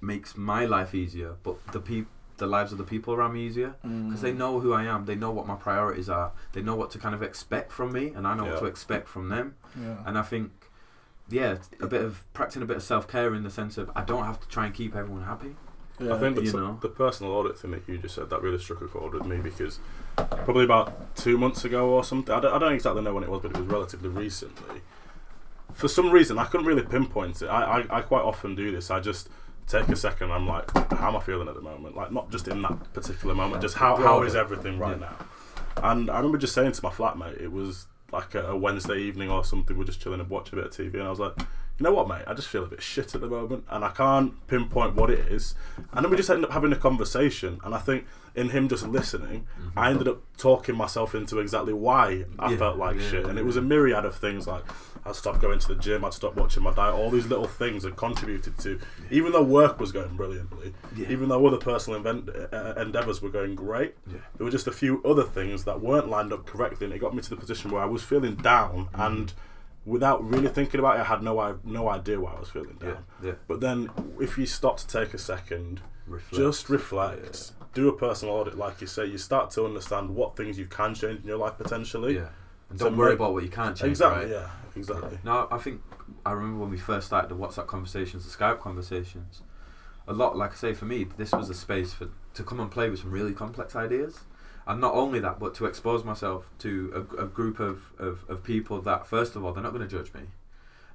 makes 0.00 0.36
my 0.36 0.64
life 0.66 0.94
easier, 0.96 1.36
but 1.44 1.64
the 1.72 1.78
peop- 1.80 2.08
the 2.38 2.46
lives 2.46 2.72
of 2.72 2.78
the 2.78 2.84
people 2.84 3.14
around 3.14 3.34
me 3.34 3.46
easier 3.46 3.74
because 3.82 4.18
Mm. 4.18 4.20
they 4.20 4.32
know 4.32 4.60
who 4.60 4.72
I 4.72 4.84
am, 4.84 5.04
they 5.06 5.14
know 5.14 5.30
what 5.30 5.46
my 5.46 5.54
priorities 5.54 6.08
are, 6.08 6.32
they 6.52 6.62
know 6.62 6.74
what 6.74 6.90
to 6.92 6.98
kind 6.98 7.14
of 7.14 7.22
expect 7.22 7.70
from 7.72 7.92
me, 7.92 8.08
and 8.08 8.26
I 8.26 8.34
know 8.34 8.44
what 8.44 8.58
to 8.60 8.66
expect 8.66 9.08
from 9.08 9.28
them. 9.28 9.54
Yeah. 9.80 9.96
And 10.06 10.18
I 10.18 10.22
think, 10.22 10.50
yeah, 11.28 11.56
a 11.80 11.86
bit 11.86 12.02
of 12.02 12.24
practicing 12.32 12.62
a 12.62 12.66
bit 12.66 12.76
of 12.78 12.82
self 12.82 13.06
care 13.08 13.34
in 13.34 13.42
the 13.42 13.50
sense 13.50 13.78
of 13.78 13.90
I 13.94 14.02
don't 14.02 14.24
have 14.24 14.40
to 14.40 14.48
try 14.48 14.66
and 14.66 14.74
keep 14.74 14.94
everyone 14.96 15.24
happy. 15.24 15.54
yeah. 16.00 16.14
I 16.14 16.18
think 16.18 16.36
you 16.40 16.50
the, 16.50 16.58
know. 16.58 16.78
the 16.80 16.88
personal 16.88 17.32
audit 17.32 17.58
thing 17.58 17.70
that 17.72 17.82
you 17.86 17.98
just 17.98 18.14
said 18.16 18.28
that 18.30 18.42
really 18.42 18.58
struck 18.58 18.80
a 18.80 18.88
chord 18.88 19.12
with 19.14 19.26
me 19.26 19.36
because 19.36 19.78
probably 20.16 20.64
about 20.64 21.14
two 21.14 21.38
months 21.38 21.64
ago 21.64 21.88
or 21.90 22.02
something. 22.02 22.34
I 22.34 22.40
don't, 22.40 22.52
I 22.54 22.58
don't 22.58 22.72
exactly 22.72 23.02
know 23.02 23.14
when 23.14 23.22
it 23.24 23.30
was, 23.30 23.40
but 23.42 23.52
it 23.52 23.58
was 23.58 23.66
relatively 23.66 24.08
recently. 24.08 24.80
For 25.74 25.88
some 25.88 26.10
reason, 26.10 26.38
I 26.38 26.44
couldn't 26.46 26.66
really 26.66 26.82
pinpoint 26.82 27.40
it. 27.42 27.46
I, 27.46 27.80
I, 27.80 27.98
I 27.98 28.00
quite 28.02 28.22
often 28.22 28.54
do 28.54 28.70
this. 28.72 28.90
I 28.90 29.00
just 29.00 29.28
take 29.66 29.88
a 29.88 29.96
second. 29.96 30.30
I'm 30.32 30.46
like, 30.46 30.70
how 30.92 31.08
am 31.08 31.16
I 31.16 31.20
feeling 31.20 31.48
at 31.48 31.54
the 31.54 31.60
moment? 31.62 31.96
Like 31.96 32.12
not 32.12 32.30
just 32.30 32.48
in 32.48 32.62
that 32.62 32.92
particular 32.92 33.34
moment, 33.34 33.62
just 33.62 33.76
how, 33.76 33.96
how 33.96 34.22
is 34.22 34.34
everything 34.34 34.78
right 34.78 34.98
Yeah. 35.00 35.06
now? 35.08 35.16
And 35.82 36.10
I 36.10 36.16
remember 36.16 36.38
just 36.38 36.54
saying 36.54 36.72
to 36.72 36.82
my 36.82 36.90
flatmate, 36.90 37.40
it 37.40 37.50
was 37.50 37.86
like 38.12 38.34
a, 38.34 38.48
a 38.48 38.56
Wednesday 38.56 38.98
evening 38.98 39.30
or 39.30 39.44
something. 39.44 39.76
We're 39.78 39.84
just 39.84 40.00
chilling 40.02 40.20
and 40.20 40.28
watching 40.28 40.58
a 40.58 40.62
bit 40.62 40.78
of 40.78 40.86
TV, 40.86 40.94
and 40.94 41.04
I 41.04 41.10
was 41.10 41.18
like, 41.20 41.32
you 41.82 41.88
know 41.90 41.94
what, 41.94 42.06
mate? 42.06 42.22
I 42.28 42.34
just 42.34 42.46
feel 42.46 42.62
a 42.62 42.68
bit 42.68 42.80
shit 42.80 43.12
at 43.16 43.20
the 43.20 43.26
moment, 43.26 43.64
and 43.68 43.84
I 43.84 43.88
can't 43.90 44.34
pinpoint 44.46 44.94
what 44.94 45.10
it 45.10 45.18
is. 45.32 45.56
And 45.92 46.04
then 46.04 46.10
we 46.12 46.16
just 46.16 46.30
ended 46.30 46.44
up 46.44 46.52
having 46.52 46.72
a 46.72 46.76
conversation, 46.76 47.58
and 47.64 47.74
I 47.74 47.78
think 47.78 48.06
in 48.36 48.50
him 48.50 48.68
just 48.68 48.86
listening, 48.86 49.48
I 49.76 49.90
ended 49.90 50.06
up 50.06 50.22
talking 50.38 50.76
myself 50.76 51.12
into 51.12 51.40
exactly 51.40 51.72
why 51.72 52.24
I 52.38 52.52
Yeah, 52.52 52.56
felt 52.56 52.76
like 52.78 53.00
yeah, 53.00 53.10
shit, 53.10 53.26
and 53.26 53.36
it 53.36 53.44
was 53.44 53.56
a 53.56 53.62
myriad 53.62 54.04
of 54.04 54.14
things 54.14 54.46
like. 54.46 54.62
I'd 55.04 55.16
stop 55.16 55.40
going 55.40 55.58
to 55.58 55.66
the 55.66 55.74
gym. 55.74 56.04
I'd 56.04 56.14
stop 56.14 56.36
watching 56.36 56.62
my 56.62 56.72
diet. 56.72 56.94
All 56.94 57.10
these 57.10 57.26
little 57.26 57.48
things 57.48 57.82
had 57.82 57.96
contributed 57.96 58.56
to, 58.58 58.78
even 59.10 59.32
though 59.32 59.42
work 59.42 59.80
was 59.80 59.90
going 59.90 60.14
brilliantly, 60.16 60.74
Yeah. 60.94 61.08
even 61.10 61.28
though 61.28 61.44
other 61.44 61.56
personal 61.56 61.96
invent, 61.96 62.28
uh, 62.52 62.74
endeavors 62.76 63.20
were 63.20 63.28
going 63.28 63.56
great, 63.56 63.96
Yeah. 64.06 64.18
there 64.36 64.44
were 64.44 64.50
just 64.52 64.68
a 64.68 64.70
few 64.70 65.02
other 65.04 65.24
things 65.24 65.64
that 65.64 65.80
weren't 65.80 66.08
lined 66.08 66.32
up 66.32 66.46
correctly, 66.46 66.84
and 66.86 66.94
it 66.94 67.00
got 67.00 67.16
me 67.16 67.20
to 67.22 67.30
the 67.30 67.34
position 67.36 67.72
where 67.72 67.82
I 67.82 67.86
was 67.86 68.04
feeling 68.04 68.36
down, 68.36 68.90
Mm-hmm. 68.92 69.00
and 69.00 69.32
without 69.84 70.22
really 70.28 70.48
thinking 70.48 70.80
about 70.80 70.96
it, 70.96 71.00
I 71.00 71.04
had 71.04 71.22
no 71.22 71.58
no 71.64 71.88
idea 71.88 72.20
why 72.20 72.32
I 72.36 72.40
was 72.40 72.48
feeling 72.50 72.76
Yeah, 72.80 72.88
down. 72.92 73.04
yeah. 73.22 73.32
But 73.48 73.60
then, 73.60 73.90
if 74.20 74.38
you 74.38 74.46
stop 74.46 74.76
to 74.78 74.86
take 74.86 75.14
a 75.14 75.18
second, 75.18 75.80
Reflect. 76.06 76.34
just 76.34 76.68
reflect, 76.68 77.52
do 77.74 77.88
a 77.88 77.92
personal 77.92 78.34
audit, 78.34 78.56
like 78.56 78.80
you 78.80 78.86
say, 78.86 79.06
you 79.06 79.18
start 79.18 79.50
to 79.52 79.64
understand 79.64 80.10
what 80.14 80.36
things 80.36 80.58
you 80.58 80.66
can 80.66 80.94
change 80.94 81.20
in 81.20 81.26
your 81.26 81.38
life 81.38 81.54
potentially. 81.58 82.16
Yeah. 82.16 82.28
And 82.70 82.78
don't 82.78 82.96
worry 82.96 83.10
make- 83.10 83.18
about 83.18 83.32
what 83.34 83.42
you 83.42 83.50
can't 83.50 83.76
change. 83.76 83.90
exactly. 83.90 84.24
right? 84.24 84.30
Yeah, 84.32 84.48
exactly. 84.76 85.18
No, 85.24 85.46
I 85.50 85.58
think 85.58 85.82
I 86.24 86.32
remember 86.32 86.60
when 86.60 86.70
we 86.70 86.78
first 86.78 87.06
started 87.06 87.28
the 87.30 87.36
WhatsApp 87.36 87.66
conversations, 87.66 88.24
the 88.24 88.36
Skype 88.44 88.60
conversations. 88.60 89.42
A 90.08 90.12
lot, 90.12 90.36
like 90.36 90.52
I 90.52 90.54
say, 90.56 90.74
for 90.74 90.84
me, 90.84 91.06
this 91.16 91.32
was 91.32 91.48
a 91.50 91.54
space 91.54 91.92
for 91.92 92.08
to 92.34 92.42
come 92.42 92.58
and 92.60 92.70
play 92.70 92.88
with 92.90 93.00
some 93.00 93.10
really 93.10 93.32
complex 93.32 93.76
ideas, 93.76 94.20
and 94.66 94.80
not 94.80 94.94
only 94.94 95.18
that, 95.20 95.38
but 95.38 95.54
to 95.56 95.66
expose 95.66 96.04
myself 96.04 96.50
to 96.60 97.06
a, 97.18 97.22
a 97.22 97.26
group 97.26 97.58
of, 97.60 97.92
of, 97.98 98.24
of 98.28 98.42
people 98.44 98.80
that, 98.82 99.06
first 99.06 99.34
of 99.36 99.44
all, 99.44 99.52
they're 99.52 99.62
not 99.62 99.72
going 99.72 99.86
to 99.88 99.96
judge 99.98 100.12
me, 100.14 100.22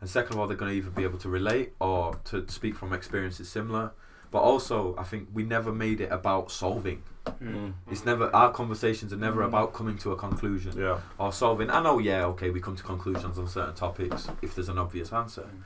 and 0.02 0.10
second 0.10 0.34
of 0.34 0.40
all, 0.40 0.48
they're 0.48 0.58
going 0.58 0.72
to 0.72 0.78
either 0.78 0.90
be 0.90 1.04
able 1.04 1.18
to 1.20 1.30
relate 1.30 1.74
or 1.80 2.16
to 2.26 2.48
speak 2.50 2.76
from 2.76 2.94
experiences 2.94 3.50
similar. 3.50 3.92
But 4.30 4.40
also, 4.40 4.94
I 4.98 5.04
think 5.04 5.30
we 5.34 5.44
never 5.44 5.72
made 5.72 6.02
it 6.02 6.12
about 6.12 6.52
solving. 6.52 7.02
Mm. 7.42 7.74
It's 7.90 8.04
never 8.04 8.30
our 8.36 8.52
conversations 8.52 9.14
are 9.14 9.18
never 9.18 9.42
Mm. 9.42 9.48
about 9.48 9.74
coming 9.74 9.98
to 10.00 10.12
a 10.12 10.18
conclusion 10.18 10.78
Yeah. 10.78 11.00
or 11.18 11.32
solving. 11.32 11.70
I 11.70 11.82
know, 11.82 11.98
yeah, 12.00 12.26
okay, 12.26 12.50
we 12.50 12.60
come 12.60 12.76
to 12.76 12.84
conclusions 12.84 13.40
on 13.40 13.48
certain 13.48 13.74
topics 13.74 14.28
if 14.42 14.54
there's 14.54 14.68
an 14.68 14.78
obvious 14.78 15.14
answer. 15.14 15.44
Mm. 15.44 15.64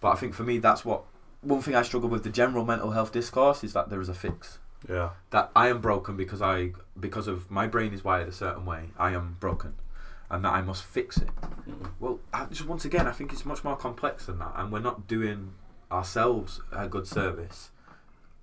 But 0.00 0.08
I 0.08 0.16
think 0.16 0.34
for 0.34 0.42
me, 0.42 0.58
that's 0.58 0.84
what 0.84 1.02
one 1.40 1.60
thing 1.62 1.76
I 1.76 1.82
struggle 1.82 2.08
with 2.08 2.24
the 2.24 2.30
general 2.30 2.64
mental 2.64 2.90
health 2.90 3.12
discourse 3.12 3.62
is 3.62 3.72
that 3.74 3.90
there 3.90 4.00
is 4.00 4.08
a 4.08 4.14
fix. 4.14 4.58
Yeah. 4.88 5.10
That 5.30 5.50
I 5.56 5.68
am 5.68 5.80
broken 5.80 6.16
because 6.16 6.42
I 6.42 6.72
because 6.98 7.26
of 7.28 7.50
my 7.50 7.66
brain 7.66 7.92
is 7.94 8.04
wired 8.04 8.28
a 8.28 8.32
certain 8.32 8.64
way. 8.66 8.90
I 8.98 9.12
am 9.12 9.36
broken, 9.40 9.74
and 10.30 10.44
that 10.44 10.52
I 10.52 10.60
must 10.62 10.84
fix 10.84 11.16
it. 11.18 11.28
Mm. 11.68 11.90
Well, 12.00 12.20
I 12.32 12.44
just 12.46 12.66
once 12.66 12.84
again, 12.84 13.06
I 13.06 13.12
think 13.12 13.32
it's 13.32 13.44
much 13.46 13.64
more 13.64 13.76
complex 13.76 14.26
than 14.26 14.38
that, 14.40 14.52
and 14.56 14.70
we're 14.72 14.80
not 14.80 15.06
doing 15.08 15.52
ourselves 15.90 16.60
a 16.72 16.86
good 16.88 17.06
service, 17.06 17.70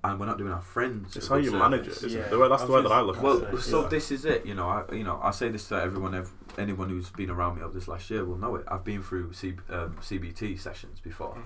and 0.04 0.20
we're 0.20 0.26
not 0.26 0.38
doing 0.38 0.52
our 0.52 0.62
friends. 0.62 1.16
It's 1.16 1.28
a 1.28 1.30
how 1.30 1.36
good 1.36 1.46
you 1.46 1.52
service. 1.52 1.70
manage 1.70 1.88
it. 1.88 1.98
Isn't 2.04 2.10
Yeah. 2.12 2.18
it? 2.26 2.30
The 2.32 2.40
way, 2.40 2.50
that's 2.50 2.64
I 2.64 2.66
the 2.66 2.72
way 2.74 2.82
that 2.82 2.92
I 2.92 3.02
look 3.02 3.18
at 3.18 3.24
Well, 3.24 3.44
it. 3.44 3.60
so 3.62 3.82
Yeah. 3.84 3.88
this 3.90 4.12
is 4.12 4.26
it. 4.26 4.46
You 4.46 4.56
know, 4.56 4.68
I 4.70 4.92
you 4.94 5.04
know 5.04 5.20
I 5.22 5.32
say 5.32 5.50
this 5.50 5.68
to 5.70 5.76
everyone. 5.82 6.16
ev- 6.16 6.32
Anyone 6.58 6.90
who's 6.90 7.10
been 7.10 7.30
around 7.30 7.56
me 7.58 7.62
over 7.64 7.74
this 7.74 7.88
last 7.88 8.10
year 8.10 8.26
will 8.26 8.36
know 8.38 8.56
it. 8.58 8.66
I've 8.68 8.84
been 8.84 9.02
through 9.02 9.32
C, 9.32 9.56
um, 9.70 9.96
CBT 10.02 10.58
sessions 10.60 11.00
before, 11.00 11.38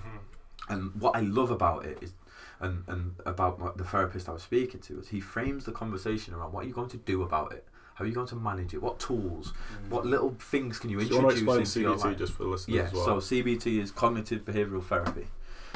and 0.68 0.92
what 1.00 1.14
I 1.14 1.20
love 1.20 1.52
about 1.52 1.84
it 1.86 1.98
is, 2.00 2.12
and 2.60 2.84
and 2.86 3.14
about 3.24 3.58
my, 3.58 3.70
the 3.76 3.84
therapist 3.84 4.28
I 4.28 4.32
was 4.32 4.42
speaking 4.42 4.80
to 4.80 5.00
is 5.00 5.08
he 5.08 5.20
frames 5.20 5.64
the 5.64 5.72
conversation 5.72 6.34
around 6.34 6.52
what 6.52 6.64
are 6.64 6.68
you 6.68 6.74
going 6.74 6.90
to 6.90 6.96
do 6.96 7.22
about 7.22 7.52
it. 7.52 7.66
How 7.94 8.04
are 8.04 8.08
you 8.08 8.14
going 8.14 8.26
to 8.28 8.36
manage 8.36 8.74
it? 8.74 8.82
What 8.82 8.98
tools? 8.98 9.52
Mm. 9.86 9.90
What 9.90 10.04
little 10.04 10.34
things 10.38 10.78
can 10.78 10.90
you 10.90 10.98
Do 11.00 11.06
you 11.06 11.14
want 11.16 11.30
to 11.36 11.40
introduce 11.40 11.42
explain 11.42 11.60
into 11.60 11.80
your 11.80 11.96
CBT 11.96 12.10
life? 12.10 12.18
just 12.18 12.32
for 12.34 12.42
the 12.42 12.48
listeners 12.50 12.76
Yeah, 12.76 12.82
as 12.82 12.92
well? 12.92 13.20
so 13.20 13.34
CBT 13.34 13.82
is 13.82 13.90
cognitive 13.90 14.44
behavioral 14.44 14.84
therapy. 14.84 15.28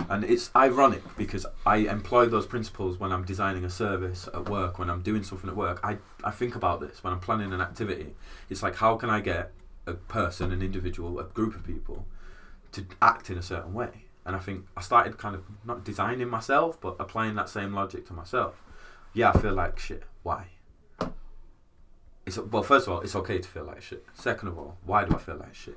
And 0.08 0.24
it's 0.24 0.50
ironic 0.54 1.02
because 1.16 1.46
I 1.64 1.76
employ 1.76 2.26
those 2.26 2.46
principles 2.46 2.98
when 2.98 3.12
I'm 3.12 3.24
designing 3.24 3.64
a 3.64 3.70
service 3.70 4.28
at 4.34 4.48
work, 4.48 4.78
when 4.78 4.90
I'm 4.90 5.02
doing 5.02 5.22
something 5.22 5.48
at 5.48 5.56
work. 5.56 5.80
I, 5.82 5.98
I 6.24 6.30
think 6.30 6.56
about 6.56 6.80
this 6.80 7.02
when 7.02 7.12
I'm 7.12 7.20
planning 7.20 7.52
an 7.52 7.60
activity. 7.60 8.14
It's 8.50 8.62
like, 8.62 8.76
how 8.76 8.96
can 8.96 9.08
I 9.08 9.20
get 9.20 9.52
a 9.86 9.94
person, 9.94 10.52
an 10.52 10.62
individual, 10.62 11.18
a 11.18 11.24
group 11.24 11.54
of 11.54 11.64
people 11.64 12.06
to 12.72 12.86
act 13.02 13.30
in 13.30 13.38
a 13.38 13.42
certain 13.42 13.74
way. 13.74 14.04
And 14.30 14.36
I 14.36 14.38
think 14.38 14.66
I 14.76 14.80
started 14.80 15.18
kind 15.18 15.34
of 15.34 15.42
not 15.64 15.82
designing 15.82 16.28
myself, 16.28 16.80
but 16.80 16.94
applying 17.00 17.34
that 17.34 17.48
same 17.48 17.74
logic 17.74 18.06
to 18.06 18.12
myself. 18.12 18.62
Yeah, 19.12 19.32
I 19.34 19.38
feel 19.40 19.54
like 19.54 19.76
shit. 19.80 20.04
Why? 20.22 20.46
It's 22.24 22.38
well, 22.38 22.62
first 22.62 22.86
of 22.86 22.92
all, 22.92 23.00
it's 23.00 23.16
okay 23.16 23.38
to 23.38 23.48
feel 23.48 23.64
like 23.64 23.82
shit. 23.82 24.06
Second 24.14 24.50
of 24.50 24.56
all, 24.56 24.76
why 24.84 25.04
do 25.04 25.16
I 25.16 25.18
feel 25.18 25.34
like 25.34 25.52
shit? 25.52 25.76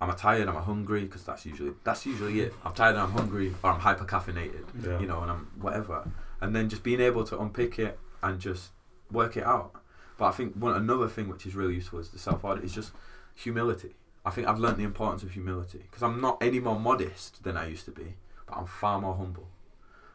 Am 0.00 0.10
I 0.10 0.14
tired? 0.14 0.48
Am 0.48 0.56
I 0.56 0.62
hungry? 0.62 1.04
Because 1.04 1.22
that's 1.22 1.46
usually 1.46 1.74
that's 1.84 2.04
usually 2.04 2.40
it. 2.40 2.54
I'm 2.64 2.74
tired 2.74 2.96
and 2.96 3.02
I'm 3.02 3.12
hungry, 3.12 3.54
or 3.62 3.70
I'm 3.70 3.78
hyper 3.78 4.04
caffeinated. 4.04 4.64
Yeah. 4.84 4.98
You 4.98 5.06
know, 5.06 5.20
and 5.20 5.30
I'm 5.30 5.52
whatever. 5.60 6.10
And 6.40 6.56
then 6.56 6.68
just 6.68 6.82
being 6.82 7.00
able 7.00 7.22
to 7.22 7.38
unpick 7.38 7.78
it 7.78 8.00
and 8.20 8.40
just 8.40 8.70
work 9.12 9.36
it 9.36 9.44
out. 9.44 9.80
But 10.18 10.24
I 10.24 10.30
think 10.32 10.56
one 10.56 10.74
another 10.74 11.06
thing 11.06 11.28
which 11.28 11.46
is 11.46 11.54
really 11.54 11.74
useful 11.74 12.00
is 12.00 12.08
the 12.08 12.18
self 12.18 12.44
audit 12.44 12.64
is 12.64 12.74
just 12.74 12.90
humility. 13.36 13.94
I 14.24 14.30
think 14.30 14.46
I've 14.46 14.58
learned 14.58 14.76
the 14.76 14.84
importance 14.84 15.22
of 15.22 15.32
humility 15.32 15.80
because 15.90 16.02
I'm 16.02 16.20
not 16.20 16.42
any 16.42 16.60
more 16.60 16.78
modest 16.78 17.42
than 17.42 17.56
I 17.56 17.68
used 17.68 17.86
to 17.86 17.90
be, 17.90 18.14
but 18.46 18.56
I'm 18.56 18.66
far 18.66 19.00
more 19.00 19.14
humble 19.14 19.48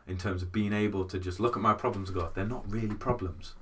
in 0.08 0.18
terms 0.18 0.44
of 0.44 0.52
being 0.52 0.74
able 0.74 1.06
to 1.06 1.18
just 1.18 1.40
look 1.40 1.56
at 1.56 1.62
my 1.62 1.74
problems 1.74 2.10
and 2.10 2.18
go, 2.18 2.30
they're 2.34 2.46
not 2.46 2.70
really 2.70 2.96
problems. 2.96 3.56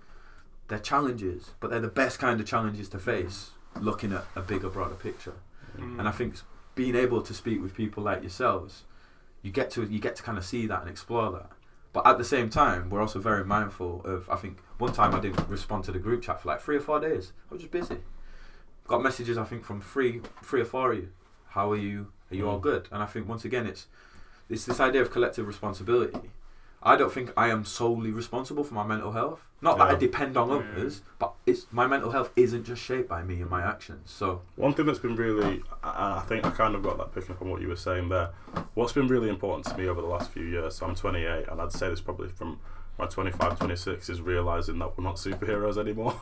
They're 0.67 0.79
challenges, 0.79 1.51
but 1.59 1.69
they're 1.69 1.79
the 1.79 1.87
best 1.87 2.19
kind 2.19 2.39
of 2.39 2.45
challenges 2.45 2.89
to 2.89 2.99
face 2.99 3.51
looking 3.79 4.13
at 4.13 4.25
a 4.35 4.41
bigger, 4.41 4.69
broader 4.69 4.95
picture. 4.95 5.35
Mm. 5.77 5.99
And 5.99 6.07
I 6.07 6.11
think 6.11 6.35
being 6.75 6.95
able 6.95 7.21
to 7.21 7.33
speak 7.33 7.61
with 7.61 7.73
people 7.75 8.03
like 8.03 8.21
yourselves, 8.21 8.83
you 9.41 9.51
get 9.51 9.69
to 9.71 9.83
you 9.83 9.99
get 9.99 10.15
to 10.17 10.23
kind 10.23 10.37
of 10.37 10.45
see 10.45 10.67
that 10.67 10.81
and 10.81 10.89
explore 10.89 11.31
that. 11.31 11.51
But 11.91 12.07
at 12.07 12.17
the 12.17 12.23
same 12.23 12.49
time, 12.49 12.89
we're 12.89 13.01
also 13.01 13.19
very 13.19 13.45
mindful 13.45 14.01
of. 14.03 14.29
I 14.29 14.35
think 14.35 14.59
one 14.77 14.93
time 14.93 15.13
I 15.13 15.19
didn't 15.19 15.47
respond 15.47 15.83
to 15.85 15.91
the 15.91 15.99
group 15.99 16.23
chat 16.23 16.41
for 16.41 16.49
like 16.49 16.61
three 16.61 16.77
or 16.77 16.81
four 16.81 16.99
days. 16.99 17.33
I 17.49 17.53
was 17.53 17.61
just 17.61 17.71
busy. 17.71 17.97
Got 18.87 19.01
messages 19.03 19.37
I 19.37 19.43
think 19.45 19.63
from 19.63 19.81
three, 19.81 20.21
three 20.43 20.61
or 20.61 20.65
four 20.65 20.91
of 20.91 20.97
you. 20.99 21.09
How 21.49 21.71
are 21.71 21.77
you? 21.77 22.07
Are 22.31 22.35
you 22.35 22.49
all 22.49 22.59
Mm. 22.59 22.63
good? 22.63 22.87
And 22.91 23.01
I 23.01 23.05
think 23.05 23.27
once 23.27 23.45
again, 23.45 23.65
it's 23.67 23.87
it's 24.49 24.65
this 24.65 24.79
idea 24.79 25.01
of 25.01 25.09
collective 25.11 25.47
responsibility. 25.47 26.31
I 26.85 26.97
don't 26.97 27.13
think 27.13 27.31
I 27.37 27.47
am 27.47 27.63
solely 27.63 28.11
responsible 28.11 28.65
for 28.65 28.73
my 28.73 28.85
mental 28.85 29.13
health. 29.13 29.39
Not 29.61 29.77
that 29.77 29.87
I 29.87 29.95
depend 29.95 30.35
on 30.35 30.51
others, 30.51 31.01
but 31.17 31.33
it's 31.45 31.65
my 31.71 31.87
mental 31.87 32.11
health 32.11 32.31
isn't 32.35 32.65
just 32.65 32.81
shaped 32.83 33.07
by 33.07 33.23
me 33.23 33.39
and 33.39 33.49
my 33.49 33.61
actions. 33.61 34.11
So 34.11 34.41
One 34.57 34.73
thing 34.73 34.85
that's 34.85 34.99
been 34.99 35.15
really, 35.15 35.63
I 35.81 36.17
I 36.17 36.19
think 36.27 36.45
I 36.45 36.49
kind 36.49 36.75
of 36.75 36.83
got 36.83 36.97
that 36.97 37.15
picking 37.15 37.33
up 37.35 37.41
on 37.41 37.49
what 37.49 37.61
you 37.61 37.69
were 37.69 37.77
saying 37.77 38.09
there. 38.09 38.31
What's 38.73 38.91
been 38.91 39.07
really 39.07 39.29
important 39.29 39.65
to 39.67 39.77
me 39.77 39.87
over 39.87 40.01
the 40.01 40.07
last 40.07 40.29
few 40.31 40.43
years, 40.43 40.75
so 40.75 40.85
I'm 40.85 40.95
28, 40.95 41.47
and 41.47 41.61
I'd 41.61 41.71
say 41.71 41.87
this 41.89 42.01
probably 42.01 42.27
from 42.27 42.59
my 42.99 43.05
25, 43.07 43.57
26, 43.57 44.09
is 44.09 44.21
realising 44.21 44.77
that 44.79 44.97
we're 44.97 45.03
not 45.03 45.15
superheroes 45.15 45.77
anymore. 45.77 46.15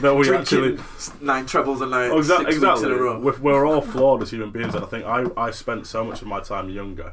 that 0.00 0.14
we 0.16 0.34
actually. 0.34 0.76
drinking 0.76 0.84
nine 1.20 1.44
trebles 1.46 1.80
a 1.82 1.86
night, 1.86 2.10
Oh, 2.10 2.22
six 2.22 2.28
exactly. 2.28 2.44
weeks 2.46 2.56
exactly. 2.56 2.86
in 2.86 2.92
a 2.92 2.96
row. 3.02 3.20
We're, 3.20 3.38
we're 3.38 3.66
all 3.66 3.82
flawed 3.82 4.22
as 4.22 4.30
human 4.30 4.50
beings, 4.50 4.74
and 4.74 4.82
I 4.84 4.86
think 4.88 5.04
I, 5.04 5.24
I 5.36 5.50
spent 5.50 5.86
so 5.86 6.04
much 6.04 6.22
of 6.22 6.28
my 6.28 6.40
time 6.40 6.70
younger 6.70 7.12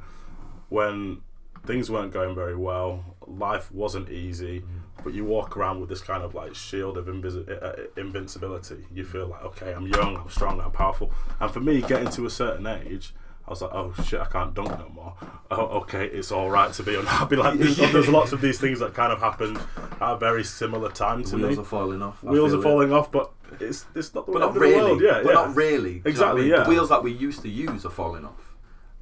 when 0.70 1.22
things 1.66 1.90
weren't 1.92 2.14
going 2.14 2.34
very 2.36 2.56
well, 2.56 3.04
life 3.28 3.72
wasn't 3.72 4.10
easy, 4.10 4.64
but 5.04 5.14
you 5.14 5.26
walk 5.26 5.58
around 5.58 5.80
with 5.80 5.90
this 5.90 6.02
kind 6.02 6.24
of 6.24 6.34
like 6.34 6.56
shield 6.56 6.98
of 6.98 7.08
invis- 7.08 7.50
uh, 7.50 7.88
invincibility. 7.98 8.86
You 8.94 9.04
feel 9.04 9.28
like, 9.28 9.44
okay, 9.44 9.74
I'm 9.74 9.88
young, 9.88 10.16
I'm 10.18 10.30
strong, 10.30 10.62
I'm 10.62 10.72
powerful. 10.72 11.12
And 11.40 11.52
for 11.52 11.60
me, 11.60 11.82
getting 11.82 12.10
to 12.10 12.26
a 12.26 12.30
certain 12.30 12.66
age, 12.68 13.14
I 13.48 13.52
was 13.52 13.62
like, 13.62 13.72
oh 13.74 13.94
shit, 14.04 14.20
I 14.20 14.26
can't 14.26 14.54
dunk 14.56 14.70
no 14.80 14.90
more. 14.90 15.14
Oh, 15.52 15.66
okay, 15.82 16.06
it's 16.08 16.32
all 16.32 16.50
right 16.50 16.74
to 16.74 16.84
be 16.84 16.96
unhappy. 16.96 17.36
Like 17.38 17.60
there's, 17.60 17.78
there's 17.78 18.08
lots 18.08 18.32
of 18.32 18.42
these 18.42 18.60
things 18.60 18.80
that 18.80 18.94
kind 18.96 19.12
of 19.14 19.20
happened 19.20 19.58
at 20.02 20.14
a 20.14 20.18
very 20.18 20.44
similar 20.44 20.90
time 20.90 21.24
to 21.26 21.36
Wheels 21.36 21.56
me. 21.58 21.62
are 21.62 21.66
falling 21.66 22.02
off. 22.02 22.24
I 22.26 22.32
Wheels 22.32 22.52
feel 22.52 22.58
are 22.58 22.62
it. 22.62 22.64
falling 22.64 22.92
off, 22.94 23.12
but 23.12 23.32
it's 23.60 23.86
it's 23.94 24.16
not 24.16 24.26
the 24.26 24.32
but 24.32 24.42
end 24.42 24.42
not 24.42 24.48
of 24.50 24.54
the 24.56 24.60
really. 24.62 24.82
world. 24.82 25.02
Yeah, 25.02 25.22
but 25.24 25.28
yeah. 25.30 25.34
not 25.34 25.56
really. 25.56 25.78
Do 25.78 25.84
you 25.90 25.94
know 25.94 26.02
what 26.02 26.08
I 26.08 26.10
Exactly, 26.10 26.42
mean? 26.42 26.52
yeah. 26.52 26.64
The 26.64 26.70
wheels 26.70 26.90
that 26.90 27.04
we 27.04 27.12
used 27.12 27.42
to 27.44 27.50
use 27.50 27.86
are 27.86 27.90
falling 27.92 28.26
off. 28.26 28.56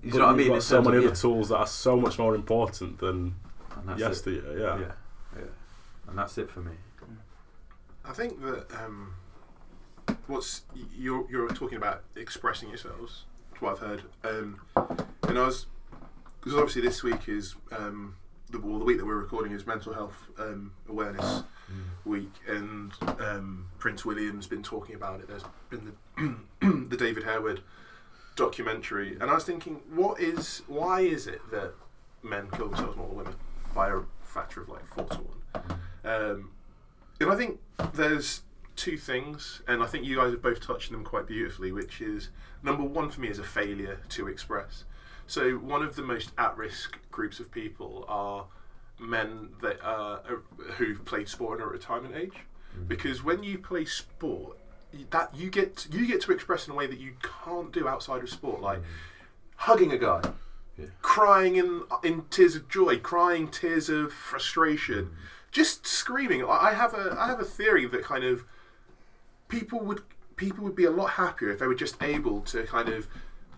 You 0.04 0.12
But 0.12 0.18
know 0.18 0.24
what 0.26 0.28
I 0.28 0.32
you've 0.32 0.38
mean? 0.40 0.48
got 0.50 0.56
In 0.56 0.62
so 0.62 0.76
terms 0.76 0.86
many 0.88 0.98
of- 0.98 1.04
other 1.06 1.16
yeah. 1.16 1.22
tools 1.22 1.50
that 1.50 1.58
are 1.58 1.68
so 1.68 1.96
much 1.96 2.20
more 2.20 2.36
important 2.36 3.00
than 3.00 3.36
And 3.78 3.88
that's 3.88 4.02
it. 4.02 4.04
yesteryear. 4.04 4.58
Yeah. 4.60 4.80
Yeah, 4.80 4.92
yeah. 5.38 5.44
And 6.10 6.18
that's 6.18 6.38
it 6.38 6.50
for 6.52 6.60
me. 6.60 6.74
I 8.06 8.12
think 8.12 8.42
that 8.42 8.66
um, 8.84 9.14
what's 10.28 10.64
y- 10.76 10.82
you're 10.98 11.26
you're 11.32 11.48
talking 11.48 11.78
about 11.78 12.04
expressing 12.18 12.68
yourselves. 12.68 13.24
What 13.60 13.74
I've 13.74 13.80
heard. 13.80 14.04
Um, 14.24 14.60
and 15.28 15.38
I 15.40 15.46
was 15.46 15.68
because 16.40 16.58
obviously 16.58 16.82
this 16.82 17.04
week 17.04 17.30
is 17.30 17.56
um, 17.72 18.16
the 18.50 18.60
well, 18.60 18.80
the 18.80 18.86
week 18.86 18.98
that 18.98 19.06
we're 19.06 19.18
recording 19.18 19.54
is 19.54 19.66
Mental 19.66 19.94
Health 19.94 20.28
um, 20.38 20.74
Awareness 20.90 21.44
Week, 22.06 22.32
and 22.48 22.92
um, 23.20 23.68
Prince 23.80 24.06
William's 24.06 24.48
been 24.48 24.64
talking 24.64 24.96
about 24.96 25.22
it. 25.22 25.28
There's 25.28 25.44
been 25.70 25.96
the 26.62 26.86
the 26.90 26.98
David 26.98 27.24
Harewood 27.24 27.62
documentary, 28.36 29.18
and 29.20 29.30
I 29.30 29.34
was 29.34 29.44
thinking, 29.44 29.82
what 29.94 30.20
is 30.20 30.62
why 30.68 31.02
is 31.02 31.28
it 31.28 31.42
that 31.52 31.74
men 32.22 32.50
kill 32.52 32.68
themselves 32.68 32.98
more 32.98 33.08
than 33.08 33.18
women 33.18 33.36
by 33.74 33.90
a 33.90 34.02
factor 34.22 34.62
of 34.62 34.70
like 34.70 34.86
four 34.86 35.06
to 35.06 35.18
one? 35.18 35.64
Um, 36.04 36.52
and 37.20 37.32
I 37.32 37.36
think 37.36 37.60
there's 37.94 38.42
two 38.76 38.98
things, 38.98 39.62
and 39.68 39.84
I 39.84 39.86
think 39.86 40.06
you 40.06 40.18
guys 40.18 40.32
have 40.32 40.42
both 40.42 40.60
touched 40.60 40.92
on 40.92 40.98
them 40.98 41.06
quite 41.06 41.28
beautifully, 41.28 41.72
which 41.72 42.02
is 42.02 42.30
number 42.62 42.84
one 42.84 43.10
for 43.10 43.22
me 43.22 43.28
is 43.28 43.40
a 43.40 43.44
failure 43.44 44.00
to 44.10 44.28
express. 44.28 44.86
So 45.28 45.54
one 45.54 45.84
of 45.84 45.96
the 45.96 46.02
most 46.02 46.32
at-risk 46.38 46.98
groups 47.12 47.40
of 47.40 47.52
people 47.52 48.06
are 48.08 48.46
men 49.00 49.50
that 49.62 49.84
uh, 49.86 50.20
who've 50.78 51.04
played 51.06 51.28
sport 51.30 51.60
in 51.60 51.66
a 51.66 51.70
retirement 51.70 52.16
age, 52.16 52.34
mm. 52.78 52.88
because 52.88 53.24
when 53.24 53.44
you 53.44 53.58
play 53.58 53.86
sport, 53.86 54.58
that 55.10 55.34
you 55.36 55.50
get 55.50 55.88
you 55.92 56.06
get 56.06 56.22
to 56.22 56.32
express 56.32 56.68
in 56.68 56.74
a 56.74 56.76
way 56.76 56.88
that 56.88 57.00
you 57.00 57.14
can't 57.44 57.72
do 57.72 57.88
outside 57.88 58.22
of 58.22 58.30
sport, 58.30 58.62
like 58.62 58.80
mm. 58.80 58.86
hugging 59.56 59.92
a 59.92 59.98
guy, 59.98 60.22
Yeah. 60.78 60.86
crying 61.02 61.56
in 61.56 61.84
in 62.04 62.26
tears 62.30 62.56
of 62.56 62.70
joy, 62.70 63.00
crying 63.00 63.48
tears 63.48 63.90
of 63.90 64.14
frustration, 64.14 65.06
mm. 65.06 65.12
just 65.52 65.88
screaming. 65.88 66.46
I 66.46 66.74
have 66.74 66.94
a 66.94 67.16
I 67.20 67.28
have 67.28 67.40
a 67.40 67.46
theory 67.46 67.88
that 67.88 68.04
kind 68.04 68.24
of 68.24 68.46
people 69.58 69.80
would 69.82 70.02
people 70.36 70.64
would 70.64 70.76
be 70.76 70.86
a 70.86 70.92
lot 70.92 71.12
happier 71.12 71.50
if 71.52 71.60
they 71.60 71.68
were 71.68 71.76
just 71.86 71.96
able 72.02 72.42
to 72.42 72.64
kind 72.64 72.90
of 72.90 73.08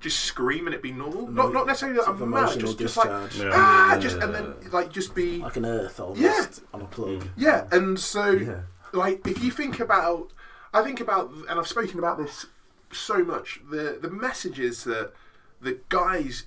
just 0.01 0.19
scream 0.19 0.67
and 0.67 0.75
it 0.75 0.81
be 0.83 0.91
normal. 0.91 1.27
Not 1.27 1.53
not 1.53 1.65
necessarily 1.67 1.97
that 1.97 2.05
Sort 2.05 2.17
of 2.17 2.21
I'm 2.23 2.29
mad, 2.31 2.59
just 2.59 2.77
just 2.77 2.97
like. 2.97 3.09
Yeah. 3.37 3.49
ah, 3.53 3.97
just 3.99 4.17
and 4.17 4.35
then 4.35 4.53
like 4.71 4.91
just 4.91 5.15
be 5.15 5.37
like 5.39 5.55
an 5.55 5.65
earth 5.65 5.99
almost 5.99 6.21
Yeah. 6.21 6.45
on 6.73 6.81
a 6.81 6.85
plug. 6.85 7.27
yeah. 7.37 7.67
And 7.71 7.99
so 7.99 8.31
Yeah. 8.31 8.61
like 8.93 9.25
if 9.27 9.43
you 9.43 9.51
think 9.51 9.79
about 9.79 10.31
I 10.73 10.83
think 10.83 10.99
about 10.99 11.31
and 11.49 11.57
I've 11.59 11.67
spoken 11.67 11.97
about 11.97 12.17
this 12.17 12.45
so 12.91 13.23
much 13.23 13.61
the 13.69 13.97
the 14.01 14.09
messages 14.09 14.83
that 14.83 15.13
the 15.61 15.79
guys 15.89 16.45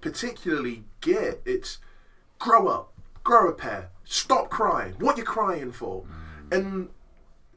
particularly 0.00 0.84
get 1.00 1.40
it's 1.44 1.78
grow 2.38 2.66
up 2.68 2.92
grow 3.22 3.48
a 3.48 3.52
pair 3.52 3.90
stop 4.04 4.50
crying 4.50 4.94
what 4.98 5.16
you 5.18 5.24
crying 5.24 5.70
for 5.72 6.04
and 6.50 6.88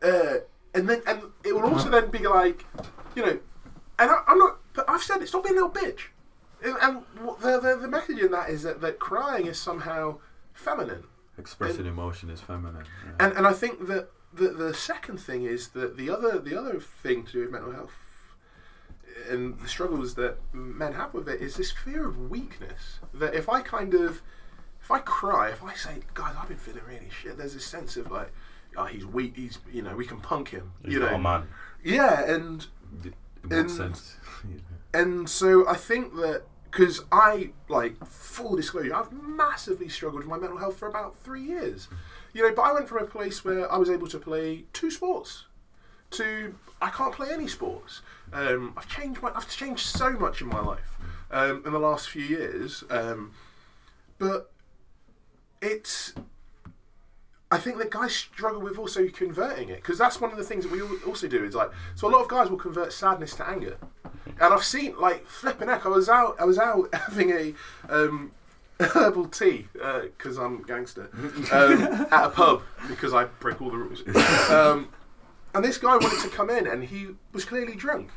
uh 0.01 0.35
and 0.74 0.90
then 0.90 1.02
and 1.06 1.22
it 1.44 1.54
will 1.54 1.64
also 1.64 1.90
uh-huh. 1.90 2.02
then 2.02 2.10
be 2.10 2.20
like 2.20 2.66
you 3.16 3.26
know 3.26 3.40
and 4.00 4.12
I, 4.12 4.24
I'm 4.28 4.38
not 4.38 4.58
but 4.74 4.90
I've 4.90 5.04
said 5.04 5.22
it 5.22 5.28
stop 5.28 5.44
being 5.44 5.58
a 5.58 5.66
little 5.66 5.72
bitch 5.72 6.08
and, 6.64 6.78
and 6.82 7.04
the, 7.41 7.60
the 7.60 7.78
the 7.82 7.88
message 7.88 8.20
in 8.20 8.32
that 8.32 8.50
is 8.50 8.64
that 8.64 8.82
that 8.82 9.00
crying 9.00 9.48
is 9.48 9.60
somehow 9.60 10.20
feminine 10.54 11.04
Expressing 11.38 11.88
emotion 11.88 12.30
is 12.30 12.41
feminine. 12.41 12.86
Yeah. 13.06 13.26
and 13.26 13.38
and 13.38 13.48
I 13.48 13.54
think 13.54 13.88
that 13.88 14.10
the 14.34 14.50
the 14.50 14.74
second 14.74 15.18
thing 15.18 15.44
is 15.44 15.70
that 15.70 15.98
the 15.98 16.10
other 16.10 16.38
the 16.38 16.56
other 16.56 16.80
thing 16.80 17.24
to 17.26 17.32
do 17.32 17.40
with 17.41 17.52
mental 17.52 17.72
health 17.72 17.91
and 19.30 19.60
the 19.60 19.68
struggles 19.68 20.16
that 20.16 20.38
men 20.54 20.94
have 20.94 21.14
with 21.14 21.28
it 21.28 21.41
is 21.41 21.56
this 21.56 21.72
fear 21.72 22.08
of 22.08 22.30
weakness. 22.30 23.00
That 23.14 23.34
if 23.34 23.50
I 23.50 23.62
kind 23.62 23.94
of 23.94 24.22
if 24.82 24.91
I 24.91 25.00
cry, 25.00 25.50
if 25.50 25.64
I 25.64 25.74
say, 25.76 26.00
guys, 26.14 26.36
I've 26.38 26.50
been 26.50 26.58
feeling 26.58 26.84
really 26.86 27.10
shit, 27.10 27.38
there's 27.38 27.54
this 27.54 27.66
sense 27.66 27.95
of 27.95 28.12
like, 28.12 28.34
oh, 28.78 28.86
he's 28.86 29.06
weak. 29.06 29.34
He's 29.36 29.60
you 29.72 29.82
know 29.82 29.95
we 29.95 30.06
can 30.06 30.20
punk 30.20 30.50
him. 30.50 30.72
He's 30.84 30.94
you 30.95 31.00
not 31.00 31.12
know, 31.12 31.16
a 31.18 31.20
man. 31.20 31.48
yeah, 31.84 32.24
and 32.30 32.66
and- 33.50 33.72
sense? 33.72 34.18
and 34.94 35.30
so 35.30 35.68
I 35.68 35.76
think 35.76 36.16
that 36.16 36.44
because 36.70 37.02
I 37.12 37.52
like 37.70 38.04
full 38.06 38.56
disclosure, 38.56 38.95
I've 38.95 39.12
massively 39.12 39.90
struggled 39.90 40.24
with 40.24 40.30
my 40.30 40.38
mental 40.38 40.58
health 40.58 40.78
for 40.78 40.88
about 40.88 41.16
three 41.18 41.44
years. 41.44 41.88
You 42.34 42.41
know, 42.41 42.56
but 42.56 42.64
I 42.64 42.74
went 42.74 42.90
from 42.90 42.98
a 43.00 43.06
place 43.06 43.45
where 43.45 43.72
I 43.72 43.78
was 43.78 43.90
able 43.91 44.08
to 44.08 44.18
play 44.18 44.66
two 44.74 44.90
sports 44.90 45.45
to 46.12 46.56
I 46.82 46.90
can't 46.90 47.14
play 47.14 47.30
any 47.32 47.48
sports. 47.48 48.02
Um, 48.32 48.74
I've 48.76 48.88
changed 48.88 49.22
my 49.22 49.32
I've 49.36 49.50
changed 49.50 49.86
so 49.86 50.12
much 50.12 50.41
in 50.41 50.48
my 50.48 50.60
life 50.62 50.98
um, 51.32 51.64
in 51.66 51.74
the 51.74 51.80
last 51.80 52.10
few 52.10 52.24
years, 52.24 52.84
um, 52.90 53.32
but 54.18 54.52
it's. 55.62 56.14
I 57.54 57.60
think 57.60 57.78
that 57.78 57.92
guys 57.92 58.16
struggle 58.16 58.62
with 58.62 58.80
also 58.80 59.08
converting 59.10 59.70
it 59.70 59.76
because 59.76 60.00
that's 60.00 60.20
one 60.20 60.32
of 60.32 60.38
the 60.38 60.44
things 60.44 60.64
that 60.64 60.72
we 60.72 60.82
also 61.06 61.28
do 61.28 61.46
is 61.46 61.54
like 61.54 61.70
so 61.94 62.08
a 62.08 62.10
lot 62.10 62.24
of 62.24 62.28
guys 62.28 62.50
will 62.50 62.58
convert 62.58 62.92
sadness 62.92 63.36
to 63.36 63.48
anger, 63.48 63.78
and 64.26 64.52
I've 64.54 64.64
seen 64.64 65.00
like 65.00 65.28
flipping 65.28 65.68
heck. 65.68 65.86
I 65.86 65.90
was 65.90 66.10
out 66.10 66.36
I 66.40 66.46
was 66.46 66.58
out 66.58 66.92
having 66.96 67.30
a 67.30 67.54
um, 67.90 68.32
herbal 68.80 69.28
tea 69.28 69.68
because 69.72 70.38
I'm 70.38 70.64
gangster 70.64 71.12
um, 71.52 72.08
at 72.12 72.26
a 72.26 72.30
pub 72.30 72.64
because 72.88 73.14
I 73.14 73.26
break 73.26 73.62
all 73.62 73.70
the 73.70 73.78
rules. 73.78 74.02
Um, 74.50 74.90
and 75.54 75.64
this 75.64 75.78
guy 75.78 75.96
wanted 75.98 76.24
to 76.24 76.30
come 76.30 76.50
in, 76.50 76.66
and 76.66 76.84
he 76.84 77.10
was 77.34 77.46
clearly 77.46 77.76
drunk. 77.76 78.10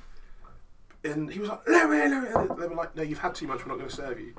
And 1.05 1.31
he 1.31 1.41
was 1.41 1.51
like, 1.51 1.69
no, 1.69 1.87
no, 1.87 2.07
no. 2.07 2.57
They 2.59 2.67
were 2.67 2.75
like, 2.75 2.97
no, 2.97 3.03
you've 3.03 3.19
had 3.19 3.35
too 3.35 3.47
much. 3.47 3.61
We're 3.61 3.69
not 3.69 3.77
going 3.77 3.91
to 3.91 3.95
serve 3.95 4.19
you. 4.19 4.35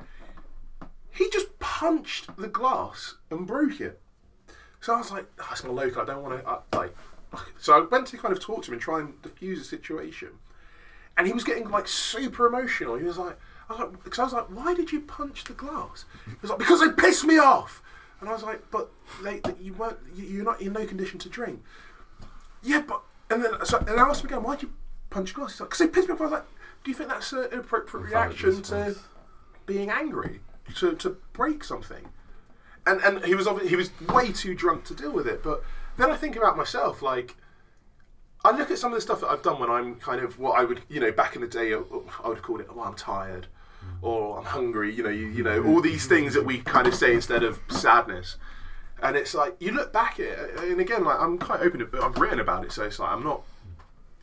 He 1.11 1.30
just 1.30 1.60
punched 1.60 2.36
the 2.36 2.48
glass 2.48 3.14
and 3.30 3.45
broke 3.45 3.80
it. 3.80 4.02
So 4.81 4.93
I 4.93 4.97
was 4.97 5.11
like, 5.11 5.25
oh, 5.39 5.47
it's 5.51 5.63
my 5.63 5.71
local. 5.71 6.01
I 6.01 6.05
don't 6.05 6.23
want 6.23 6.43
to 6.43 6.77
like. 6.77 6.95
So 7.59 7.75
I 7.77 7.81
went 7.85 8.07
to 8.07 8.17
kind 8.17 8.31
of 8.31 8.39
talk 8.39 8.63
to 8.63 8.67
him 8.69 8.73
and 8.73 8.81
try 8.81 8.99
and 8.99 9.21
diffuse 9.21 9.59
the 9.59 9.65
situation, 9.65 10.29
and 11.17 11.27
he 11.27 11.33
was 11.33 11.43
getting 11.43 11.69
like 11.69 11.87
super 11.87 12.45
emotional. 12.47 12.95
He 12.95 13.03
was 13.03 13.17
like, 13.17 13.37
I 13.69 13.73
was 13.73 13.79
like, 13.81 14.03
because 14.03 14.19
I 14.19 14.23
was 14.23 14.33
like, 14.33 14.45
why 14.45 14.73
did 14.73 14.91
you 14.91 15.01
punch 15.01 15.43
the 15.43 15.53
glass? 15.53 16.05
He 16.25 16.33
was 16.41 16.49
like, 16.51 16.59
because 16.59 16.79
they 16.79 16.89
pissed 16.91 17.25
me 17.25 17.37
off. 17.37 17.81
And 18.21 18.29
I 18.29 18.33
was 18.33 18.43
like, 18.43 18.61
but 18.71 18.89
they, 19.23 19.39
they- 19.39 19.53
you 19.61 19.73
weren't, 19.73 19.97
you- 20.15 20.25
you're 20.25 20.45
not 20.45 20.61
in 20.61 20.73
no 20.73 20.85
condition 20.85 21.19
to 21.19 21.29
drink. 21.29 21.61
Yeah, 22.63 22.81
but 22.87 23.01
and 23.29 23.43
then 23.43 23.51
so 23.65 23.77
and 23.79 23.89
I 23.99 24.07
asked 24.07 24.21
him 24.21 24.27
again, 24.27 24.43
why'd 24.43 24.61
you 24.61 24.71
punch 25.09 25.33
glass? 25.33 25.51
He's 25.53 25.59
like, 25.59 25.69
because 25.69 25.79
they 25.79 25.87
pissed 25.87 26.07
me 26.07 26.13
off. 26.13 26.21
I 26.21 26.23
was 26.23 26.31
like, 26.33 26.45
do 26.83 26.91
you 26.91 26.95
think 26.95 27.09
that's 27.09 27.33
an 27.33 27.47
appropriate 27.51 28.05
reaction 28.05 28.49
to 28.63 28.75
being 29.65 29.89
angry 29.89 30.39
to 30.77 30.95
to 30.95 31.17
break 31.33 31.63
something? 31.63 32.07
And 32.88 33.01
and 33.01 33.26
he 33.26 33.35
was 33.35 33.45
obvi- 33.47 33.68
he 33.68 33.76
was 33.76 33.91
way 34.09 34.31
too 34.31 34.55
drunk 34.55 34.85
to 34.85 34.95
deal 34.95 35.11
with 35.11 35.27
it. 35.27 35.43
But 35.43 35.64
then 35.97 36.09
I 36.09 36.15
think 36.15 36.35
about 36.35 36.57
myself, 36.57 37.01
like. 37.01 37.35
I 38.45 38.55
look 38.55 38.69
at 38.72 38.77
some 38.77 38.93
of 38.93 38.95
the 38.97 39.01
stuff 39.01 39.19
that 39.22 39.27
I've 39.27 39.41
done 39.41 39.59
when 39.59 39.69
I'm 39.69 39.95
kind 39.95 40.22
of 40.23 40.38
what 40.39 40.57
I 40.57 40.64
would, 40.64 40.81
you 40.88 40.99
know, 41.01 41.11
back 41.11 41.35
in 41.35 41.41
the 41.41 41.47
day, 41.47 41.73
I 41.73 41.81
I 42.23 42.30
would 42.30 42.41
call 42.43 42.59
it, 42.61 42.68
"Oh, 42.69 42.81
I'm 42.81 42.93
tired," 42.93 43.47
or 44.01 44.38
"I'm 44.38 44.45
hungry." 44.45 44.93
You 44.93 45.03
know, 45.03 45.09
you, 45.09 45.26
you 45.27 45.43
know, 45.43 45.64
all 45.65 45.81
these 45.81 46.05
things 46.05 46.34
that 46.35 46.45
we 46.45 46.59
kind 46.59 46.88
of 46.88 46.93
say 46.95 47.14
instead 47.15 47.43
of 47.43 47.59
sadness. 47.68 48.38
And 49.01 49.18
it's 49.18 49.34
like 49.34 49.55
you 49.59 49.72
look 49.72 49.91
back 49.91 50.19
at 50.19 50.27
it, 50.27 50.59
and 50.59 50.80
again, 50.80 51.03
like 51.03 51.19
I'm 51.19 51.39
quite 51.39 51.61
open. 51.61 51.80
To, 51.80 52.01
I've 52.01 52.18
written 52.19 52.39
about 52.39 52.64
it, 52.64 52.72
so 52.72 52.84
it's 52.84 52.99
like 52.99 53.09
I'm 53.11 53.23
not. 53.23 53.41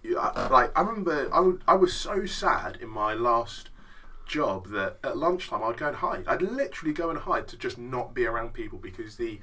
yeah, 0.03 0.49
Like 0.51 0.70
I 0.78 0.82
remember, 0.82 1.28
I, 1.32 1.41
would, 1.41 1.61
I 1.66 1.74
was 1.74 1.93
so 1.93 2.24
sad 2.24 2.78
in 2.81 2.89
my 2.89 3.15
last 3.15 3.69
job 4.27 4.69
that 4.69 4.99
at 5.05 5.17
lunchtime 5.17 5.63
I'd 5.63 5.77
go 5.77 5.89
and 5.89 5.97
hide. 5.97 6.25
I'd 6.27 6.43
literally 6.43 6.95
go 6.95 7.11
and 7.11 7.19
hide 7.19 7.49
to 7.49 7.57
just 7.57 7.79
not 7.79 8.15
be 8.15 8.27
around 8.27 8.55
people 8.55 8.79
because 8.79 9.17
the 9.17 9.41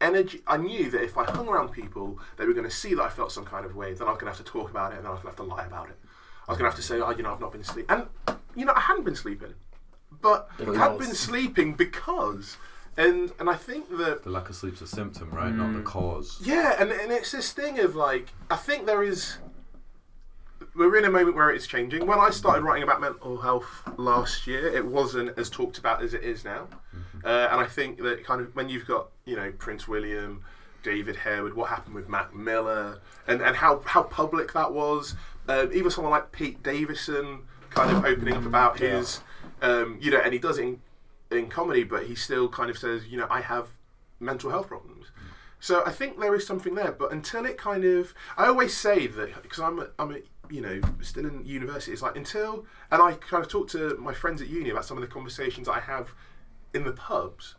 energy. 0.00 0.42
I 0.46 0.56
knew 0.56 0.90
that 0.90 1.02
if 1.02 1.16
I 1.18 1.24
hung 1.24 1.48
around 1.48 1.70
people, 1.70 2.18
they 2.36 2.44
were 2.46 2.52
going 2.52 2.68
to 2.68 2.74
see 2.74 2.94
that 2.94 3.02
I 3.02 3.08
felt 3.08 3.32
some 3.32 3.44
kind 3.44 3.64
of 3.66 3.74
way. 3.74 3.94
Then 3.94 4.06
I 4.08 4.10
was 4.12 4.20
going 4.20 4.32
to 4.32 4.36
have 4.36 4.44
to 4.46 4.50
talk 4.52 4.70
about 4.70 4.92
it, 4.92 4.96
and 4.96 5.04
then 5.04 5.10
I 5.10 5.14
was 5.14 5.22
going 5.22 5.34
to 5.34 5.40
have 5.42 5.48
to 5.48 5.54
lie 5.54 5.66
about 5.66 5.88
it. 5.88 5.98
I 6.46 6.52
was 6.52 6.58
going 6.58 6.70
to 6.70 6.76
have 6.76 6.80
to 6.80 6.86
say, 6.86 7.00
oh, 7.00 7.10
you 7.10 7.22
know, 7.22 7.32
I've 7.32 7.40
not 7.40 7.52
been 7.52 7.64
sleeping, 7.64 7.90
and 7.90 8.06
you 8.54 8.64
know, 8.64 8.72
I 8.74 8.80
hadn't 8.80 9.04
been 9.04 9.16
sleeping, 9.16 9.54
but 10.20 10.48
I 10.58 10.74
had 10.76 10.98
been 10.98 11.14
sleeping 11.14 11.74
because, 11.74 12.56
and 12.96 13.32
and 13.38 13.50
I 13.50 13.54
think 13.54 13.90
that 13.98 14.24
The 14.24 14.30
lack 14.30 14.48
of 14.48 14.56
sleep's 14.56 14.80
a 14.80 14.86
symptom, 14.86 15.30
right? 15.30 15.52
Not 15.54 15.74
the 15.74 15.82
cause. 15.82 16.40
yeah, 16.42 16.76
and, 16.80 16.90
and 16.90 17.12
it's 17.12 17.32
this 17.32 17.52
thing 17.52 17.78
of 17.80 17.94
like, 17.96 18.28
I 18.50 18.56
think 18.56 18.86
there 18.86 19.02
is. 19.02 19.38
We're 20.78 20.94
in 20.94 21.04
a 21.04 21.10
moment 21.10 21.34
where 21.34 21.50
it's 21.50 21.66
changing. 21.66 22.06
When 22.06 22.20
I 22.20 22.30
started 22.30 22.62
writing 22.62 22.84
about 22.84 23.00
mental 23.00 23.36
health 23.38 23.82
last 23.96 24.46
year, 24.46 24.68
it 24.68 24.86
wasn't 24.86 25.36
as 25.36 25.50
talked 25.50 25.76
about 25.76 26.04
as 26.04 26.14
it 26.14 26.22
is 26.22 26.44
now. 26.44 26.68
Uh, 27.24 27.48
and 27.50 27.60
I 27.60 27.66
think 27.66 27.98
that 27.98 28.24
kind 28.24 28.40
of 28.40 28.54
when 28.54 28.68
you've 28.68 28.86
got, 28.86 29.08
you 29.24 29.34
know, 29.34 29.50
Prince 29.58 29.88
William, 29.88 30.44
David 30.84 31.16
Harewood, 31.16 31.54
what 31.54 31.68
happened 31.68 31.96
with 31.96 32.08
Mac 32.08 32.32
Miller, 32.32 33.00
and, 33.26 33.42
and 33.42 33.56
how, 33.56 33.82
how 33.86 34.04
public 34.04 34.52
that 34.52 34.72
was, 34.72 35.16
uh, 35.48 35.66
even 35.74 35.90
someone 35.90 36.12
like 36.12 36.30
Pete 36.30 36.62
Davidson 36.62 37.40
kind 37.70 37.90
of 37.90 38.04
opening 38.04 38.34
up 38.34 38.46
about 38.46 38.78
his, 38.78 39.20
um, 39.62 39.98
you 40.00 40.12
know, 40.12 40.20
and 40.20 40.32
he 40.32 40.38
does 40.38 40.58
it 40.58 40.62
in, 40.62 40.80
in 41.32 41.48
comedy, 41.48 41.82
but 41.82 42.06
he 42.06 42.14
still 42.14 42.48
kind 42.48 42.70
of 42.70 42.78
says, 42.78 43.08
you 43.08 43.18
know, 43.18 43.26
I 43.28 43.40
have 43.40 43.66
mental 44.20 44.50
health 44.50 44.68
problems. 44.68 45.06
So 45.60 45.82
I 45.84 45.90
think 45.90 46.20
there 46.20 46.36
is 46.36 46.46
something 46.46 46.76
there, 46.76 46.92
but 46.92 47.10
until 47.10 47.44
it 47.44 47.58
kind 47.58 47.84
of, 47.84 48.14
I 48.36 48.46
always 48.46 48.76
say 48.76 49.08
that 49.08 49.42
because 49.42 49.58
I'm, 49.58 49.80
a, 49.80 49.88
I'm, 49.98 50.12
a, 50.12 50.20
you 50.50 50.60
know, 50.60 50.80
still 51.00 51.26
in 51.26 51.44
university. 51.44 51.92
It's 51.92 52.02
like 52.02 52.16
until, 52.16 52.66
and 52.90 53.02
I 53.02 53.12
kind 53.12 53.44
of 53.44 53.50
talk 53.50 53.68
to 53.70 53.96
my 54.00 54.14
friends 54.14 54.42
at 54.42 54.48
uni 54.48 54.70
about 54.70 54.84
some 54.84 54.96
of 54.96 55.02
the 55.02 55.08
conversations 55.08 55.68
I 55.68 55.80
have 55.80 56.14
in 56.74 56.84
the 56.84 56.92
pubs, 56.92 57.54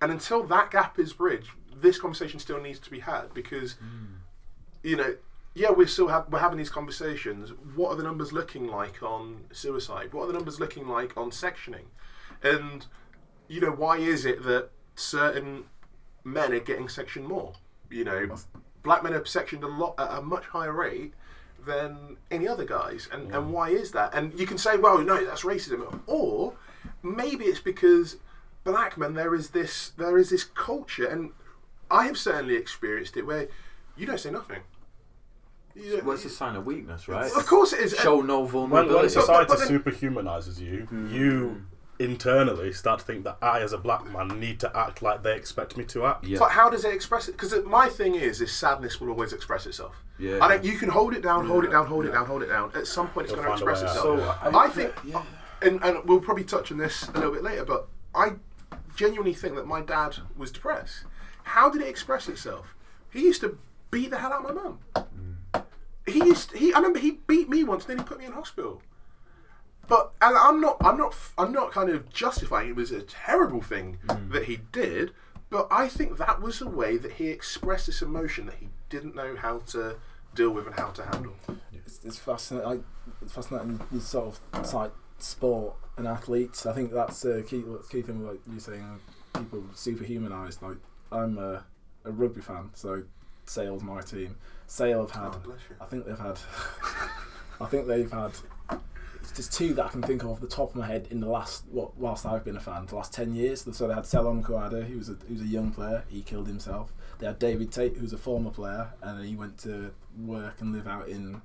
and 0.00 0.12
until 0.12 0.44
that 0.44 0.70
gap 0.70 0.98
is 0.98 1.12
bridged, 1.12 1.50
this 1.74 1.98
conversation 1.98 2.40
still 2.40 2.60
needs 2.60 2.78
to 2.80 2.90
be 2.90 3.00
had 3.00 3.32
because, 3.34 3.74
hmm. 3.74 4.16
you 4.82 4.96
know, 4.96 5.16
yeah, 5.54 5.70
we're 5.70 5.86
still 5.86 6.08
have, 6.08 6.26
we're 6.30 6.38
having 6.38 6.58
these 6.58 6.70
conversations. 6.70 7.50
What 7.74 7.90
are 7.90 7.96
the 7.96 8.02
numbers 8.02 8.32
looking 8.32 8.66
like 8.66 9.02
on 9.02 9.44
suicide? 9.52 10.12
What 10.12 10.24
are 10.24 10.26
the 10.28 10.32
numbers 10.34 10.60
looking 10.60 10.86
like 10.86 11.16
on 11.16 11.30
sectioning? 11.30 11.86
And 12.42 12.86
you 13.48 13.60
know, 13.60 13.70
why 13.70 13.96
is 13.96 14.24
it 14.24 14.44
that 14.44 14.70
certain 14.94 15.64
men 16.22 16.52
are 16.52 16.60
getting 16.60 16.88
sectioned 16.88 17.26
more? 17.26 17.54
You 17.90 18.04
know, 18.04 18.36
black 18.82 19.02
men 19.02 19.14
are 19.14 19.24
sectioned 19.24 19.64
a 19.64 19.68
lot 19.68 19.94
at 19.98 20.18
a 20.18 20.22
much 20.22 20.44
higher 20.46 20.72
rate 20.72 21.14
than 21.68 22.16
any 22.30 22.48
other 22.48 22.64
guys, 22.64 23.08
and 23.12 23.32
and 23.32 23.52
why 23.52 23.68
is 23.70 23.92
that? 23.92 24.14
And 24.14 24.38
you 24.40 24.46
can 24.46 24.58
say, 24.58 24.76
well, 24.76 24.98
no, 24.98 25.24
that's 25.24 25.42
racism, 25.42 26.00
or 26.06 26.54
maybe 27.02 27.44
it's 27.44 27.60
because 27.60 28.16
black 28.64 28.98
men 28.98 29.14
there 29.14 29.34
is 29.34 29.50
this 29.50 29.90
there 29.96 30.18
is 30.18 30.30
this 30.30 30.44
culture, 30.44 31.06
and 31.06 31.30
I 31.90 32.06
have 32.06 32.18
certainly 32.18 32.56
experienced 32.56 33.16
it 33.16 33.22
where 33.22 33.46
you 33.96 34.06
don't 34.06 34.18
say 34.18 34.30
nothing. 34.30 34.62
You 35.74 35.92
don't- 35.92 36.04
Well, 36.04 36.16
it's 36.16 36.24
a 36.24 36.30
sign 36.30 36.56
of 36.56 36.66
weakness, 36.66 37.06
right? 37.06 37.30
of 37.30 37.46
course 37.46 37.72
it 37.72 37.80
is. 37.80 37.94
Show 37.96 38.20
no 38.22 38.44
vulnerability. 38.44 38.94
when 39.00 39.08
society 39.10 39.44
But- 39.48 39.58
but 39.58 39.68
then- 39.68 39.80
superhumanizes 39.80 40.58
you, 40.58 40.86
hmm. 40.90 41.14
you 41.14 41.62
internally 41.98 42.72
start 42.72 43.00
to 43.00 43.04
think 43.04 43.24
that 43.24 43.38
I, 43.42 43.60
as 43.60 43.72
a 43.72 43.78
black 43.78 44.10
man, 44.10 44.28
need 44.40 44.60
to 44.60 44.76
act 44.76 45.02
like 45.02 45.22
they 45.22 45.34
expect 45.36 45.76
me 45.76 45.84
to 45.86 46.06
act. 46.06 46.24
yeah. 46.24 46.38
But 46.38 46.50
how 46.52 46.70
does 46.70 46.84
it 46.84 46.94
express 46.94 47.28
it? 47.28 47.32
Because 47.32 47.54
my 47.64 47.88
thing 47.88 48.14
is, 48.14 48.40
is 48.40 48.52
sadness 48.52 49.00
will 49.00 49.10
always 49.10 49.32
express 49.32 49.66
itself. 49.66 49.96
Yeah. 50.18 50.38
I 50.40 50.48
don't. 50.48 50.64
You 50.64 50.76
can 50.78 50.88
hold 50.88 51.14
it 51.14 51.22
down, 51.22 51.46
hold 51.46 51.64
it 51.64 51.70
down, 51.70 51.86
hold 51.86 52.04
it 52.04 52.12
down, 52.12 52.26
hold 52.26 52.42
it 52.42 52.48
down. 52.48 52.72
At 52.74 52.86
some 52.86 53.08
point, 53.08 53.26
it's 53.26 53.34
going 53.34 53.46
to 53.46 53.52
express 53.52 53.82
itself. 53.82 54.02
So, 54.02 54.20
I, 54.42 54.64
I- 54.66 54.68
think, 54.68 54.92
yeah. 55.04 55.22
and, 55.62 55.82
and 55.82 56.04
we'll 56.04 56.20
probably 56.20 56.44
touch 56.44 56.70
on 56.72 56.78
this 56.78 57.08
a 57.08 57.12
little 57.12 57.32
bit 57.32 57.42
later, 57.42 57.64
but 57.64 57.88
I 58.14 58.32
genuinely 58.96 59.34
think 59.34 59.54
that 59.56 59.66
my 59.66 59.80
dad 59.80 60.16
was 60.36 60.50
depressed. 60.50 61.04
How 61.44 61.70
did 61.70 61.82
it 61.82 61.88
express 61.88 62.28
itself? 62.28 62.74
He 63.12 63.20
used 63.22 63.40
to 63.42 63.58
beat 63.90 64.10
the 64.10 64.18
hell 64.18 64.32
out 64.32 64.44
of 64.44 64.54
my 64.56 64.62
mum. 64.62 64.78
Mm. 64.94 65.64
He 66.06 66.18
used. 66.24 66.52
He. 66.52 66.72
I 66.72 66.76
remember 66.78 66.98
he 66.98 67.12
beat 67.26 67.48
me 67.48 67.64
once. 67.64 67.84
and 67.84 67.90
Then 67.98 68.04
he 68.04 68.08
put 68.08 68.18
me 68.18 68.24
in 68.26 68.32
hospital. 68.32 68.82
But 69.88 70.12
and 70.20 70.36
I'm 70.36 70.60
not. 70.60 70.76
I'm 70.80 70.98
not. 70.98 71.14
I'm 71.36 71.52
not 71.52 71.72
kind 71.72 71.90
of 71.90 72.12
justifying 72.12 72.70
it 72.70 72.76
was 72.76 72.92
a 72.92 73.02
terrible 73.02 73.62
thing 73.62 73.98
hmm. 74.08 74.30
that 74.32 74.44
he 74.44 74.58
did. 74.70 75.12
But 75.50 75.66
I 75.70 75.88
think 75.88 76.18
that 76.18 76.42
was 76.42 76.58
the 76.58 76.68
way 76.68 76.98
that 76.98 77.12
he 77.12 77.28
expressed 77.28 77.86
this 77.86 78.02
emotion 78.02 78.46
that 78.46 78.56
he 78.56 78.68
didn't 78.90 79.14
know 79.14 79.34
how 79.34 79.60
to 79.68 79.96
deal 80.34 80.50
with 80.50 80.66
and 80.66 80.76
how 80.76 80.88
to 80.88 81.02
handle. 81.02 81.32
it's, 81.72 82.04
it's 82.04 82.18
fascinating. 82.18 82.68
I, 82.68 82.78
it's 83.22 83.32
fascinating. 83.32 83.80
These 83.90 84.06
sort 84.06 84.26
of 84.26 84.40
it's 84.60 84.74
like 84.74 84.92
sport 85.18 85.74
and 85.96 86.06
athletes. 86.06 86.66
I 86.66 86.74
think 86.74 86.92
that's 86.92 87.24
a 87.24 87.42
key 87.42 87.64
key 87.90 88.02
thing. 88.02 88.26
Like 88.26 88.40
you 88.50 88.60
saying, 88.60 89.00
people 89.34 89.64
superhumanized. 89.74 90.60
Like 90.60 90.76
I'm 91.10 91.38
a, 91.38 91.64
a 92.04 92.10
rugby 92.10 92.42
fan, 92.42 92.70
so 92.74 93.04
Sale's 93.46 93.82
my 93.82 94.02
team. 94.02 94.36
Sale 94.66 95.06
have 95.06 95.16
oh, 95.16 95.24
had. 95.24 95.34
Oh, 95.34 95.38
bless 95.44 95.60
you. 95.70 95.76
I 95.80 95.84
think 95.86 96.06
they've 96.06 96.18
had. 96.18 96.38
I 97.60 97.66
think 97.66 97.86
they've 97.86 98.12
had. 98.12 98.32
There's 99.34 99.48
two 99.48 99.74
that 99.74 99.84
I 99.84 99.88
can 99.88 100.02
think 100.02 100.22
of 100.22 100.30
off 100.30 100.40
the 100.40 100.48
top 100.48 100.70
of 100.70 100.76
my 100.76 100.86
head 100.86 101.08
in 101.10 101.20
the 101.20 101.28
last, 101.28 101.64
what, 101.70 101.96
whilst 101.96 102.26
I've 102.26 102.44
been 102.44 102.56
a 102.56 102.60
fan, 102.60 102.86
the 102.86 102.96
last 102.96 103.12
ten 103.12 103.34
years. 103.34 103.66
So 103.70 103.86
they 103.86 103.94
had 103.94 104.04
Selom 104.04 104.42
Kouada, 104.42 104.84
who 104.84 104.98
was 104.98 105.08
a 105.08 105.16
who 105.26 105.34
was 105.34 105.42
a 105.42 105.46
young 105.46 105.70
player. 105.70 106.04
He 106.08 106.22
killed 106.22 106.48
himself. 106.48 106.92
They 107.18 107.26
had 107.26 107.38
David 107.38 107.70
Tate, 107.70 107.96
who's 107.96 108.12
a 108.12 108.18
former 108.18 108.50
player, 108.50 108.90
and 109.02 109.24
he 109.24 109.36
went 109.36 109.58
to 109.58 109.92
work 110.18 110.60
and 110.60 110.72
live 110.72 110.88
out 110.88 111.08
in 111.08 111.42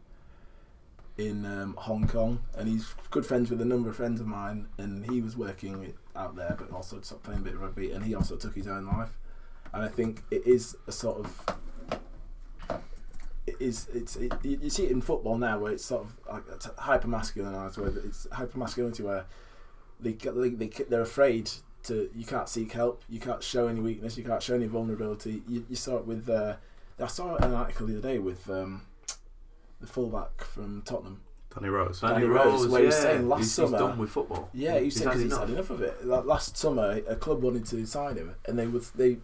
in 1.18 1.46
um, 1.46 1.76
Hong 1.78 2.08
Kong, 2.08 2.40
and 2.58 2.68
he's 2.68 2.96
good 3.12 3.26
friends 3.26 3.52
with 3.52 3.62
a 3.62 3.66
number 3.66 3.90
of 3.90 3.96
friends 3.96 4.20
of 4.20 4.26
mine, 4.26 4.68
and 4.78 5.06
he 5.12 5.22
was 5.22 5.38
working 5.38 5.94
out 6.16 6.36
there, 6.36 6.56
but 6.58 6.72
also 6.72 6.98
playing 7.18 7.42
a 7.42 7.44
bit 7.44 7.54
of 7.54 7.62
rugby, 7.62 7.92
and 7.92 8.04
he 8.06 8.16
also 8.16 8.36
took 8.36 8.56
his 8.56 8.68
own 8.68 8.88
life. 8.88 9.18
And 9.74 9.84
I 9.84 9.88
think 9.88 10.24
it 10.32 10.46
is 10.46 10.76
a 10.88 10.92
sort 10.92 11.20
of 11.20 11.58
is 13.60 13.88
it's 13.94 14.16
it, 14.16 14.34
you 14.44 14.70
see 14.70 14.86
it 14.86 14.92
in 14.92 15.02
football 15.02 15.38
now 15.38 15.60
where 15.60 15.72
it's 15.74 15.86
sort 15.86 16.06
of 16.06 16.14
like 16.32 16.44
hyper 16.78 17.08
masculinized 17.08 17.78
where 17.78 17.90
it's 18.06 18.28
hyper 18.32 18.58
masculinity 18.58 19.04
where 19.04 19.26
they, 20.00 20.14
they 20.14 20.50
they 20.50 20.68
they're 20.90 21.02
afraid 21.02 21.50
to 21.84 22.10
you 22.16 22.26
can't 22.26 22.48
seek 22.48 22.72
help 22.72 23.04
you 23.10 23.20
can't 23.20 23.44
show 23.44 23.68
any 23.68 23.82
weakness 23.82 24.18
you 24.18 24.24
can't 24.24 24.42
show 24.42 24.56
any 24.56 24.68
vulnerability 24.68 25.42
you, 25.48 25.66
you 25.70 25.76
saw 25.76 25.98
it 25.98 26.06
with 26.06 26.30
uh, 26.30 26.56
I 27.00 27.08
saw 27.08 27.36
an 27.36 27.54
article 27.54 27.88
the 27.88 27.98
other 27.98 28.08
day 28.08 28.20
with 28.20 28.50
um, 28.50 28.84
the 29.82 29.88
fullback 29.88 30.44
from 30.44 30.82
Tottenham 30.84 31.22
Danny 31.54 31.70
Rose. 31.70 32.02
Danny 32.02 32.14
Danny 32.14 32.26
Rose, 32.28 32.62
Rose, 32.62 32.68
where 32.68 32.80
he 32.82 32.86
was 32.88 32.96
saying 32.96 33.30
last 33.30 33.40
he's, 33.40 33.54
summer- 33.54 33.78
he's 33.78 33.80
done 33.80 33.98
with 33.98 34.10
football. 34.10 34.50
Yeah, 34.54 34.80
he 34.80 34.90
said 34.90 35.06
because 35.06 35.22
he's 35.22 35.38
had 35.38 35.50
enough 35.50 35.70
of 35.70 35.82
it. 35.82 36.06
Like, 36.06 36.26
last 36.26 36.58
summer, 36.58 37.00
a 37.08 37.16
club 37.16 37.44
wanted 37.44 37.66
to 37.68 37.86
sign 37.86 38.16
him, 38.16 38.34
and 38.48 38.58
they 38.58 38.68
was 38.68 38.92
they 38.92 39.18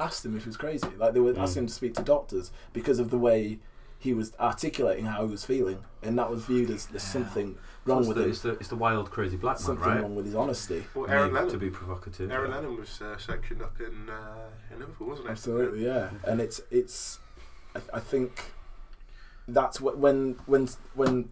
asked 0.00 0.24
him 0.24 0.36
if 0.36 0.44
he 0.44 0.48
was 0.48 0.56
crazy. 0.56 0.88
Like 0.96 1.14
they 1.14 1.20
were 1.20 1.34
Mm. 1.34 1.38
asking 1.42 1.62
him 1.64 1.66
to 1.68 1.74
speak 1.74 1.94
to 1.94 2.02
doctors 2.02 2.50
because 2.72 2.98
of 2.98 3.10
the 3.10 3.18
way 3.18 3.58
he 3.98 4.12
was 4.12 4.32
articulating 4.38 5.06
how 5.06 5.24
he 5.24 5.30
was 5.30 5.44
feeling, 5.44 5.82
and 6.02 6.18
that 6.18 6.28
was 6.30 6.44
viewed 6.44 6.68
as 6.70 6.86
there's 6.86 7.02
something 7.02 7.56
wrong 7.86 8.00
It's 8.00 8.08
with 8.08 8.16
the, 8.18 8.24
him, 8.24 8.30
it's, 8.30 8.40
the, 8.40 8.50
it's 8.50 8.68
the 8.68 8.76
wild, 8.76 9.10
crazy 9.10 9.36
black 9.36 9.56
man, 9.56 9.64
something 9.64 9.86
right? 9.88 10.00
wrong 10.02 10.14
with 10.14 10.26
his 10.26 10.34
honesty. 10.34 10.84
Well, 10.94 11.08
Aaron 11.10 11.32
Lennon. 11.32 11.50
to 11.50 11.56
be 11.58 11.70
provocative. 11.70 12.30
Aaron 12.30 12.50
yeah. 12.50 12.56
Lennon 12.56 12.76
was 12.78 13.00
uh, 13.00 13.16
sectioned 13.16 13.62
up 13.62 13.80
in 13.80 14.10
uh, 14.10 14.50
in 14.72 14.80
Liverpool, 14.80 15.06
wasn't 15.08 15.28
it? 15.28 15.30
Absolutely, 15.30 15.84
yeah. 15.86 16.10
And 16.24 16.40
it's 16.40 16.60
it's 16.70 17.20
I, 17.74 17.80
I 17.94 18.00
think 18.00 18.52
that's 19.48 19.78
wh- 19.78 19.98
when 19.98 20.36
when 20.46 20.68
when 20.94 21.30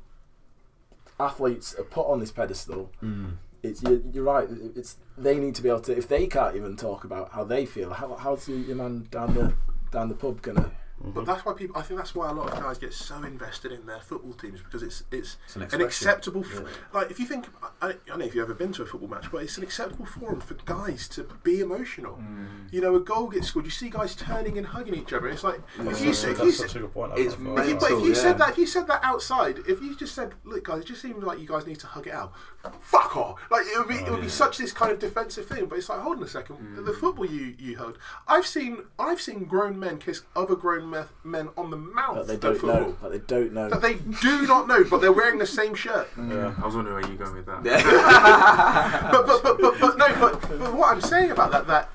athletes 1.20 1.74
are 1.74 1.84
put 1.84 2.06
on 2.06 2.20
this 2.20 2.30
pedestal. 2.32 2.90
Mm. 3.02 3.36
It's 3.62 3.82
you're, 3.82 4.00
you're 4.12 4.24
right. 4.24 4.48
It's 4.74 4.96
they 5.16 5.38
need 5.38 5.54
to 5.56 5.62
be 5.62 5.68
able 5.68 5.80
to. 5.82 5.96
If 5.96 6.08
they 6.08 6.26
can't 6.26 6.56
even 6.56 6.76
talk 6.76 7.04
about 7.04 7.32
how 7.32 7.44
they 7.44 7.64
feel, 7.64 7.92
how 7.92 8.14
how's 8.16 8.48
your, 8.48 8.76
man 8.76 9.06
down 9.10 9.34
the 9.34 9.54
down 9.90 10.08
the 10.08 10.14
pub 10.14 10.42
gonna? 10.42 10.70
But 11.04 11.26
that's 11.26 11.44
why 11.44 11.52
people. 11.54 11.76
I 11.76 11.82
think 11.82 11.98
that's 11.98 12.14
why 12.14 12.30
a 12.30 12.32
lot 12.32 12.52
of 12.52 12.60
guys 12.60 12.78
get 12.78 12.92
so 12.94 13.16
invested 13.22 13.72
in 13.72 13.86
their 13.86 14.00
football 14.00 14.32
teams 14.34 14.60
because 14.62 14.82
it's 14.82 15.04
it's 15.10 15.36
It's 15.46 15.56
an 15.56 15.62
an 15.62 15.80
acceptable. 15.80 16.44
F- 16.44 16.62
Like 16.92 17.10
if 17.10 17.18
you 17.18 17.26
think, 17.26 17.46
I, 17.80 17.88
I 17.88 17.94
don't 18.06 18.18
know 18.20 18.24
if 18.24 18.34
you've 18.34 18.44
ever 18.44 18.54
been 18.54 18.72
to 18.74 18.82
a 18.82 18.86
football 18.86 19.08
match, 19.08 19.26
but 19.32 19.42
it's 19.42 19.56
an 19.56 19.64
acceptable 19.64 20.06
forum 20.06 20.40
for 20.40 20.54
guys 20.64 21.08
to 21.08 21.24
be 21.42 21.60
emotional. 21.60 22.16
Mm. 22.16 22.72
You 22.72 22.80
know, 22.80 22.94
a 22.94 23.00
goal 23.00 23.28
gets 23.28 23.48
scored, 23.48 23.64
you 23.64 23.70
see 23.72 23.90
guys 23.90 24.14
turning 24.14 24.58
and 24.58 24.66
hugging 24.66 24.94
each 24.94 25.12
other. 25.12 25.28
It's 25.28 25.42
like 25.44 25.60
if 25.78 26.00
you 26.00 26.06
Yeah, 26.12 26.30
if 26.30 26.38
you 26.40 26.52
such 26.52 26.70
say, 26.72 26.78
a 26.78 26.82
good 26.82 26.92
point. 26.94 27.12
It's 27.16 27.34
I've 27.34 27.40
not 27.40 27.58
if 27.58 27.66
you, 27.68 27.72
thought 27.78 27.80
but 27.90 27.98
if 27.98 28.04
you 28.06 28.14
said 28.14 28.38
that, 28.38 28.50
if 28.50 28.58
you 28.58 28.66
said 28.66 28.86
that 28.86 29.00
outside, 29.02 29.58
if 29.66 29.82
you 29.82 29.96
just 29.96 30.14
said, 30.14 30.34
"Look, 30.44 30.64
guys, 30.64 30.82
it 30.82 30.86
just 30.86 31.02
seems 31.02 31.22
like 31.24 31.40
you 31.40 31.46
guys 31.48 31.66
need 31.66 31.80
to 31.80 31.86
hug 31.88 32.06
it 32.06 32.12
out," 32.14 32.32
fuck 32.80 33.16
off. 33.16 33.40
Like 33.50 33.66
it 33.66 33.78
would 33.78 33.88
be, 33.88 33.96
it 33.96 34.10
would 34.10 34.20
be 34.20 34.28
such 34.28 34.58
this 34.58 34.72
kind 34.72 34.92
of 34.92 34.98
defensive 34.98 35.46
thing. 35.46 35.66
But 35.66 35.78
it's 35.78 35.88
like, 35.88 36.00
hold 36.00 36.18
on 36.18 36.22
a 36.22 36.28
second, 36.28 36.76
the 36.86 36.92
football 36.92 37.26
you 37.26 37.54
you 37.58 37.76
hugged. 37.76 37.98
I've 38.28 38.46
seen 38.46 38.84
I've 38.98 39.20
seen 39.20 39.44
grown 39.44 39.78
men 39.78 39.98
kiss 39.98 40.22
other 40.36 40.54
grown 40.54 40.90
men 41.24 41.48
on 41.56 41.70
the 41.70 41.76
mouth 41.76 42.16
That 42.16 42.26
they 42.26 42.36
don't 42.36 42.62
know. 42.64 42.96
That 43.02 43.12
they 43.12 43.18
don't 43.18 43.52
know. 43.52 43.68
that 43.70 43.82
they 43.82 43.94
do 43.94 44.46
not 44.46 44.68
know, 44.68 44.84
but 44.84 45.00
they're 45.00 45.12
wearing 45.12 45.38
the 45.38 45.46
same 45.46 45.74
shirt. 45.74 46.08
Yeah, 46.16 46.54
I 46.60 46.66
was 46.66 46.74
wondering 46.74 47.00
where 47.00 47.10
you 47.10 47.16
going 47.18 47.34
with 47.34 47.46
that. 47.46 47.62
But 49.12 49.26
but, 49.26 49.42
but 49.42 49.60
but 49.60 49.80
but 49.80 49.98
no, 49.98 50.08
but, 50.20 50.58
but 50.58 50.74
what 50.74 50.92
I'm 50.92 51.00
saying 51.00 51.30
about 51.30 51.50
that 51.52 51.66
that 51.66 51.90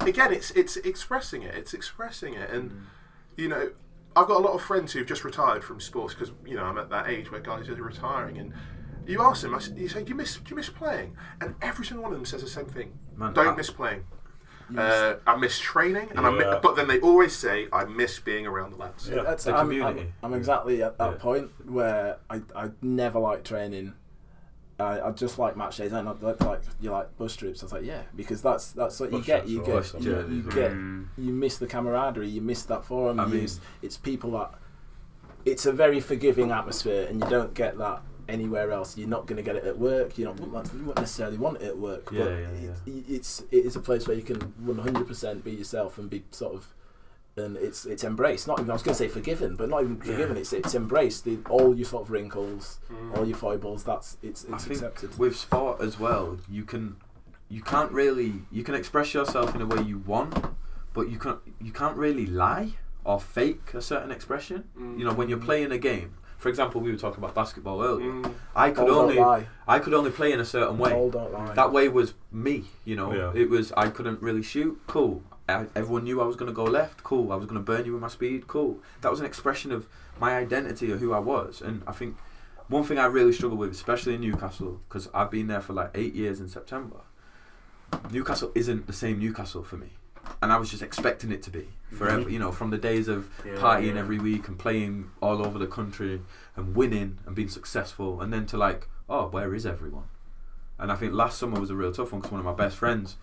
again, 0.00 0.32
it's 0.32 0.50
it's 0.52 0.76
expressing 0.78 1.42
it. 1.42 1.54
It's 1.54 1.74
expressing 1.74 2.34
it, 2.34 2.50
and 2.50 2.70
mm. 2.70 2.80
you 3.36 3.48
know, 3.48 3.70
I've 4.16 4.26
got 4.26 4.36
a 4.38 4.44
lot 4.44 4.54
of 4.54 4.62
friends 4.62 4.92
who've 4.92 5.06
just 5.06 5.24
retired 5.24 5.62
from 5.64 5.80
sports 5.80 6.14
because 6.14 6.32
you 6.46 6.56
know 6.56 6.64
I'm 6.64 6.78
at 6.78 6.90
that 6.90 7.08
age 7.08 7.30
where 7.30 7.40
guys 7.40 7.68
are 7.68 7.74
retiring, 7.74 8.38
and 8.38 8.52
you 9.06 9.22
ask 9.22 9.42
them, 9.42 9.54
I 9.54 9.58
s- 9.58 9.72
you 9.76 9.88
say, 9.88 10.02
do 10.02 10.10
you 10.10 10.14
miss 10.14 10.36
do 10.36 10.50
you 10.50 10.56
miss 10.56 10.68
playing? 10.68 11.16
And 11.40 11.54
every 11.62 11.84
single 11.86 12.02
one 12.02 12.12
of 12.12 12.18
them 12.18 12.26
says 12.26 12.42
the 12.42 12.48
same 12.48 12.66
thing. 12.66 12.98
Man, 13.16 13.32
Don't 13.32 13.48
I- 13.48 13.56
miss 13.56 13.70
playing. 13.70 14.04
Uh, 14.76 15.14
I 15.26 15.36
miss 15.36 15.58
training, 15.58 16.08
and 16.14 16.26
I 16.26 16.30
mi- 16.30 16.40
Yeah. 16.40 16.60
but 16.62 16.76
then 16.76 16.88
they 16.88 17.00
always 17.00 17.34
say 17.34 17.68
I 17.72 17.84
miss 17.84 18.18
being 18.18 18.46
around 18.46 18.72
the 18.72 18.76
lads. 18.76 19.08
Yeah. 19.08 19.22
That's, 19.22 19.44
The 19.44 19.54
I'm, 19.54 19.66
community. 19.66 20.12
I'm, 20.22 20.32
I'm 20.32 20.38
exactly 20.38 20.82
at 20.82 20.98
that 20.98 21.12
Yeah. 21.12 21.16
point 21.18 21.50
where 21.70 22.18
I, 22.28 22.42
I 22.54 22.70
never 22.82 23.18
like 23.18 23.44
training. 23.44 23.94
I, 24.80 25.00
I 25.00 25.10
just 25.10 25.38
like 25.38 25.56
match 25.56 25.78
days, 25.78 25.92
and 25.92 26.08
I 26.08 26.12
like, 26.12 26.40
like 26.40 26.60
you 26.80 26.90
like 26.92 27.16
bus 27.18 27.34
trips. 27.34 27.62
I 27.62 27.66
was 27.66 27.72
like, 27.72 27.84
yeah, 27.84 28.02
because 28.14 28.42
that's 28.42 28.70
that's 28.72 29.00
what 29.00 29.10
you 29.12 29.20
get. 29.22 29.40
trips 29.40 29.50
You 29.50 29.62
are 29.62 29.66
get 29.66 29.76
awesome. 29.76 30.02
you, 30.02 30.10
Yeah, 30.12 30.18
you 30.20 30.26
these 30.42 30.46
are- 30.46 30.50
get 30.54 30.70
you 31.24 31.32
miss 31.32 31.58
the 31.58 31.66
camaraderie. 31.66 32.28
You 32.28 32.40
miss 32.42 32.62
that 32.64 32.84
forum. 32.84 33.18
I 33.18 33.24
you 33.24 33.30
mean- 33.32 33.42
use, 33.42 33.60
it's 33.82 33.96
people 33.96 34.30
that 34.32 34.54
it's 35.44 35.64
a 35.66 35.72
very 35.72 35.98
forgiving 36.00 36.50
atmosphere, 36.52 37.06
and 37.08 37.20
you 37.22 37.28
don't 37.30 37.54
get 37.54 37.78
that 37.78 38.02
anywhere 38.28 38.70
else. 38.70 38.96
You're 38.96 39.08
not 39.08 39.26
going 39.26 39.36
to 39.36 39.42
get 39.42 39.56
it 39.56 39.64
at 39.64 39.78
work. 39.78 40.18
You 40.18 40.26
not 40.26 40.38
you 40.38 40.46
won't 40.84 40.98
necessarily 40.98 41.38
want 41.38 41.62
it 41.62 41.68
at 41.68 41.78
work. 41.78 42.10
Yeah, 42.12 42.24
but 42.24 42.30
yeah, 42.30 42.70
it- 42.86 43.04
it's 43.08 43.40
it 43.50 43.64
is 43.64 43.76
a 43.76 43.80
place 43.80 44.06
where 44.06 44.16
you 44.16 44.22
can 44.22 44.38
100% 44.64 45.44
be 45.44 45.52
yourself 45.52 45.98
and 45.98 46.08
be 46.10 46.24
sort 46.30 46.54
of 46.54 46.74
and 47.38 47.56
it's 47.56 47.86
it's 47.86 48.04
embraced. 48.04 48.46
Not 48.46 48.58
even 48.60 48.70
I 48.70 48.74
was 48.74 48.82
going 48.82 48.94
to 48.94 48.98
say 48.98 49.08
forgiven, 49.08 49.56
but 49.56 49.68
not 49.68 49.82
even 49.82 49.96
forgiven. 49.96 50.36
It's 50.36 50.52
it's 50.52 50.74
embraced. 50.74 51.24
The, 51.24 51.38
all 51.48 51.74
your 51.74 51.86
sort 51.86 52.04
of 52.04 52.10
wrinkles, 52.10 52.80
mm. 52.90 53.16
all 53.16 53.26
your 53.26 53.36
foibles. 53.36 53.84
That's 53.84 54.16
it's 54.22 54.44
I 54.50 54.54
it's 54.56 54.64
think 54.64 54.82
accepted. 54.82 55.18
with 55.18 55.36
sport 55.36 55.80
as 55.80 55.98
well, 55.98 56.38
you 56.50 56.64
can 56.64 56.96
you 57.48 57.62
can't 57.62 57.92
really 57.92 58.34
you 58.50 58.62
can 58.62 58.74
express 58.74 59.14
yourself 59.14 59.54
in 59.54 59.62
a 59.62 59.66
way 59.66 59.82
you 59.82 59.98
want, 59.98 60.34
but 60.92 61.08
you 61.08 61.18
can't 61.18 61.40
you 61.60 61.72
can't 61.72 61.96
really 61.96 62.26
lie 62.26 62.72
or 63.04 63.18
fake 63.20 63.72
a 63.74 63.80
certain 63.80 64.10
expression. 64.10 64.64
Mm. 64.78 64.98
You 64.98 65.04
know, 65.04 65.12
when 65.14 65.28
you're 65.28 65.38
playing 65.38 65.72
a 65.72 65.78
game. 65.78 66.14
For 66.38 66.48
example, 66.48 66.80
we 66.80 66.92
were 66.92 66.96
talking 66.96 67.18
about 67.18 67.34
basketball 67.34 67.82
earlier. 67.82 68.10
Mm. 68.10 68.34
I 68.54 68.70
could 68.70 68.88
All 68.88 69.00
only. 69.00 69.46
I 69.66 69.78
could 69.80 69.92
only 69.92 70.10
play 70.10 70.32
in 70.32 70.40
a 70.40 70.44
certain 70.44 70.78
way. 70.78 70.92
All 70.92 71.10
don't 71.10 71.32
lie. 71.32 71.52
That 71.54 71.72
way 71.72 71.88
was 71.88 72.14
me, 72.30 72.64
you 72.84 72.94
know. 72.94 73.12
Yeah. 73.12 73.32
It 73.34 73.50
was 73.50 73.72
I 73.72 73.88
couldn't 73.88 74.22
really 74.22 74.42
shoot. 74.42 74.80
Cool. 74.86 75.22
I, 75.48 75.66
everyone 75.74 76.04
knew 76.04 76.20
I 76.20 76.26
was 76.26 76.36
going 76.36 76.50
to 76.50 76.54
go 76.54 76.64
left. 76.64 77.02
Cool. 77.02 77.32
I 77.32 77.36
was 77.36 77.46
going 77.46 77.60
to 77.60 77.64
burn 77.64 77.84
you 77.86 77.92
with 77.92 78.02
my 78.02 78.08
speed. 78.08 78.46
Cool. 78.46 78.78
That 79.00 79.10
was 79.10 79.18
an 79.18 79.26
expression 79.26 79.72
of 79.72 79.88
my 80.20 80.36
identity 80.36 80.92
or 80.92 80.98
who 80.98 81.12
I 81.12 81.18
was. 81.18 81.60
And 81.60 81.82
I 81.86 81.92
think 81.92 82.16
one 82.68 82.84
thing 82.84 82.98
I 82.98 83.06
really 83.06 83.32
struggle 83.32 83.58
with, 83.58 83.72
especially 83.72 84.14
in 84.14 84.20
Newcastle, 84.20 84.80
because 84.88 85.08
I've 85.12 85.30
been 85.30 85.48
there 85.48 85.60
for 85.60 85.72
like 85.72 85.90
eight 85.94 86.14
years 86.14 86.38
in 86.38 86.48
September. 86.48 86.98
Newcastle 88.12 88.52
isn't 88.54 88.86
the 88.86 88.92
same 88.92 89.18
Newcastle 89.18 89.64
for 89.64 89.76
me, 89.76 89.88
and 90.42 90.52
I 90.52 90.56
was 90.56 90.70
just 90.70 90.82
expecting 90.82 91.32
it 91.32 91.42
to 91.44 91.50
be 91.50 91.68
forever. 91.90 92.22
Mm-hmm. 92.22 92.30
You 92.30 92.38
know, 92.38 92.52
from 92.52 92.70
the 92.70 92.78
days 92.78 93.08
of 93.08 93.28
Yeah, 93.44 93.54
partying 93.54 93.94
yeah. 93.94 94.00
every 94.00 94.18
week 94.18 94.48
and 94.48 94.58
playing 94.58 95.10
all 95.20 95.44
over 95.44 95.58
the 95.58 95.66
country 95.66 96.20
and 96.56 96.74
winning 96.74 97.18
and 97.26 97.34
being 97.34 97.48
successful, 97.48 98.20
and 98.20 98.32
then 98.32 98.46
to 98.46 98.56
like, 98.56 98.88
oh, 99.08 99.28
where 99.28 99.54
is 99.54 99.64
everyone? 99.66 100.04
And 100.78 100.92
I 100.92 100.96
think 100.96 101.12
last 101.12 101.38
summer 101.38 101.58
was 101.58 101.70
a 101.70 101.74
real 101.74 101.92
tough 101.92 102.12
one 102.12 102.20
because 102.20 102.32
one 102.32 102.40
of 102.40 102.46
my 102.46 102.52
best 102.52 102.76
friends, 102.76 103.16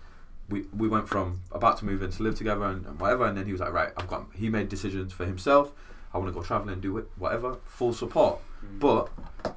we, 0.50 0.66
we 0.76 0.88
went 0.88 1.08
from 1.08 1.42
about 1.52 1.78
to 1.78 1.86
move 1.86 2.02
in 2.02 2.12
to 2.12 2.24
live 2.24 2.36
together 2.36 2.66
and, 2.66 2.86
and 2.86 3.00
whatever, 3.00 3.26
and 3.26 3.38
then 3.38 3.46
he 3.46 3.52
was 3.52 3.62
like, 3.62 3.72
right, 3.72 3.92
I've 3.98 4.08
got. 4.08 4.28
He 4.36 4.50
made 4.50 4.70
decisions 4.70 5.14
for 5.14 5.26
himself. 5.26 5.72
I 6.14 6.18
want 6.18 6.30
to 6.30 6.34
go 6.34 6.46
traveling 6.46 6.74
and 6.74 6.82
do 6.82 6.98
it, 6.98 7.08
whatever, 7.18 7.58
full 7.66 7.94
support. 7.94 8.40
Mm. 8.64 8.80
But 8.80 9.10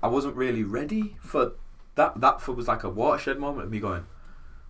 I 0.02 0.08
wasn't 0.08 0.34
really 0.36 0.64
ready 0.64 1.16
for 1.20 1.52
that. 1.94 2.20
That 2.20 2.40
for 2.40 2.52
was 2.52 2.68
like 2.68 2.84
a 2.84 2.88
watershed 2.88 3.38
moment 3.38 3.66
of 3.66 3.70
me 3.70 3.80
going. 3.80 4.06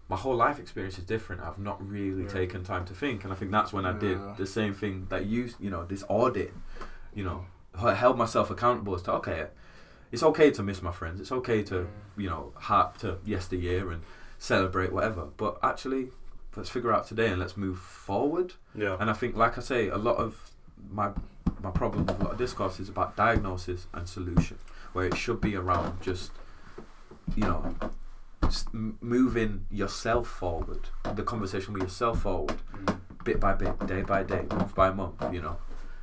My 0.08 0.16
whole 0.16 0.34
life 0.34 0.58
experience 0.58 0.98
is 0.98 1.04
different. 1.04 1.42
I've 1.42 1.58
not 1.58 1.86
really 1.86 2.22
Yeah. 2.22 2.28
taken 2.28 2.64
time 2.64 2.84
to 2.86 2.94
think, 2.94 3.24
and 3.24 3.32
I 3.32 3.36
think 3.36 3.50
that's 3.50 3.72
when 3.72 3.84
I 3.84 3.92
did 3.92 4.18
Yeah. 4.18 4.34
the 4.38 4.46
same 4.46 4.72
thing 4.74 5.06
that 5.10 5.26
you, 5.26 5.50
you 5.60 5.70
know, 5.70 5.84
this 5.84 6.02
audit, 6.08 6.54
you 7.14 7.24
know, 7.24 7.44
held 7.76 8.16
myself 8.16 8.50
accountable 8.50 8.94
as 8.94 9.02
to 9.02 9.12
okay, 9.12 9.48
it's 10.10 10.22
okay 10.22 10.50
to 10.50 10.62
miss 10.62 10.82
my 10.82 10.92
friends. 10.92 11.20
It's 11.20 11.32
okay 11.32 11.62
to 11.64 11.74
mm. 11.74 11.88
you 12.16 12.28
know 12.28 12.52
harp 12.56 12.98
to 12.98 13.18
yesteryear 13.24 13.90
and 13.90 14.02
celebrate 14.38 14.92
whatever. 14.92 15.26
But 15.36 15.58
actually, 15.62 16.10
let's 16.56 16.70
figure 16.70 16.92
out 16.92 17.06
today 17.06 17.28
and 17.30 17.38
let's 17.38 17.56
move 17.56 17.78
forward. 17.78 18.54
Yeah. 18.74 18.96
And 18.98 19.10
I 19.10 19.12
think, 19.12 19.36
like 19.36 19.58
I 19.58 19.60
say, 19.60 19.88
a 19.88 19.98
lot 19.98 20.16
of 20.16 20.50
my 20.90 21.10
my 21.62 21.70
problem 21.70 22.06
with 22.06 22.20
a 22.20 22.24
lot 22.24 22.32
of 22.32 22.38
discourse 22.38 22.80
is 22.80 22.88
about 22.88 23.16
diagnosis 23.16 23.86
and 23.92 24.08
solution, 24.08 24.58
where 24.92 25.06
it 25.06 25.16
should 25.16 25.40
be 25.40 25.56
around 25.56 26.00
just 26.00 26.32
you 27.36 27.42
know 27.42 27.74
moving 28.72 29.66
yourself 29.70 30.28
forward, 30.28 30.88
the 31.14 31.22
conversation 31.22 31.74
with 31.74 31.82
yourself 31.82 32.22
forward, 32.22 32.56
bit 33.24 33.40
by 33.40 33.52
bit, 33.54 33.86
day 33.86 34.02
by 34.02 34.22
day, 34.22 34.44
month 34.50 34.74
by 34.74 34.90
month. 34.90 35.22
You 35.32 35.42
know, 35.42 35.56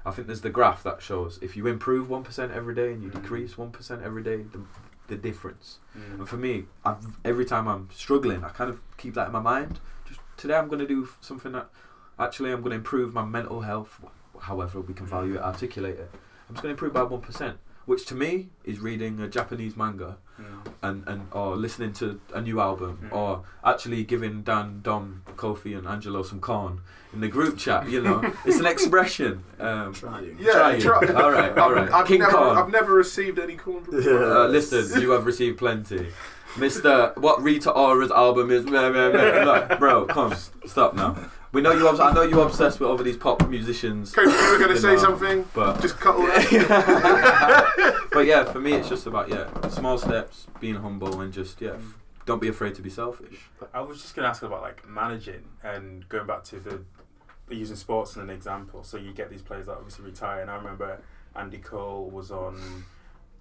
I 0.06 0.12
think 0.12 0.28
there's 0.28 0.42
the 0.42 0.50
graph 0.50 0.84
that 0.84 1.02
shows 1.02 1.40
if 1.42 1.56
you 1.58 1.68
improve 1.68 2.10
one 2.10 2.24
percent 2.24 2.52
every 2.52 2.76
day 2.76 2.92
and 2.94 3.02
you 3.04 3.10
Mm. 3.10 3.22
decrease 3.22 3.58
one 3.58 3.72
percent 3.72 4.02
every 4.04 4.24
day, 4.24 4.38
the 4.44 4.62
the 5.08 5.16
difference. 5.16 5.78
Mm. 5.96 6.20
And 6.20 6.30
for 6.30 6.38
me, 6.38 6.66
I've, 6.84 7.06
every 7.24 7.46
time 7.46 7.68
I'm 7.68 7.90
struggling, 7.94 8.44
I 8.44 8.50
kind 8.50 8.72
of 8.72 8.82
keep 8.98 9.14
that 9.14 9.28
in 9.28 9.34
my 9.34 9.40
mind. 9.40 9.80
Just 10.08 10.20
today, 10.36 10.56
I'm 10.56 10.68
going 10.68 10.80
to 10.80 10.88
do 10.88 11.08
something 11.22 11.52
that 11.52 11.70
actually 12.18 12.52
I'm 12.52 12.62
going 12.62 12.72
to 12.72 12.78
improve 12.78 13.14
my 13.14 13.24
mental 13.24 13.62
health. 13.62 14.02
However, 14.40 14.82
we 14.82 14.94
can 14.96 15.06
value 15.06 15.36
it, 15.36 15.42
articulate 15.42 16.00
it. 16.00 16.10
I'm 16.50 16.56
just 16.56 16.64
going 16.64 16.76
to 16.76 16.78
improve 16.78 16.94
by 16.94 17.04
one 17.04 17.22
percent, 17.22 17.58
which 17.86 18.06
to 18.08 18.16
me 18.16 18.50
is 18.64 18.80
reading 18.80 19.20
a 19.20 19.28
Japanese 19.28 19.76
manga 19.76 20.18
Mm. 20.38 20.72
and, 20.84 21.08
and 21.08 21.28
or 21.32 21.56
listening 21.56 21.94
to 21.94 22.20
a 22.34 22.42
new 22.42 22.60
album 22.60 23.00
Mm. 23.10 23.16
or 23.16 23.44
actually 23.64 24.04
giving 24.04 24.42
Dan, 24.44 24.82
Dom, 24.84 25.22
Kofi, 25.38 25.78
and 25.78 25.88
Angelo 25.88 26.24
some 26.24 26.42
corn 26.42 26.82
in 27.14 27.22
the 27.22 27.30
group 27.30 27.58
chat. 27.58 27.88
You 27.90 28.02
know, 28.02 28.22
it's 28.46 28.60
an 28.60 28.66
expression. 28.66 29.46
Um, 29.62 29.94
Trying. 29.94 30.36
Yeah, 30.38 30.52
Try 30.52 30.74
it. 30.74 30.82
try- 30.82 31.08
All 31.24 31.32
right, 31.32 31.58
all 31.58 31.74
I've, 31.80 32.06
King 32.06 32.20
never, 32.20 32.32
Kong. 32.34 32.58
I've 32.58 32.70
never 32.70 32.94
received 32.94 33.40
any 33.40 33.56
corn. 33.56 33.86
Yeah. 33.94 34.12
Uh, 34.12 34.48
listen, 34.48 35.02
you 35.02 35.12
have 35.12 35.26
received 35.26 35.58
plenty. 35.58 36.12
Mister, 36.58 37.14
what 37.16 37.42
Rita 37.42 37.72
Ora's 37.72 38.12
album 38.12 38.52
is? 38.52 38.66
Meh, 38.66 38.90
meh, 38.90 39.10
meh. 39.14 39.44
Look, 39.46 39.80
bro, 39.80 40.06
come, 40.06 40.34
stop 40.66 40.96
now. 40.96 41.16
We 41.56 41.62
know 41.62 41.72
you. 41.72 41.88
Obs- 41.88 42.02
I 42.02 42.12
know 42.12 42.24
you're 42.24 42.46
obsessed 42.46 42.82
with 42.82 42.90
all 42.90 43.00
of 43.00 43.06
these 43.06 43.16
pop 43.16 43.48
musicians, 43.48 44.12
Kofi, 44.14 44.26
you 44.26 44.52
were 44.52 44.60
going 44.60 44.76
to 44.76 44.78
say 44.78 44.96
know, 44.96 45.02
something. 45.02 45.46
but 45.54 45.82
Just 45.82 45.98
cut 45.98 46.18
all 46.18 46.26
that. 46.26 48.08
but 48.12 48.26
yeah, 48.26 48.44
for 48.44 48.60
me, 48.60 48.74
it's 48.74 48.90
just 48.90 49.08
about 49.08 49.30
yeah, 49.30 49.48
small 49.70 49.98
steps, 49.98 50.48
being 50.60 50.76
humble, 50.76 51.22
and 51.22 51.32
just 51.32 51.62
yeah, 51.62 51.76
f- 51.76 51.98
don't 52.26 52.42
be 52.42 52.50
afraid 52.50 52.76
to 52.76 52.82
be 52.82 52.90
selfish. 52.90 53.50
I 53.74 53.80
was 53.80 54.02
just 54.02 54.18
going 54.18 54.26
to 54.26 54.30
ask 54.32 54.44
about 54.44 54.64
like 54.64 54.86
managing 54.86 55.46
and 55.64 56.06
going 56.10 56.28
back 56.28 56.44
to 56.44 56.60
the 56.60 56.82
using 57.50 57.78
sports 57.78 58.12
as 58.12 58.18
an 58.18 58.30
example. 58.30 58.84
So 58.84 58.98
you 58.98 59.14
get 59.14 59.30
these 59.30 59.42
players 59.42 59.68
that 59.68 59.78
obviously 59.78 60.04
retire, 60.04 60.42
and 60.42 60.52
I 60.52 60.58
remember 60.58 61.02
Andy 61.38 61.60
Cole 61.60 62.10
was 62.10 62.32
on 62.32 62.84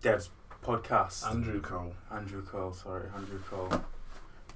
Dev's 0.02 0.30
podcast. 0.62 1.28
Andrew 1.28 1.60
Cole. 1.60 1.96
Andrew 2.12 2.44
Cole, 2.44 2.74
sorry, 2.74 3.08
Andrew 3.16 3.40
Cole. 3.50 3.82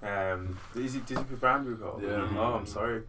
Um, 0.02 0.58
is 0.76 0.94
he, 0.94 1.00
did 1.00 1.18
he 1.18 1.24
prefer 1.24 1.48
Andrew 1.48 1.76
Cole? 1.76 2.00
Yeah. 2.02 2.28
Oh, 2.36 2.54
I'm 2.54 2.66
sorry. 2.66 3.02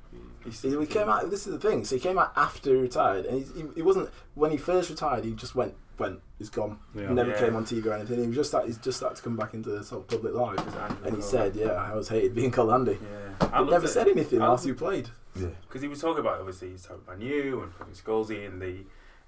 He, 0.44 0.50
he 0.70 0.86
came 0.88 1.08
out. 1.10 1.30
This 1.30 1.46
is 1.46 1.54
the 1.54 1.60
thing. 1.70 1.86
So 1.86 1.96
he 1.96 2.02
came 2.02 2.18
out 2.18 2.34
after 2.36 2.72
he 2.72 2.76
retired, 2.78 3.26
and 3.26 3.46
he, 3.46 3.62
he, 3.62 3.68
he 3.76 3.82
wasn't 3.82 4.10
when 4.34 4.52
he 4.52 4.58
first 4.58 4.90
retired. 4.90 5.24
He 5.24 5.34
just 5.34 5.54
went, 5.54 5.76
went, 6.00 6.20
he's 6.40 6.50
gone. 6.50 6.80
Yeah. 6.96 7.10
He 7.10 7.14
never 7.14 7.32
Yeah. 7.32 7.40
came 7.40 7.56
on 7.56 7.66
TV 7.66 7.86
or 7.86 7.94
anything. 7.94 8.20
He 8.22 8.28
was 8.28 8.36
just 8.38 8.52
that. 8.54 8.66
He's 8.66 8.78
just 8.80 8.98
started 8.98 9.18
to 9.18 9.22
come 9.22 9.38
back 9.38 9.54
into 9.54 9.70
the 9.70 9.84
sort 9.84 10.02
of 10.02 10.08
public 10.08 10.34
life. 10.34 10.60
And 11.04 11.08
he 11.08 11.12
Cole. 11.12 11.22
said, 11.22 11.56
"Yeah, 11.56 11.74
I 11.74 11.94
was 11.94 12.10
hated 12.10 12.34
being 12.34 12.50
called 12.52 12.72
Andy." 12.72 12.94
Yeah. 13.02 13.48
But 13.52 13.70
never 13.70 13.88
said 13.88 14.08
anything 14.08 14.42
I 14.42 14.48
whilst 14.48 14.66
loved 14.66 14.68
you 14.68 14.76
played. 14.86 15.10
Yeah. 15.36 15.48
because 15.68 15.82
he 15.84 15.88
was 15.88 16.02
talking 16.02 16.22
about 16.22 16.40
obviously 16.40 16.72
he's 16.72 16.82
talking 16.84 17.04
about 17.06 17.22
you 17.22 17.62
and 17.62 17.72
fucking 17.74 17.94
Scholesy 17.94 18.48
and 18.48 18.60
the 18.60 18.80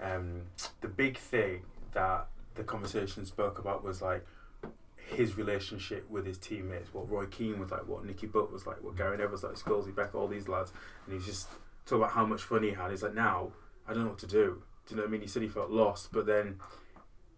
um, 0.03 0.41
the 0.81 0.87
big 0.87 1.17
thing 1.17 1.61
that 1.93 2.25
the 2.55 2.63
conversation 2.63 3.23
spoke 3.25 3.59
about 3.59 3.83
was 3.83 4.01
like 4.01 4.25
his 5.11 5.37
relationship 5.37 6.09
with 6.09 6.25
his 6.25 6.37
teammates, 6.37 6.93
what 6.93 7.09
Roy 7.09 7.25
Keane 7.25 7.59
was 7.59 7.71
like, 7.71 7.87
what 7.87 8.05
Nicky 8.05 8.27
Butt 8.27 8.51
was 8.51 8.65
like, 8.65 8.81
what 8.83 8.95
Gary 8.95 9.17
Neville 9.17 9.31
was 9.31 9.43
like, 9.43 9.53
Scholesy 9.55 9.93
Beck, 9.93 10.15
all 10.15 10.27
these 10.27 10.47
lads, 10.47 10.71
and 11.05 11.13
he's 11.15 11.25
just 11.25 11.47
talking 11.85 12.03
about 12.03 12.11
how 12.13 12.25
much 12.25 12.41
fun 12.43 12.63
he 12.63 12.71
had. 12.71 12.91
He's 12.91 13.03
like, 13.03 13.13
now 13.13 13.51
I 13.87 13.93
don't 13.93 14.03
know 14.03 14.09
what 14.09 14.19
to 14.19 14.27
do. 14.27 14.63
Do 14.87 14.95
you 14.95 14.95
know 14.97 15.03
what 15.03 15.09
I 15.09 15.11
mean? 15.11 15.21
He 15.21 15.27
said 15.27 15.41
he 15.41 15.47
felt 15.47 15.69
lost, 15.69 16.11
but 16.11 16.25
then 16.25 16.59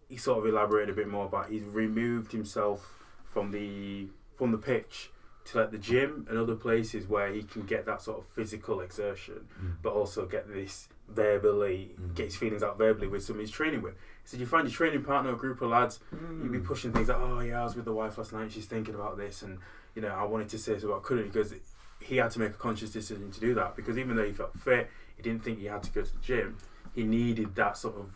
he 0.08 0.16
sort 0.16 0.38
of 0.38 0.46
elaborated 0.46 0.90
a 0.90 0.96
bit 0.96 1.08
more 1.08 1.26
about 1.26 1.50
he's 1.50 1.64
removed 1.64 2.32
himself 2.32 3.02
from 3.24 3.50
the 3.50 4.06
from 4.36 4.50
the 4.52 4.58
pitch 4.58 5.10
to 5.46 5.58
like 5.58 5.70
the 5.70 5.78
gym 5.78 6.26
and 6.28 6.38
other 6.38 6.54
places 6.54 7.06
where 7.06 7.32
he 7.32 7.42
can 7.42 7.62
get 7.62 7.84
that 7.86 8.00
sort 8.02 8.18
of 8.18 8.26
physical 8.28 8.80
exertion, 8.80 9.46
Mm. 9.62 9.76
but 9.82 9.92
also 9.92 10.26
get 10.26 10.48
this 10.48 10.88
verbally, 11.08 11.94
Mm. 12.00 12.14
get 12.14 12.26
his 12.26 12.36
feelings 12.36 12.62
out 12.62 12.78
verbally 12.78 13.08
with 13.08 13.22
someone 13.24 13.44
he's 13.44 13.50
training 13.54 13.82
with. 13.82 13.94
He 14.24 14.30
said 14.30 14.40
you 14.40 14.46
find 14.46 14.66
your 14.66 14.74
training 14.74 15.04
partner, 15.04 15.32
a 15.32 15.36
group 15.36 15.60
of 15.60 15.70
lads, 15.70 16.00
you'd 16.12 16.50
be 16.50 16.58
mm. 16.58 16.64
pushing 16.64 16.92
things 16.92 17.08
like, 17.08 17.18
oh 17.20 17.40
yeah, 17.40 17.60
I 17.60 17.64
was 17.64 17.76
with 17.76 17.84
the 17.84 17.92
wife 17.92 18.16
last 18.16 18.32
night, 18.32 18.50
she's 18.50 18.64
thinking 18.64 18.94
about 18.94 19.18
this, 19.18 19.42
and 19.42 19.58
you 19.94 20.00
know, 20.02 20.08
I 20.08 20.24
wanted 20.24 20.48
to 20.50 20.58
say 20.58 20.78
so, 20.78 20.88
but 20.88 20.96
I 20.96 21.00
couldn't 21.00 21.32
because 21.32 21.52
he 22.00 22.16
had 22.16 22.30
to 22.32 22.38
make 22.40 22.50
a 22.50 22.54
conscious 22.54 22.90
decision 22.90 23.30
to 23.30 23.40
do 23.40 23.54
that 23.54 23.76
because 23.76 23.98
even 23.98 24.16
though 24.16 24.24
he 24.24 24.32
felt 24.32 24.58
fit, 24.58 24.90
he 25.16 25.22
didn't 25.22 25.44
think 25.44 25.58
he 25.58 25.66
had 25.66 25.82
to 25.82 25.90
go 25.90 26.02
to 26.02 26.12
the 26.12 26.18
gym. 26.20 26.56
He 26.94 27.04
needed 27.04 27.54
that 27.56 27.76
sort 27.76 27.96
of 27.96 28.10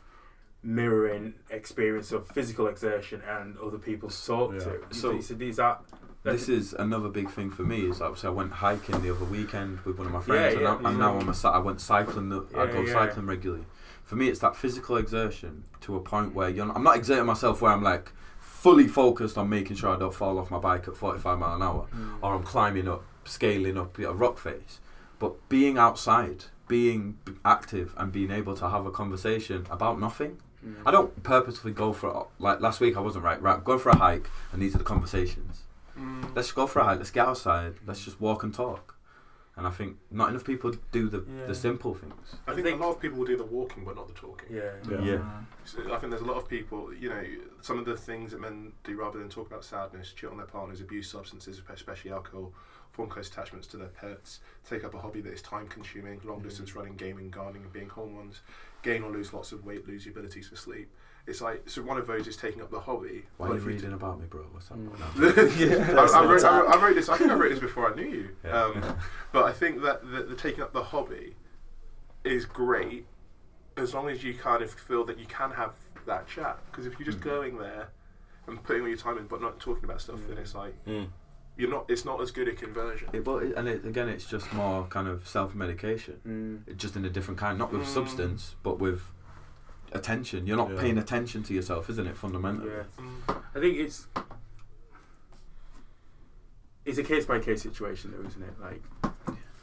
mirroring 0.63 1.35
experience 1.51 2.11
of 2.11 2.27
physical 2.29 2.67
exertion 2.67 3.23
and 3.29 3.57
other 3.59 3.79
people 3.79 4.09
to 4.09 4.27
talk 4.27 4.53
Yeah. 4.53 4.59
to. 4.59 4.65
So- 4.65 5.11
So 5.11 5.13
he 5.13 5.23
said, 5.23 5.39
"These 5.39 5.59
are." 5.59 5.81
This 6.25 6.49
is 6.49 6.75
another 6.75 7.09
big 7.09 7.31
thing 7.31 7.51
for 7.51 7.63
me. 7.63 7.89
Is 7.89 8.01
obviously 8.03 8.29
I 8.29 8.33
went 8.33 8.53
hiking 8.53 9.01
the 9.01 9.11
other 9.15 9.25
weekend 9.25 9.81
with 9.81 9.99
one 9.99 10.07
of 10.09 10.13
my 10.13 10.21
friends, 10.21 10.55
Yeah, 10.55 10.61
yeah, 10.61 10.77
and, 10.77 10.87
I, 10.87 10.91
and 10.91 10.99
now 10.99 11.15
yeah. 11.15 11.21
I'm 11.21 11.29
a 11.29 11.49
I 11.49 11.59
went 11.59 11.81
cycling. 11.81 12.29
The, 12.29 12.45
I 12.55 12.67
go 12.67 12.83
yeah. 12.83 12.93
cycling 12.93 13.27
regularly. 13.27 13.65
For 14.09 14.17
me, 14.17 14.29
it's 14.31 14.41
that 14.41 14.57
physical 14.57 14.97
exertion 14.97 15.65
to 15.83 15.95
a 15.97 16.01
point 16.01 16.35
where 16.35 16.49
you're. 16.49 16.65
Not, 16.65 16.77
I'm 16.77 16.83
not 16.83 16.97
exerting 16.97 17.27
myself 17.27 17.61
where 17.61 17.71
I'm 17.73 17.83
like 17.83 18.11
fully 18.41 18.89
focused 18.89 19.37
on 19.37 19.51
making 19.51 19.77
sure 19.77 19.91
I 19.95 19.99
don't 19.99 20.15
fall 20.15 20.39
off 20.39 20.51
my 20.51 20.59
bike 20.59 20.89
at 20.89 20.97
45 20.97 21.39
mile 21.39 21.55
an 21.57 21.63
hour, 21.63 21.87
Mm. 21.95 22.15
or 22.23 22.35
I'm 22.35 22.43
climbing 22.43 22.89
up, 22.89 23.05
scaling 23.25 23.77
up 23.77 23.99
a 23.99 24.11
rock 24.15 24.39
face. 24.39 24.81
But 25.19 25.47
being 25.51 25.77
outside, 25.77 26.47
being 26.69 27.19
active, 27.45 27.93
and 27.99 28.11
being 28.11 28.31
able 28.31 28.57
to 28.57 28.71
have 28.71 28.87
a 28.87 28.91
conversation 28.91 29.67
about 29.71 30.01
nothing. 30.01 30.39
Mm. 30.67 30.77
I 30.87 30.91
don't 30.91 31.23
purposefully 31.23 31.75
go 31.75 31.93
for 31.93 32.09
a, 32.09 32.23
like 32.39 32.61
last 32.63 32.81
week. 32.81 32.97
I 32.97 33.01
wasn't 33.01 33.25
right. 33.25 33.41
Right, 33.43 33.63
go 33.63 33.79
for 33.79 33.91
a 33.91 33.97
hike, 33.97 34.31
and 34.53 34.63
these 34.63 34.75
are 34.75 34.79
the 34.79 34.85
conversations. 34.85 35.65
Mm. 35.99 36.35
Let's 36.35 36.51
go 36.53 36.67
for 36.67 36.79
a 36.81 36.85
hike. 36.85 36.97
Let's 36.99 37.11
get 37.11 37.27
outside. 37.27 37.75
Let's 37.87 38.03
just 38.05 38.19
walk 38.23 38.43
and 38.43 38.55
talk. 38.55 38.95
And 39.59 39.67
I 39.67 39.71
think 39.71 39.97
not 40.11 40.31
enough 40.31 40.45
people 40.45 40.73
do 40.93 41.09
the, 41.09 41.25
Yeah. 41.29 41.47
the 41.47 41.55
simple 41.55 41.93
things. 41.93 42.37
I 42.47 42.53
I 42.53 42.55
think, 42.55 42.67
think- 42.67 42.81
a 42.81 42.83
lot 42.85 42.93
of 42.95 43.01
people 43.01 43.19
will 43.19 43.27
do 43.27 43.37
the 43.37 43.45
walking 43.45 43.85
but 43.85 43.97
not 43.97 44.07
the 44.07 44.15
talking. 44.15 44.49
Yeah. 44.55 44.73
Yeah. 44.89 45.41
So 45.65 45.81
I 45.93 45.99
think 45.99 46.11
there's 46.11 46.23
a 46.23 46.27
lot 46.33 46.37
of 46.37 46.49
people, 46.49 46.95
you 46.95 47.09
know, 47.09 47.25
some 47.61 47.79
of 47.79 47.85
the 47.85 47.97
things 47.97 48.31
that 48.31 48.41
men 48.41 48.73
do 48.85 48.97
rather 48.97 49.19
than 49.19 49.29
talk 49.29 49.49
about 49.49 49.65
sadness, 49.65 50.13
cheat 50.13 50.31
on 50.31 50.37
their 50.37 50.47
partners, 50.47 50.81
abuse 50.81 51.11
substances, 51.11 51.61
especially 51.69 52.13
alcohol, 52.13 52.53
form 52.93 53.09
close 53.09 53.29
attachments 53.29 53.67
to 53.69 53.77
their 53.77 53.89
pets, 53.89 54.41
take 54.69 54.85
up 54.85 54.95
a 54.95 54.99
hobby 54.99 55.21
that 55.21 55.33
is 55.33 55.43
time 55.43 55.67
consuming, 55.67 56.21
long 56.25 56.41
distance 56.41 56.71
mm. 56.71 56.77
running, 56.77 56.95
gaming, 56.95 57.29
gardening, 57.29 57.65
and 57.65 57.73
being 57.73 57.89
home 57.89 58.17
ones, 58.17 58.41
gain 58.83 59.03
or 59.03 59.11
lose 59.11 59.33
lots 59.33 59.51
of 59.53 59.65
weight, 59.65 59.87
lose 59.89 60.07
your 60.07 60.13
ability 60.13 60.41
to 60.43 60.57
sleep. 60.57 60.89
It's 61.29 61.41
like, 61.43 61.69
so 61.69 61.83
one 61.83 61.99
of 61.99 62.07
those 62.07 62.27
is 62.27 62.37
taking 62.37 62.63
up 62.63 62.71
the 62.71 62.81
hobby. 62.81 63.25
Why 63.37 63.49
are 63.49 63.51
you 63.51 63.57
if 63.57 63.63
you 63.65 63.69
reading 63.69 63.93
about 63.93 64.19
me, 64.19 64.27
bro? 64.31 64.41
What's 64.51 64.69
that? 64.69 64.79
Mm. 64.79 64.99
No. 64.99 66.03
I, 66.03 66.21
I, 66.21 66.25
wrote, 66.25 66.43
I, 66.45 66.61
wrote, 66.61 66.69
I 66.75 66.83
wrote 66.83 66.95
this. 66.95 67.09
I 67.11 67.19
think 67.19 67.31
I 67.31 67.35
wrote 67.35 67.51
this 67.51 67.59
before 67.61 67.93
I 67.93 67.95
knew 67.95 68.09
you. 68.09 68.29
Yeah. 68.45 68.65
Um, 68.65 68.97
but 69.33 69.45
I 69.45 69.53
think 69.53 69.83
that 69.83 70.03
the, 70.11 70.23
the 70.23 70.35
taking 70.35 70.63
up 70.63 70.73
the 70.73 70.83
hobby 70.83 71.37
is 72.25 72.47
great 72.47 73.07
as 73.77 73.93
long 73.95 74.09
as 74.09 74.25
you 74.25 74.35
kind 74.35 74.63
of 74.63 74.71
feel 74.73 75.05
that 75.05 75.19
you 75.19 75.27
can 75.27 75.51
have 75.53 75.73
that 76.07 76.27
chat. 76.27 76.59
Because 76.71 76.87
if 76.87 76.99
you're 76.99 77.07
just 77.07 77.21
Mm. 77.21 77.25
going 77.25 77.59
there 77.59 77.89
and 78.47 78.63
putting 78.65 78.83
all 78.83 78.89
your 78.89 78.97
time 78.97 79.19
in 79.19 79.27
but 79.27 79.43
not 79.43 79.61
talking 79.61 79.85
about 79.85 80.01
stuff, 80.01 80.21
then 80.29 80.39
it's 80.39 80.55
like 80.55 80.75
Mm. 80.87 81.09
you're 81.59 81.71
not. 81.71 81.85
It's 81.91 82.07
not 82.07 82.21
as 82.23 82.31
good 82.31 82.49
a 82.49 82.53
conversion. 82.55 83.09
It, 83.13 83.27
well, 83.27 83.39
it, 83.39 83.53
and 83.55 83.69
it, 83.69 83.85
again, 83.85 84.09
it's 84.09 84.25
just 84.25 84.51
more 84.55 84.87
kind 84.87 85.07
of 85.07 85.29
self 85.29 85.55
medication. 85.55 86.65
Mm. 86.67 86.77
Just 86.79 86.97
in 86.97 87.05
a 87.05 87.11
different 87.11 87.39
kind, 87.39 87.59
not 87.59 87.71
with 87.71 87.83
Mm. 87.83 87.87
substance, 87.95 88.57
but 88.63 88.79
with 88.79 89.03
attention. 89.93 90.47
You're 90.47 90.57
not 90.57 90.71
Yeah. 90.73 90.81
paying 90.81 90.99
attention 90.99 91.43
to 91.45 91.55
yourself, 91.55 91.89
isn't 91.91 92.07
it? 92.07 92.17
Fundamentally. 92.17 92.71
Yeah. 92.71 92.83
Mm. 92.99 93.43
I 93.55 93.61
think 93.61 93.79
it's 93.79 94.07
it's 96.85 96.99
a 96.99 97.03
case 97.03 97.27
by 97.27 97.39
case 97.39 97.63
situation, 97.63 98.13
though, 98.17 98.27
isn't 98.27 98.43
it? 98.43 98.55
Like, 98.61 98.83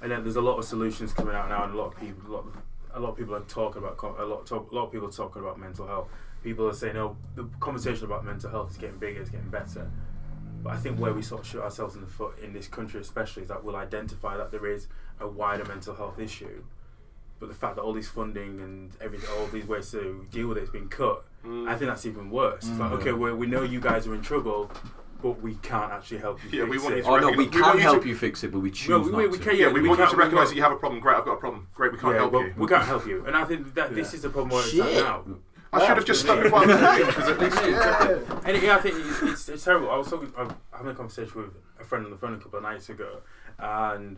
and 0.01 0.11
then 0.11 0.23
there's 0.23 0.35
a 0.35 0.41
lot 0.41 0.57
of 0.59 0.65
solutions 0.65 1.11
coming 1.13 1.33
out 1.35 1.49
now, 1.49 1.63
and 1.63 1.73
a 1.73 1.77
lot 1.77 1.87
of 1.93 1.99
people, 1.99 2.29
a 2.29 2.33
lot, 2.35 2.45
of, 2.45 2.57
a 2.93 2.99
lot 2.99 3.09
of 3.09 3.17
people 3.17 3.35
are 3.35 3.39
talking 3.41 3.81
about 3.83 3.97
a 4.19 4.25
lot, 4.25 4.45
talk, 4.45 4.71
a 4.71 4.75
lot 4.75 4.85
of 4.85 4.91
people 4.91 5.07
are 5.07 5.11
talking 5.11 5.41
about 5.41 5.59
mental 5.59 5.87
health. 5.87 6.07
People 6.43 6.69
are 6.69 6.73
saying, 6.73 6.95
"Oh, 6.97 7.17
the 7.35 7.45
conversation 7.59 8.05
about 8.05 8.23
mental 8.23 8.51
health 8.51 8.69
is 8.71 8.77
getting 8.77 8.97
bigger, 8.99 9.21
it's 9.21 9.31
getting 9.31 9.49
better." 9.49 9.89
But 10.61 10.73
I 10.73 10.77
think 10.77 10.99
where 10.99 11.13
we 11.13 11.21
sort 11.21 11.41
of 11.41 11.47
shoot 11.47 11.61
ourselves 11.61 11.95
in 11.95 12.01
the 12.01 12.07
foot 12.07 12.37
in 12.39 12.53
this 12.53 12.67
country, 12.67 12.99
especially, 12.99 13.43
is 13.43 13.47
that 13.49 13.63
we'll 13.63 13.75
identify 13.75 14.37
that 14.37 14.51
there 14.51 14.65
is 14.67 14.87
a 15.19 15.27
wider 15.27 15.65
mental 15.65 15.95
health 15.95 16.19
issue. 16.19 16.63
But 17.39 17.49
the 17.49 17.55
fact 17.55 17.75
that 17.75 17.81
all 17.81 17.93
this 17.93 18.07
funding 18.07 18.61
and 18.61 18.91
everything, 19.01 19.29
all 19.37 19.47
these 19.47 19.65
ways 19.65 19.91
to 19.91 20.25
deal 20.31 20.47
with 20.47 20.57
it 20.57 20.63
is 20.63 20.69
being 20.69 20.89
cut, 20.89 21.23
Mm. 21.45 21.69
I 21.69 21.75
think 21.75 21.89
that's 21.91 22.07
even 22.07 22.31
worse. 22.31 22.63
It's 22.67 22.79
like, 22.79 22.89
Mm. 22.91 22.99
okay, 22.99 23.11
we 23.11 23.31
we 23.31 23.45
know 23.45 23.61
you 23.61 23.79
guys 23.79 24.07
are 24.07 24.15
in 24.15 24.23
trouble, 24.23 24.71
but 25.21 25.39
we 25.43 25.53
can't 25.61 25.91
actually 25.91 26.17
help 26.17 26.43
you. 26.43 26.49
Yeah, 26.49 26.65
fix 26.65 26.71
we 26.71 26.77
want 26.79 26.93
it. 26.95 26.97
you 26.97 27.03
to 27.03 27.09
Oh 27.09 27.17
no, 27.19 27.29
we 27.29 27.37
we 27.37 27.47
can 27.47 27.61
want 27.61 27.75
you 27.75 27.81
help 27.81 28.01
to- 28.01 28.07
you 28.07 28.15
fix 28.15 28.43
it, 28.43 28.51
but 28.51 28.59
we 28.61 28.71
choose 28.71 28.89
No, 28.89 28.99
we, 28.99 29.11
not 29.11 29.17
we, 29.17 29.27
we 29.27 29.37
to. 29.37 29.43
can, 29.43 29.55
yeah, 29.55 29.67
yeah, 29.67 29.71
we, 29.73 29.81
we 29.81 29.89
want 29.89 29.99
you 30.01 30.09
to 30.09 30.15
recognise 30.15 30.49
that 30.49 30.55
you 30.55 30.63
have 30.63 30.71
a 30.71 30.75
problem. 30.77 30.99
Great, 31.01 31.17
I've 31.17 31.25
got 31.25 31.33
a 31.33 31.37
problem. 31.37 31.67
Great, 31.75 31.91
we 31.91 31.99
can't 31.99 32.13
yeah, 32.13 32.21
help 32.21 32.31
but 32.31 32.39
you. 32.47 32.53
We 32.57 32.67
can't 32.67 32.85
help 32.85 33.05
you, 33.05 33.23
and 33.27 33.35
I 33.37 33.43
think 33.45 33.75
that 33.75 33.93
this 33.93 34.15
is 34.15 34.23
the 34.23 34.29
problem 34.29 34.49
where 34.55 34.63
it's 34.65 34.79
at 34.79 34.93
now. 35.05 35.23
I 35.71 35.79
should 35.85 35.97
have 35.97 36.05
just 36.05 36.21
stuck 36.21 36.41
with 36.41 36.51
what 36.51 36.67
I 36.69 36.73
was 36.73 36.97
doing 36.97 37.07
because 37.09 37.29
at 37.29 37.39
least 37.39 37.57
yeah. 37.61 38.41
And 38.45 38.63
yeah, 38.63 38.75
I 38.77 38.79
think 38.79 38.95
it's, 38.97 39.21
it's, 39.21 39.49
it's 39.49 39.63
terrible. 39.65 39.91
I 39.91 39.97
was 39.97 40.09
talking, 40.09 40.31
I 40.37 40.43
was 40.43 40.53
having 40.71 40.91
a 40.93 40.95
conversation 40.95 41.33
with 41.41 41.51
a 41.79 41.83
friend 41.83 42.05
on 42.05 42.11
the 42.11 42.17
phone 42.17 42.33
a 42.33 42.37
couple 42.37 42.57
of 42.57 42.63
nights 42.63 42.89
ago, 42.89 43.17
and 43.59 44.17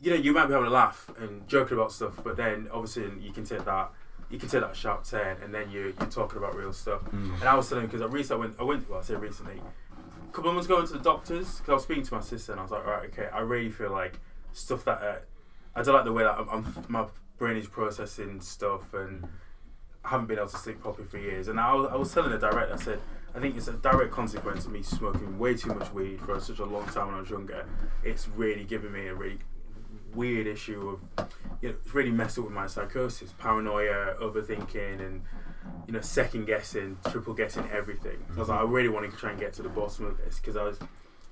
you 0.00 0.10
know, 0.10 0.16
you 0.16 0.32
might 0.32 0.46
be 0.46 0.52
having 0.52 0.68
a 0.68 0.70
laugh 0.70 1.10
and 1.18 1.46
joking 1.48 1.76
about 1.76 1.92
stuff, 1.92 2.20
but 2.22 2.36
then 2.36 2.68
obviously 2.72 3.10
you 3.20 3.32
can 3.32 3.44
take 3.44 3.64
that, 3.64 3.90
you 4.30 4.38
can 4.38 4.48
take 4.48 4.60
that 4.60 4.76
sharp 4.76 5.04
turn, 5.04 5.36
and 5.42 5.52
then 5.52 5.70
you 5.70 5.94
you're 5.98 6.10
talking 6.10 6.38
about 6.38 6.54
real 6.54 6.72
stuff. 6.72 7.02
Mm. 7.06 7.34
And 7.40 7.44
I 7.44 7.54
was 7.54 7.68
telling 7.68 7.86
because 7.86 8.02
I 8.02 8.06
recently 8.06 8.46
went, 8.46 8.60
I 8.60 8.64
went, 8.64 8.88
well, 8.88 9.00
I 9.00 9.02
say 9.02 9.16
recently, 9.16 9.60
a 10.28 10.32
couple 10.32 10.50
of 10.50 10.54
months 10.54 10.66
ago, 10.66 10.76
I 10.76 10.78
went 10.78 10.90
to 10.90 10.98
the 10.98 11.04
doctors 11.04 11.56
because 11.56 11.68
I 11.68 11.74
was 11.74 11.82
speaking 11.82 12.04
to 12.04 12.14
my 12.14 12.20
sister, 12.20 12.52
and 12.52 12.60
I 12.60 12.62
was 12.62 12.70
like, 12.70 12.86
right, 12.86 13.06
okay, 13.06 13.28
I 13.32 13.40
really 13.40 13.70
feel 13.70 13.90
like 13.90 14.20
stuff 14.52 14.84
that 14.84 15.02
uh, 15.02 15.18
I 15.74 15.82
don't 15.82 15.94
like 15.94 16.04
the 16.04 16.12
way 16.12 16.22
that 16.22 16.38
I'm, 16.38 16.48
I'm, 16.48 16.84
my 16.88 17.06
brain 17.36 17.56
is 17.56 17.66
processing 17.66 18.40
stuff, 18.40 18.94
and 18.94 19.26
I 20.04 20.10
haven't 20.10 20.26
been 20.26 20.38
able 20.38 20.48
to 20.48 20.58
sleep 20.58 20.80
properly 20.80 21.08
for 21.08 21.18
years. 21.18 21.48
And 21.48 21.58
I 21.58 21.74
was, 21.74 21.90
I 21.90 21.96
was 21.96 22.14
telling 22.14 22.30
the 22.30 22.38
director, 22.38 22.74
I 22.74 22.76
said, 22.76 23.00
I 23.34 23.40
think 23.40 23.56
it's 23.56 23.68
a 23.68 23.72
direct 23.74 24.10
consequence 24.10 24.64
of 24.64 24.72
me 24.72 24.82
smoking 24.82 25.38
way 25.38 25.54
too 25.54 25.74
much 25.74 25.92
weed 25.92 26.20
for 26.20 26.40
such 26.40 26.60
a 26.60 26.64
long 26.64 26.86
time 26.86 27.08
when 27.08 27.16
I 27.16 27.20
was 27.20 27.30
younger. 27.30 27.66
It's 28.02 28.26
really 28.28 28.64
given 28.64 28.92
me 28.92 29.06
a 29.06 29.14
really 29.14 29.38
weird 30.18 30.46
issue 30.46 30.80
of, 30.90 31.28
you 31.60 31.68
know, 31.68 31.74
it's 31.82 31.94
really 31.94 32.10
messed 32.10 32.38
up 32.38 32.44
with 32.44 32.52
my 32.52 32.66
psychosis, 32.66 33.32
paranoia, 33.38 34.14
overthinking, 34.20 35.00
and 35.06 35.22
you 35.86 35.92
know, 35.92 36.00
second 36.00 36.46
guessing, 36.46 36.98
triple 37.10 37.34
guessing 37.34 37.66
everything. 37.72 38.18
So 38.30 38.36
I 38.36 38.38
was 38.40 38.48
like, 38.48 38.60
I 38.60 38.64
really 38.64 38.88
want 38.88 39.10
to 39.10 39.16
try 39.16 39.30
and 39.30 39.40
get 39.40 39.52
to 39.54 39.62
the 39.62 39.68
bottom 39.68 40.06
of 40.06 40.18
this 40.18 40.38
because 40.38 40.56
I 40.56 40.64
was, 40.64 40.78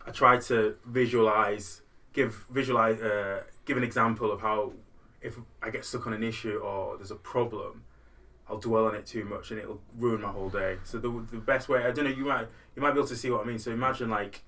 I 0.06 0.10
tried 0.10 0.40
to 0.42 0.76
visualize, 0.86 1.82
give 2.12 2.46
visualize, 2.50 3.00
uh, 3.00 3.42
give 3.64 3.76
an 3.76 3.84
example 3.84 4.30
of 4.30 4.40
how 4.40 4.72
if 5.20 5.34
I 5.62 5.70
get 5.70 5.84
stuck 5.84 6.06
on 6.06 6.12
an 6.12 6.22
issue 6.22 6.58
or 6.58 6.96
there's 6.96 7.10
a 7.10 7.16
problem, 7.16 7.84
I'll 8.48 8.58
dwell 8.58 8.86
on 8.86 8.94
it 8.94 9.06
too 9.06 9.24
much 9.24 9.50
and 9.50 9.58
it'll 9.58 9.80
ruin 9.98 10.20
my 10.20 10.30
whole 10.30 10.48
day. 10.48 10.76
So 10.84 10.98
the, 10.98 11.10
the 11.30 11.38
best 11.38 11.68
way, 11.68 11.84
I 11.84 11.90
don't 11.90 12.04
know, 12.04 12.10
you 12.10 12.24
might 12.24 12.46
you 12.74 12.82
might 12.82 12.92
be 12.92 12.98
able 13.00 13.08
to 13.08 13.16
see 13.16 13.30
what 13.30 13.42
I 13.42 13.44
mean. 13.44 13.58
So 13.58 13.72
imagine 13.72 14.08
like, 14.08 14.42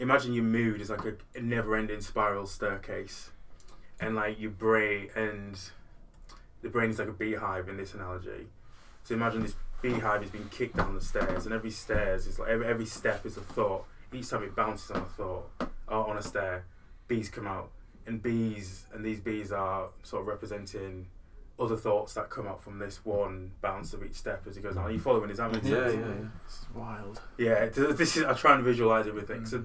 imagine 0.00 0.32
your 0.34 0.44
mood 0.44 0.80
is 0.80 0.90
like 0.90 1.04
a, 1.04 1.14
a 1.36 1.40
never-ending 1.40 2.00
spiral 2.00 2.46
staircase, 2.46 3.30
and 4.00 4.16
like 4.16 4.40
your 4.40 4.50
brain 4.50 5.10
and 5.14 5.58
the 6.62 6.68
brain 6.68 6.90
is 6.90 6.98
like 6.98 7.08
a 7.08 7.12
beehive 7.12 7.68
in 7.68 7.76
this 7.76 7.94
analogy. 7.94 8.48
So 9.04 9.14
imagine 9.14 9.42
this 9.42 9.54
beehive 9.82 10.22
is 10.22 10.30
being 10.30 10.48
kicked 10.50 10.76
down 10.76 10.94
the 10.94 11.00
stairs, 11.00 11.46
and 11.46 11.54
every 11.54 11.70
stairs 11.70 12.26
is 12.26 12.38
like 12.38 12.48
every, 12.48 12.66
every 12.66 12.86
step 12.86 13.24
is 13.24 13.36
a 13.36 13.40
thought. 13.42 13.84
Each 14.12 14.28
time 14.28 14.42
it 14.42 14.56
bounces 14.56 14.90
on 14.90 15.02
a 15.02 15.04
thought 15.04 15.50
or 15.86 16.08
on 16.08 16.16
a 16.16 16.22
stair, 16.22 16.64
bees 17.06 17.28
come 17.28 17.46
out, 17.46 17.70
and 18.06 18.20
bees 18.22 18.86
and 18.92 19.04
these 19.04 19.20
bees 19.20 19.52
are 19.52 19.88
sort 20.02 20.22
of 20.22 20.28
representing 20.28 21.06
other 21.58 21.76
thoughts 21.76 22.14
that 22.14 22.30
come 22.30 22.46
out 22.46 22.62
from 22.62 22.78
this 22.78 23.04
one 23.04 23.52
bounce 23.60 23.92
of 23.92 24.02
each 24.02 24.14
step 24.14 24.42
as 24.48 24.56
he 24.56 24.62
goes 24.62 24.76
on. 24.78 24.84
Are 24.84 24.90
you 24.90 24.98
following? 24.98 25.28
Is 25.30 25.36
that 25.36 25.52
making 25.52 25.70
Yeah, 25.70 25.88
sense? 25.88 25.94
yeah, 25.94 26.06
yeah. 26.06 26.28
It's 26.46 26.66
wild. 26.74 27.20
Yeah, 27.36 27.66
this 27.66 28.16
is 28.16 28.24
I 28.24 28.32
try 28.32 28.54
and 28.54 28.64
visualize 28.64 29.06
everything. 29.06 29.42
Mm. 29.42 29.48
So 29.48 29.64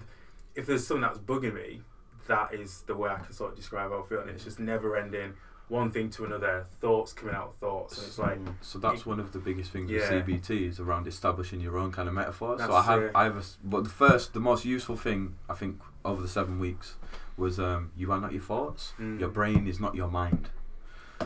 if 0.55 0.65
there's 0.65 0.85
something 0.85 1.01
that's 1.01 1.19
bugging 1.19 1.53
me, 1.55 1.81
that 2.27 2.53
is 2.53 2.81
the 2.87 2.95
way 2.95 3.09
I 3.09 3.19
can 3.19 3.33
sort 3.33 3.51
of 3.51 3.57
describe 3.57 3.91
how 3.91 4.03
I 4.03 4.07
feel, 4.07 4.19
and 4.21 4.29
it's 4.29 4.43
just 4.43 4.59
never 4.59 4.95
ending, 4.97 5.33
one 5.67 5.91
thing 5.91 6.09
to 6.11 6.25
another, 6.25 6.65
thoughts 6.79 7.13
coming 7.13 7.35
out 7.35 7.49
of 7.49 7.55
thoughts, 7.55 7.97
and 7.97 8.07
it's 8.07 8.19
like 8.19 8.39
So 8.61 8.79
that's 8.79 9.05
one 9.05 9.19
of 9.19 9.31
the 9.31 9.39
biggest 9.39 9.71
things 9.71 9.89
Yeah. 9.89 10.11
with 10.13 10.27
CBT 10.27 10.67
is 10.67 10.79
around 10.79 11.07
establishing 11.07 11.59
your 11.59 11.77
own 11.77 11.91
kind 11.91 12.07
of 12.07 12.13
metaphor. 12.15 12.57
so 12.59 12.73
I 12.73 12.81
have, 12.83 13.01
it. 13.01 13.11
I 13.15 13.23
have, 13.25 13.37
a, 13.37 13.43
but 13.63 13.83
the 13.83 13.89
first, 13.89 14.33
the 14.33 14.39
most 14.39 14.65
useful 14.65 14.95
thing 14.95 15.35
I 15.49 15.53
think 15.53 15.81
over 16.03 16.21
the 16.21 16.27
seven 16.27 16.59
weeks 16.59 16.95
was 17.37 17.59
um, 17.59 17.91
you 17.97 18.11
are 18.11 18.21
not 18.21 18.31
your 18.31 18.41
thoughts. 18.43 18.93
Mm. 18.99 19.19
Your 19.19 19.29
brain 19.29 19.67
is 19.67 19.79
not 19.79 19.95
your 19.95 20.07
mind, 20.07 20.49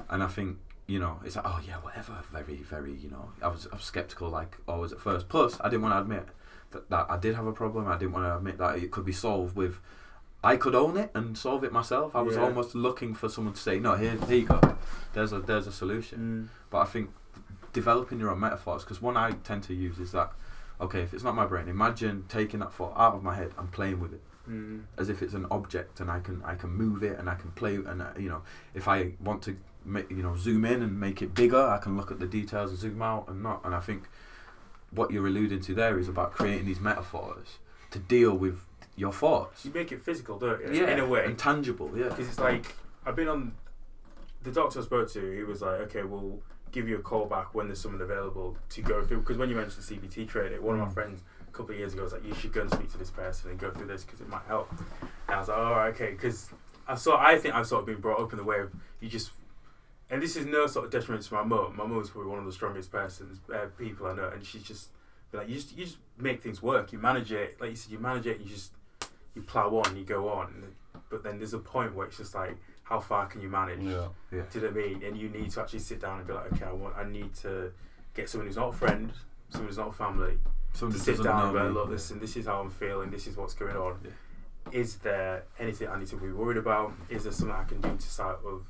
and 0.10 0.24
I 0.24 0.28
think 0.28 0.58
you 0.88 0.98
know, 0.98 1.20
it's 1.24 1.36
like, 1.36 1.46
oh 1.48 1.60
yeah, 1.66 1.76
whatever. 1.76 2.18
Very, 2.34 2.56
very, 2.56 2.94
you 2.94 3.12
know, 3.12 3.30
I 3.44 3.48
was, 3.48 3.68
I 3.72 3.76
was 3.76 3.84
skeptical, 3.84 4.28
like 4.30 4.58
always 4.68 4.92
at 4.92 5.00
first. 5.00 5.30
Plus, 5.30 5.60
I 5.62 5.70
didn't 5.70 5.84
want 5.84 5.94
to 5.94 6.00
admit 6.00 6.28
that, 6.72 6.90
that 6.90 7.06
I 7.10 7.18
did 7.18 7.36
have 7.36 7.48
a 7.48 7.52
problem. 7.54 7.88
I 7.88 7.98
didn't 7.98 8.12
want 8.14 8.26
to 8.26 8.38
admit 8.38 8.58
that 8.58 8.78
it 8.78 8.92
could 8.92 9.06
be 9.06 9.12
solved 9.12 9.56
with. 9.56 9.80
I 10.44 10.56
could 10.56 10.74
own 10.76 10.96
it 10.98 11.12
and 11.14 11.38
solve 11.38 11.64
it 11.64 11.74
myself. 11.74 12.16
I 12.16 12.22
was 12.22 12.36
Yeah. 12.36 12.44
almost 12.44 12.74
looking 12.74 13.14
for 13.14 13.28
someone 13.28 13.54
to 13.54 13.60
say, 13.60 13.80
"No, 13.80 13.96
here, 13.96 14.16
here 14.28 14.38
you 14.38 14.46
go. 14.46 14.60
There's 15.14 15.34
a, 15.34 15.40
there's 15.40 15.68
a 15.68 15.72
solution." 15.72 16.20
Mm. 16.20 16.68
But 16.70 16.78
I 16.80 16.86
think 16.86 17.10
developing 17.74 18.20
your 18.20 18.30
own 18.32 18.40
metaphors, 18.40 18.84
because 18.84 19.02
one 19.02 19.18
I 19.18 19.32
tend 19.32 19.64
to 19.64 19.74
use 19.74 20.00
is 20.00 20.12
that, 20.14 20.32
okay, 20.80 21.02
if 21.02 21.14
it's 21.14 21.24
not 21.24 21.36
my 21.36 21.46
brain, 21.46 21.68
imagine 21.68 22.24
taking 22.30 22.62
that 22.62 22.74
thought 22.74 22.94
out 22.98 23.16
of 23.16 23.24
my 23.24 23.36
head 23.36 23.52
and 23.58 23.72
playing 23.72 24.00
with 24.00 24.14
it 24.14 24.22
Mm. 24.50 24.84
as 24.98 25.10
if 25.10 25.22
it's 25.22 25.36
an 25.36 25.46
object 25.52 26.00
and 26.00 26.10
I 26.10 26.20
can 26.22 26.42
I 26.44 26.56
can 26.56 26.72
move 26.72 27.04
it 27.04 27.20
and 27.20 27.30
I 27.30 27.36
can 27.36 27.52
play 27.52 27.76
and 27.76 28.02
uh, 28.02 28.08
you 28.18 28.30
know 28.30 28.42
if 28.74 28.88
I 28.88 29.12
want 29.24 29.44
to 29.44 29.56
make 29.86 30.10
you 30.10 30.24
know 30.24 30.36
zoom 30.36 30.66
in 30.66 30.82
and 30.82 31.00
make 31.00 31.22
it 31.22 31.36
bigger 31.36 31.62
I 31.62 31.78
can 31.78 31.96
look 31.96 32.10
at 32.10 32.20
the 32.20 32.26
details 32.26 32.72
and 32.72 32.80
zoom 32.80 33.00
out 33.04 33.28
and 33.28 33.44
not 33.44 33.62
and 33.64 33.76
I 33.76 33.80
think 33.80 34.10
what 34.92 35.12
you're 35.12 35.28
alluding 35.28 35.62
to 35.62 35.74
there 35.74 36.00
is 36.00 36.08
about 36.08 36.32
creating 36.32 36.66
these 36.66 36.80
metaphors 36.80 37.58
to 37.92 38.00
deal 38.00 38.34
with 38.36 38.60
your 38.96 39.14
thoughts 39.14 39.66
You 39.66 39.72
make 39.74 39.92
it 39.92 40.02
physical, 40.04 40.38
don't 40.40 40.60
you? 40.62 40.82
Yeah, 40.82 40.90
In 40.92 41.00
a 41.00 41.06
way. 41.06 41.26
and 41.26 41.38
tangible 41.38 41.92
yeah 41.96 42.10
Because 42.10 42.28
it's 42.28 42.40
like 42.40 42.76
I've 43.06 43.16
been 43.16 43.28
on 43.28 43.54
the 44.44 44.52
doctor 44.52 44.80
I 44.80 44.84
spoke 44.84 45.12
to. 45.12 45.32
He 45.36 45.44
was 45.44 45.62
like, 45.62 45.80
"Okay, 45.82 46.04
we'll 46.04 46.40
give 46.72 46.88
you 46.88 46.98
a 46.98 47.02
call 47.02 47.26
back 47.26 47.54
when 47.54 47.68
there's 47.68 47.82
someone 47.82 48.02
available 48.02 48.56
to 48.70 48.82
go 48.82 49.04
through." 49.04 49.20
Because 49.20 49.38
when 49.38 49.50
you 49.50 49.56
mentioned 49.56 49.84
CBT 49.84 50.28
training, 50.30 50.62
one 50.64 50.76
of 50.80 50.82
my 50.82 50.88
Mm. 50.88 50.94
friends 50.94 51.24
a 51.48 51.52
couple 51.52 51.74
of 51.74 51.80
years 51.80 51.94
ago 51.94 52.04
was 52.04 52.14
like, 52.14 52.26
"You 52.26 52.34
should 52.36 52.54
go 52.54 52.62
and 52.62 52.72
speak 52.72 52.90
to 52.92 52.98
this 52.98 53.10
person 53.12 53.50
and 53.52 53.60
go 53.60 53.70
through 53.72 53.88
this 53.88 54.04
because 54.06 54.22
it 54.22 54.30
might 54.30 54.44
help." 54.48 54.70
And 55.02 55.10
I 55.36 55.40
was 55.40 55.50
like, 55.50 55.58
"All 55.58 55.72
right, 55.72 55.94
okay." 55.94 56.12
Because 56.12 56.50
I 56.88 56.96
saw, 56.96 57.18
I 57.20 57.38
think 57.38 57.54
I've 57.54 57.68
sort 57.68 57.82
of 57.82 57.86
been 57.86 58.00
brought 58.00 58.22
up 58.22 58.32
in 58.32 58.38
the 58.38 58.44
way 58.46 58.60
of 58.62 58.72
you 59.02 59.10
just. 59.10 59.32
And 60.10 60.22
this 60.22 60.36
is 60.36 60.46
no 60.46 60.66
sort 60.68 60.86
of 60.86 60.92
detriment 60.92 61.24
to 61.24 61.34
my 61.34 61.44
mum. 61.44 61.76
My 61.76 61.86
mum's 61.86 62.10
probably 62.10 62.32
one 62.32 62.40
of 62.40 62.46
the 62.46 62.52
strongest 62.52 62.92
persons, 62.92 63.40
uh, 63.54 63.68
people 63.78 64.08
I 64.08 64.16
know, 64.16 64.30
and 64.30 64.44
she's 64.44 64.64
just 64.64 64.90
like, 65.32 65.48
you 65.48 65.56
just 65.56 65.78
you 65.78 65.86
just 65.86 65.98
make 66.18 66.42
things 66.42 66.62
work. 66.64 66.92
You 66.92 67.00
manage 67.00 67.32
it, 67.32 67.62
like 67.62 67.70
you 67.70 67.76
said, 67.76 67.92
you 67.92 68.00
manage 68.00 68.26
it. 68.26 68.40
You 68.40 68.50
just 68.50 68.72
you 69.36 69.42
plow 69.44 69.70
on, 69.70 69.96
you 69.96 70.04
go 70.04 70.30
on. 70.30 70.76
But 71.10 71.24
then 71.24 71.38
there's 71.38 71.54
a 71.54 71.60
point 71.60 71.96
where 71.96 72.08
it's 72.08 72.18
just 72.18 72.34
like, 72.34 72.58
how 72.84 73.00
far 73.00 73.28
can 73.28 73.42
you 73.42 73.50
manage? 73.50 73.82
Yeah. 73.82 74.08
yeah 74.32 74.42
Do 74.52 74.60
you 74.60 74.66
know 74.66 74.72
what 74.72 74.84
I 74.84 74.88
mean? 74.88 75.04
And 75.04 75.18
you 75.18 75.30
need 75.30 75.52
to 75.52 75.62
actually 75.62 75.80
sit 75.80 76.02
down 76.02 76.18
and 76.18 76.28
be 76.28 76.34
like, 76.34 76.52
okay, 76.54 76.66
I 76.66 76.72
want, 76.72 76.96
I 76.98 77.04
need 77.04 77.34
to 77.36 77.72
get 78.16 78.30
someone 78.30 78.48
who's 78.48 78.58
not 78.58 78.70
a 78.70 78.74
friend, 78.74 79.12
someone 79.50 79.68
who's 79.68 79.78
not 79.78 79.90
a 79.90 79.94
family, 79.94 80.40
someone 80.74 80.98
to 80.98 81.04
sit 81.04 81.24
down 81.24 81.46
and 81.46 81.54
be 81.54 81.60
like, 81.60 81.74
look, 81.74 81.90
listen, 81.90 82.20
this 82.20 82.36
is 82.36 82.48
how 82.48 82.60
I'm 82.62 82.72
feeling, 82.72 83.12
this 83.12 83.28
is 83.28 83.38
what's 83.38 83.54
going 83.54 83.76
on. 83.76 84.00
Yeah. 84.04 84.80
Is 84.80 84.98
there 84.98 85.44
anything 85.60 85.88
I 85.88 86.00
need 86.00 86.08
to 86.08 86.16
be 86.16 86.32
worried 86.32 86.58
about? 86.58 86.94
Is 87.10 87.24
there 87.24 87.32
something 87.32 87.56
I 87.56 87.64
can 87.64 87.82
do 87.82 87.96
to 87.96 88.02
sort 88.02 88.40
of 88.46 88.66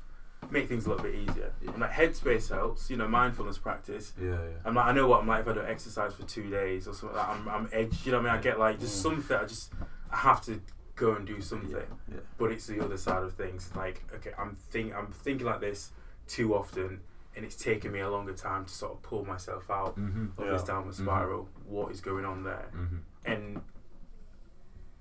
make 0.50 0.68
things 0.68 0.86
a 0.86 0.90
little 0.90 1.04
bit 1.04 1.14
easier? 1.14 1.52
Yeah. 1.62 1.72
I'm 1.74 1.80
like, 1.80 1.90
headspace 1.92 2.48
helps, 2.54 2.88
you 2.90 2.96
know, 2.96 3.06
mindfulness 3.08 3.58
practice. 3.58 4.12
yeah 4.20 4.30
yeah 4.30 4.36
I'm 4.64 4.74
like, 4.74 4.86
I 4.86 4.92
know 4.92 5.06
what 5.06 5.20
I'm 5.20 5.26
like 5.28 5.42
if 5.42 5.48
I 5.48 5.52
don't 5.54 5.68
exercise 5.68 6.14
for 6.14 6.22
two 6.24 6.48
days 6.50 6.88
or 6.88 6.94
something 6.94 7.16
like 7.16 7.26
that. 7.26 7.36
I'm, 7.36 7.48
I'm 7.48 7.68
edged, 7.72 8.06
you 8.06 8.12
know 8.12 8.18
what 8.20 8.28
I 8.30 8.32
mean? 8.32 8.38
I 8.40 8.42
get 8.42 8.58
like, 8.58 8.80
just 8.80 9.02
something, 9.02 9.36
I 9.36 9.44
just, 9.44 9.72
I 10.10 10.16
have 10.16 10.40
to 10.46 10.60
go 10.96 11.14
and 11.14 11.26
do 11.26 11.40
something 11.40 11.70
yeah, 11.70 11.78
yeah. 12.10 12.20
but 12.38 12.50
it's 12.52 12.66
the 12.66 12.82
other 12.84 12.96
side 12.96 13.22
of 13.22 13.32
things. 13.34 13.70
Like, 13.76 14.02
okay, 14.14 14.32
I'm 14.38 14.56
think 14.70 14.94
I'm 14.94 15.06
thinking 15.12 15.46
like 15.46 15.60
this 15.60 15.92
too 16.26 16.54
often, 16.54 17.00
and 17.34 17.44
it's 17.44 17.56
taking 17.56 17.92
me 17.92 18.00
a 18.00 18.10
longer 18.10 18.34
time 18.34 18.64
to 18.66 18.72
sort 18.74 18.92
of 18.92 19.02
pull 19.02 19.24
myself 19.24 19.70
out 19.70 19.96
Mhm. 19.98 20.36
of 20.36 20.44
Yeah. 20.44 20.52
this 20.52 20.62
downward 20.64 20.94
spiral. 20.94 21.48
What 21.66 21.90
is 21.92 22.00
going 22.02 22.24
on 22.26 22.42
there? 22.44 22.68
Mhm. 22.74 22.98
And 23.24 23.62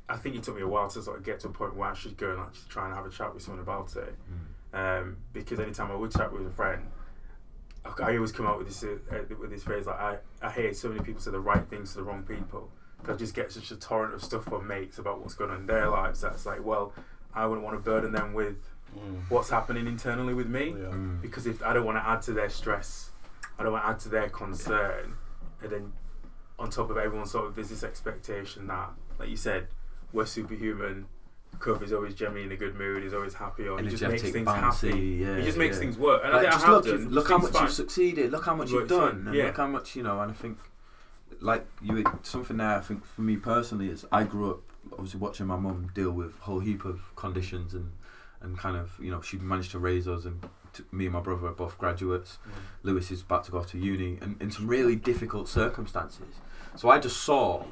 I 0.07 0.16
think 0.18 0.36
it 0.36 0.44
took 0.44 0.56
me 0.56 0.61
a 0.61 0.68
while 0.68 0.88
to 0.90 1.02
sort 1.02 1.18
of 1.18 1.24
get 1.24 1.40
to 1.41 1.48
a 1.48 1.52
point 1.52 1.76
where 1.76 1.90
I 1.90 1.94
should 1.94 2.16
go 2.18 2.32
and 2.32 2.40
actually 2.40 2.70
try 2.70 2.86
and 2.88 2.95
have 2.95 3.06
a 3.06 3.10
chat 3.10 3.34
with 3.34 3.44
someone 3.44 3.61
about 3.61 3.95
it. 3.95 4.16
Mm. 4.32 4.45
Um, 4.74 5.18
because 5.34 5.60
anytime 5.60 5.91
I 5.91 5.96
would 5.96 6.12
chat 6.12 6.32
with 6.32 6.46
a 6.46 6.52
friend, 6.52 6.84
I, 7.86 8.04
I 8.04 8.16
always 8.16 8.32
come 8.32 8.46
out 8.46 8.58
with 8.60 8.68
this 8.68 8.84
uh, 8.84 8.98
uh, 9.12 9.36
with 9.40 9.50
this 9.50 9.64
phrase 9.64 9.86
like 9.88 10.00
I, 10.00 10.18
I 10.41 10.52
hear 10.52 10.74
so 10.74 10.90
many 10.90 11.02
people 11.02 11.22
say 11.22 11.32
the 11.32 11.40
right 11.40 11.66
things 11.70 11.91
to 11.94 11.98
the 11.98 12.04
wrong 12.04 12.24
people. 12.24 12.70
'Cause 13.02 13.16
I 13.16 13.18
just 13.18 13.34
get 13.34 13.50
such 13.52 13.72
a 13.72 13.78
torrent 13.78 14.14
of 14.14 14.22
stuff 14.22 14.44
from 14.44 14.68
mates 14.68 14.98
about 15.00 15.22
what's 15.22 15.34
going 15.34 15.52
on 15.52 15.62
in 15.62 15.66
their 15.68 15.88
lives. 15.90 16.20
That's 16.20 16.46
like, 16.46 16.64
well, 16.66 16.94
I 17.34 17.46
wouldn't 17.46 17.66
want 17.66 17.78
to 17.78 17.82
burden 17.84 18.12
them 18.12 18.34
with 18.34 18.58
Mm. 18.98 19.22
what's 19.30 19.52
happening 19.52 19.86
internally 19.86 20.34
with 20.34 20.48
me 20.48 20.70
Yeah. 20.72 20.88
Mm. 20.88 21.22
because 21.22 21.46
if 21.46 21.62
I 21.62 21.74
don't 21.74 21.86
want 21.86 22.00
to 22.00 22.08
add 22.08 22.24
to 22.24 22.34
their 22.34 22.50
stress, 22.50 23.12
I 23.60 23.62
don't 23.64 23.72
want 23.72 23.86
to 23.86 23.90
add 23.91 24.00
to 24.00 24.10
their 24.10 24.30
concern, 24.30 25.14
and 25.62 25.72
then 25.72 25.94
on 26.58 26.72
top 26.72 26.90
of 26.90 26.98
everyone, 26.98 27.28
sort 27.28 27.46
of 27.46 27.54
there's 27.56 27.70
this 27.70 27.84
expectation 27.84 28.66
that, 28.66 28.90
like 29.20 29.30
you 29.30 29.38
said, 29.38 29.68
we're 30.12 30.26
superhuman. 30.26 31.06
Cove 31.60 31.84
is 31.84 31.91
always 31.94 32.15
generally 32.15 32.44
in 32.44 32.52
a 32.52 32.56
good 32.56 32.76
mood. 32.76 33.03
He's 33.03 33.14
always 33.14 33.34
happy, 33.34 33.68
or 33.68 33.80
he 33.81 33.90
just 33.90 34.02
makes 34.03 34.22
things 34.22 34.48
bouncy, 34.48 34.90
happy. 34.90 34.99
yeah, 35.22 35.38
he 35.38 35.44
just 35.44 35.57
makes 35.57 35.76
yeah. 35.76 35.81
things 35.81 35.98
work. 35.98 36.22
And 36.23 36.34
Like, 36.34 36.45
I 36.48 36.49
think 36.52 36.53
just 36.53 36.65
I 36.68 36.72
look, 36.72 36.86
done. 36.86 37.10
look 37.10 37.27
how 37.30 37.38
much 37.38 37.52
fine. 37.52 37.64
you've 37.64 37.73
succeeded. 37.73 38.31
Look 38.31 38.45
how 38.45 38.56
much 38.56 38.72
you've 38.72 38.88
done, 38.88 39.26
and 39.27 39.36
yeah. 39.36 39.45
look 39.48 39.57
how 39.57 39.68
much 39.68 39.95
you 39.95 40.03
know. 40.03 40.19
And 40.22 40.31
I 40.31 40.34
think, 40.34 40.57
like 41.41 41.65
you, 41.81 42.03
something 42.23 42.57
there. 42.57 42.77
I 42.77 42.81
think 42.81 43.06
for 43.06 43.22
me 43.22 43.36
personally 43.38 43.90
is 43.90 44.06
I 44.11 44.23
grew 44.23 44.52
up 44.52 44.61
obviously 44.94 45.19
watching 45.19 45.45
my 45.48 45.57
mum 45.57 45.91
deal 45.94 46.11
with 46.11 46.36
a 46.40 46.44
whole 46.45 46.60
heap 46.60 46.86
of 46.86 47.15
conditions 47.15 47.73
and 47.73 47.91
and 48.41 48.57
kind 48.57 48.77
of 48.77 48.91
you 49.02 49.11
know 49.11 49.22
she 49.22 49.38
managed 49.38 49.72
to 49.72 49.80
raise 49.80 50.07
us 50.07 50.23
and 50.26 50.41
t- 50.73 50.84
me 50.94 51.06
and 51.06 51.14
my 51.14 51.19
brother 51.19 51.48
are 51.48 51.52
both 51.52 51.77
graduates. 51.77 52.38
Mm. 52.48 52.52
Lewis 52.84 53.11
is 53.11 53.22
about 53.22 53.44
to 53.44 53.52
go 53.52 53.57
off 53.60 53.68
to 53.72 53.77
uni 53.77 54.18
and 54.22 54.41
in 54.41 54.49
some 54.49 54.68
really 54.68 54.95
difficult 54.95 55.49
circumstances. 55.49 56.36
So 56.77 56.90
I 56.90 56.99
just 56.99 57.18
saw. 57.18 57.65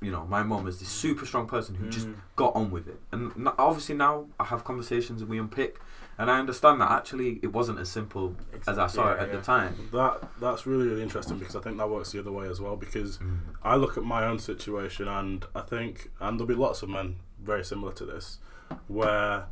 You 0.00 0.12
know, 0.12 0.24
my 0.26 0.42
mum 0.44 0.66
is 0.68 0.78
this 0.78 0.88
super 0.88 1.26
strong 1.26 1.46
person 1.48 1.74
who 1.74 1.88
just 1.88 2.06
Mm. 2.06 2.14
got 2.36 2.54
on 2.54 2.70
with 2.70 2.86
it. 2.86 3.00
And 3.10 3.48
obviously 3.58 3.96
now 3.96 4.26
I 4.38 4.44
have 4.44 4.62
conversations 4.64 5.20
and 5.22 5.28
we 5.28 5.38
unpick, 5.38 5.80
and 6.18 6.30
I 6.30 6.38
understand 6.38 6.80
that 6.80 6.90
actually 6.90 7.40
it 7.42 7.52
wasn't 7.52 7.80
as 7.80 7.88
simple 7.88 8.36
as 8.66 8.78
I 8.78 8.86
saw 8.86 9.12
it 9.12 9.18
at 9.18 9.28
yeah. 9.28 9.36
the 9.36 9.42
time. 9.42 9.88
That 9.92 10.28
that's 10.40 10.66
really 10.66 10.86
really 10.86 11.02
interesting 11.02 11.38
because 11.38 11.56
I 11.56 11.60
think 11.60 11.78
that 11.78 11.88
works 11.90 12.12
the 12.12 12.20
other 12.20 12.30
way 12.32 12.48
as 12.48 12.60
well. 12.60 12.76
Because 12.76 13.18
I 13.62 13.74
look 13.76 13.96
at 13.96 14.04
my 14.04 14.24
own 14.24 14.38
situation 14.38 15.08
and 15.08 15.44
I 15.54 15.62
think, 15.62 16.10
and 16.20 16.38
there'll 16.38 16.46
be 16.46 16.54
lots 16.54 16.82
of 16.82 16.88
men 16.88 17.16
very 17.42 17.64
similar 17.64 17.92
to 17.94 18.04
this, 18.04 18.38
where 18.86 19.46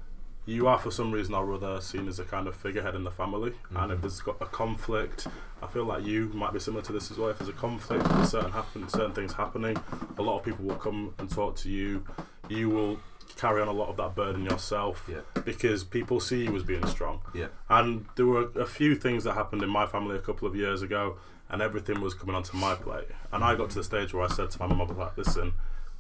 you 0.47 0.69
are 0.69 0.79
for 0.79 0.91
some 0.93 1.11
reason 1.11 1.35
or 1.35 1.53
other 1.53 1.81
seen 1.81 2.07
as 2.09 2.19
a 2.21 2.25
kind 2.25 2.47
of 2.47 2.55
figurehead 2.55 2.95
in 2.95 3.03
the 3.05 3.11
family, 3.11 3.53
and 3.75 3.91
if 3.93 3.99
Mhm. 3.99 4.01
there's 4.03 4.21
got 4.21 4.37
a 4.41 4.47
conflict, 4.47 5.27
I 5.63 5.67
feel 5.67 5.85
like 5.85 6.05
you 6.05 6.31
might 6.33 6.53
be 6.53 6.61
similar 6.61 6.83
to 6.85 6.93
this 6.93 7.11
as 7.11 7.19
well. 7.19 7.29
If 7.31 7.39
there's 7.39 7.49
a 7.51 7.53
conflict, 7.53 8.05
there's 8.05 8.31
certain 8.31 8.53
happen, 8.53 8.89
certain 8.89 9.13
things 9.13 9.33
happening, 9.35 9.77
a 10.17 10.23
lot 10.23 10.39
of 10.39 10.45
people 10.45 10.65
will 10.65 10.77
come 10.77 11.15
and 11.19 11.29
talk 11.29 11.57
to 11.57 11.69
you. 11.69 12.05
You 12.49 12.71
will 12.71 12.99
carry 13.37 13.61
on 13.61 13.69
a 13.69 13.73
lot 13.73 13.89
of 13.89 13.97
that 13.97 14.15
burden 14.15 14.45
yourself 14.45 15.09
Yeah. 15.11 15.21
because 15.45 15.83
people 15.85 16.21
see 16.21 16.45
you 16.45 16.55
as 16.57 16.63
being 16.63 16.87
strong. 16.87 17.21
Yeah. 17.35 17.49
And 17.69 18.07
there 18.15 18.25
were 18.27 18.49
a 18.55 18.67
few 18.67 18.95
things 18.95 19.25
that 19.25 19.35
happened 19.35 19.63
in 19.63 19.69
my 19.69 19.85
family 19.87 20.17
a 20.17 20.21
couple 20.21 20.47
of 20.47 20.55
years 20.55 20.81
ago, 20.81 21.17
and 21.51 21.61
everything 21.61 22.01
was 22.01 22.15
coming 22.15 22.35
onto 22.37 22.57
my 22.57 22.75
plate. 22.77 23.09
And 23.33 23.43
I 23.45 23.55
got 23.57 23.71
to 23.71 23.77
the 23.77 23.85
stage 23.85 24.15
where 24.15 24.25
I 24.25 24.29
said 24.29 24.51
to 24.53 24.59
my 24.67 24.73
mum, 24.73 24.97
like, 24.97 25.17
listen, 25.19 25.55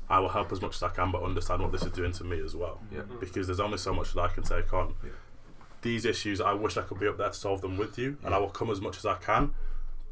I 0.08 0.20
will 0.20 0.28
help 0.28 0.52
as 0.52 0.60
much 0.60 0.76
as 0.76 0.82
I 0.82 0.88
can, 0.88 1.10
but 1.10 1.22
understand 1.22 1.62
what 1.62 1.72
this 1.72 1.82
is 1.82 1.92
doing 1.92 2.12
to 2.12 2.24
me 2.24 2.40
as 2.40 2.54
well. 2.54 2.80
Yeah. 2.92 3.02
Because 3.18 3.46
there's 3.48 3.60
only 3.60 3.78
so 3.78 3.92
much 3.92 4.12
that 4.14 4.20
I 4.20 4.28
can 4.28 4.42
take 4.44 4.72
on. 4.72 4.94
Yeah. 5.02 5.10
These 5.82 6.04
issues, 6.04 6.40
I 6.40 6.52
wish 6.52 6.76
I 6.76 6.82
could 6.82 7.00
be 7.00 7.06
up 7.08 7.18
there 7.18 7.28
to 7.28 7.34
solve 7.34 7.60
them 7.60 7.76
with 7.76 7.98
you, 7.98 8.16
and 8.24 8.34
I 8.34 8.38
will 8.38 8.48
come 8.48 8.70
as 8.70 8.80
much 8.80 8.96
as 8.98 9.06
I 9.06 9.14
can. 9.14 9.52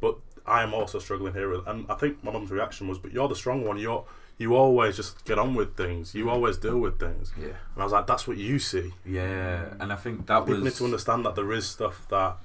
But 0.01 0.17
I 0.47 0.63
am 0.63 0.75
also 0.75 0.99
struggling 0.99 1.33
here, 1.33 1.49
with- 1.49 1.67
and 1.67 1.87
I 1.89 1.95
think 1.95 2.23
my 2.23 2.33
mum's 2.33 2.51
reaction 2.51 2.89
was, 2.89 2.99
"But 2.99 3.13
you're 3.13 3.29
the 3.29 3.37
strong 3.37 3.65
one. 3.65 3.79
You're 3.79 4.05
you 4.37 4.57
always 4.57 4.97
just 4.97 5.25
get 5.25 5.39
on 5.39 5.55
with 5.55 5.77
things. 5.77 6.13
You 6.13 6.29
always 6.29 6.57
deal 6.57 6.79
with 6.81 6.99
things." 6.99 7.33
Yeah. 7.39 7.47
And 7.47 7.79
I 7.79 7.85
was 7.85 7.93
like, 7.93 8.07
"That's 8.09 8.27
what 8.27 8.37
you 8.37 8.59
see." 8.59 8.93
Yeah. 9.07 9.75
And 9.79 9.93
I 9.93 9.97
think 9.97 10.27
that 10.27 10.41
People 10.41 10.55
was 10.55 10.65
need 10.65 10.75
to 10.75 10.85
understand 10.85 11.25
that 11.25 11.37
there 11.37 11.53
is 11.53 11.67
stuff 11.69 12.07
that 12.09 12.37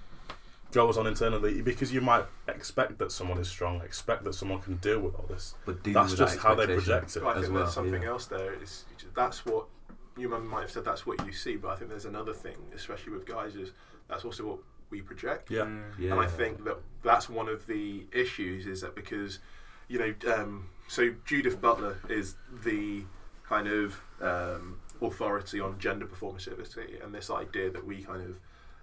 goes 0.71 0.97
on 0.97 1.07
internally 1.07 1.61
because 1.61 1.91
you 1.93 2.01
might 2.01 2.25
expect 2.47 2.99
that 2.99 3.11
someone 3.11 3.39
is 3.39 3.47
strong, 3.47 3.81
expect 3.81 4.23
that 4.23 4.33
someone 4.33 4.59
can 4.59 4.75
deal 4.75 4.99
with 4.99 5.15
all 5.15 5.25
this. 5.27 5.55
but 5.65 5.83
That's 5.83 6.13
just 6.13 6.35
that 6.35 6.41
how 6.41 6.55
they 6.55 6.67
project 6.67 7.15
it. 7.15 7.23
But 7.23 7.35
I 7.35 7.39
as 7.39 7.41
think 7.43 7.53
well. 7.53 7.63
there's 7.63 7.73
something 7.73 8.03
yeah. 8.03 8.09
else 8.09 8.25
there. 8.27 8.53
Is 8.61 8.85
that's 9.15 9.45
what 9.45 9.65
you 10.17 10.29
might 10.29 10.61
have 10.61 10.71
said. 10.71 10.85
That's 10.85 11.05
what 11.05 11.25
you 11.25 11.31
see, 11.31 11.55
but 11.55 11.69
I 11.69 11.75
think 11.75 11.89
there's 11.89 12.05
another 12.05 12.33
thing, 12.33 12.57
especially 12.75 13.13
with 13.13 13.25
guys, 13.25 13.55
is 13.55 13.71
that's 14.07 14.25
also 14.25 14.45
what 14.45 14.59
we 14.89 15.01
project. 15.01 15.49
Yeah. 15.49 15.61
Mm. 15.61 15.83
Yeah. 15.97 16.11
And 16.11 16.19
I 16.19 16.27
think 16.27 16.63
that 16.65 16.77
that's 17.03 17.29
one 17.29 17.47
of 17.47 17.65
the 17.67 18.05
issues 18.11 18.65
is 18.65 18.81
that 18.81 18.95
because, 18.95 19.39
you 19.87 19.99
know, 19.99 20.33
um, 20.33 20.69
so 20.87 21.13
Judith 21.25 21.61
Butler 21.61 21.97
is 22.09 22.35
the 22.63 23.03
kind 23.43 23.67
of 23.67 24.01
um, 24.21 24.79
authority 25.01 25.59
on 25.59 25.79
gender 25.79 26.05
performativity 26.05 27.03
and 27.03 27.13
this 27.13 27.29
idea 27.29 27.69
that 27.71 27.85
we 27.85 28.03
kind 28.03 28.21
of 28.21 28.39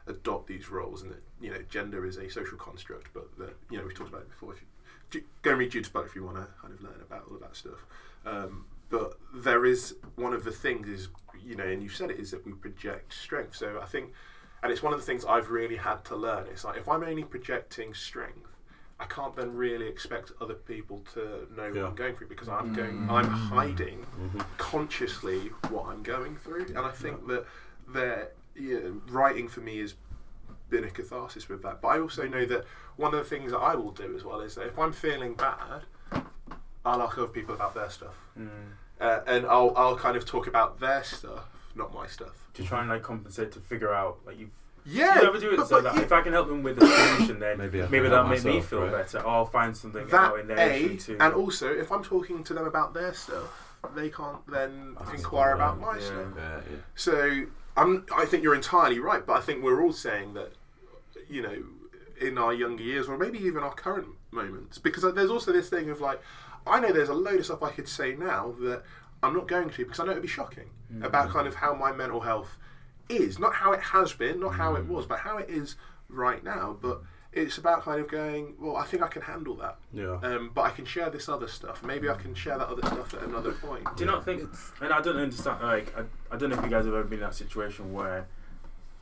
adopt 0.08 0.46
these 0.46 0.70
roles 0.70 1.02
and 1.02 1.12
that, 1.12 1.22
you 1.46 1.52
know, 1.52 1.60
gender 1.70 2.04
is 2.04 2.16
a 2.16 2.28
social 2.28 2.58
construct, 2.58 3.06
but 3.14 3.28
that, 3.38 3.54
you 3.70 3.78
know, 3.78 3.84
we've 3.84 3.94
talked 3.94 4.10
about 4.10 4.22
it 4.22 4.30
before. 4.30 4.52
If 4.52 5.14
you, 5.14 5.22
go 5.42 5.50
and 5.50 5.60
read 5.60 5.70
Judith 5.70 5.92
Butler 5.92 6.08
if 6.08 6.16
you 6.16 6.24
want 6.24 6.38
to 6.38 6.46
kind 6.60 6.74
of 6.74 6.82
learn 6.82 7.00
about 7.00 7.24
all 7.28 7.36
of 7.36 7.40
that 7.42 7.54
stuff. 7.54 7.86
Um, 8.26 8.64
but 8.90 9.16
there 9.32 9.64
is 9.64 9.94
one 10.16 10.32
of 10.32 10.42
the 10.42 10.50
things 10.50 10.88
is, 10.88 11.08
you 11.46 11.54
know, 11.54 11.62
and 11.62 11.84
you've 11.84 11.94
said 11.94 12.10
it, 12.10 12.18
is 12.18 12.32
that 12.32 12.44
we 12.44 12.50
project 12.52 13.14
strength. 13.14 13.54
So 13.54 13.78
I 13.80 13.86
think 13.86 14.12
and 14.64 14.72
it's 14.72 14.82
one 14.82 14.92
of 14.92 14.98
the 14.98 15.06
things 15.06 15.24
I've 15.24 15.50
really 15.50 15.76
had 15.76 16.04
to 16.06 16.16
learn. 16.16 16.46
It's 16.50 16.64
like 16.64 16.76
if 16.78 16.88
I'm 16.88 17.04
only 17.04 17.22
projecting 17.22 17.94
strength, 17.94 18.50
I 18.98 19.04
can't 19.04 19.36
then 19.36 19.54
really 19.54 19.86
expect 19.86 20.32
other 20.40 20.54
people 20.54 21.04
to 21.14 21.46
know 21.56 21.66
Yeah. 21.72 21.82
what 21.82 21.90
I'm 21.90 21.94
going 21.94 22.16
through 22.16 22.28
because 22.28 22.48
I'm 22.48 22.72
Mm. 22.72 22.76
going, 22.76 23.06
I'm 23.08 23.28
hiding 23.28 24.04
Mhm. 24.18 24.44
consciously 24.56 25.50
what 25.68 25.86
I'm 25.86 26.02
going 26.02 26.34
through. 26.36 26.66
And 26.74 26.78
I 26.78 26.90
think 26.90 27.28
that 27.28 27.46
that 27.88 28.34
you 28.58 28.80
know, 28.80 29.12
writing 29.12 29.46
for 29.48 29.60
me 29.60 29.78
is 29.80 29.94
been 30.70 30.84
a 30.84 30.90
catharsis 30.90 31.48
with 31.48 31.62
that. 31.62 31.80
But 31.80 31.88
I 31.88 32.00
also 32.00 32.26
know 32.26 32.44
that 32.46 32.64
one 32.96 33.14
of 33.14 33.20
the 33.20 33.28
things 33.28 33.52
that 33.52 33.58
I 33.58 33.74
will 33.74 33.92
do 33.92 34.14
as 34.16 34.24
well 34.24 34.40
is 34.40 34.54
that 34.56 34.66
if 34.66 34.78
I'm 34.78 34.92
feeling 34.92 35.34
bad, 35.34 35.82
I'll 36.84 37.02
ask 37.02 37.18
other 37.18 37.26
people 37.28 37.54
about 37.54 37.74
their 37.74 37.90
stuff, 37.90 38.14
Mm. 38.38 38.48
uh, 39.00 39.20
and 39.26 39.46
I'll 39.46 39.72
I'll 39.76 39.96
kind 39.96 40.16
of 40.16 40.24
talk 40.24 40.46
about 40.46 40.78
their 40.80 41.02
stuff, 41.02 41.44
not 41.74 41.92
my 41.92 42.06
stuff. 42.06 42.44
To 42.54 42.64
try 42.64 42.80
and 42.80 42.88
like 42.88 43.02
compensate 43.02 43.52
to 43.52 43.60
figure 43.60 43.92
out 43.92 44.18
like 44.24 44.38
you've 44.38 44.50
Yeah, 44.84 45.20
you 45.20 45.26
ever 45.28 45.38
do 45.40 45.50
it 45.52 45.56
but- 45.56 45.66
so 45.68 45.76
but 45.76 45.84
that 45.84 45.96
yeah, 45.96 46.02
if 46.02 46.12
I 46.12 46.22
can 46.22 46.32
help 46.32 46.46
them 46.48 46.62
with 46.62 46.80
a 46.82 46.86
solution, 46.86 47.40
then 47.40 47.58
Maybe 47.58 47.82
maybe, 47.82 48.00
that'll 48.08 48.26
help 48.26 48.28
make 48.28 48.44
me 48.44 48.60
feel 48.60 48.82
right? 48.82 48.92
better. 48.92 49.18
Or 49.20 49.28
I'll 49.28 49.44
find 49.46 49.76
something 49.76 50.06
that 50.06 50.14
out 50.14 50.38
in 50.40 50.46
their 50.46 50.58
a, 50.58 50.76
issue 50.84 50.96
too. 50.98 51.16
and 51.20 51.34
also 51.34 51.72
if 51.72 51.90
I'm 51.90 52.04
talking 52.04 52.44
to 52.44 52.54
them 52.54 52.66
about 52.66 52.94
their 52.94 53.12
stuff, 53.12 53.78
they 53.96 54.08
can't 54.10 54.46
then 54.48 54.94
That's 54.98 55.10
inquire 55.12 55.54
about 55.54 55.80
my 55.80 55.98
yeah. 55.98 56.04
stuff. 56.04 56.26
Yeah, 56.36 56.60
yeah. 56.70 56.76
So 56.94 57.42
I'm. 57.76 58.06
I 58.14 58.24
think 58.24 58.42
you're 58.42 58.54
entirely 58.54 58.98
right, 58.98 59.24
but 59.26 59.36
I 59.36 59.40
think 59.40 59.62
we're 59.62 59.82
all 59.82 59.92
saying 59.92 60.34
that, 60.34 60.52
you 61.28 61.42
know, 61.42 61.62
in 62.20 62.38
our 62.38 62.52
younger 62.52 62.82
years, 62.82 63.08
or 63.08 63.18
maybe 63.18 63.38
even 63.38 63.62
our 63.62 63.74
current 63.74 64.08
moments, 64.30 64.78
because 64.78 65.04
uh, 65.04 65.10
there's 65.10 65.30
also 65.30 65.52
this 65.52 65.68
thing 65.68 65.90
of 65.90 66.00
like, 66.00 66.20
I 66.66 66.80
know 66.80 66.92
there's 66.92 67.08
a 67.08 67.14
load 67.14 67.38
of 67.38 67.44
stuff 67.44 67.62
I 67.62 67.70
could 67.70 67.88
say 67.88 68.14
now 68.14 68.54
that 68.60 68.82
I'm 69.22 69.34
not 69.34 69.48
going 69.48 69.70
to 69.70 69.84
because 69.84 70.00
I 70.00 70.04
know 70.04 70.12
it'd 70.12 70.22
be 70.22 70.28
shocking 70.28 70.70
mm. 70.92 71.04
about 71.04 71.30
kind 71.30 71.46
of 71.46 71.54
how 71.54 71.74
my 71.74 71.92
mental 71.92 72.20
health 72.20 72.56
is, 73.08 73.38
not 73.38 73.54
how 73.54 73.72
it 73.72 73.80
has 73.80 74.12
been, 74.12 74.40
not 74.40 74.54
how 74.54 74.74
it 74.74 74.84
mm. 74.84 74.88
was, 74.88 75.06
but 75.06 75.20
how 75.20 75.38
it 75.38 75.48
is 75.48 75.76
right 76.08 76.42
now. 76.42 76.76
But 76.80 77.02
it's 77.36 77.58
about 77.58 77.82
kind 77.82 78.00
of 78.00 78.08
going, 78.08 78.54
well, 78.58 78.76
I 78.76 78.84
think 78.84 79.02
I 79.02 79.08
can 79.08 79.22
handle 79.22 79.54
that, 79.56 79.76
Yeah. 79.92 80.18
um, 80.22 80.50
but 80.54 80.62
I 80.62 80.70
can 80.70 80.84
share 80.86 81.10
this 81.10 81.28
other 81.28 81.48
stuff. 81.48 81.82
Maybe 81.84 82.08
I 82.08 82.14
can 82.14 82.34
share 82.34 82.56
that 82.58 82.68
other 82.68 82.82
stuff 82.86 83.14
at 83.14 83.22
another 83.22 83.52
point. 83.52 83.84
Do 83.96 84.04
you 84.04 84.10
not 84.10 84.24
think? 84.24 84.42
And 84.80 84.92
I 84.92 85.00
don't 85.00 85.16
understand. 85.18 85.62
Like, 85.62 85.94
I, 85.96 86.02
I 86.34 86.38
don't 86.38 86.50
know 86.50 86.56
if 86.58 86.64
you 86.64 86.70
guys 86.70 86.86
have 86.86 86.94
ever 86.94 87.04
been 87.04 87.18
in 87.20 87.24
that 87.24 87.34
situation 87.34 87.92
where 87.92 88.26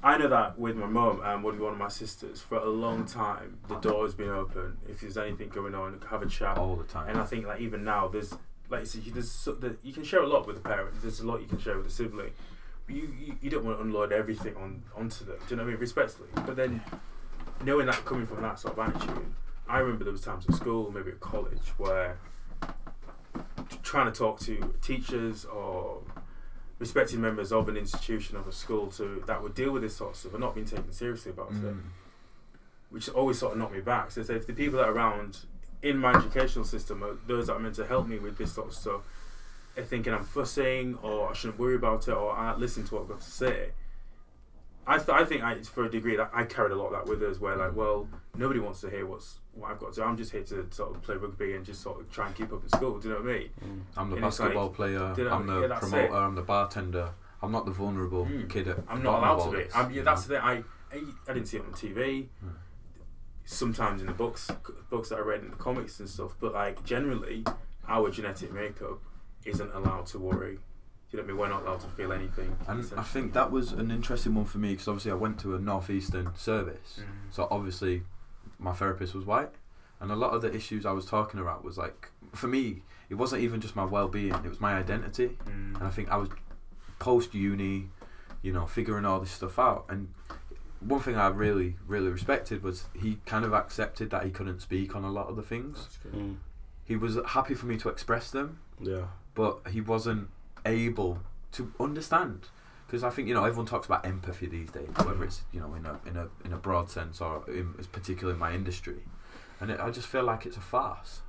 I 0.02 0.18
know 0.18 0.28
that 0.28 0.58
with 0.58 0.76
my 0.76 0.86
mum 0.86 1.22
and 1.24 1.42
with 1.44 1.58
one 1.58 1.72
of 1.72 1.78
my 1.78 1.88
sisters 1.88 2.42
for 2.42 2.58
a 2.58 2.68
long 2.68 3.06
time, 3.06 3.58
the 3.68 3.76
door 3.76 4.04
has 4.04 4.14
been 4.14 4.28
open. 4.28 4.76
If 4.88 5.00
there's 5.00 5.16
anything 5.16 5.48
going 5.48 5.74
on, 5.74 6.00
have 6.10 6.20
a 6.22 6.26
chat. 6.26 6.58
All 6.58 6.76
the 6.76 6.84
time. 6.84 7.08
And 7.08 7.18
I 7.18 7.24
think 7.24 7.46
like 7.46 7.60
even 7.60 7.84
now, 7.84 8.08
there's 8.08 8.34
like 8.68 8.80
you 8.80 8.86
said, 8.86 9.04
you- 9.04 9.12
there's 9.12 9.30
so, 9.30 9.52
the, 9.52 9.76
you 9.82 9.92
can 9.92 10.02
share 10.04 10.22
a 10.22 10.26
lot 10.26 10.46
with 10.46 10.56
a 10.56 10.60
parent. 10.60 11.00
There's 11.02 11.20
a 11.20 11.26
lot 11.26 11.40
you 11.40 11.46
can 11.46 11.58
share 11.58 11.76
with 11.78 11.86
a 11.86 11.90
sibling. 11.90 12.32
But 12.86 12.96
you, 12.96 13.14
you, 13.18 13.36
you 13.40 13.48
don't 13.50 13.64
want 13.64 13.78
to 13.78 13.82
unload 13.84 14.12
everything 14.12 14.56
on 14.56 14.82
onto 14.96 15.24
them. 15.24 15.36
Do 15.46 15.50
you 15.50 15.56
know 15.56 15.62
what 15.62 15.68
I 15.68 15.72
mean? 15.72 15.80
Respectfully. 15.80 16.28
But 16.34 16.56
then 16.56 16.82
knowing 17.62 17.86
that 17.86 18.04
coming 18.04 18.26
from 18.26 18.42
that 18.42 18.58
sort 18.58 18.78
of 18.78 18.88
attitude, 18.94 19.26
I 19.68 19.78
remember 19.78 20.04
there 20.04 20.12
was 20.12 20.22
times 20.22 20.46
at 20.48 20.54
school, 20.54 20.90
maybe 20.90 21.10
at 21.10 21.20
college, 21.20 21.68
where 21.78 22.18
trying 23.82 24.10
to 24.10 24.16
talk 24.18 24.40
to 24.40 24.74
teachers 24.82 25.44
or 25.44 26.00
respected 26.78 27.18
members 27.18 27.52
of 27.52 27.68
an 27.68 27.76
institution 27.76 28.36
of 28.36 28.46
a 28.46 28.52
school 28.52 28.88
to 28.88 29.22
that 29.26 29.42
would 29.42 29.54
deal 29.54 29.70
with 29.70 29.82
this 29.82 29.96
sort 29.96 30.10
of 30.10 30.16
stuff 30.16 30.32
and 30.32 30.40
not 30.40 30.54
being 30.54 30.66
taken 30.66 30.90
seriously 30.92 31.30
about 31.30 31.50
it 31.50 31.54
Mm. 31.62 31.80
which 32.90 33.08
always 33.08 33.38
sort 33.38 33.52
of 33.52 33.58
knocked 33.58 33.72
me 33.74 33.80
back. 33.80 34.10
So 34.10 34.20
if 34.20 34.46
the 34.46 34.52
people 34.52 34.78
that 34.78 34.88
are 34.88 34.92
around 34.92 35.38
in 35.82 35.98
my 35.98 36.12
educational 36.14 36.64
system 36.64 37.02
are 37.02 37.16
those 37.26 37.46
that 37.46 37.54
are 37.54 37.58
meant 37.58 37.74
to 37.76 37.86
help 37.86 38.06
me 38.06 38.18
with 38.18 38.36
this 38.38 38.52
sort 38.52 38.68
of 38.68 38.74
stuff, 38.74 39.02
are 39.76 39.82
thinking 39.82 40.12
I'm 40.12 40.24
fussing 40.24 40.98
or 41.02 41.28
I 41.30 41.32
shouldn't 41.32 41.58
worry 41.58 41.74
about 41.74 42.06
it 42.08 42.12
or 42.12 42.32
I 42.32 42.54
listen 42.54 42.84
to 42.84 42.94
what 42.94 43.02
I've 43.02 43.08
got 43.08 43.20
to 43.20 43.30
say. 43.30 43.70
I, 44.86 44.96
th- 44.98 45.08
I 45.08 45.24
think 45.24 45.42
I, 45.42 45.60
for 45.62 45.84
a 45.84 45.90
degree 45.90 46.16
that 46.16 46.30
I 46.34 46.44
carried 46.44 46.72
a 46.72 46.76
lot 46.76 46.86
of 46.86 46.92
that 46.92 47.06
with 47.06 47.22
us 47.22 47.40
where 47.40 47.56
like 47.56 47.74
well 47.74 48.06
nobody 48.36 48.60
wants 48.60 48.80
to 48.82 48.90
hear 48.90 49.06
what's 49.06 49.38
what 49.54 49.70
I've 49.70 49.78
got 49.78 49.94
to 49.94 50.00
do 50.00 50.06
I'm 50.06 50.16
just 50.16 50.32
here 50.32 50.42
to 50.42 50.66
sort 50.70 50.94
of 50.94 51.02
play 51.02 51.16
rugby 51.16 51.54
and 51.54 51.64
just 51.64 51.80
sort 51.82 52.00
of 52.00 52.10
try 52.10 52.26
and 52.26 52.34
keep 52.36 52.52
up 52.52 52.62
in 52.62 52.68
school 52.68 52.98
do 52.98 53.08
you 53.08 53.14
know 53.14 53.20
what 53.20 53.30
I 53.30 53.32
mean 53.38 53.48
I'm 53.96 54.10
the 54.10 54.16
And 54.16 54.24
it's 54.26 54.38
like, 54.40 54.48
basketball 54.50 54.68
player. 54.70 55.14
you 55.16 55.24
know, 55.24 55.30
I'm 55.32 55.46
the 55.46 55.60
yeah, 55.68 55.78
promoter. 55.78 56.04
it. 56.06 56.12
I'm 56.12 56.34
the 56.34 56.42
bartender. 56.42 57.10
I'm 57.42 57.52
not 57.52 57.64
the 57.66 57.72
vulnerable 57.72 58.26
Mm. 58.26 58.48
kid. 58.50 58.68
At 58.68 58.78
I'm 58.88 59.02
not 59.02 59.18
allowed 59.20 59.50
to 59.50 59.56
be. 59.56 59.64
I'm, 59.74 59.90
yeah, 59.92 60.02
that's 60.02 60.28
know? 60.28 60.34
the 60.36 60.40
thing. 60.40 60.64
I, 60.92 60.96
I 60.96 61.30
I 61.30 61.34
didn't 61.34 61.46
see 61.48 61.58
it 61.58 61.64
on 61.66 61.72
TV. 61.72 62.26
Hmm. 62.40 62.48
Sometimes 63.46 64.00
in 64.00 64.06
the 64.06 64.14
books, 64.14 64.50
books 64.88 65.10
that 65.10 65.16
I 65.18 65.20
read 65.20 65.40
in 65.40 65.50
the 65.50 65.56
comics 65.56 66.00
and 66.00 66.08
stuff. 66.08 66.34
But 66.40 66.54
like 66.54 66.82
generally, 66.84 67.44
our 67.86 68.08
genetic 68.10 68.52
makeup 68.52 69.00
isn't 69.44 69.74
allowed 69.74 70.06
to 70.06 70.18
worry. 70.18 70.58
Do 71.14 71.20
you 71.20 71.26
know 71.28 71.34
what 71.34 71.42
I 71.44 71.48
mean? 71.48 71.52
We're 71.54 71.60
not 71.60 71.68
allowed 71.68 71.80
to 71.80 71.86
feel 71.96 72.12
anything. 72.12 72.56
And 72.66 72.92
I 72.96 73.02
think 73.04 73.34
that 73.34 73.52
was 73.52 73.70
an 73.72 73.92
interesting 73.92 74.34
one 74.34 74.46
for 74.46 74.58
me 74.58 74.70
because 74.72 74.88
obviously 74.88 75.12
I 75.12 75.14
went 75.14 75.38
to 75.40 75.54
a 75.54 75.60
northeastern 75.60 76.30
service, 76.34 76.98
Mm. 77.00 77.32
so 77.32 77.46
obviously 77.52 78.02
my 78.58 78.72
therapist 78.72 79.14
was 79.14 79.24
white, 79.24 79.52
and 80.00 80.10
a 80.10 80.16
lot 80.16 80.32
of 80.34 80.42
the 80.42 80.52
issues 80.52 80.84
I 80.84 80.90
was 80.90 81.06
talking 81.06 81.38
about 81.38 81.62
was 81.62 81.78
like 81.78 82.10
for 82.32 82.48
me 82.48 82.82
it 83.10 83.14
wasn't 83.14 83.42
even 83.42 83.60
just 83.60 83.76
my 83.76 83.84
well-being; 83.84 84.34
it 84.34 84.48
was 84.48 84.60
my 84.60 84.74
identity, 84.74 85.38
Mm. 85.44 85.76
and 85.76 85.84
I 85.84 85.90
think 85.90 86.08
I 86.10 86.16
was 86.16 86.30
post 86.98 87.32
uni, 87.32 87.90
you 88.42 88.52
know, 88.52 88.66
figuring 88.66 89.04
all 89.04 89.20
this 89.20 89.30
stuff 89.30 89.56
out. 89.56 89.84
And 89.88 90.12
one 90.80 91.00
thing 91.00 91.14
I 91.16 91.28
really, 91.28 91.76
really 91.86 92.08
respected 92.08 92.64
was 92.64 92.86
he 92.92 93.18
kind 93.24 93.44
of 93.44 93.52
accepted 93.54 94.10
that 94.10 94.24
he 94.24 94.30
couldn't 94.32 94.60
speak 94.62 94.96
on 94.96 95.04
a 95.04 95.10
lot 95.12 95.28
of 95.28 95.36
the 95.36 95.42
things. 95.42 95.76
That's 95.78 95.96
good. 95.98 96.12
Mm. 96.14 96.36
He 96.84 96.96
was 96.96 97.18
happy 97.28 97.54
for 97.54 97.66
me 97.66 97.76
to 97.78 97.88
express 97.88 98.32
them, 98.32 98.58
Yeah. 98.80 99.06
but 99.34 99.60
he 99.70 99.80
wasn't 99.80 100.28
able 100.64 101.20
to 101.52 101.72
understand 101.78 102.48
because 102.86 103.02
I 103.02 103.10
think 103.10 103.28
you 103.28 103.34
know 103.34 103.44
everyone 103.44 103.66
talks 103.66 103.86
about 103.86 104.06
empathy 104.06 104.46
these 104.46 104.70
days, 104.70 104.88
whether 105.04 105.24
it's 105.24 105.42
you 105.52 105.60
know 105.60 105.74
in 105.74 105.86
a 105.86 105.98
in 106.06 106.16
a 106.16 106.28
in 106.44 106.52
a 106.52 106.56
broad 106.56 106.90
sense 106.90 107.20
or 107.20 107.42
in, 107.48 107.74
particularly 107.92 108.34
in 108.34 108.38
my 108.38 108.52
industry, 108.54 108.98
and 109.60 109.70
it, 109.70 109.80
I 109.80 109.90
just 109.90 110.06
feel 110.06 110.22
like 110.22 110.46
it's 110.46 110.56
a 110.56 110.60
farce 110.60 111.22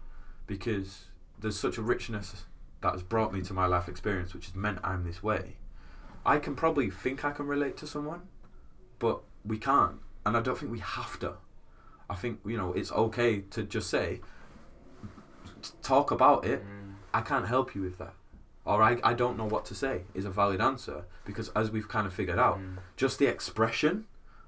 because 0.47 1.05
there's 1.39 1.59
such 1.59 1.77
a 1.77 1.81
richness 1.81 2.45
that 2.81 2.93
has 2.93 3.03
brought 3.03 3.33
me 3.33 3.41
to 3.41 3.53
my 3.53 3.65
life 3.65 3.87
experience, 3.87 4.33
which 4.33 4.45
has 4.45 4.55
meant 4.55 4.79
I'm 4.83 5.05
this 5.05 5.23
way. 5.23 5.55
I 6.25 6.39
can 6.39 6.55
probably 6.55 6.89
think 6.89 7.25
I 7.25 7.31
can 7.31 7.47
relate 7.47 7.77
to 7.77 7.87
someone, 7.87 8.21
but 8.99 9.21
we 9.45 9.57
can't, 9.57 9.99
and 10.25 10.35
I 10.35 10.41
don't 10.41 10.57
think 10.57 10.71
we 10.71 10.79
have 10.79 11.19
to. 11.19 11.33
I 12.09 12.15
think 12.15 12.39
you 12.45 12.57
know 12.57 12.73
it's 12.73 12.91
okay 12.91 13.41
to 13.51 13.63
just 13.63 13.89
say, 13.89 14.21
talk 15.81 16.11
about 16.11 16.45
it, 16.45 16.61
Mm. 16.61 16.95
I 17.13 17.21
can't 17.21 17.47
help 17.47 17.73
you 17.73 17.81
with 17.81 17.97
that. 17.97 18.13
Or 18.65 18.81
I, 18.81 18.97
I 19.03 19.13
don't 19.13 19.37
know 19.37 19.45
what 19.45 19.65
to 19.65 19.75
say 19.75 20.01
is 20.15 20.25
a 20.25 20.29
valid 20.31 20.59
answer 20.59 21.05
because 21.23 21.49
as 21.49 21.69
we've 21.69 21.87
kind 21.87 22.07
of 22.07 22.13
figured 22.13 22.39
out, 22.39 22.57
Mm. 22.57 22.77
just 22.97 23.19
the 23.19 23.27
expression 23.27 24.05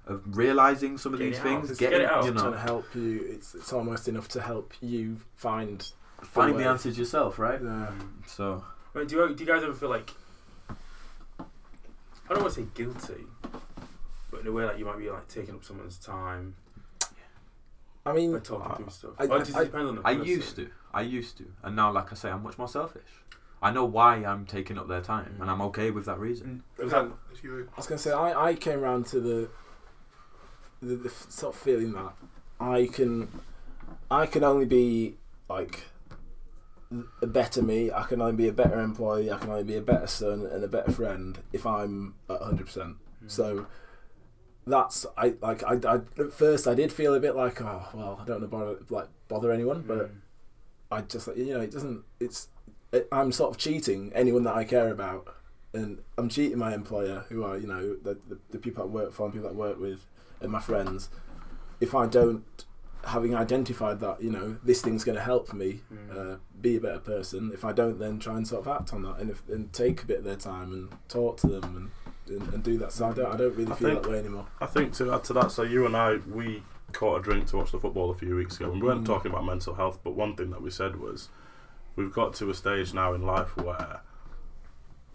of 0.07 0.21
realizing 0.25 0.97
some 0.97 1.13
of 1.13 1.19
Getting 1.19 1.33
these 1.33 1.41
things, 1.41 1.71
out. 1.71 1.77
Getting, 1.77 1.99
get 1.99 2.05
it 2.05 2.11
out. 2.11 2.25
you 2.25 2.31
trying 2.31 2.45
know, 2.45 2.51
to 2.53 2.57
help 2.59 2.95
you. 2.95 3.25
It's 3.29 3.53
it's 3.53 3.71
almost 3.73 4.07
enough 4.07 4.27
to 4.29 4.41
help 4.41 4.73
you 4.81 5.17
find 5.35 5.91
find 6.23 6.55
way. 6.55 6.63
the 6.63 6.69
answers 6.69 6.97
yourself, 6.97 7.37
right? 7.37 7.61
Yeah. 7.61 7.91
So 8.25 8.63
Wait, 8.93 9.07
do 9.07 9.15
you 9.17 9.35
do 9.35 9.43
you 9.43 9.49
guys 9.53 9.63
ever 9.63 9.73
feel 9.73 9.89
like 9.89 10.09
I 10.69 12.33
don't 12.33 12.41
want 12.41 12.53
to 12.55 12.61
say 12.61 12.67
guilty, 12.73 13.23
but 14.31 14.41
in 14.41 14.47
a 14.47 14.51
way 14.51 14.65
like 14.65 14.79
you 14.79 14.85
might 14.85 14.97
be 14.97 15.09
like 15.09 15.27
taking 15.27 15.53
up 15.55 15.63
someone's 15.63 15.97
time 15.97 16.55
I 18.05 18.13
mean, 18.13 18.31
by 18.31 18.37
mean, 18.37 18.41
talking 18.41 18.71
I- 18.71 18.75
through 18.75 18.89
stuff. 18.89 19.11
I- 19.19 19.25
or 19.27 19.39
does 19.39 19.55
I- 19.55 19.65
on 19.65 19.95
the 19.95 20.01
I 20.05 20.11
used 20.11 20.55
to, 20.55 20.69
I 20.93 21.01
used 21.01 21.37
to, 21.37 21.45
and 21.63 21.75
now, 21.75 21.91
like 21.91 22.11
I 22.11 22.15
say, 22.15 22.29
I'm 22.31 22.41
much 22.43 22.57
more 22.57 22.67
selfish. 22.69 23.11
I 23.61 23.71
know 23.71 23.85
why 23.85 24.17
I'm 24.23 24.45
taking 24.45 24.77
up 24.77 24.87
their 24.87 25.01
time, 25.01 25.37
and 25.41 25.49
I'm 25.49 25.61
okay 25.63 25.89
with 25.91 26.05
that 26.05 26.19
reason. 26.19 26.63
Mm. 26.77 26.83
Was 26.83 26.91
that 26.91 27.05
As 27.33 27.43
you- 27.43 27.67
I 27.73 27.77
was 27.77 27.87
gonna 27.87 27.97
say 27.97 28.11
I, 28.11 28.49
I 28.49 28.55
came 28.55 28.79
around 28.83 29.05
to 29.07 29.19
the, 29.19 29.49
the 30.81 30.95
the 30.95 31.09
f- 31.09 31.25
sort 31.29 31.55
of 31.55 31.61
feeling 31.61 31.93
that 31.93 32.13
I 32.59 32.87
can 32.91 33.29
I 34.11 34.25
can 34.27 34.43
only 34.43 34.65
be 34.65 35.15
like 35.49 35.85
a 37.21 37.27
better 37.27 37.61
me. 37.61 37.91
I 37.91 38.03
can 38.03 38.21
only 38.21 38.35
be 38.35 38.47
a 38.47 38.53
better 38.53 38.79
employee. 38.79 39.31
I 39.31 39.37
can 39.37 39.49
only 39.49 39.63
be 39.63 39.75
a 39.75 39.81
better 39.81 40.07
son 40.07 40.45
and 40.51 40.63
a 40.63 40.67
better 40.67 40.91
friend 40.91 41.37
if 41.51 41.65
I'm 41.65 42.13
at 42.29 42.41
hundred 42.41 42.67
percent. 42.67 42.97
Mm. 43.25 43.31
So 43.31 43.65
that's 44.65 45.05
I 45.17 45.33
like 45.41 45.63
I, 45.63 45.75
I 45.87 45.95
at 46.21 46.31
first 46.33 46.67
I 46.67 46.75
did 46.75 46.91
feel 46.93 47.13
a 47.15 47.19
bit 47.19 47.35
like 47.35 47.61
oh 47.61 47.87
well 47.93 48.19
I 48.21 48.25
don't 48.25 48.41
want 48.41 48.43
to 48.43 48.47
bother 48.57 48.75
like 48.89 49.07
bother 49.27 49.51
anyone, 49.51 49.83
but 49.87 50.11
Mm. 50.11 50.15
I 50.91 51.01
just 51.01 51.27
like 51.27 51.37
you 51.37 51.53
know 51.53 51.61
it 51.61 51.71
doesn't 51.71 52.03
it's 52.19 52.45
it, 52.45 52.49
I'm 53.11 53.31
sort 53.31 53.51
of 53.51 53.57
cheating 53.57 54.11
anyone 54.15 54.43
that 54.43 54.55
I 54.55 54.63
care 54.63 54.89
about 54.91 55.33
and 55.73 55.99
I'm 56.17 56.29
cheating 56.29 56.57
my 56.57 56.73
employer 56.73 57.25
who 57.29 57.43
are 57.43 57.57
you 57.57 57.67
know 57.67 57.95
the, 57.95 58.17
the, 58.29 58.37
the 58.51 58.57
people 58.57 58.83
I 58.83 58.85
work 58.87 59.11
for 59.13 59.25
and 59.25 59.33
people 59.33 59.49
I 59.49 59.51
work 59.53 59.79
with 59.79 60.05
and 60.41 60.51
my 60.51 60.59
friends 60.61 61.09
if 61.81 61.93
I 61.93 62.07
don't 62.07 62.43
having 63.03 63.35
identified 63.35 63.99
that 63.99 64.21
you 64.21 64.29
know 64.31 64.57
this 64.63 64.81
thing's 64.81 65.03
going 65.03 65.17
to 65.17 65.21
help 65.23 65.53
me 65.53 65.81
Mm. 65.93 66.33
uh, 66.33 66.37
be 66.61 66.77
a 66.77 66.79
better 66.81 66.99
person 66.99 67.51
if 67.53 67.63
I 67.63 67.71
don't 67.71 67.99
then 67.99 68.19
try 68.19 68.35
and 68.37 68.47
sort 68.47 68.65
of 68.65 68.67
act 68.81 68.93
on 68.93 69.03
that 69.03 69.19
and, 69.19 69.29
if, 69.29 69.47
and 69.49 69.71
take 69.71 70.03
a 70.03 70.05
bit 70.05 70.19
of 70.19 70.23
their 70.23 70.35
time 70.35 70.71
and 70.73 70.89
talk 71.09 71.37
to 71.41 71.47
them 71.47 71.63
and 71.75 71.91
and, 72.41 72.53
and 72.53 72.63
do 72.63 72.77
that 72.79 72.91
so 72.91 73.07
I 73.07 73.13
don't 73.13 73.33
I 73.33 73.37
don't 73.37 73.55
really 73.55 73.71
I 73.71 73.75
feel 73.75 73.89
think- 73.89 74.03
that 74.03 74.09
way 74.11 74.19
anymore 74.19 74.47
I 74.59 74.65
think 74.65 74.93
to 74.93 75.13
add 75.13 75.23
to 75.25 75.33
that, 75.33 75.51
so 75.51 75.63
you 75.63 75.85
and 75.85 75.95
I, 75.95 76.15
we 76.29 76.63
caught 76.93 77.19
a 77.19 77.21
drink 77.21 77.47
to 77.47 77.57
watch 77.57 77.71
the 77.71 77.79
football 77.79 78.09
a 78.11 78.15
few 78.15 78.35
weeks 78.35 78.55
ago, 78.57 78.71
and 78.71 78.81
we 78.81 78.87
weren't 78.87 79.03
Mm. 79.03 79.05
talking 79.05 79.31
about 79.31 79.45
mental 79.45 79.75
health, 79.75 79.99
but 80.03 80.13
one 80.15 80.35
thing 80.35 80.49
that 80.51 80.61
we 80.61 80.69
said 80.69 80.95
was 80.97 81.29
we've 81.97 82.13
got 82.13 82.33
to 82.35 82.49
a 82.49 82.53
stage 82.53 82.93
now 82.93 83.13
in 83.13 83.23
life 83.23 83.57
where 83.57 83.99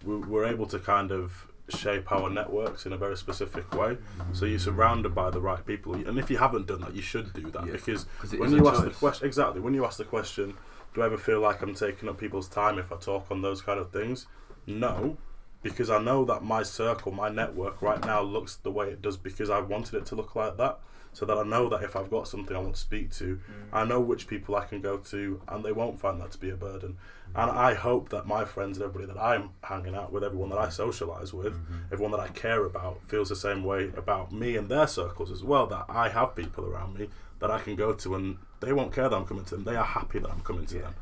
we- 0.04 0.16
we're 0.16 0.44
able 0.44 0.66
to 0.66 0.78
kind 0.78 1.10
of 1.10 1.46
shape 1.68 2.10
our 2.12 2.28
networks 2.28 2.84
in 2.84 2.92
a 2.92 2.96
very 2.98 3.16
specific 3.16 3.72
way. 3.72 3.96
So 4.32 4.44
you're 4.44 4.58
surrounded 4.58 5.14
by 5.14 5.30
the 5.30 5.40
right 5.40 5.64
people, 5.64 5.94
and 5.94 6.18
if 6.18 6.28
you 6.30 6.36
haven't 6.38 6.66
done 6.66 6.80
that, 6.80 6.94
you 6.94 7.00
should 7.00 7.32
do 7.32 7.50
that 7.52 7.66
Yeah. 7.66 7.72
because 7.72 8.04
when 8.36 8.50
you 8.52 8.68
ask 8.68 8.84
the 8.84 8.90
question, 8.90 9.26
exactly 9.26 9.60
when 9.60 9.72
you 9.72 9.84
ask 9.86 9.96
the 9.96 10.04
question, 10.04 10.54
do 10.92 11.00
I 11.02 11.06
ever 11.06 11.16
feel 11.16 11.40
like 11.40 11.62
I'm 11.62 11.72
taking 11.74 12.08
up 12.08 12.18
people's 12.18 12.48
time 12.48 12.78
if 12.78 12.92
I 12.92 12.96
talk 12.96 13.30
on 13.30 13.40
those 13.40 13.62
kind 13.62 13.78
of 13.80 13.90
things? 13.92 14.26
No, 14.66 15.16
because 15.62 15.88
I 15.88 15.98
know 16.02 16.24
that 16.24 16.42
my 16.42 16.64
circle, 16.64 17.12
my 17.12 17.28
network 17.30 17.80
right 17.80 18.04
now 18.04 18.20
looks 18.20 18.56
the 18.56 18.70
way 18.72 18.90
it 18.90 19.00
does 19.00 19.16
because 19.16 19.48
I 19.48 19.60
wanted 19.60 19.94
it 19.94 20.06
to 20.06 20.16
look 20.16 20.34
like 20.34 20.56
that. 20.58 20.80
So 21.14 21.26
that 21.26 21.36
I 21.36 21.42
know 21.42 21.68
that 21.68 21.82
if 21.82 21.94
I've 21.94 22.10
got 22.10 22.26
something 22.26 22.56
I 22.56 22.60
want 22.60 22.74
to 22.74 22.80
speak 22.80 23.10
to, 23.12 23.36
mm. 23.36 23.40
I 23.72 23.84
know 23.84 24.00
which 24.00 24.26
people 24.26 24.56
I 24.56 24.64
can 24.64 24.80
go 24.80 24.96
to 24.96 25.42
and 25.46 25.62
they 25.62 25.72
won't 25.72 26.00
find 26.00 26.20
that 26.20 26.32
to 26.32 26.38
be 26.38 26.48
a 26.48 26.56
burden. 26.56 26.96
And 27.34 27.50
mm. 27.50 27.54
I 27.56 27.74
hope 27.74 28.08
that 28.10 28.26
my 28.26 28.46
friends 28.46 28.78
and 28.78 28.84
everybody 28.86 29.12
that 29.12 29.22
I'm 29.22 29.50
hanging 29.62 29.94
out 29.94 30.10
with, 30.10 30.24
everyone 30.24 30.48
that 30.50 30.58
I 30.58 30.68
mm. 30.68 30.86
socialise 30.86 31.34
with, 31.34 31.52
mm-hmm. 31.52 31.92
everyone 31.92 32.12
that 32.12 32.20
I 32.20 32.28
care 32.28 32.64
about, 32.64 33.02
feels 33.06 33.28
the 33.28 33.36
same 33.36 33.62
way 33.62 33.90
about 33.94 34.32
me 34.32 34.56
and 34.56 34.70
their 34.70 34.86
circles 34.86 35.30
as 35.30 35.44
well. 35.44 35.66
That 35.66 35.84
I 35.88 36.08
have 36.08 36.34
people 36.34 36.64
around 36.64 36.98
me 36.98 37.08
that 37.40 37.50
I 37.50 37.58
can 37.58 37.76
go 37.76 37.92
to 37.92 38.14
and 38.14 38.38
they 38.60 38.72
won't 38.72 38.94
care 38.94 39.08
that 39.08 39.16
I'm 39.16 39.26
coming 39.26 39.44
to 39.44 39.56
them. 39.56 39.64
They 39.64 39.76
are 39.76 39.84
happy 39.84 40.18
that 40.18 40.30
I'm 40.30 40.40
coming 40.40 40.64
to 40.66 40.78
them. 40.78 40.94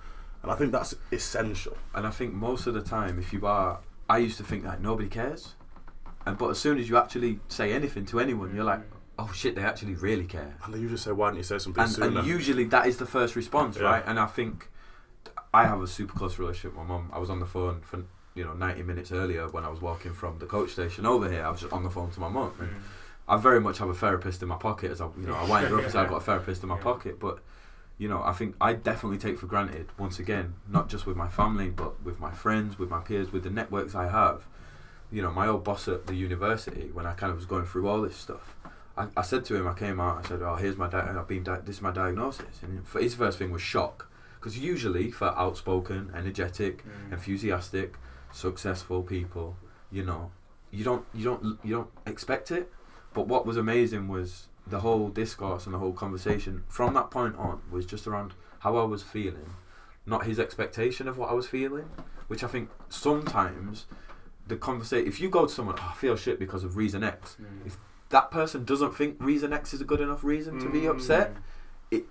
And 0.42 0.50
I 0.50 0.54
think 0.56 0.72
that's 0.72 0.94
essential. 1.12 1.76
And 1.94 2.06
I 2.06 2.10
think 2.10 2.32
most 2.32 2.66
of 2.66 2.74
the 2.74 2.80
time, 2.80 3.18
if 3.18 3.32
you 3.32 3.46
are, 3.46 3.80
I 4.08 4.18
used 4.18 4.38
to 4.38 4.44
think 4.44 4.64
that 4.64 4.80
nobody 4.80 5.08
cares, 5.08 5.54
and 6.26 6.36
but 6.36 6.48
as 6.48 6.58
soon 6.58 6.78
as 6.78 6.88
you 6.88 6.96
actually 6.96 7.40
say 7.48 7.72
anything 7.72 8.04
to 8.06 8.20
anyone, 8.20 8.54
you're 8.54 8.64
like, 8.64 8.80
oh 9.20 9.30
shit, 9.34 9.54
they 9.54 9.62
actually 9.62 9.94
really 9.94 10.24
care. 10.24 10.54
And 10.64 10.72
they 10.74 10.78
usually 10.78 10.98
say, 10.98 11.12
why 11.12 11.28
don't 11.28 11.36
you 11.36 11.42
say 11.42 11.58
something 11.58 11.82
And, 11.82 11.92
sooner? 11.92 12.18
and 12.20 12.26
usually 12.26 12.64
that 12.64 12.86
is 12.86 12.96
the 12.96 13.06
first 13.06 13.36
response, 13.36 13.76
Yeah. 13.76 13.84
right? 13.84 14.04
And 14.06 14.18
I 14.18 14.26
think 14.26 14.70
I 15.52 15.64
have 15.66 15.80
a 15.82 15.86
super 15.86 16.14
close 16.16 16.38
relationship 16.38 16.76
with 16.78 16.86
my 16.86 16.94
mum. 16.94 17.10
I 17.12 17.18
was 17.18 17.30
on 17.30 17.40
the 17.40 17.46
phone 17.46 17.80
for 17.82 18.02
you 18.34 18.44
know 18.44 18.52
90 18.54 18.82
minutes 18.84 19.10
earlier 19.12 19.48
when 19.48 19.64
I 19.64 19.68
was 19.68 19.80
walking 19.80 20.14
from 20.14 20.38
the 20.38 20.46
coach 20.46 20.70
station 20.70 21.04
over 21.06 21.30
here. 21.30 21.44
I 21.44 21.50
was 21.50 21.60
just 21.60 21.72
on 21.72 21.82
the 21.82 21.90
phone 21.90 22.10
to 22.12 22.20
my 22.20 22.28
mum. 22.28 22.52
And 22.60 22.70
mm. 22.70 22.74
I 23.28 23.36
very 23.36 23.60
much 23.60 23.78
have 23.78 23.88
a 23.88 23.94
therapist 23.94 24.42
in 24.42 24.48
my 24.48 24.56
pocket 24.56 24.90
as 24.90 25.00
I, 25.00 25.06
you 25.20 25.26
know, 25.26 25.34
I 25.34 25.44
wind 25.48 25.72
up 25.74 25.82
and 25.82 25.92
say 25.92 25.98
I've 25.98 26.08
got 26.08 26.16
a 26.16 26.24
therapist 26.24 26.62
in 26.62 26.68
my 26.68 26.76
Yeah. 26.76 26.82
pocket. 26.82 27.20
But, 27.20 27.38
you 27.98 28.08
know, 28.08 28.22
I 28.22 28.32
think 28.32 28.54
I 28.60 28.72
definitely 28.72 29.18
take 29.18 29.38
for 29.38 29.46
granted, 29.46 29.88
once 29.98 30.18
again, 30.18 30.54
not 30.68 30.88
just 30.88 31.06
with 31.06 31.16
my 31.16 31.28
family, 31.28 31.68
but 31.70 32.02
with 32.02 32.18
my 32.18 32.32
friends, 32.32 32.78
with 32.78 32.88
my 32.90 33.00
peers, 33.00 33.30
with 33.32 33.42
the 33.44 33.50
networks 33.50 33.94
I 33.94 34.08
have. 34.08 34.46
You 35.12 35.22
know, 35.22 35.30
my 35.32 35.46
old 35.48 35.64
boss 35.64 35.86
at 35.88 36.06
the 36.06 36.14
university, 36.14 36.90
when 36.92 37.04
I 37.04 37.12
kind 37.14 37.30
of 37.30 37.36
was 37.36 37.44
going 37.46 37.66
through 37.66 37.88
all 37.88 38.00
this 38.02 38.16
stuff, 38.16 38.54
I, 39.00 39.20
I 39.20 39.22
said 39.22 39.44
to 39.46 39.56
him, 39.56 39.66
I 39.66 39.74
came 39.74 40.00
out, 40.00 40.24
I 40.24 40.28
said, 40.28 40.42
oh, 40.42 40.56
here's 40.56 40.76
my, 40.76 40.88
di- 40.88 40.98
I've 40.98 41.28
been, 41.28 41.42
di- 41.42 41.60
this 41.64 41.76
is 41.76 41.82
my 41.82 41.90
diagnosis. 41.90 42.62
And 42.62 42.86
for 42.86 43.00
his 43.00 43.14
first 43.14 43.38
thing 43.38 43.50
was 43.50 43.62
shock. 43.62 44.08
Because 44.38 44.58
usually 44.58 45.10
for 45.10 45.28
outspoken, 45.38 46.10
energetic, 46.14 46.84
mm. 46.84 47.12
enthusiastic, 47.12 47.96
successful 48.32 49.02
people, 49.02 49.56
you 49.92 50.02
know, 50.02 50.30
you 50.70 50.82
don't 50.82 51.04
you 51.12 51.24
don't 51.24 51.58
you 51.62 51.74
don't 51.74 51.90
expect 52.06 52.50
it. 52.50 52.72
But 53.12 53.26
what 53.26 53.44
was 53.44 53.58
amazing 53.58 54.08
was 54.08 54.46
the 54.66 54.80
whole 54.80 55.08
discourse 55.08 55.66
and 55.66 55.74
the 55.74 55.78
whole 55.78 55.92
conversation 55.92 56.64
from 56.68 56.94
that 56.94 57.10
point 57.10 57.36
on 57.36 57.60
was 57.70 57.84
just 57.84 58.06
around 58.06 58.32
how 58.60 58.76
I 58.78 58.84
was 58.84 59.02
feeling, 59.02 59.54
not 60.06 60.24
his 60.24 60.38
expectation 60.38 61.06
of 61.06 61.18
what 61.18 61.28
I 61.28 61.34
was 61.34 61.46
feeling, 61.46 61.90
which 62.28 62.42
I 62.42 62.46
think 62.46 62.70
sometimes 62.88 63.86
the 64.46 64.56
conversation 64.56 65.06
if 65.06 65.20
you 65.20 65.28
go 65.28 65.46
to 65.46 65.52
someone, 65.52 65.76
oh, 65.78 65.90
I 65.90 65.94
feel 65.94 66.16
shit 66.16 66.38
because 66.38 66.64
of 66.64 66.76
reason 66.76 67.04
X, 67.04 67.36
mm. 67.38 67.66
if 67.66 67.76
that 68.10 68.30
person 68.30 68.64
doesn't 68.64 68.94
think 68.94 69.16
reason 69.20 69.52
X 69.52 69.72
is 69.72 69.80
a 69.80 69.84
good 69.84 70.00
enough 70.00 70.22
reason 70.22 70.58
to 70.60 70.68
be 70.68 70.86
upset, 70.86 71.36
it 71.90 72.04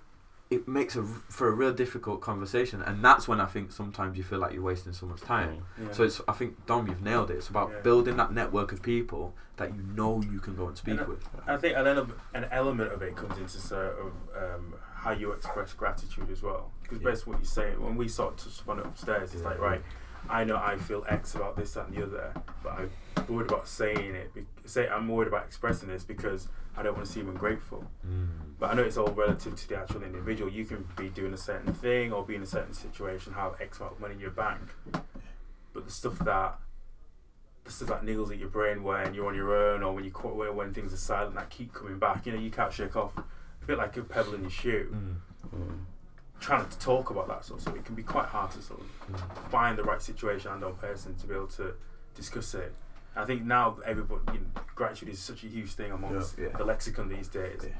it 0.49 0.67
makes 0.67 0.95
a 0.95 1.03
for 1.03 1.47
a 1.47 1.51
real 1.51 1.71
difficult 1.73 2.21
conversation, 2.21 2.81
and 2.81 3.03
that's 3.05 3.27
when 3.27 3.39
I 3.39 3.45
think 3.45 3.71
sometimes 3.71 4.17
you 4.17 4.23
feel 4.23 4.39
like 4.39 4.53
you're 4.53 4.63
wasting 4.63 4.93
someone's 4.93 5.21
time. 5.21 5.63
Yeah. 5.79 5.91
So 5.91 6.03
it's 6.03 6.21
I 6.27 6.31
think 6.33 6.65
Dom, 6.65 6.87
you've 6.87 7.01
nailed 7.03 7.29
it. 7.29 7.35
It's 7.35 7.49
about 7.49 7.69
Yeah. 7.71 7.81
building 7.81 8.17
that 8.17 8.33
network 8.33 8.71
of 8.71 8.81
people 8.81 9.35
that 9.57 9.75
you 9.75 9.83
know 9.83 10.21
you 10.31 10.39
can 10.39 10.55
go 10.55 10.67
and 10.67 10.77
speak 10.77 10.99
And 10.99 11.07
with. 11.07 11.23
I 11.45 11.57
think 11.57 11.75
an 11.77 11.85
element, 11.85 12.17
an 12.33 12.45
element 12.49 12.91
of 12.93 13.01
it 13.01 13.15
comes 13.15 13.37
into 13.37 13.59
sort 13.59 13.95
of 13.99 14.13
um, 14.41 14.73
how 14.95 15.11
you 15.11 15.31
express 15.33 15.73
gratitude 15.73 16.29
as 16.31 16.41
well. 16.41 16.71
Because 16.81 16.99
Yeah. 17.01 17.09
based 17.11 17.27
on 17.27 17.33
what 17.33 17.39
you're 17.41 17.45
saying, 17.45 17.81
when 17.81 17.97
we 17.97 18.07
sort 18.07 18.33
of 18.33 18.37
touched 18.45 18.61
upon 18.61 18.79
it 18.79 18.85
upstairs, 18.85 19.33
it's 19.33 19.43
Yeah. 19.43 19.49
like, 19.49 19.59
right, 19.59 19.81
I 20.29 20.43
know 20.43 20.57
I 20.57 20.77
feel 20.77 21.05
X 21.07 21.35
about 21.35 21.55
this, 21.55 21.73
that, 21.73 21.87
and 21.87 21.95
the 21.95 22.03
other, 22.03 22.33
but 22.63 22.73
I'm 22.73 22.91
worried 23.27 23.49
about 23.49 23.67
saying 23.67 24.15
it. 24.15 24.33
Be- 24.33 24.45
say 24.65 24.87
I'm 24.87 25.07
worried 25.07 25.27
about 25.27 25.45
expressing 25.45 25.87
this 25.89 26.03
because 26.03 26.47
I 26.77 26.83
don't 26.83 26.95
want 26.95 27.05
to 27.07 27.11
seem 27.11 27.29
ungrateful. 27.29 27.85
But 28.59 28.71
I 28.71 28.73
know 28.75 28.83
it's 28.83 28.97
all 28.97 29.07
relative 29.11 29.55
to 29.55 29.69
the 29.69 29.77
actual 29.77 30.03
individual. 30.03 30.51
You 30.51 30.65
can 30.65 30.85
be 30.97 31.09
doing 31.09 31.33
a 31.33 31.37
certain 31.37 31.73
thing 31.73 32.11
or 32.11 32.23
be 32.25 32.35
in 32.35 32.43
a 32.43 32.45
certain 32.47 32.73
situation, 32.73 33.33
have 33.33 33.55
X 33.61 33.79
amount 33.79 33.93
of 33.95 33.99
money 34.01 34.13
in 34.15 34.19
your 34.19 34.31
bank, 34.31 34.61
but 35.73 35.85
the 35.85 35.91
stuff 35.91 36.19
that 36.19 36.59
the 37.63 37.71
stuff 37.71 37.89
that 37.89 38.03
niggles 38.03 38.31
at 38.31 38.37
your 38.37 38.49
brain 38.49 38.83
when 38.83 39.13
you're 39.13 39.27
on 39.27 39.35
your 39.35 39.55
own 39.55 39.83
or 39.83 39.93
when 39.93 40.03
you 40.03 40.11
qu- 40.11 40.29
when, 40.29 40.55
when 40.55 40.73
things 40.73 40.93
are 40.93 40.97
silent 40.97 41.35
that 41.35 41.49
keep 41.49 41.73
coming 41.73 41.99
back. 41.99 42.25
You 42.25 42.33
know, 42.33 42.39
you 42.39 42.49
can't 42.51 42.73
shake 42.73 42.95
off. 42.95 43.17
A 43.17 43.65
bit 43.65 43.77
like 43.77 43.95
a 43.97 44.01
pebble 44.03 44.33
in 44.35 44.41
your 44.41 44.49
shoe. 44.49 44.95
Mm. 45.53 45.79
Trying 46.39 46.67
to 46.67 46.79
talk 46.79 47.09
about 47.09 47.27
that 47.27 47.43
sort 47.45 47.59
of 47.59 47.61
stuff, 47.63 47.75
it 47.75 47.85
can 47.85 47.95
be 47.95 48.03
quite 48.03 48.25
hard 48.27 48.51
to 48.51 48.61
sort 48.61 48.79
of 48.81 49.21
find 49.51 49.77
the 49.77 49.83
right 49.83 50.01
situation 50.01 50.51
and 50.51 50.63
on 50.63 50.73
person 50.75 51.15
to 51.15 51.27
be 51.27 51.33
able 51.35 51.47
to 51.47 51.73
discuss 52.15 52.53
it. 52.55 52.73
I 53.15 53.25
think 53.25 53.43
now 53.43 53.77
everybody, 53.85 54.21
you 54.33 54.39
know, 54.39 54.61
gratitude 54.75 55.09
is 55.09 55.19
such 55.19 55.43
a 55.43 55.47
huge 55.47 55.71
thing 55.73 55.91
amongst 55.91 56.37
Yeah. 56.37 56.47
Yeah. 56.51 56.57
the 56.57 56.63
lexicon 56.63 57.09
these 57.09 57.27
days. 57.27 57.61
Yeah. 57.63 57.71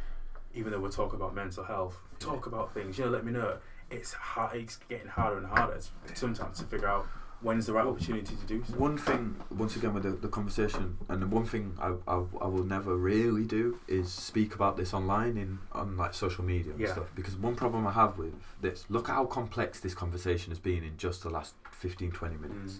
Even 0.53 0.71
though 0.71 0.79
we're 0.81 0.91
talking 0.91 1.15
about 1.19 1.33
mental 1.35 1.63
health, 1.63 1.95
talk 2.19 2.47
about 2.47 2.73
things. 2.73 2.97
You 2.97 3.05
know, 3.05 3.11
let 3.11 3.23
me 3.25 3.31
know. 3.31 3.57
It's 3.89 4.11
hard. 4.13 4.55
It's 4.57 4.77
getting 4.89 5.07
harder 5.07 5.37
and 5.37 5.47
harder 5.47 5.79
sometimes 6.13 6.59
to 6.59 6.65
figure 6.65 6.87
out 6.87 7.07
when's 7.41 7.65
the 7.67 7.73
right 7.73 7.85
opportunity 7.85 8.35
to 8.35 8.45
do 8.45 8.63
so. 8.67 8.75
One 8.75 8.97
thing, 8.97 9.35
once 9.49 9.75
again, 9.75 9.93
with 9.93 10.03
the, 10.03 10.11
the 10.11 10.27
conversation, 10.27 10.97
and 11.07 11.21
the 11.21 11.27
one 11.27 11.45
thing 11.45 11.75
I, 11.79 11.93
I, 12.07 12.15
I 12.41 12.47
will 12.47 12.65
never 12.65 12.95
really 12.97 13.45
do 13.45 13.79
is 13.87 14.11
speak 14.11 14.55
about 14.55 14.75
this 14.77 14.93
online 14.93 15.37
in 15.37 15.59
on 15.71 15.95
like 15.97 16.13
social 16.13 16.43
media 16.43 16.71
and 16.73 16.81
Yeah. 16.81 16.91
stuff. 16.91 17.11
Because 17.15 17.35
one 17.37 17.55
problem 17.55 17.87
I 17.87 17.91
have 17.93 18.17
with 18.17 18.33
this, 18.61 18.85
look 18.89 19.07
at 19.09 19.15
how 19.15 19.25
complex 19.25 19.79
this 19.79 19.93
conversation 19.93 20.51
has 20.51 20.59
been 20.59 20.83
in 20.83 20.97
just 20.97 21.23
the 21.23 21.29
last 21.29 21.53
15, 21.71 22.11
20 22.11 22.35
minutes. 22.37 22.73
Mm. 22.73 22.79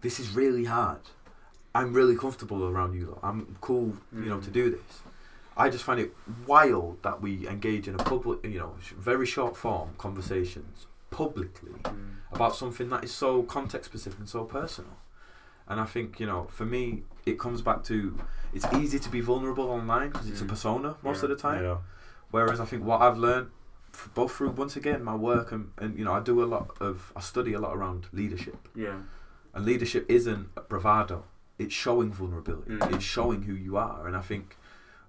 This 0.00 0.18
is 0.18 0.30
really 0.30 0.64
hard. 0.64 1.00
I'm 1.74 1.92
really 1.92 2.16
comfortable 2.16 2.64
around 2.64 2.94
you 2.94 3.06
lot. 3.10 3.20
I'm 3.22 3.56
cool, 3.60 3.94
you 4.12 4.22
know, 4.30 4.38
Mm. 4.38 4.44
to 4.44 4.50
do 4.50 4.70
this. 4.70 5.02
I 5.56 5.68
just 5.68 5.84
find 5.84 6.00
it 6.00 6.16
wild 6.46 7.02
that 7.02 7.20
we 7.20 7.46
engage 7.46 7.86
in 7.86 7.94
a 7.94 7.98
public, 7.98 8.42
you 8.44 8.58
know, 8.58 8.74
very 8.96 9.26
short 9.26 9.56
form 9.56 9.90
conversations 9.98 10.86
publicly 11.10 11.72
Mm. 11.84 12.16
about 12.32 12.54
something 12.56 12.88
that 12.90 13.04
is 13.04 13.12
so 13.12 13.42
context 13.42 13.90
specific 13.90 14.18
and 14.18 14.28
so 14.28 14.44
personal. 14.44 14.96
And 15.68 15.80
I 15.80 15.84
think, 15.84 16.18
you 16.20 16.26
know, 16.26 16.46
for 16.50 16.64
me, 16.64 17.04
it 17.26 17.38
comes 17.38 17.62
back 17.62 17.84
to 17.84 18.18
it's 18.52 18.66
easy 18.74 18.98
to 18.98 19.08
be 19.10 19.20
vulnerable 19.20 19.70
online 19.70 20.10
because 20.10 20.28
it's 20.28 20.40
a 20.40 20.44
Mm. 20.44 20.48
persona 20.48 20.96
most 21.02 21.18
Yeah. 21.18 21.24
of 21.24 21.30
the 21.30 21.36
time. 21.36 21.62
Yeah. 21.62 21.78
Whereas 22.30 22.58
I 22.60 22.64
think 22.64 22.84
what 22.84 23.00
I've 23.02 23.18
learned, 23.18 23.50
f- 23.92 24.10
both 24.14 24.32
through 24.34 24.50
once 24.50 24.76
again 24.76 25.02
my 25.04 25.14
work 25.14 25.52
and, 25.52 25.72
and 25.78 25.96
you 25.98 26.04
know, 26.04 26.12
I 26.12 26.20
do 26.20 26.42
a 26.42 26.46
lot 26.54 26.76
of, 26.80 27.12
I 27.14 27.20
study 27.20 27.52
a 27.52 27.60
lot 27.60 27.76
around 27.76 28.08
leadership. 28.12 28.68
Yeah. 28.74 28.98
And 29.54 29.64
leadership 29.64 30.06
isn't 30.08 30.54
bravado. 30.68 31.24
It's 31.58 31.74
showing 31.74 32.12
vulnerability. 32.12 32.72
Mm. 32.76 32.94
It's 32.94 33.04
showing 33.04 33.42
who 33.42 33.52
you 33.54 33.76
are. 33.76 34.06
And 34.06 34.16
I 34.16 34.22
think 34.22 34.56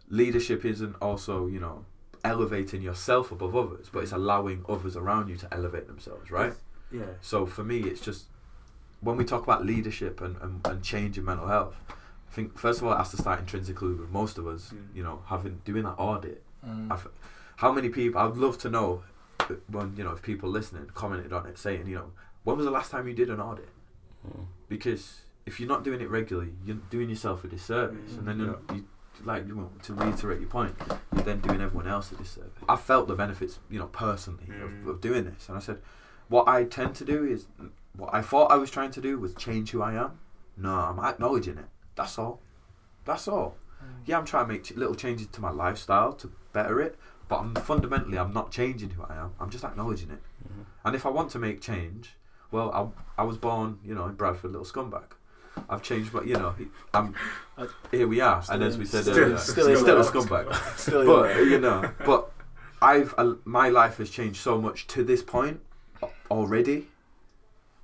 leadership 0.09 0.65
isn't 0.65 0.95
also, 1.01 1.47
you 1.47 1.59
know, 1.59 1.85
elevating 2.23 2.81
yourself 2.81 3.31
above 3.31 3.55
others, 3.55 3.89
but 3.91 4.03
it's 4.03 4.11
allowing 4.11 4.63
others 4.69 4.95
around 4.95 5.29
you 5.29 5.35
to 5.37 5.47
elevate 5.53 5.87
themselves, 5.87 6.29
right? 6.31 6.53
Yeah. 6.91 7.03
So 7.21 7.45
for 7.45 7.63
me, 7.63 7.79
it's 7.79 8.01
just 8.01 8.25
when 9.01 9.17
we 9.17 9.23
talk 9.25 9.43
about 9.43 9.65
leadership 9.65 10.21
and, 10.21 10.35
and, 10.41 10.65
and 10.65 10.83
change 10.83 11.17
in 11.17 11.25
mental 11.25 11.47
health, 11.47 11.75
I 11.89 12.33
think 12.33 12.57
first 12.57 12.79
of 12.81 12.87
all 12.87 12.93
it 12.93 12.97
has 12.97 13.11
to 13.11 13.17
start 13.17 13.39
intrinsically 13.39 13.93
with 13.93 14.09
most 14.09 14.37
of 14.37 14.47
us, 14.47 14.71
Mm. 14.73 14.95
you 14.95 15.03
know, 15.03 15.21
having 15.25 15.61
doing 15.65 15.83
that 15.83 15.95
audit. 15.97 16.43
Mm. 16.65 16.91
I've, 16.91 17.07
how 17.57 17.71
many 17.71 17.89
people? 17.89 18.21
I'd 18.21 18.37
love 18.37 18.57
to 18.59 18.69
know 18.69 19.03
when 19.67 19.93
you 19.97 20.03
know 20.03 20.11
if 20.11 20.21
people 20.21 20.49
listening 20.49 20.89
commented 20.93 21.33
on 21.33 21.45
it, 21.47 21.57
saying 21.57 21.87
you 21.87 21.95
know 21.95 22.11
when 22.43 22.57
was 22.57 22.65
the 22.65 22.71
last 22.71 22.91
time 22.91 23.07
you 23.07 23.13
did 23.13 23.29
an 23.29 23.39
audit? 23.41 23.69
Mm. 24.27 24.45
Because 24.69 25.21
if 25.45 25.59
you're 25.59 25.67
not 25.69 25.83
doing 25.83 25.99
it 26.01 26.09
regularly, 26.09 26.53
you're 26.65 26.77
doing 26.89 27.09
yourself 27.09 27.43
a 27.43 27.47
disservice, 27.47 28.13
and 28.17 28.27
then 28.27 28.39
you, 28.39 28.57
you 28.75 28.85
like 29.23 29.47
you 29.47 29.55
know, 29.55 29.69
to 29.83 29.93
reiterate 29.93 30.39
your 30.39 30.49
point, 30.49 30.73
you're 31.13 31.23
then 31.23 31.39
doing 31.41 31.61
everyone 31.61 31.87
else 31.87 32.11
a 32.11 32.15
disservice. 32.15 32.51
I 32.67 32.75
felt 32.75 33.07
the 33.07 33.15
benefits, 33.15 33.59
you 33.69 33.79
know, 33.79 33.87
personally 33.87 34.45
Mm. 34.47 34.81
of, 34.83 34.87
of 34.87 35.01
doing 35.01 35.25
this, 35.25 35.47
and 35.49 35.57
I 35.57 35.61
said, 35.61 35.79
what 36.27 36.47
I 36.47 36.63
tend 36.63 36.95
to 36.95 37.05
do 37.05 37.23
is 37.25 37.47
what 37.95 38.13
I 38.13 38.21
thought 38.21 38.51
I 38.51 38.55
was 38.57 38.71
trying 38.71 38.91
to 38.91 39.01
do 39.01 39.19
was 39.19 39.35
change 39.35 39.71
who 39.71 39.81
I 39.81 39.93
am. 39.93 40.19
No, 40.57 40.73
I'm 40.73 40.99
acknowledging 40.99 41.57
it. 41.57 41.65
That's 41.95 42.17
all. 42.17 42.39
That's 43.05 43.27
all. 43.27 43.57
Yeah, 44.05 44.17
I'm 44.17 44.25
trying 44.25 44.45
to 44.47 44.53
make 44.53 44.63
ch- 44.63 44.71
little 44.75 44.95
changes 44.95 45.27
to 45.27 45.41
my 45.41 45.49
lifestyle 45.51 46.13
to 46.13 46.31
better 46.53 46.79
it, 46.81 46.97
but 47.27 47.39
I'm 47.39 47.55
fundamentally 47.55 48.17
I'm 48.17 48.33
not 48.33 48.51
changing 48.51 48.91
who 48.91 49.03
I 49.03 49.15
am. 49.15 49.33
I'm 49.39 49.49
just 49.49 49.63
acknowledging 49.63 50.11
it. 50.11 50.21
Mhm. 50.47 50.65
And 50.85 50.95
if 50.95 51.05
I 51.05 51.09
want 51.09 51.31
to 51.31 51.39
make 51.39 51.61
change, 51.61 52.15
well, 52.51 52.71
I, 53.17 53.21
I 53.21 53.25
was 53.25 53.37
born, 53.37 53.79
you 53.83 53.93
know, 53.95 54.05
in 54.05 54.13
Bradford, 54.15 54.51
little 54.51 54.65
scumbag. 54.65 55.11
I've 55.69 55.81
changed, 55.83 56.11
but 56.13 56.25
you 56.27 56.33
know, 56.35 56.51
he- 56.57 56.67
I'm 56.93 57.13
here. 57.91 58.07
We 58.07 58.19
are, 58.21 58.41
still 58.41 58.55
and 58.55 58.63
as 58.63 58.77
we 58.77 58.85
said 58.85 59.03
still- 59.03 59.17
earlier, 59.17 59.37
still 59.37 59.65
still, 59.65 59.77
still 59.77 60.01
a 60.01 60.03
scumbag. 60.03 60.53
Still, 60.77 61.05
but 61.21 61.37
you 61.45 61.59
know, 61.59 61.91
but 62.05 62.31
I've 62.81 63.13
uh, 63.17 63.35
my 63.45 63.69
life 63.69 63.97
has 63.97 64.09
changed 64.09 64.37
so 64.41 64.59
much 64.61 64.87
to 64.87 65.03
this 65.03 65.21
point 65.23 65.59
already. 66.29 66.87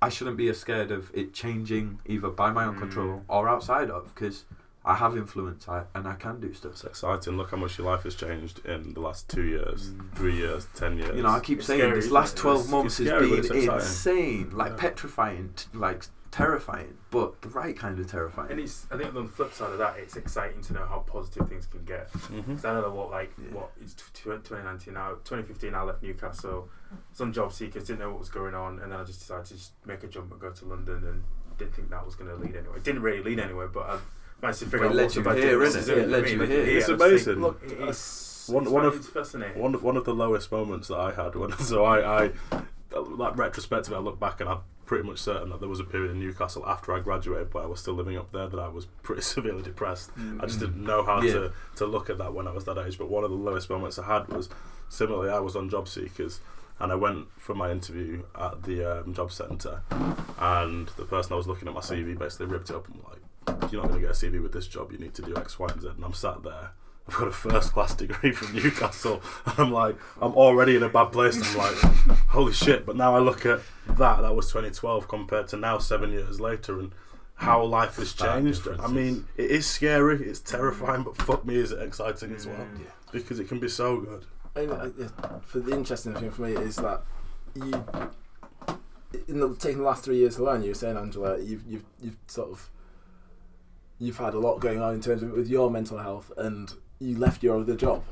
I 0.00 0.08
shouldn't 0.10 0.36
be 0.36 0.48
as 0.48 0.58
scared 0.58 0.90
of 0.92 1.10
it 1.14 1.34
changing 1.34 1.98
either 2.06 2.28
by 2.30 2.50
my 2.52 2.64
own 2.66 2.76
Mm. 2.76 2.80
control 2.80 3.22
or 3.28 3.48
outside 3.48 3.90
of 3.90 4.14
because 4.14 4.44
I 4.84 4.94
have 4.94 5.16
influence 5.16 5.68
I, 5.68 5.82
and 5.94 6.06
I 6.06 6.14
can 6.14 6.40
do 6.40 6.54
stuff. 6.54 6.72
It's 6.72 6.84
exciting. 6.84 7.36
Look 7.36 7.50
how 7.50 7.56
much 7.56 7.76
your 7.78 7.88
life 7.88 8.04
has 8.04 8.14
changed 8.14 8.64
in 8.64 8.94
the 8.94 9.00
last 9.00 9.28
two 9.28 9.42
years, 9.42 9.90
Mm. 9.90 10.12
three 10.14 10.36
years, 10.36 10.66
ten 10.74 10.98
years. 10.98 11.16
You 11.16 11.22
know, 11.24 11.30
I 11.30 11.40
keep 11.40 11.58
It's 11.58 11.66
saying 11.66 11.80
scary, 11.80 12.00
this 12.00 12.10
last 12.10 12.36
twelve 12.36 12.60
It's- 12.60 12.70
months 12.70 13.00
it's 13.00 13.10
has 13.10 13.18
scary, 13.18 13.40
been 13.60 13.70
insane, 13.74 14.50
like 14.52 14.70
Yeah. 14.72 14.76
petrifying, 14.76 15.52
t- 15.56 15.66
like 15.74 16.04
terrifying, 16.30 16.96
but 17.10 17.40
the 17.42 17.48
right 17.48 17.76
kind 17.76 17.98
of 17.98 18.10
terrifying. 18.10 18.50
And 18.50 18.60
it's, 18.60 18.86
I 18.90 18.96
think 18.96 19.14
on 19.14 19.26
the 19.26 19.32
flip 19.32 19.52
side 19.52 19.72
of 19.72 19.78
that, 19.78 19.96
it's 19.98 20.16
exciting 20.16 20.60
to 20.62 20.72
know 20.74 20.86
how 20.86 20.98
positive 21.00 21.48
things 21.48 21.66
can 21.66 21.84
get. 21.84 22.12
Mm-hmm. 22.12 22.40
Because 22.52 22.64
I 22.64 22.74
know 22.74 22.90
what, 22.90 23.10
like, 23.10 23.32
Yeah. 23.38 23.54
what, 23.54 23.70
it's 23.80 23.94
t- 23.94 24.02
t- 24.14 24.22
2019 24.24 24.94
now, 24.94 25.10
2015 25.24 25.74
I 25.74 25.82
left 25.82 26.02
Newcastle, 26.02 26.68
Some 27.12 27.32
job 27.32 27.52
seekers, 27.52 27.84
didn't 27.84 28.00
know 28.00 28.10
what 28.10 28.18
was 28.20 28.28
going 28.28 28.54
on, 28.54 28.78
and 28.80 28.92
then 28.92 29.00
I 29.00 29.04
just 29.04 29.20
decided 29.20 29.46
to 29.46 29.54
just 29.54 29.72
make 29.86 30.02
a 30.04 30.06
jump 30.08 30.30
and 30.32 30.40
go 30.40 30.50
to 30.50 30.64
London 30.64 31.04
and 31.04 31.24
didn't 31.58 31.74
think 31.74 31.90
that 31.90 32.04
was 32.04 32.14
going 32.14 32.30
to 32.30 32.36
lead 32.36 32.56
anywhere. 32.56 32.76
It 32.76 32.84
didn't 32.84 33.02
really 33.02 33.22
lead 33.22 33.40
anywhere, 33.40 33.68
but 33.68 33.88
I 33.90 33.98
managed 34.40 34.60
to 34.60 34.64
figure 34.66 34.80
But 34.80 34.86
out 34.90 34.94
led 34.96 35.04
what 35.04 35.14
you 35.16 35.20
if 35.22 35.26
I 35.26 35.34
here, 35.34 35.50
do 35.50 35.58
this 35.70 35.76
innit? 35.76 35.88
It 35.88 35.98
it 35.98 36.08
led 36.08 36.20
for 36.20 36.24
me, 36.26 36.32
you 36.32 36.38
led 36.38 36.48
here. 36.48 36.78
It's 36.78 36.88
I 36.88 36.92
just 37.10 37.24
think, 37.24 37.36
amazing. 37.38 37.40
Look, 37.42 37.60
it's, 37.88 38.48
One- 38.48 38.62
it's, 38.64 38.72
one 38.72 38.84
of- 38.86 38.96
it's 38.96 39.08
fascinating. 39.08 39.60
One 39.60 39.72
one 39.82 39.96
of 39.96 40.04
the 40.04 40.14
lowest 40.14 40.50
moments 40.52 40.88
that 40.88 40.98
I 40.98 41.12
had 41.12 41.34
when 41.34 41.52
so 41.58 41.84
I, 41.84 42.26
I 42.26 42.30
like 42.94 43.36
retrospectively 43.36 43.96
I 43.96 44.00
look 44.00 44.18
back 44.20 44.40
and 44.40 44.48
I'm 44.48 44.58
pretty 44.88 45.06
much 45.06 45.18
certain 45.18 45.50
that 45.50 45.60
there 45.60 45.68
was 45.68 45.78
a 45.80 45.84
period 45.84 46.10
in 46.10 46.18
Newcastle 46.18 46.66
after 46.66 46.92
I 46.94 47.00
graduated 47.00 47.50
but 47.52 47.62
I 47.62 47.66
was 47.66 47.78
still 47.78 47.94
living 47.94 48.16
up 48.16 48.32
there 48.32 48.48
that 48.48 48.58
I 48.58 48.68
was 48.68 48.86
pretty 49.02 49.22
severely 49.22 49.62
depressed. 49.62 50.10
I 50.40 50.46
just 50.46 50.58
didn't 50.60 50.82
know 50.82 51.04
how 51.04 51.20
Yeah. 51.22 51.32
to, 51.34 51.52
to 51.76 51.86
look 51.86 52.08
at 52.10 52.18
that 52.18 52.32
when 52.34 52.48
I 52.48 52.52
was 52.52 52.64
that 52.64 52.78
age. 52.78 52.96
But 52.98 53.08
one 53.10 53.22
of 53.22 53.30
the 53.30 53.36
lowest 53.36 53.68
moments 53.70 53.98
I 53.98 54.06
had 54.06 54.26
was 54.28 54.48
similarly 54.88 55.30
I 55.30 55.38
was 55.40 55.54
on 55.54 55.68
job 55.68 55.86
seekers 55.88 56.40
and 56.80 56.90
I 56.90 56.94
went 56.94 57.26
for 57.38 57.54
my 57.54 57.70
interview 57.70 58.22
at 58.34 58.62
the 58.62 59.00
um, 59.02 59.12
job 59.12 59.30
centre 59.30 59.82
and 60.38 60.88
the 60.96 61.04
person 61.04 61.32
I 61.34 61.36
was 61.36 61.46
looking 61.46 61.68
at 61.68 61.74
my 61.74 61.80
CV 61.80 62.18
basically 62.18 62.46
ripped 62.46 62.70
it 62.70 62.76
up 62.76 62.88
and 62.88 63.00
like 63.04 63.70
you're 63.72 63.82
not 63.82 63.88
going 63.90 64.00
to 64.00 64.06
get 64.08 64.10
a 64.16 64.26
CV 64.26 64.42
with 64.42 64.52
this 64.52 64.66
job 64.66 64.92
you 64.92 64.98
need 64.98 65.14
to 65.14 65.22
do 65.22 65.36
X 65.36 65.58
Y 65.58 65.66
and 65.70 65.82
Z 65.82 65.88
and 65.96 66.04
I'm 66.04 66.14
sat 66.14 66.42
there 66.42 66.70
I've 67.08 67.14
got 67.14 67.28
a 67.28 67.32
first 67.32 67.72
class 67.72 67.94
degree 67.94 68.32
from 68.32 68.54
Newcastle. 68.54 69.22
And 69.46 69.54
I'm 69.58 69.72
like, 69.72 69.96
I'm 70.20 70.34
already 70.34 70.76
in 70.76 70.82
a 70.82 70.88
bad 70.90 71.06
place. 71.06 71.36
I'm 71.36 71.56
like, 71.56 71.74
holy 72.28 72.52
shit. 72.52 72.84
But 72.84 72.96
now 72.96 73.16
I 73.16 73.18
look 73.18 73.46
at 73.46 73.60
that, 73.88 74.20
that 74.20 74.34
was 74.34 74.48
2012 74.48 75.08
compared 75.08 75.48
to 75.48 75.56
now, 75.56 75.78
seven 75.78 76.12
years 76.12 76.38
later, 76.38 76.78
and 76.78 76.92
how 77.36 77.64
life 77.64 77.96
has 77.96 78.10
Stark 78.10 78.42
changed. 78.42 78.68
I 78.80 78.88
mean, 78.88 79.24
it 79.36 79.50
is 79.50 79.66
scary, 79.66 80.22
it's 80.22 80.40
terrifying, 80.40 81.02
but 81.02 81.16
fuck 81.16 81.46
me, 81.46 81.56
is 81.56 81.72
it 81.72 81.80
exciting 81.80 82.34
as 82.34 82.46
well? 82.46 82.56
Mm. 82.56 82.82
Because 83.10 83.38
it 83.38 83.48
can 83.48 83.58
be 83.58 83.68
so 83.68 84.00
good. 84.00 84.26
I 84.54 84.60
mean, 84.60 84.70
uh, 84.70 85.38
for 85.40 85.60
the 85.60 85.72
interesting 85.72 86.14
thing 86.14 86.30
for 86.30 86.42
me 86.42 86.52
is 86.52 86.76
that 86.76 87.02
you, 87.54 87.72
in 89.28 89.40
the, 89.40 89.54
taking 89.54 89.78
the 89.78 89.84
last 89.84 90.04
three 90.04 90.18
years 90.18 90.36
alone, 90.36 90.62
you 90.62 90.70
were 90.70 90.74
saying, 90.74 90.96
Angela, 90.96 91.38
you've 91.38 91.64
you've 91.66 91.84
you've 92.02 92.16
sort 92.26 92.50
of 92.50 92.70
you've 93.98 94.18
had 94.18 94.34
a 94.34 94.38
lot 94.38 94.58
going 94.58 94.80
on 94.80 94.94
in 94.94 95.00
terms 95.00 95.22
of 95.22 95.32
with 95.32 95.48
your 95.48 95.70
mental 95.70 95.98
health, 95.98 96.32
and 96.36 96.74
you 97.00 97.16
left 97.16 97.42
your 97.42 97.58
other 97.60 97.76
job. 97.76 98.04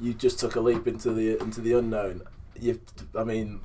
You 0.00 0.14
just 0.14 0.38
took 0.38 0.56
a 0.56 0.60
leap 0.60 0.86
into 0.88 1.12
the 1.12 1.38
into 1.40 1.60
the 1.60 1.74
unknown. 1.74 2.22
You've, 2.60 2.80
I 3.16 3.24
mean, 3.24 3.60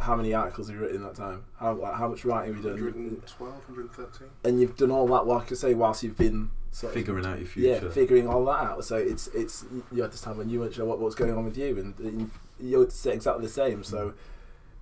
how 0.00 0.16
many 0.16 0.34
articles 0.34 0.68
have 0.68 0.76
you 0.76 0.82
written 0.82 0.96
in 0.98 1.02
that 1.04 1.14
time? 1.14 1.44
How 1.58 1.74
like, 1.74 1.94
how 1.94 2.08
much 2.08 2.24
writing 2.24 2.54
have 2.54 2.64
you 2.64 2.70
done? 2.70 2.80
112, 2.84 3.52
113. 3.68 4.28
And 4.44 4.60
you've 4.60 4.76
done 4.76 4.90
all 4.90 5.06
that, 5.08 5.26
well, 5.26 5.44
I 5.48 5.54
say, 5.54 5.74
whilst 5.74 6.02
you've 6.02 6.16
been 6.16 6.50
sort 6.72 6.90
of 6.90 6.94
Figuring 6.94 7.24
out 7.24 7.38
your 7.38 7.46
future. 7.46 7.86
yeah, 7.86 7.90
figuring 7.90 8.28
all 8.28 8.44
that 8.46 8.60
out. 8.64 8.84
So 8.84 8.96
it's 8.96 9.28
it's 9.28 9.64
you 9.92 10.02
had 10.02 10.12
this 10.12 10.20
time 10.20 10.36
when 10.36 10.48
you 10.50 10.60
weren't 10.60 10.74
sure 10.74 10.84
what, 10.84 10.98
what 10.98 11.06
was 11.06 11.14
going 11.14 11.32
on 11.36 11.44
with 11.44 11.56
you, 11.56 11.78
and 11.78 11.94
you- 12.20 12.30
you're 12.58 12.82
exactly 12.84 13.42
the 13.42 13.48
same. 13.48 13.84
So 13.84 14.14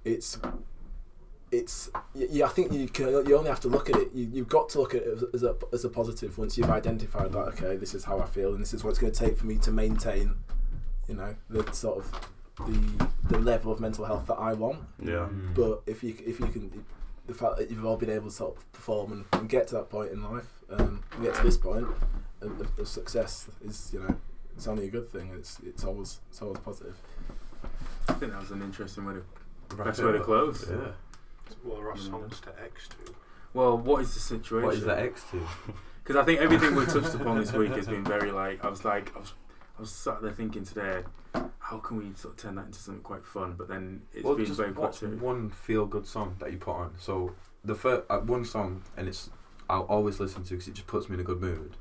it's 0.05 0.39
it's 1.51 1.91
yeah. 2.15 2.47
I 2.47 2.49
think 2.49 2.73
you 2.73 2.89
can, 2.89 3.09
you 3.27 3.37
only 3.37 3.51
have 3.51 3.61
to 3.61 3.69
look 3.69 3.91
at 3.91 3.97
it. 3.97 4.09
You, 4.15 4.29
you've 4.33 4.49
got 4.49 4.69
to 4.71 4.81
look 4.81 4.95
at 4.95 5.03
it 5.03 5.09
as, 5.09 5.25
as 5.35 5.43
a 5.43 5.57
as 5.73 5.85
a 5.85 5.89
positive 5.89 6.37
once 6.39 6.59
you've 6.59 6.71
identified 6.71 7.33
that 7.33 7.39
okay, 7.39 7.77
this 7.77 7.95
is 7.95 8.05
how 8.05 8.19
I 8.21 8.27
feel, 8.27 8.53
and 8.55 8.61
this 8.61 8.75
is 8.75 8.83
what 8.85 8.91
it's 8.91 8.99
going 8.99 9.13
to 9.13 9.19
take 9.19 9.37
for 9.39 9.47
me 9.47 9.57
to 9.59 9.71
maintain, 9.71 10.35
you 11.09 11.15
know, 11.15 11.35
the 11.51 11.71
sort 11.73 11.99
of 11.99 12.11
the 12.67 13.09
the 13.29 13.39
level 13.39 13.73
of 13.73 13.81
mental 13.81 14.05
health 14.05 14.27
that 14.27 14.35
I 14.35 14.53
want. 14.53 14.81
Yeah. 15.03 15.29
Mm. 15.31 15.55
But 15.55 15.83
if 15.87 16.03
you 16.03 16.15
if 16.25 16.41
you 16.41 16.47
can, 16.47 16.85
the 17.27 17.35
fact 17.35 17.57
that 17.59 17.71
you've 17.71 17.85
all 17.85 17.97
been 17.97 18.11
able 18.11 18.27
to 18.27 18.35
sort 18.35 18.57
of 18.57 18.73
perform 18.73 19.13
and, 19.13 19.25
and 19.33 19.49
get 19.49 19.69
to 19.69 19.75
that 19.77 19.91
point 19.91 20.13
in 20.13 20.23
life, 20.23 20.49
um, 20.71 21.03
get 21.23 21.35
to 21.35 21.43
this 21.43 21.57
point 21.57 21.87
of, 22.43 22.61
of, 22.61 22.79
of 22.79 22.89
success 22.89 23.49
is 23.65 23.91
you 23.93 24.01
know 24.01 24.15
it's 24.57 24.67
only 24.67 24.87
a 24.87 24.91
good 24.91 25.09
thing. 25.11 25.31
It's 25.37 25.59
it's 25.67 25.85
always 25.85 26.21
it's 26.31 26.41
always 26.43 26.59
positive. 26.61 26.97
I 28.09 28.13
think 28.15 28.33
that 28.33 28.41
was 28.41 28.51
an 28.51 28.63
interesting 28.63 29.05
way 29.07 29.15
to, 29.15 29.25
Wrap 29.77 29.87
best 29.89 30.03
way 30.03 30.13
to 30.13 30.19
up. 30.19 30.25
close. 30.25 30.67
Yeah. 30.69 30.93
What 31.65 31.81
are 31.81 31.91
our 31.91 31.97
songs 31.97 32.41
to 32.41 32.51
X2? 32.51 33.15
Well, 33.55 33.79
what 33.79 34.03
is 34.03 34.13
the 34.15 34.21
situation? 34.21 34.67
What 34.67 34.75
is 34.75 34.85
that 34.85 34.99
X 34.99 35.23
to? 35.31 35.41
Because 36.03 36.17
I 36.23 36.25
think 36.25 36.41
everything 36.41 36.75
we 36.75 36.85
touched 36.85 37.15
upon 37.21 37.39
this 37.41 37.53
week 37.53 37.71
has 37.73 37.87
been 37.87 38.05
very 38.05 38.31
like 38.31 38.65
I 38.65 38.69
was 38.69 38.85
like 38.85 39.15
I 39.17 39.21
was 39.21 39.33
I 39.79 39.81
was 39.81 39.91
sat 39.91 40.23
there 40.23 40.31
thinking 40.33 40.65
today, 40.65 41.03
how 41.59 41.79
can 41.79 41.97
we 41.97 42.13
sort 42.15 42.35
of 42.35 42.41
turn 42.41 42.55
that 42.57 42.67
into 42.67 42.79
something 42.79 43.03
quite 43.03 43.25
fun? 43.25 43.55
But 43.57 43.69
then 43.69 44.03
it's 44.13 44.25
Well, 44.25 44.37
been 44.37 44.47
just 44.47 44.59
very 44.59 44.73
what's 44.73 44.99
serious. 45.01 45.21
one 45.21 45.51
feel 45.51 45.87
good 45.87 46.07
song 46.07 46.37
that 46.39 46.53
you 46.53 46.59
put 46.59 46.75
on? 46.77 46.95
So 46.99 47.35
the 47.65 47.75
first 47.75 48.03
uh, 48.11 48.19
one 48.19 48.45
song, 48.45 48.83
and 48.97 49.09
it's 49.09 49.31
I'll 49.71 49.83
always 49.83 50.21
listen 50.21 50.45
to 50.45 50.51
because 50.51 50.69
it 50.69 50.75
just 50.75 50.87
puts 50.87 51.09
me 51.09 51.15
in 51.15 51.21
a 51.21 51.25
good 51.25 51.41
mood. 51.41 51.77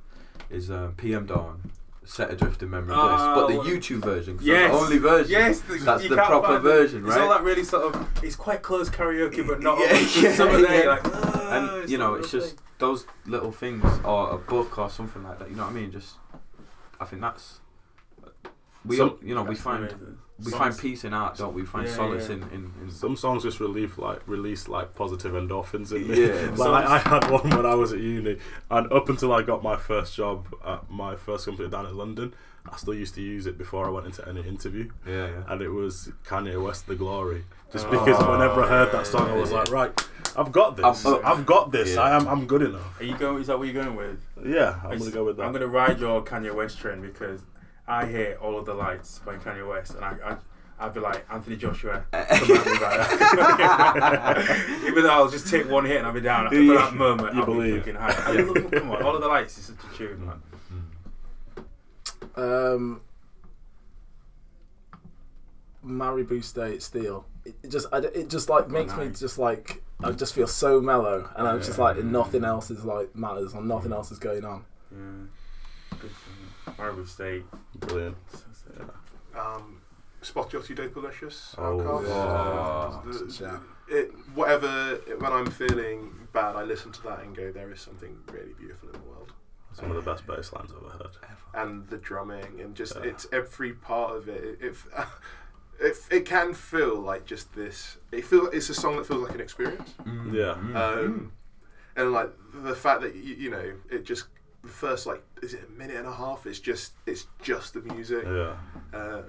Is 0.50 0.72
um, 0.72 0.94
PM 0.96 1.26
Dawn, 1.26 1.72
Set 2.06 2.32
Adrift 2.32 2.62
in 2.62 2.70
Memory 2.70 2.94
Bliss, 2.96 3.22
but 3.22 3.48
the 3.48 3.60
Oh, 3.60 3.64
YouTube 3.64 4.04
version. 4.04 4.38
'cause 4.38 4.46
yes, 4.46 4.72
that's 4.72 4.78
the 4.80 4.86
only 4.86 4.98
version. 4.98 5.32
Yes, 5.32 5.60
the, 5.62 5.78
That's 5.78 6.08
the 6.10 6.16
proper 6.16 6.48
find 6.48 6.58
it. 6.58 6.60
version, 6.62 7.06
It's 7.08 7.16
all 7.16 7.30
that 7.30 7.44
really 7.44 7.64
sort 7.64 7.96
of. 7.96 8.08
It's 8.24 8.36
quite 8.36 8.62
close 8.62 8.90
karaoke, 8.90 9.46
but 9.48 9.62
not. 9.62 9.80
Yeah, 9.80 9.94
yeah, 10.22 10.36
some 10.36 10.50
of 10.50 10.60
yeah. 10.62 10.68
like, 10.90 11.02
"Ah, 11.06 11.80
and 11.82 11.90
you 11.90 11.98
know, 11.98 12.16
it's 12.16 12.30
just 12.32 12.56
thing." 12.58 12.60
those 12.80 13.06
little 13.26 13.52
things, 13.54 13.86
or 14.04 14.32
a 14.32 14.38
book, 14.38 14.78
or 14.78 14.90
something 14.90 15.24
like 15.24 15.40
that. 15.40 15.50
You 15.50 15.56
know 15.56 15.64
what 15.64 15.72
I 15.72 15.76
mean? 15.76 15.92
Just, 15.92 16.16
I 17.00 17.06
think 17.06 17.22
that's 17.22 17.62
we, 18.86 18.98
Some- 18.98 19.18
you 19.24 19.34
know, 19.34 19.44
we 19.44 19.56
find 19.56 19.84
amazing. 19.84 20.18
We 20.40 20.46
Songs- 20.52 20.56
find 20.58 20.78
peace 20.78 21.04
in 21.04 21.14
art, 21.14 21.38
don't 21.38 21.54
we? 21.54 21.62
We 21.62 21.68
find 21.68 21.88
Yeah, 21.88 21.94
solace 21.94 22.28
yeah. 22.30 22.36
in 22.36 22.44
in, 22.52 22.72
in 22.82 22.90
Some 22.92 23.16
songs 23.16 23.44
just 23.44 23.60
relieve 23.60 23.98
like 23.98 24.22
release 24.28 24.68
like 24.68 24.96
positive 24.96 25.34
endorphins 25.34 25.92
in 25.94 26.08
me. 26.08 26.26
Yeah. 26.28 26.50
like 26.56 26.86
I, 26.86 26.96
I 26.96 26.98
had 27.00 27.30
one 27.30 27.50
when 27.50 27.66
I 27.66 27.76
was 27.76 27.94
at 27.94 28.00
uni, 28.00 28.38
and 28.72 28.92
up 28.92 29.10
until 29.10 29.32
I 29.32 29.42
got 29.44 29.62
my 29.64 29.76
first 29.78 30.16
job 30.16 30.48
at 30.66 30.90
my 30.90 31.16
first 31.16 31.46
company 31.46 31.70
down 31.70 31.86
in 31.86 31.96
London, 31.96 32.34
I 32.72 32.78
still 32.78 32.94
used 32.96 33.14
to 33.16 33.22
use 33.22 33.46
it 33.46 33.58
before 33.58 33.86
I 33.86 33.90
went 33.90 34.06
into 34.08 34.28
any 34.28 34.42
interview, 34.42 34.90
yeah, 35.08 35.28
yeah. 35.28 35.44
and 35.48 35.62
it 35.62 35.70
was 35.70 36.12
Kanye 36.26 36.62
West, 36.62 36.88
"The 36.88 36.96
Glory." 36.96 37.44
Just 37.72 37.88
Oh, 37.88 37.92
because 37.92 38.20
whenever 38.28 38.64
I 38.64 38.68
heard 38.68 38.92
that 38.92 39.08
song, 39.08 39.30
I 39.30 39.36
was 39.36 39.50
yeah. 39.52 39.58
like, 39.58 39.72
right, 39.72 40.08
I've 40.38 40.52
got 40.52 40.78
this. 40.78 41.06
I'm, 41.06 41.26
I've 41.26 41.44
got 41.46 41.72
this. 41.72 41.96
Yeah. 41.96 42.02
I 42.02 42.16
am. 42.16 42.28
I'm 42.28 42.46
good 42.46 42.62
enough. 42.62 43.00
Are 43.00 43.04
you 43.04 43.18
going? 43.18 43.42
Is 43.42 43.48
that 43.48 43.58
what 43.58 43.68
you're 43.68 43.84
going 43.84 43.96
with? 43.96 44.20
Yeah, 44.46 44.80
I'm 44.84 44.92
It's- 44.94 45.00
gonna 45.00 45.12
go 45.12 45.24
with 45.26 45.38
that. 45.38 45.44
I'm 45.44 45.54
gonna 45.54 45.68
ride 45.68 46.00
your 46.00 46.24
Kanye 46.24 46.54
West 46.54 46.78
train 46.80 47.02
because 47.02 47.42
I 47.88 48.06
hear 48.06 48.38
all 48.42 48.58
of 48.58 48.66
the 48.66 48.74
lights 48.74 49.20
by 49.26 49.36
Kanye 49.36 49.68
West, 49.68 49.96
and 49.96 50.06
I, 50.06 50.16
I 50.26 50.38
I'd 50.80 50.94
be 50.94 51.00
like 51.02 51.26
Anthony 51.32 51.56
Joshua. 51.58 52.04
come 52.12 52.22
at 52.22 52.42
me 52.42 52.56
like 52.56 52.80
that. 52.80 54.80
Even 54.88 55.04
though 55.04 55.10
I'll 55.12 55.30
just 55.30 55.48
take 55.48 55.70
one 55.70 55.86
hit 55.86 55.98
and 55.98 56.08
I'll 56.08 56.14
be 56.14 56.22
down. 56.22 56.50
For 56.50 56.56
Yeah. 56.56 56.74
that 56.86 56.96
moment, 56.96 57.36
You 57.36 57.42
I'll 57.42 57.46
believe. 57.46 57.86
be 57.86 57.92
high. 57.92 58.14
I 58.26 58.42
mean, 58.42 58.70
come 58.72 58.92
on, 58.92 59.04
all 59.04 59.16
of 59.16 59.22
the 59.22 59.28
lights 59.28 59.58
is 59.58 59.66
such 59.66 59.78
a 59.94 59.98
tune, 59.98 60.26
man. 60.26 60.42
Um, 62.36 63.02
Maribou 65.86 66.44
State 66.44 66.82
Steel. 66.82 67.26
It 67.46 67.56
it 67.64 67.70
just 67.70 67.88
I 67.92 67.98
it 68.00 68.30
just 68.30 68.50
like 68.50 68.70
makes 68.70 68.96
me 68.96 69.10
just 69.10 69.38
like 69.38 69.84
I 70.04 70.12
just 70.12 70.34
feel 70.34 70.48
so 70.48 70.82
mellow, 70.82 71.30
and 71.36 71.48
I'm 71.48 71.62
just 71.62 71.78
Yeah. 71.78 71.84
like 71.86 71.98
nothing 72.04 72.44
else 72.44 72.72
is 72.72 72.84
like 72.86 73.16
matters, 73.16 73.54
and 73.54 73.68
nothing 73.68 73.92
else 73.94 74.12
is 74.12 74.20
going 74.20 74.46
on. 74.46 74.66
Yeah. 74.92 75.98
Good 76.78 77.08
State. 77.08 77.44
Brilliant. 77.80 78.18
So 78.32 78.40
sick. 78.54 78.88
Um, 79.38 79.82
Spot 80.22 80.50
Jotty 80.50 80.76
Delicious. 80.76 81.56
Oh, 81.58 82.02
yeah. 82.02 83.02
The- 83.12 83.32
Such 83.32 83.42
a- 83.42 83.62
it, 83.90 84.12
whatever, 84.34 84.96
when 85.20 85.34
I'm 85.34 85.50
feeling 85.52 86.28
bad, 86.32 86.56
I 86.56 86.64
listen 86.64 86.92
to 86.94 87.04
that 87.04 87.20
and 87.20 87.36
go, 87.36 87.52
there 87.52 87.70
is 87.72 87.82
something 87.82 88.18
really 88.32 88.54
beautiful 88.58 88.90
in 88.90 88.94
the 88.94 89.00
world. 89.08 89.34
It's 89.72 89.82
one 89.82 89.92
of 89.92 89.98
the 90.04 90.10
best 90.10 90.26
bass 90.26 90.54
lines 90.54 90.72
I've 90.72 90.84
ever 90.84 90.90
heard. 91.04 91.12
And 91.54 91.88
the 91.90 91.98
drumming 91.98 92.62
and 92.62 92.76
just, 92.76 92.96
Yeah. 92.96 93.04
it's 93.10 93.28
every 93.34 93.74
part 93.74 94.16
of 94.16 94.30
it. 94.30 94.44
It, 94.44 94.58
it, 94.62 94.76
it, 95.82 95.98
it 96.12 96.26
can 96.26 96.54
feel 96.54 97.00
like 97.00 97.26
just 97.26 97.54
this, 97.54 97.98
it 98.12 98.24
feel, 98.26 98.48
it's 98.48 98.70
a 98.70 98.74
song 98.74 98.96
that 98.98 99.06
feels 99.08 99.24
like 99.24 99.36
an 99.36 99.42
experience. 99.42 99.94
Mm. 100.06 100.34
Yeah. 100.34 100.56
Mm. 100.62 100.76
Um, 100.76 101.32
and 101.96 102.12
like 102.14 102.30
the 102.54 102.76
fact 102.76 103.02
that, 103.02 103.16
you, 103.16 103.36
you 103.36 103.50
know, 103.52 103.74
it 103.92 104.06
just, 104.06 104.26
the 104.64 104.70
first 104.70 105.06
like, 105.06 105.22
is 105.42 105.54
it 105.54 105.68
a 105.68 105.72
minute 105.80 105.98
and 105.98 106.08
a 106.08 106.14
half? 106.14 106.46
It's 106.46 106.60
just, 106.60 106.94
it's 107.06 107.28
just 107.42 107.74
the 107.74 107.82
music. 107.82 108.24
Yeah. 108.26 108.56
Um, 108.94 109.24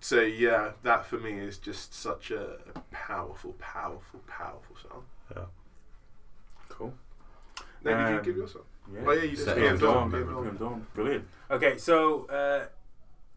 so 0.00 0.20
yeah, 0.20 0.72
that 0.82 1.06
for 1.06 1.18
me 1.18 1.32
is 1.32 1.58
just 1.58 1.94
such 1.94 2.30
a, 2.30 2.58
a 2.74 2.80
powerful, 2.90 3.52
powerful, 3.58 4.20
powerful 4.26 4.76
song. 4.82 5.02
Yeah. 5.34 5.44
Cool. 6.68 6.92
Now, 7.84 8.04
did 8.06 8.10
you 8.12 8.18
Um, 8.18 8.24
give 8.24 8.36
yourself? 8.36 8.64
Yeah. 8.92 9.00
Oh 9.06 9.12
yeah, 9.12 9.22
you 9.22 9.36
did. 9.36 9.44
Set 9.44 9.56
PM 9.56 9.78
Dawn. 9.78 9.94
Dawn, 9.94 10.10
PM 10.10 10.24
PM 10.26 10.44
Dawn. 10.44 10.56
Dawn. 10.56 10.86
Brilliant. 10.94 11.24
Okay, 11.50 11.78
so 11.78 12.26
uh, 12.26 12.66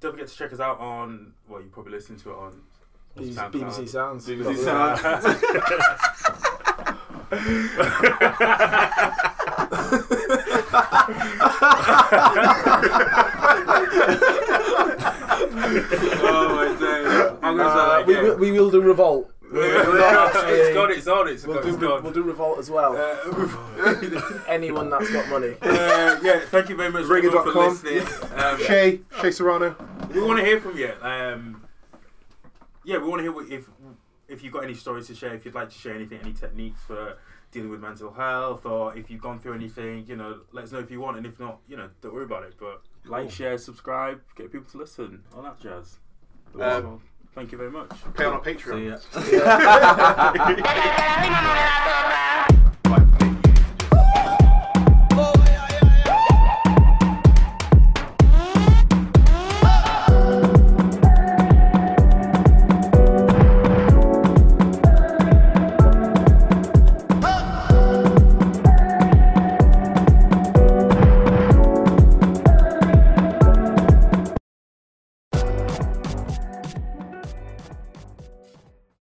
don't 0.01 0.11
forget 0.11 0.27
to 0.27 0.35
check 0.35 0.51
us 0.51 0.59
out 0.59 0.79
on. 0.79 1.33
Well, 1.47 1.61
you 1.61 1.69
probably 1.69 1.93
listen 1.93 2.17
to 2.17 2.31
it 2.31 2.35
on. 2.35 2.61
BBC, 3.15 3.33
SoundCloud. 3.33 3.51
BBC 3.51 3.87
Sounds. 3.89 4.27
BBC 4.27 4.63
Probably. 4.65 6.27
Sound. 10.77 12.27
oh 16.23 16.55
my 16.55 16.65
days! 16.79 17.37
I'm 17.41 17.57
gonna 17.57 17.69
Uh, 17.69 18.03
we, 18.05 18.15
will- 18.15 18.37
we 18.37 18.51
will 18.51 18.69
do 18.71 18.81
revolt. 18.81 19.31
it's 19.49 20.73
gone. 20.75 20.91
It's 20.91 21.07
on. 21.07 21.27
It's 21.29 21.45
We'll 21.45 21.55
gone. 21.55 21.63
do, 21.63 21.69
It's 21.69 21.77
gone. 21.77 22.03
we'll 22.03 22.11
do 22.13 22.23
revolt 22.23 22.59
as 22.59 22.69
well. 22.69 22.97
Uh, 22.97 23.15
Anyone 24.47 24.89
that's 24.89 25.09
got 25.11 25.29
money. 25.29 25.55
uh, 25.61 26.19
yeah, 26.21 26.39
thank 26.47 26.67
you 26.69 26.75
very 26.75 26.91
much 26.91 27.03
everyone 27.03 27.31
for 27.31 27.53
Ringer.com. 27.53 27.69
listening. 27.69 28.39
Um, 28.39 28.57
Shea, 28.65 28.99
Shea 29.21 29.31
Serrano. 29.31 29.75
we 30.13 30.21
want 30.21 30.39
to 30.39 30.45
hear 30.45 30.59
from 30.59 30.77
you. 30.77 30.91
Um, 31.01 31.63
yeah, 32.83 32.97
we 32.97 33.07
want 33.07 33.19
to 33.19 33.23
hear 33.23 33.31
what, 33.31 33.49
if 33.49 33.69
if 34.27 34.43
you've 34.43 34.51
got 34.53 34.63
any 34.65 34.73
stories 34.73 35.07
to 35.07 35.15
share. 35.15 35.33
If 35.33 35.45
you'd 35.45 35.55
like 35.55 35.69
to 35.69 35.77
share 35.77 35.95
anything, 35.95 36.19
any 36.21 36.33
techniques 36.33 36.81
for 36.85 37.17
dealing 37.57 37.71
with 37.71 37.81
mental 37.81 38.13
health, 38.13 38.67
or 38.67 38.95
if 38.95 39.09
you've 39.09 39.21
gone 39.21 39.39
through 39.39 39.55
anything, 39.55 40.05
you 40.07 40.15
know, 40.15 40.41
let 40.51 40.65
us 40.65 40.71
know 40.71 40.77
if 40.77 40.91
you 40.91 41.01
want. 41.01 41.17
And 41.17 41.25
if 41.25 41.39
not, 41.39 41.57
you 41.67 41.75
know, 41.75 41.89
don't 42.01 42.13
worry 42.13 42.25
about 42.25 42.43
it. 42.43 42.53
But 42.59 42.83
like, 43.05 43.31
share, 43.31 43.57
subscribe, 43.57 44.21
get 44.35 44.51
people 44.51 44.69
to 44.71 44.77
listen, 44.77 45.23
all 45.35 45.41
that 45.41 45.59
jazz. 45.59 45.97
Um, 46.59 47.01
Thank 47.33 47.51
you 47.51 47.57
very 47.57 47.71
much. 47.71 47.91
Pay 48.15 48.25
on 48.25 48.33
our 48.33 48.41
Patreon. 48.41 49.01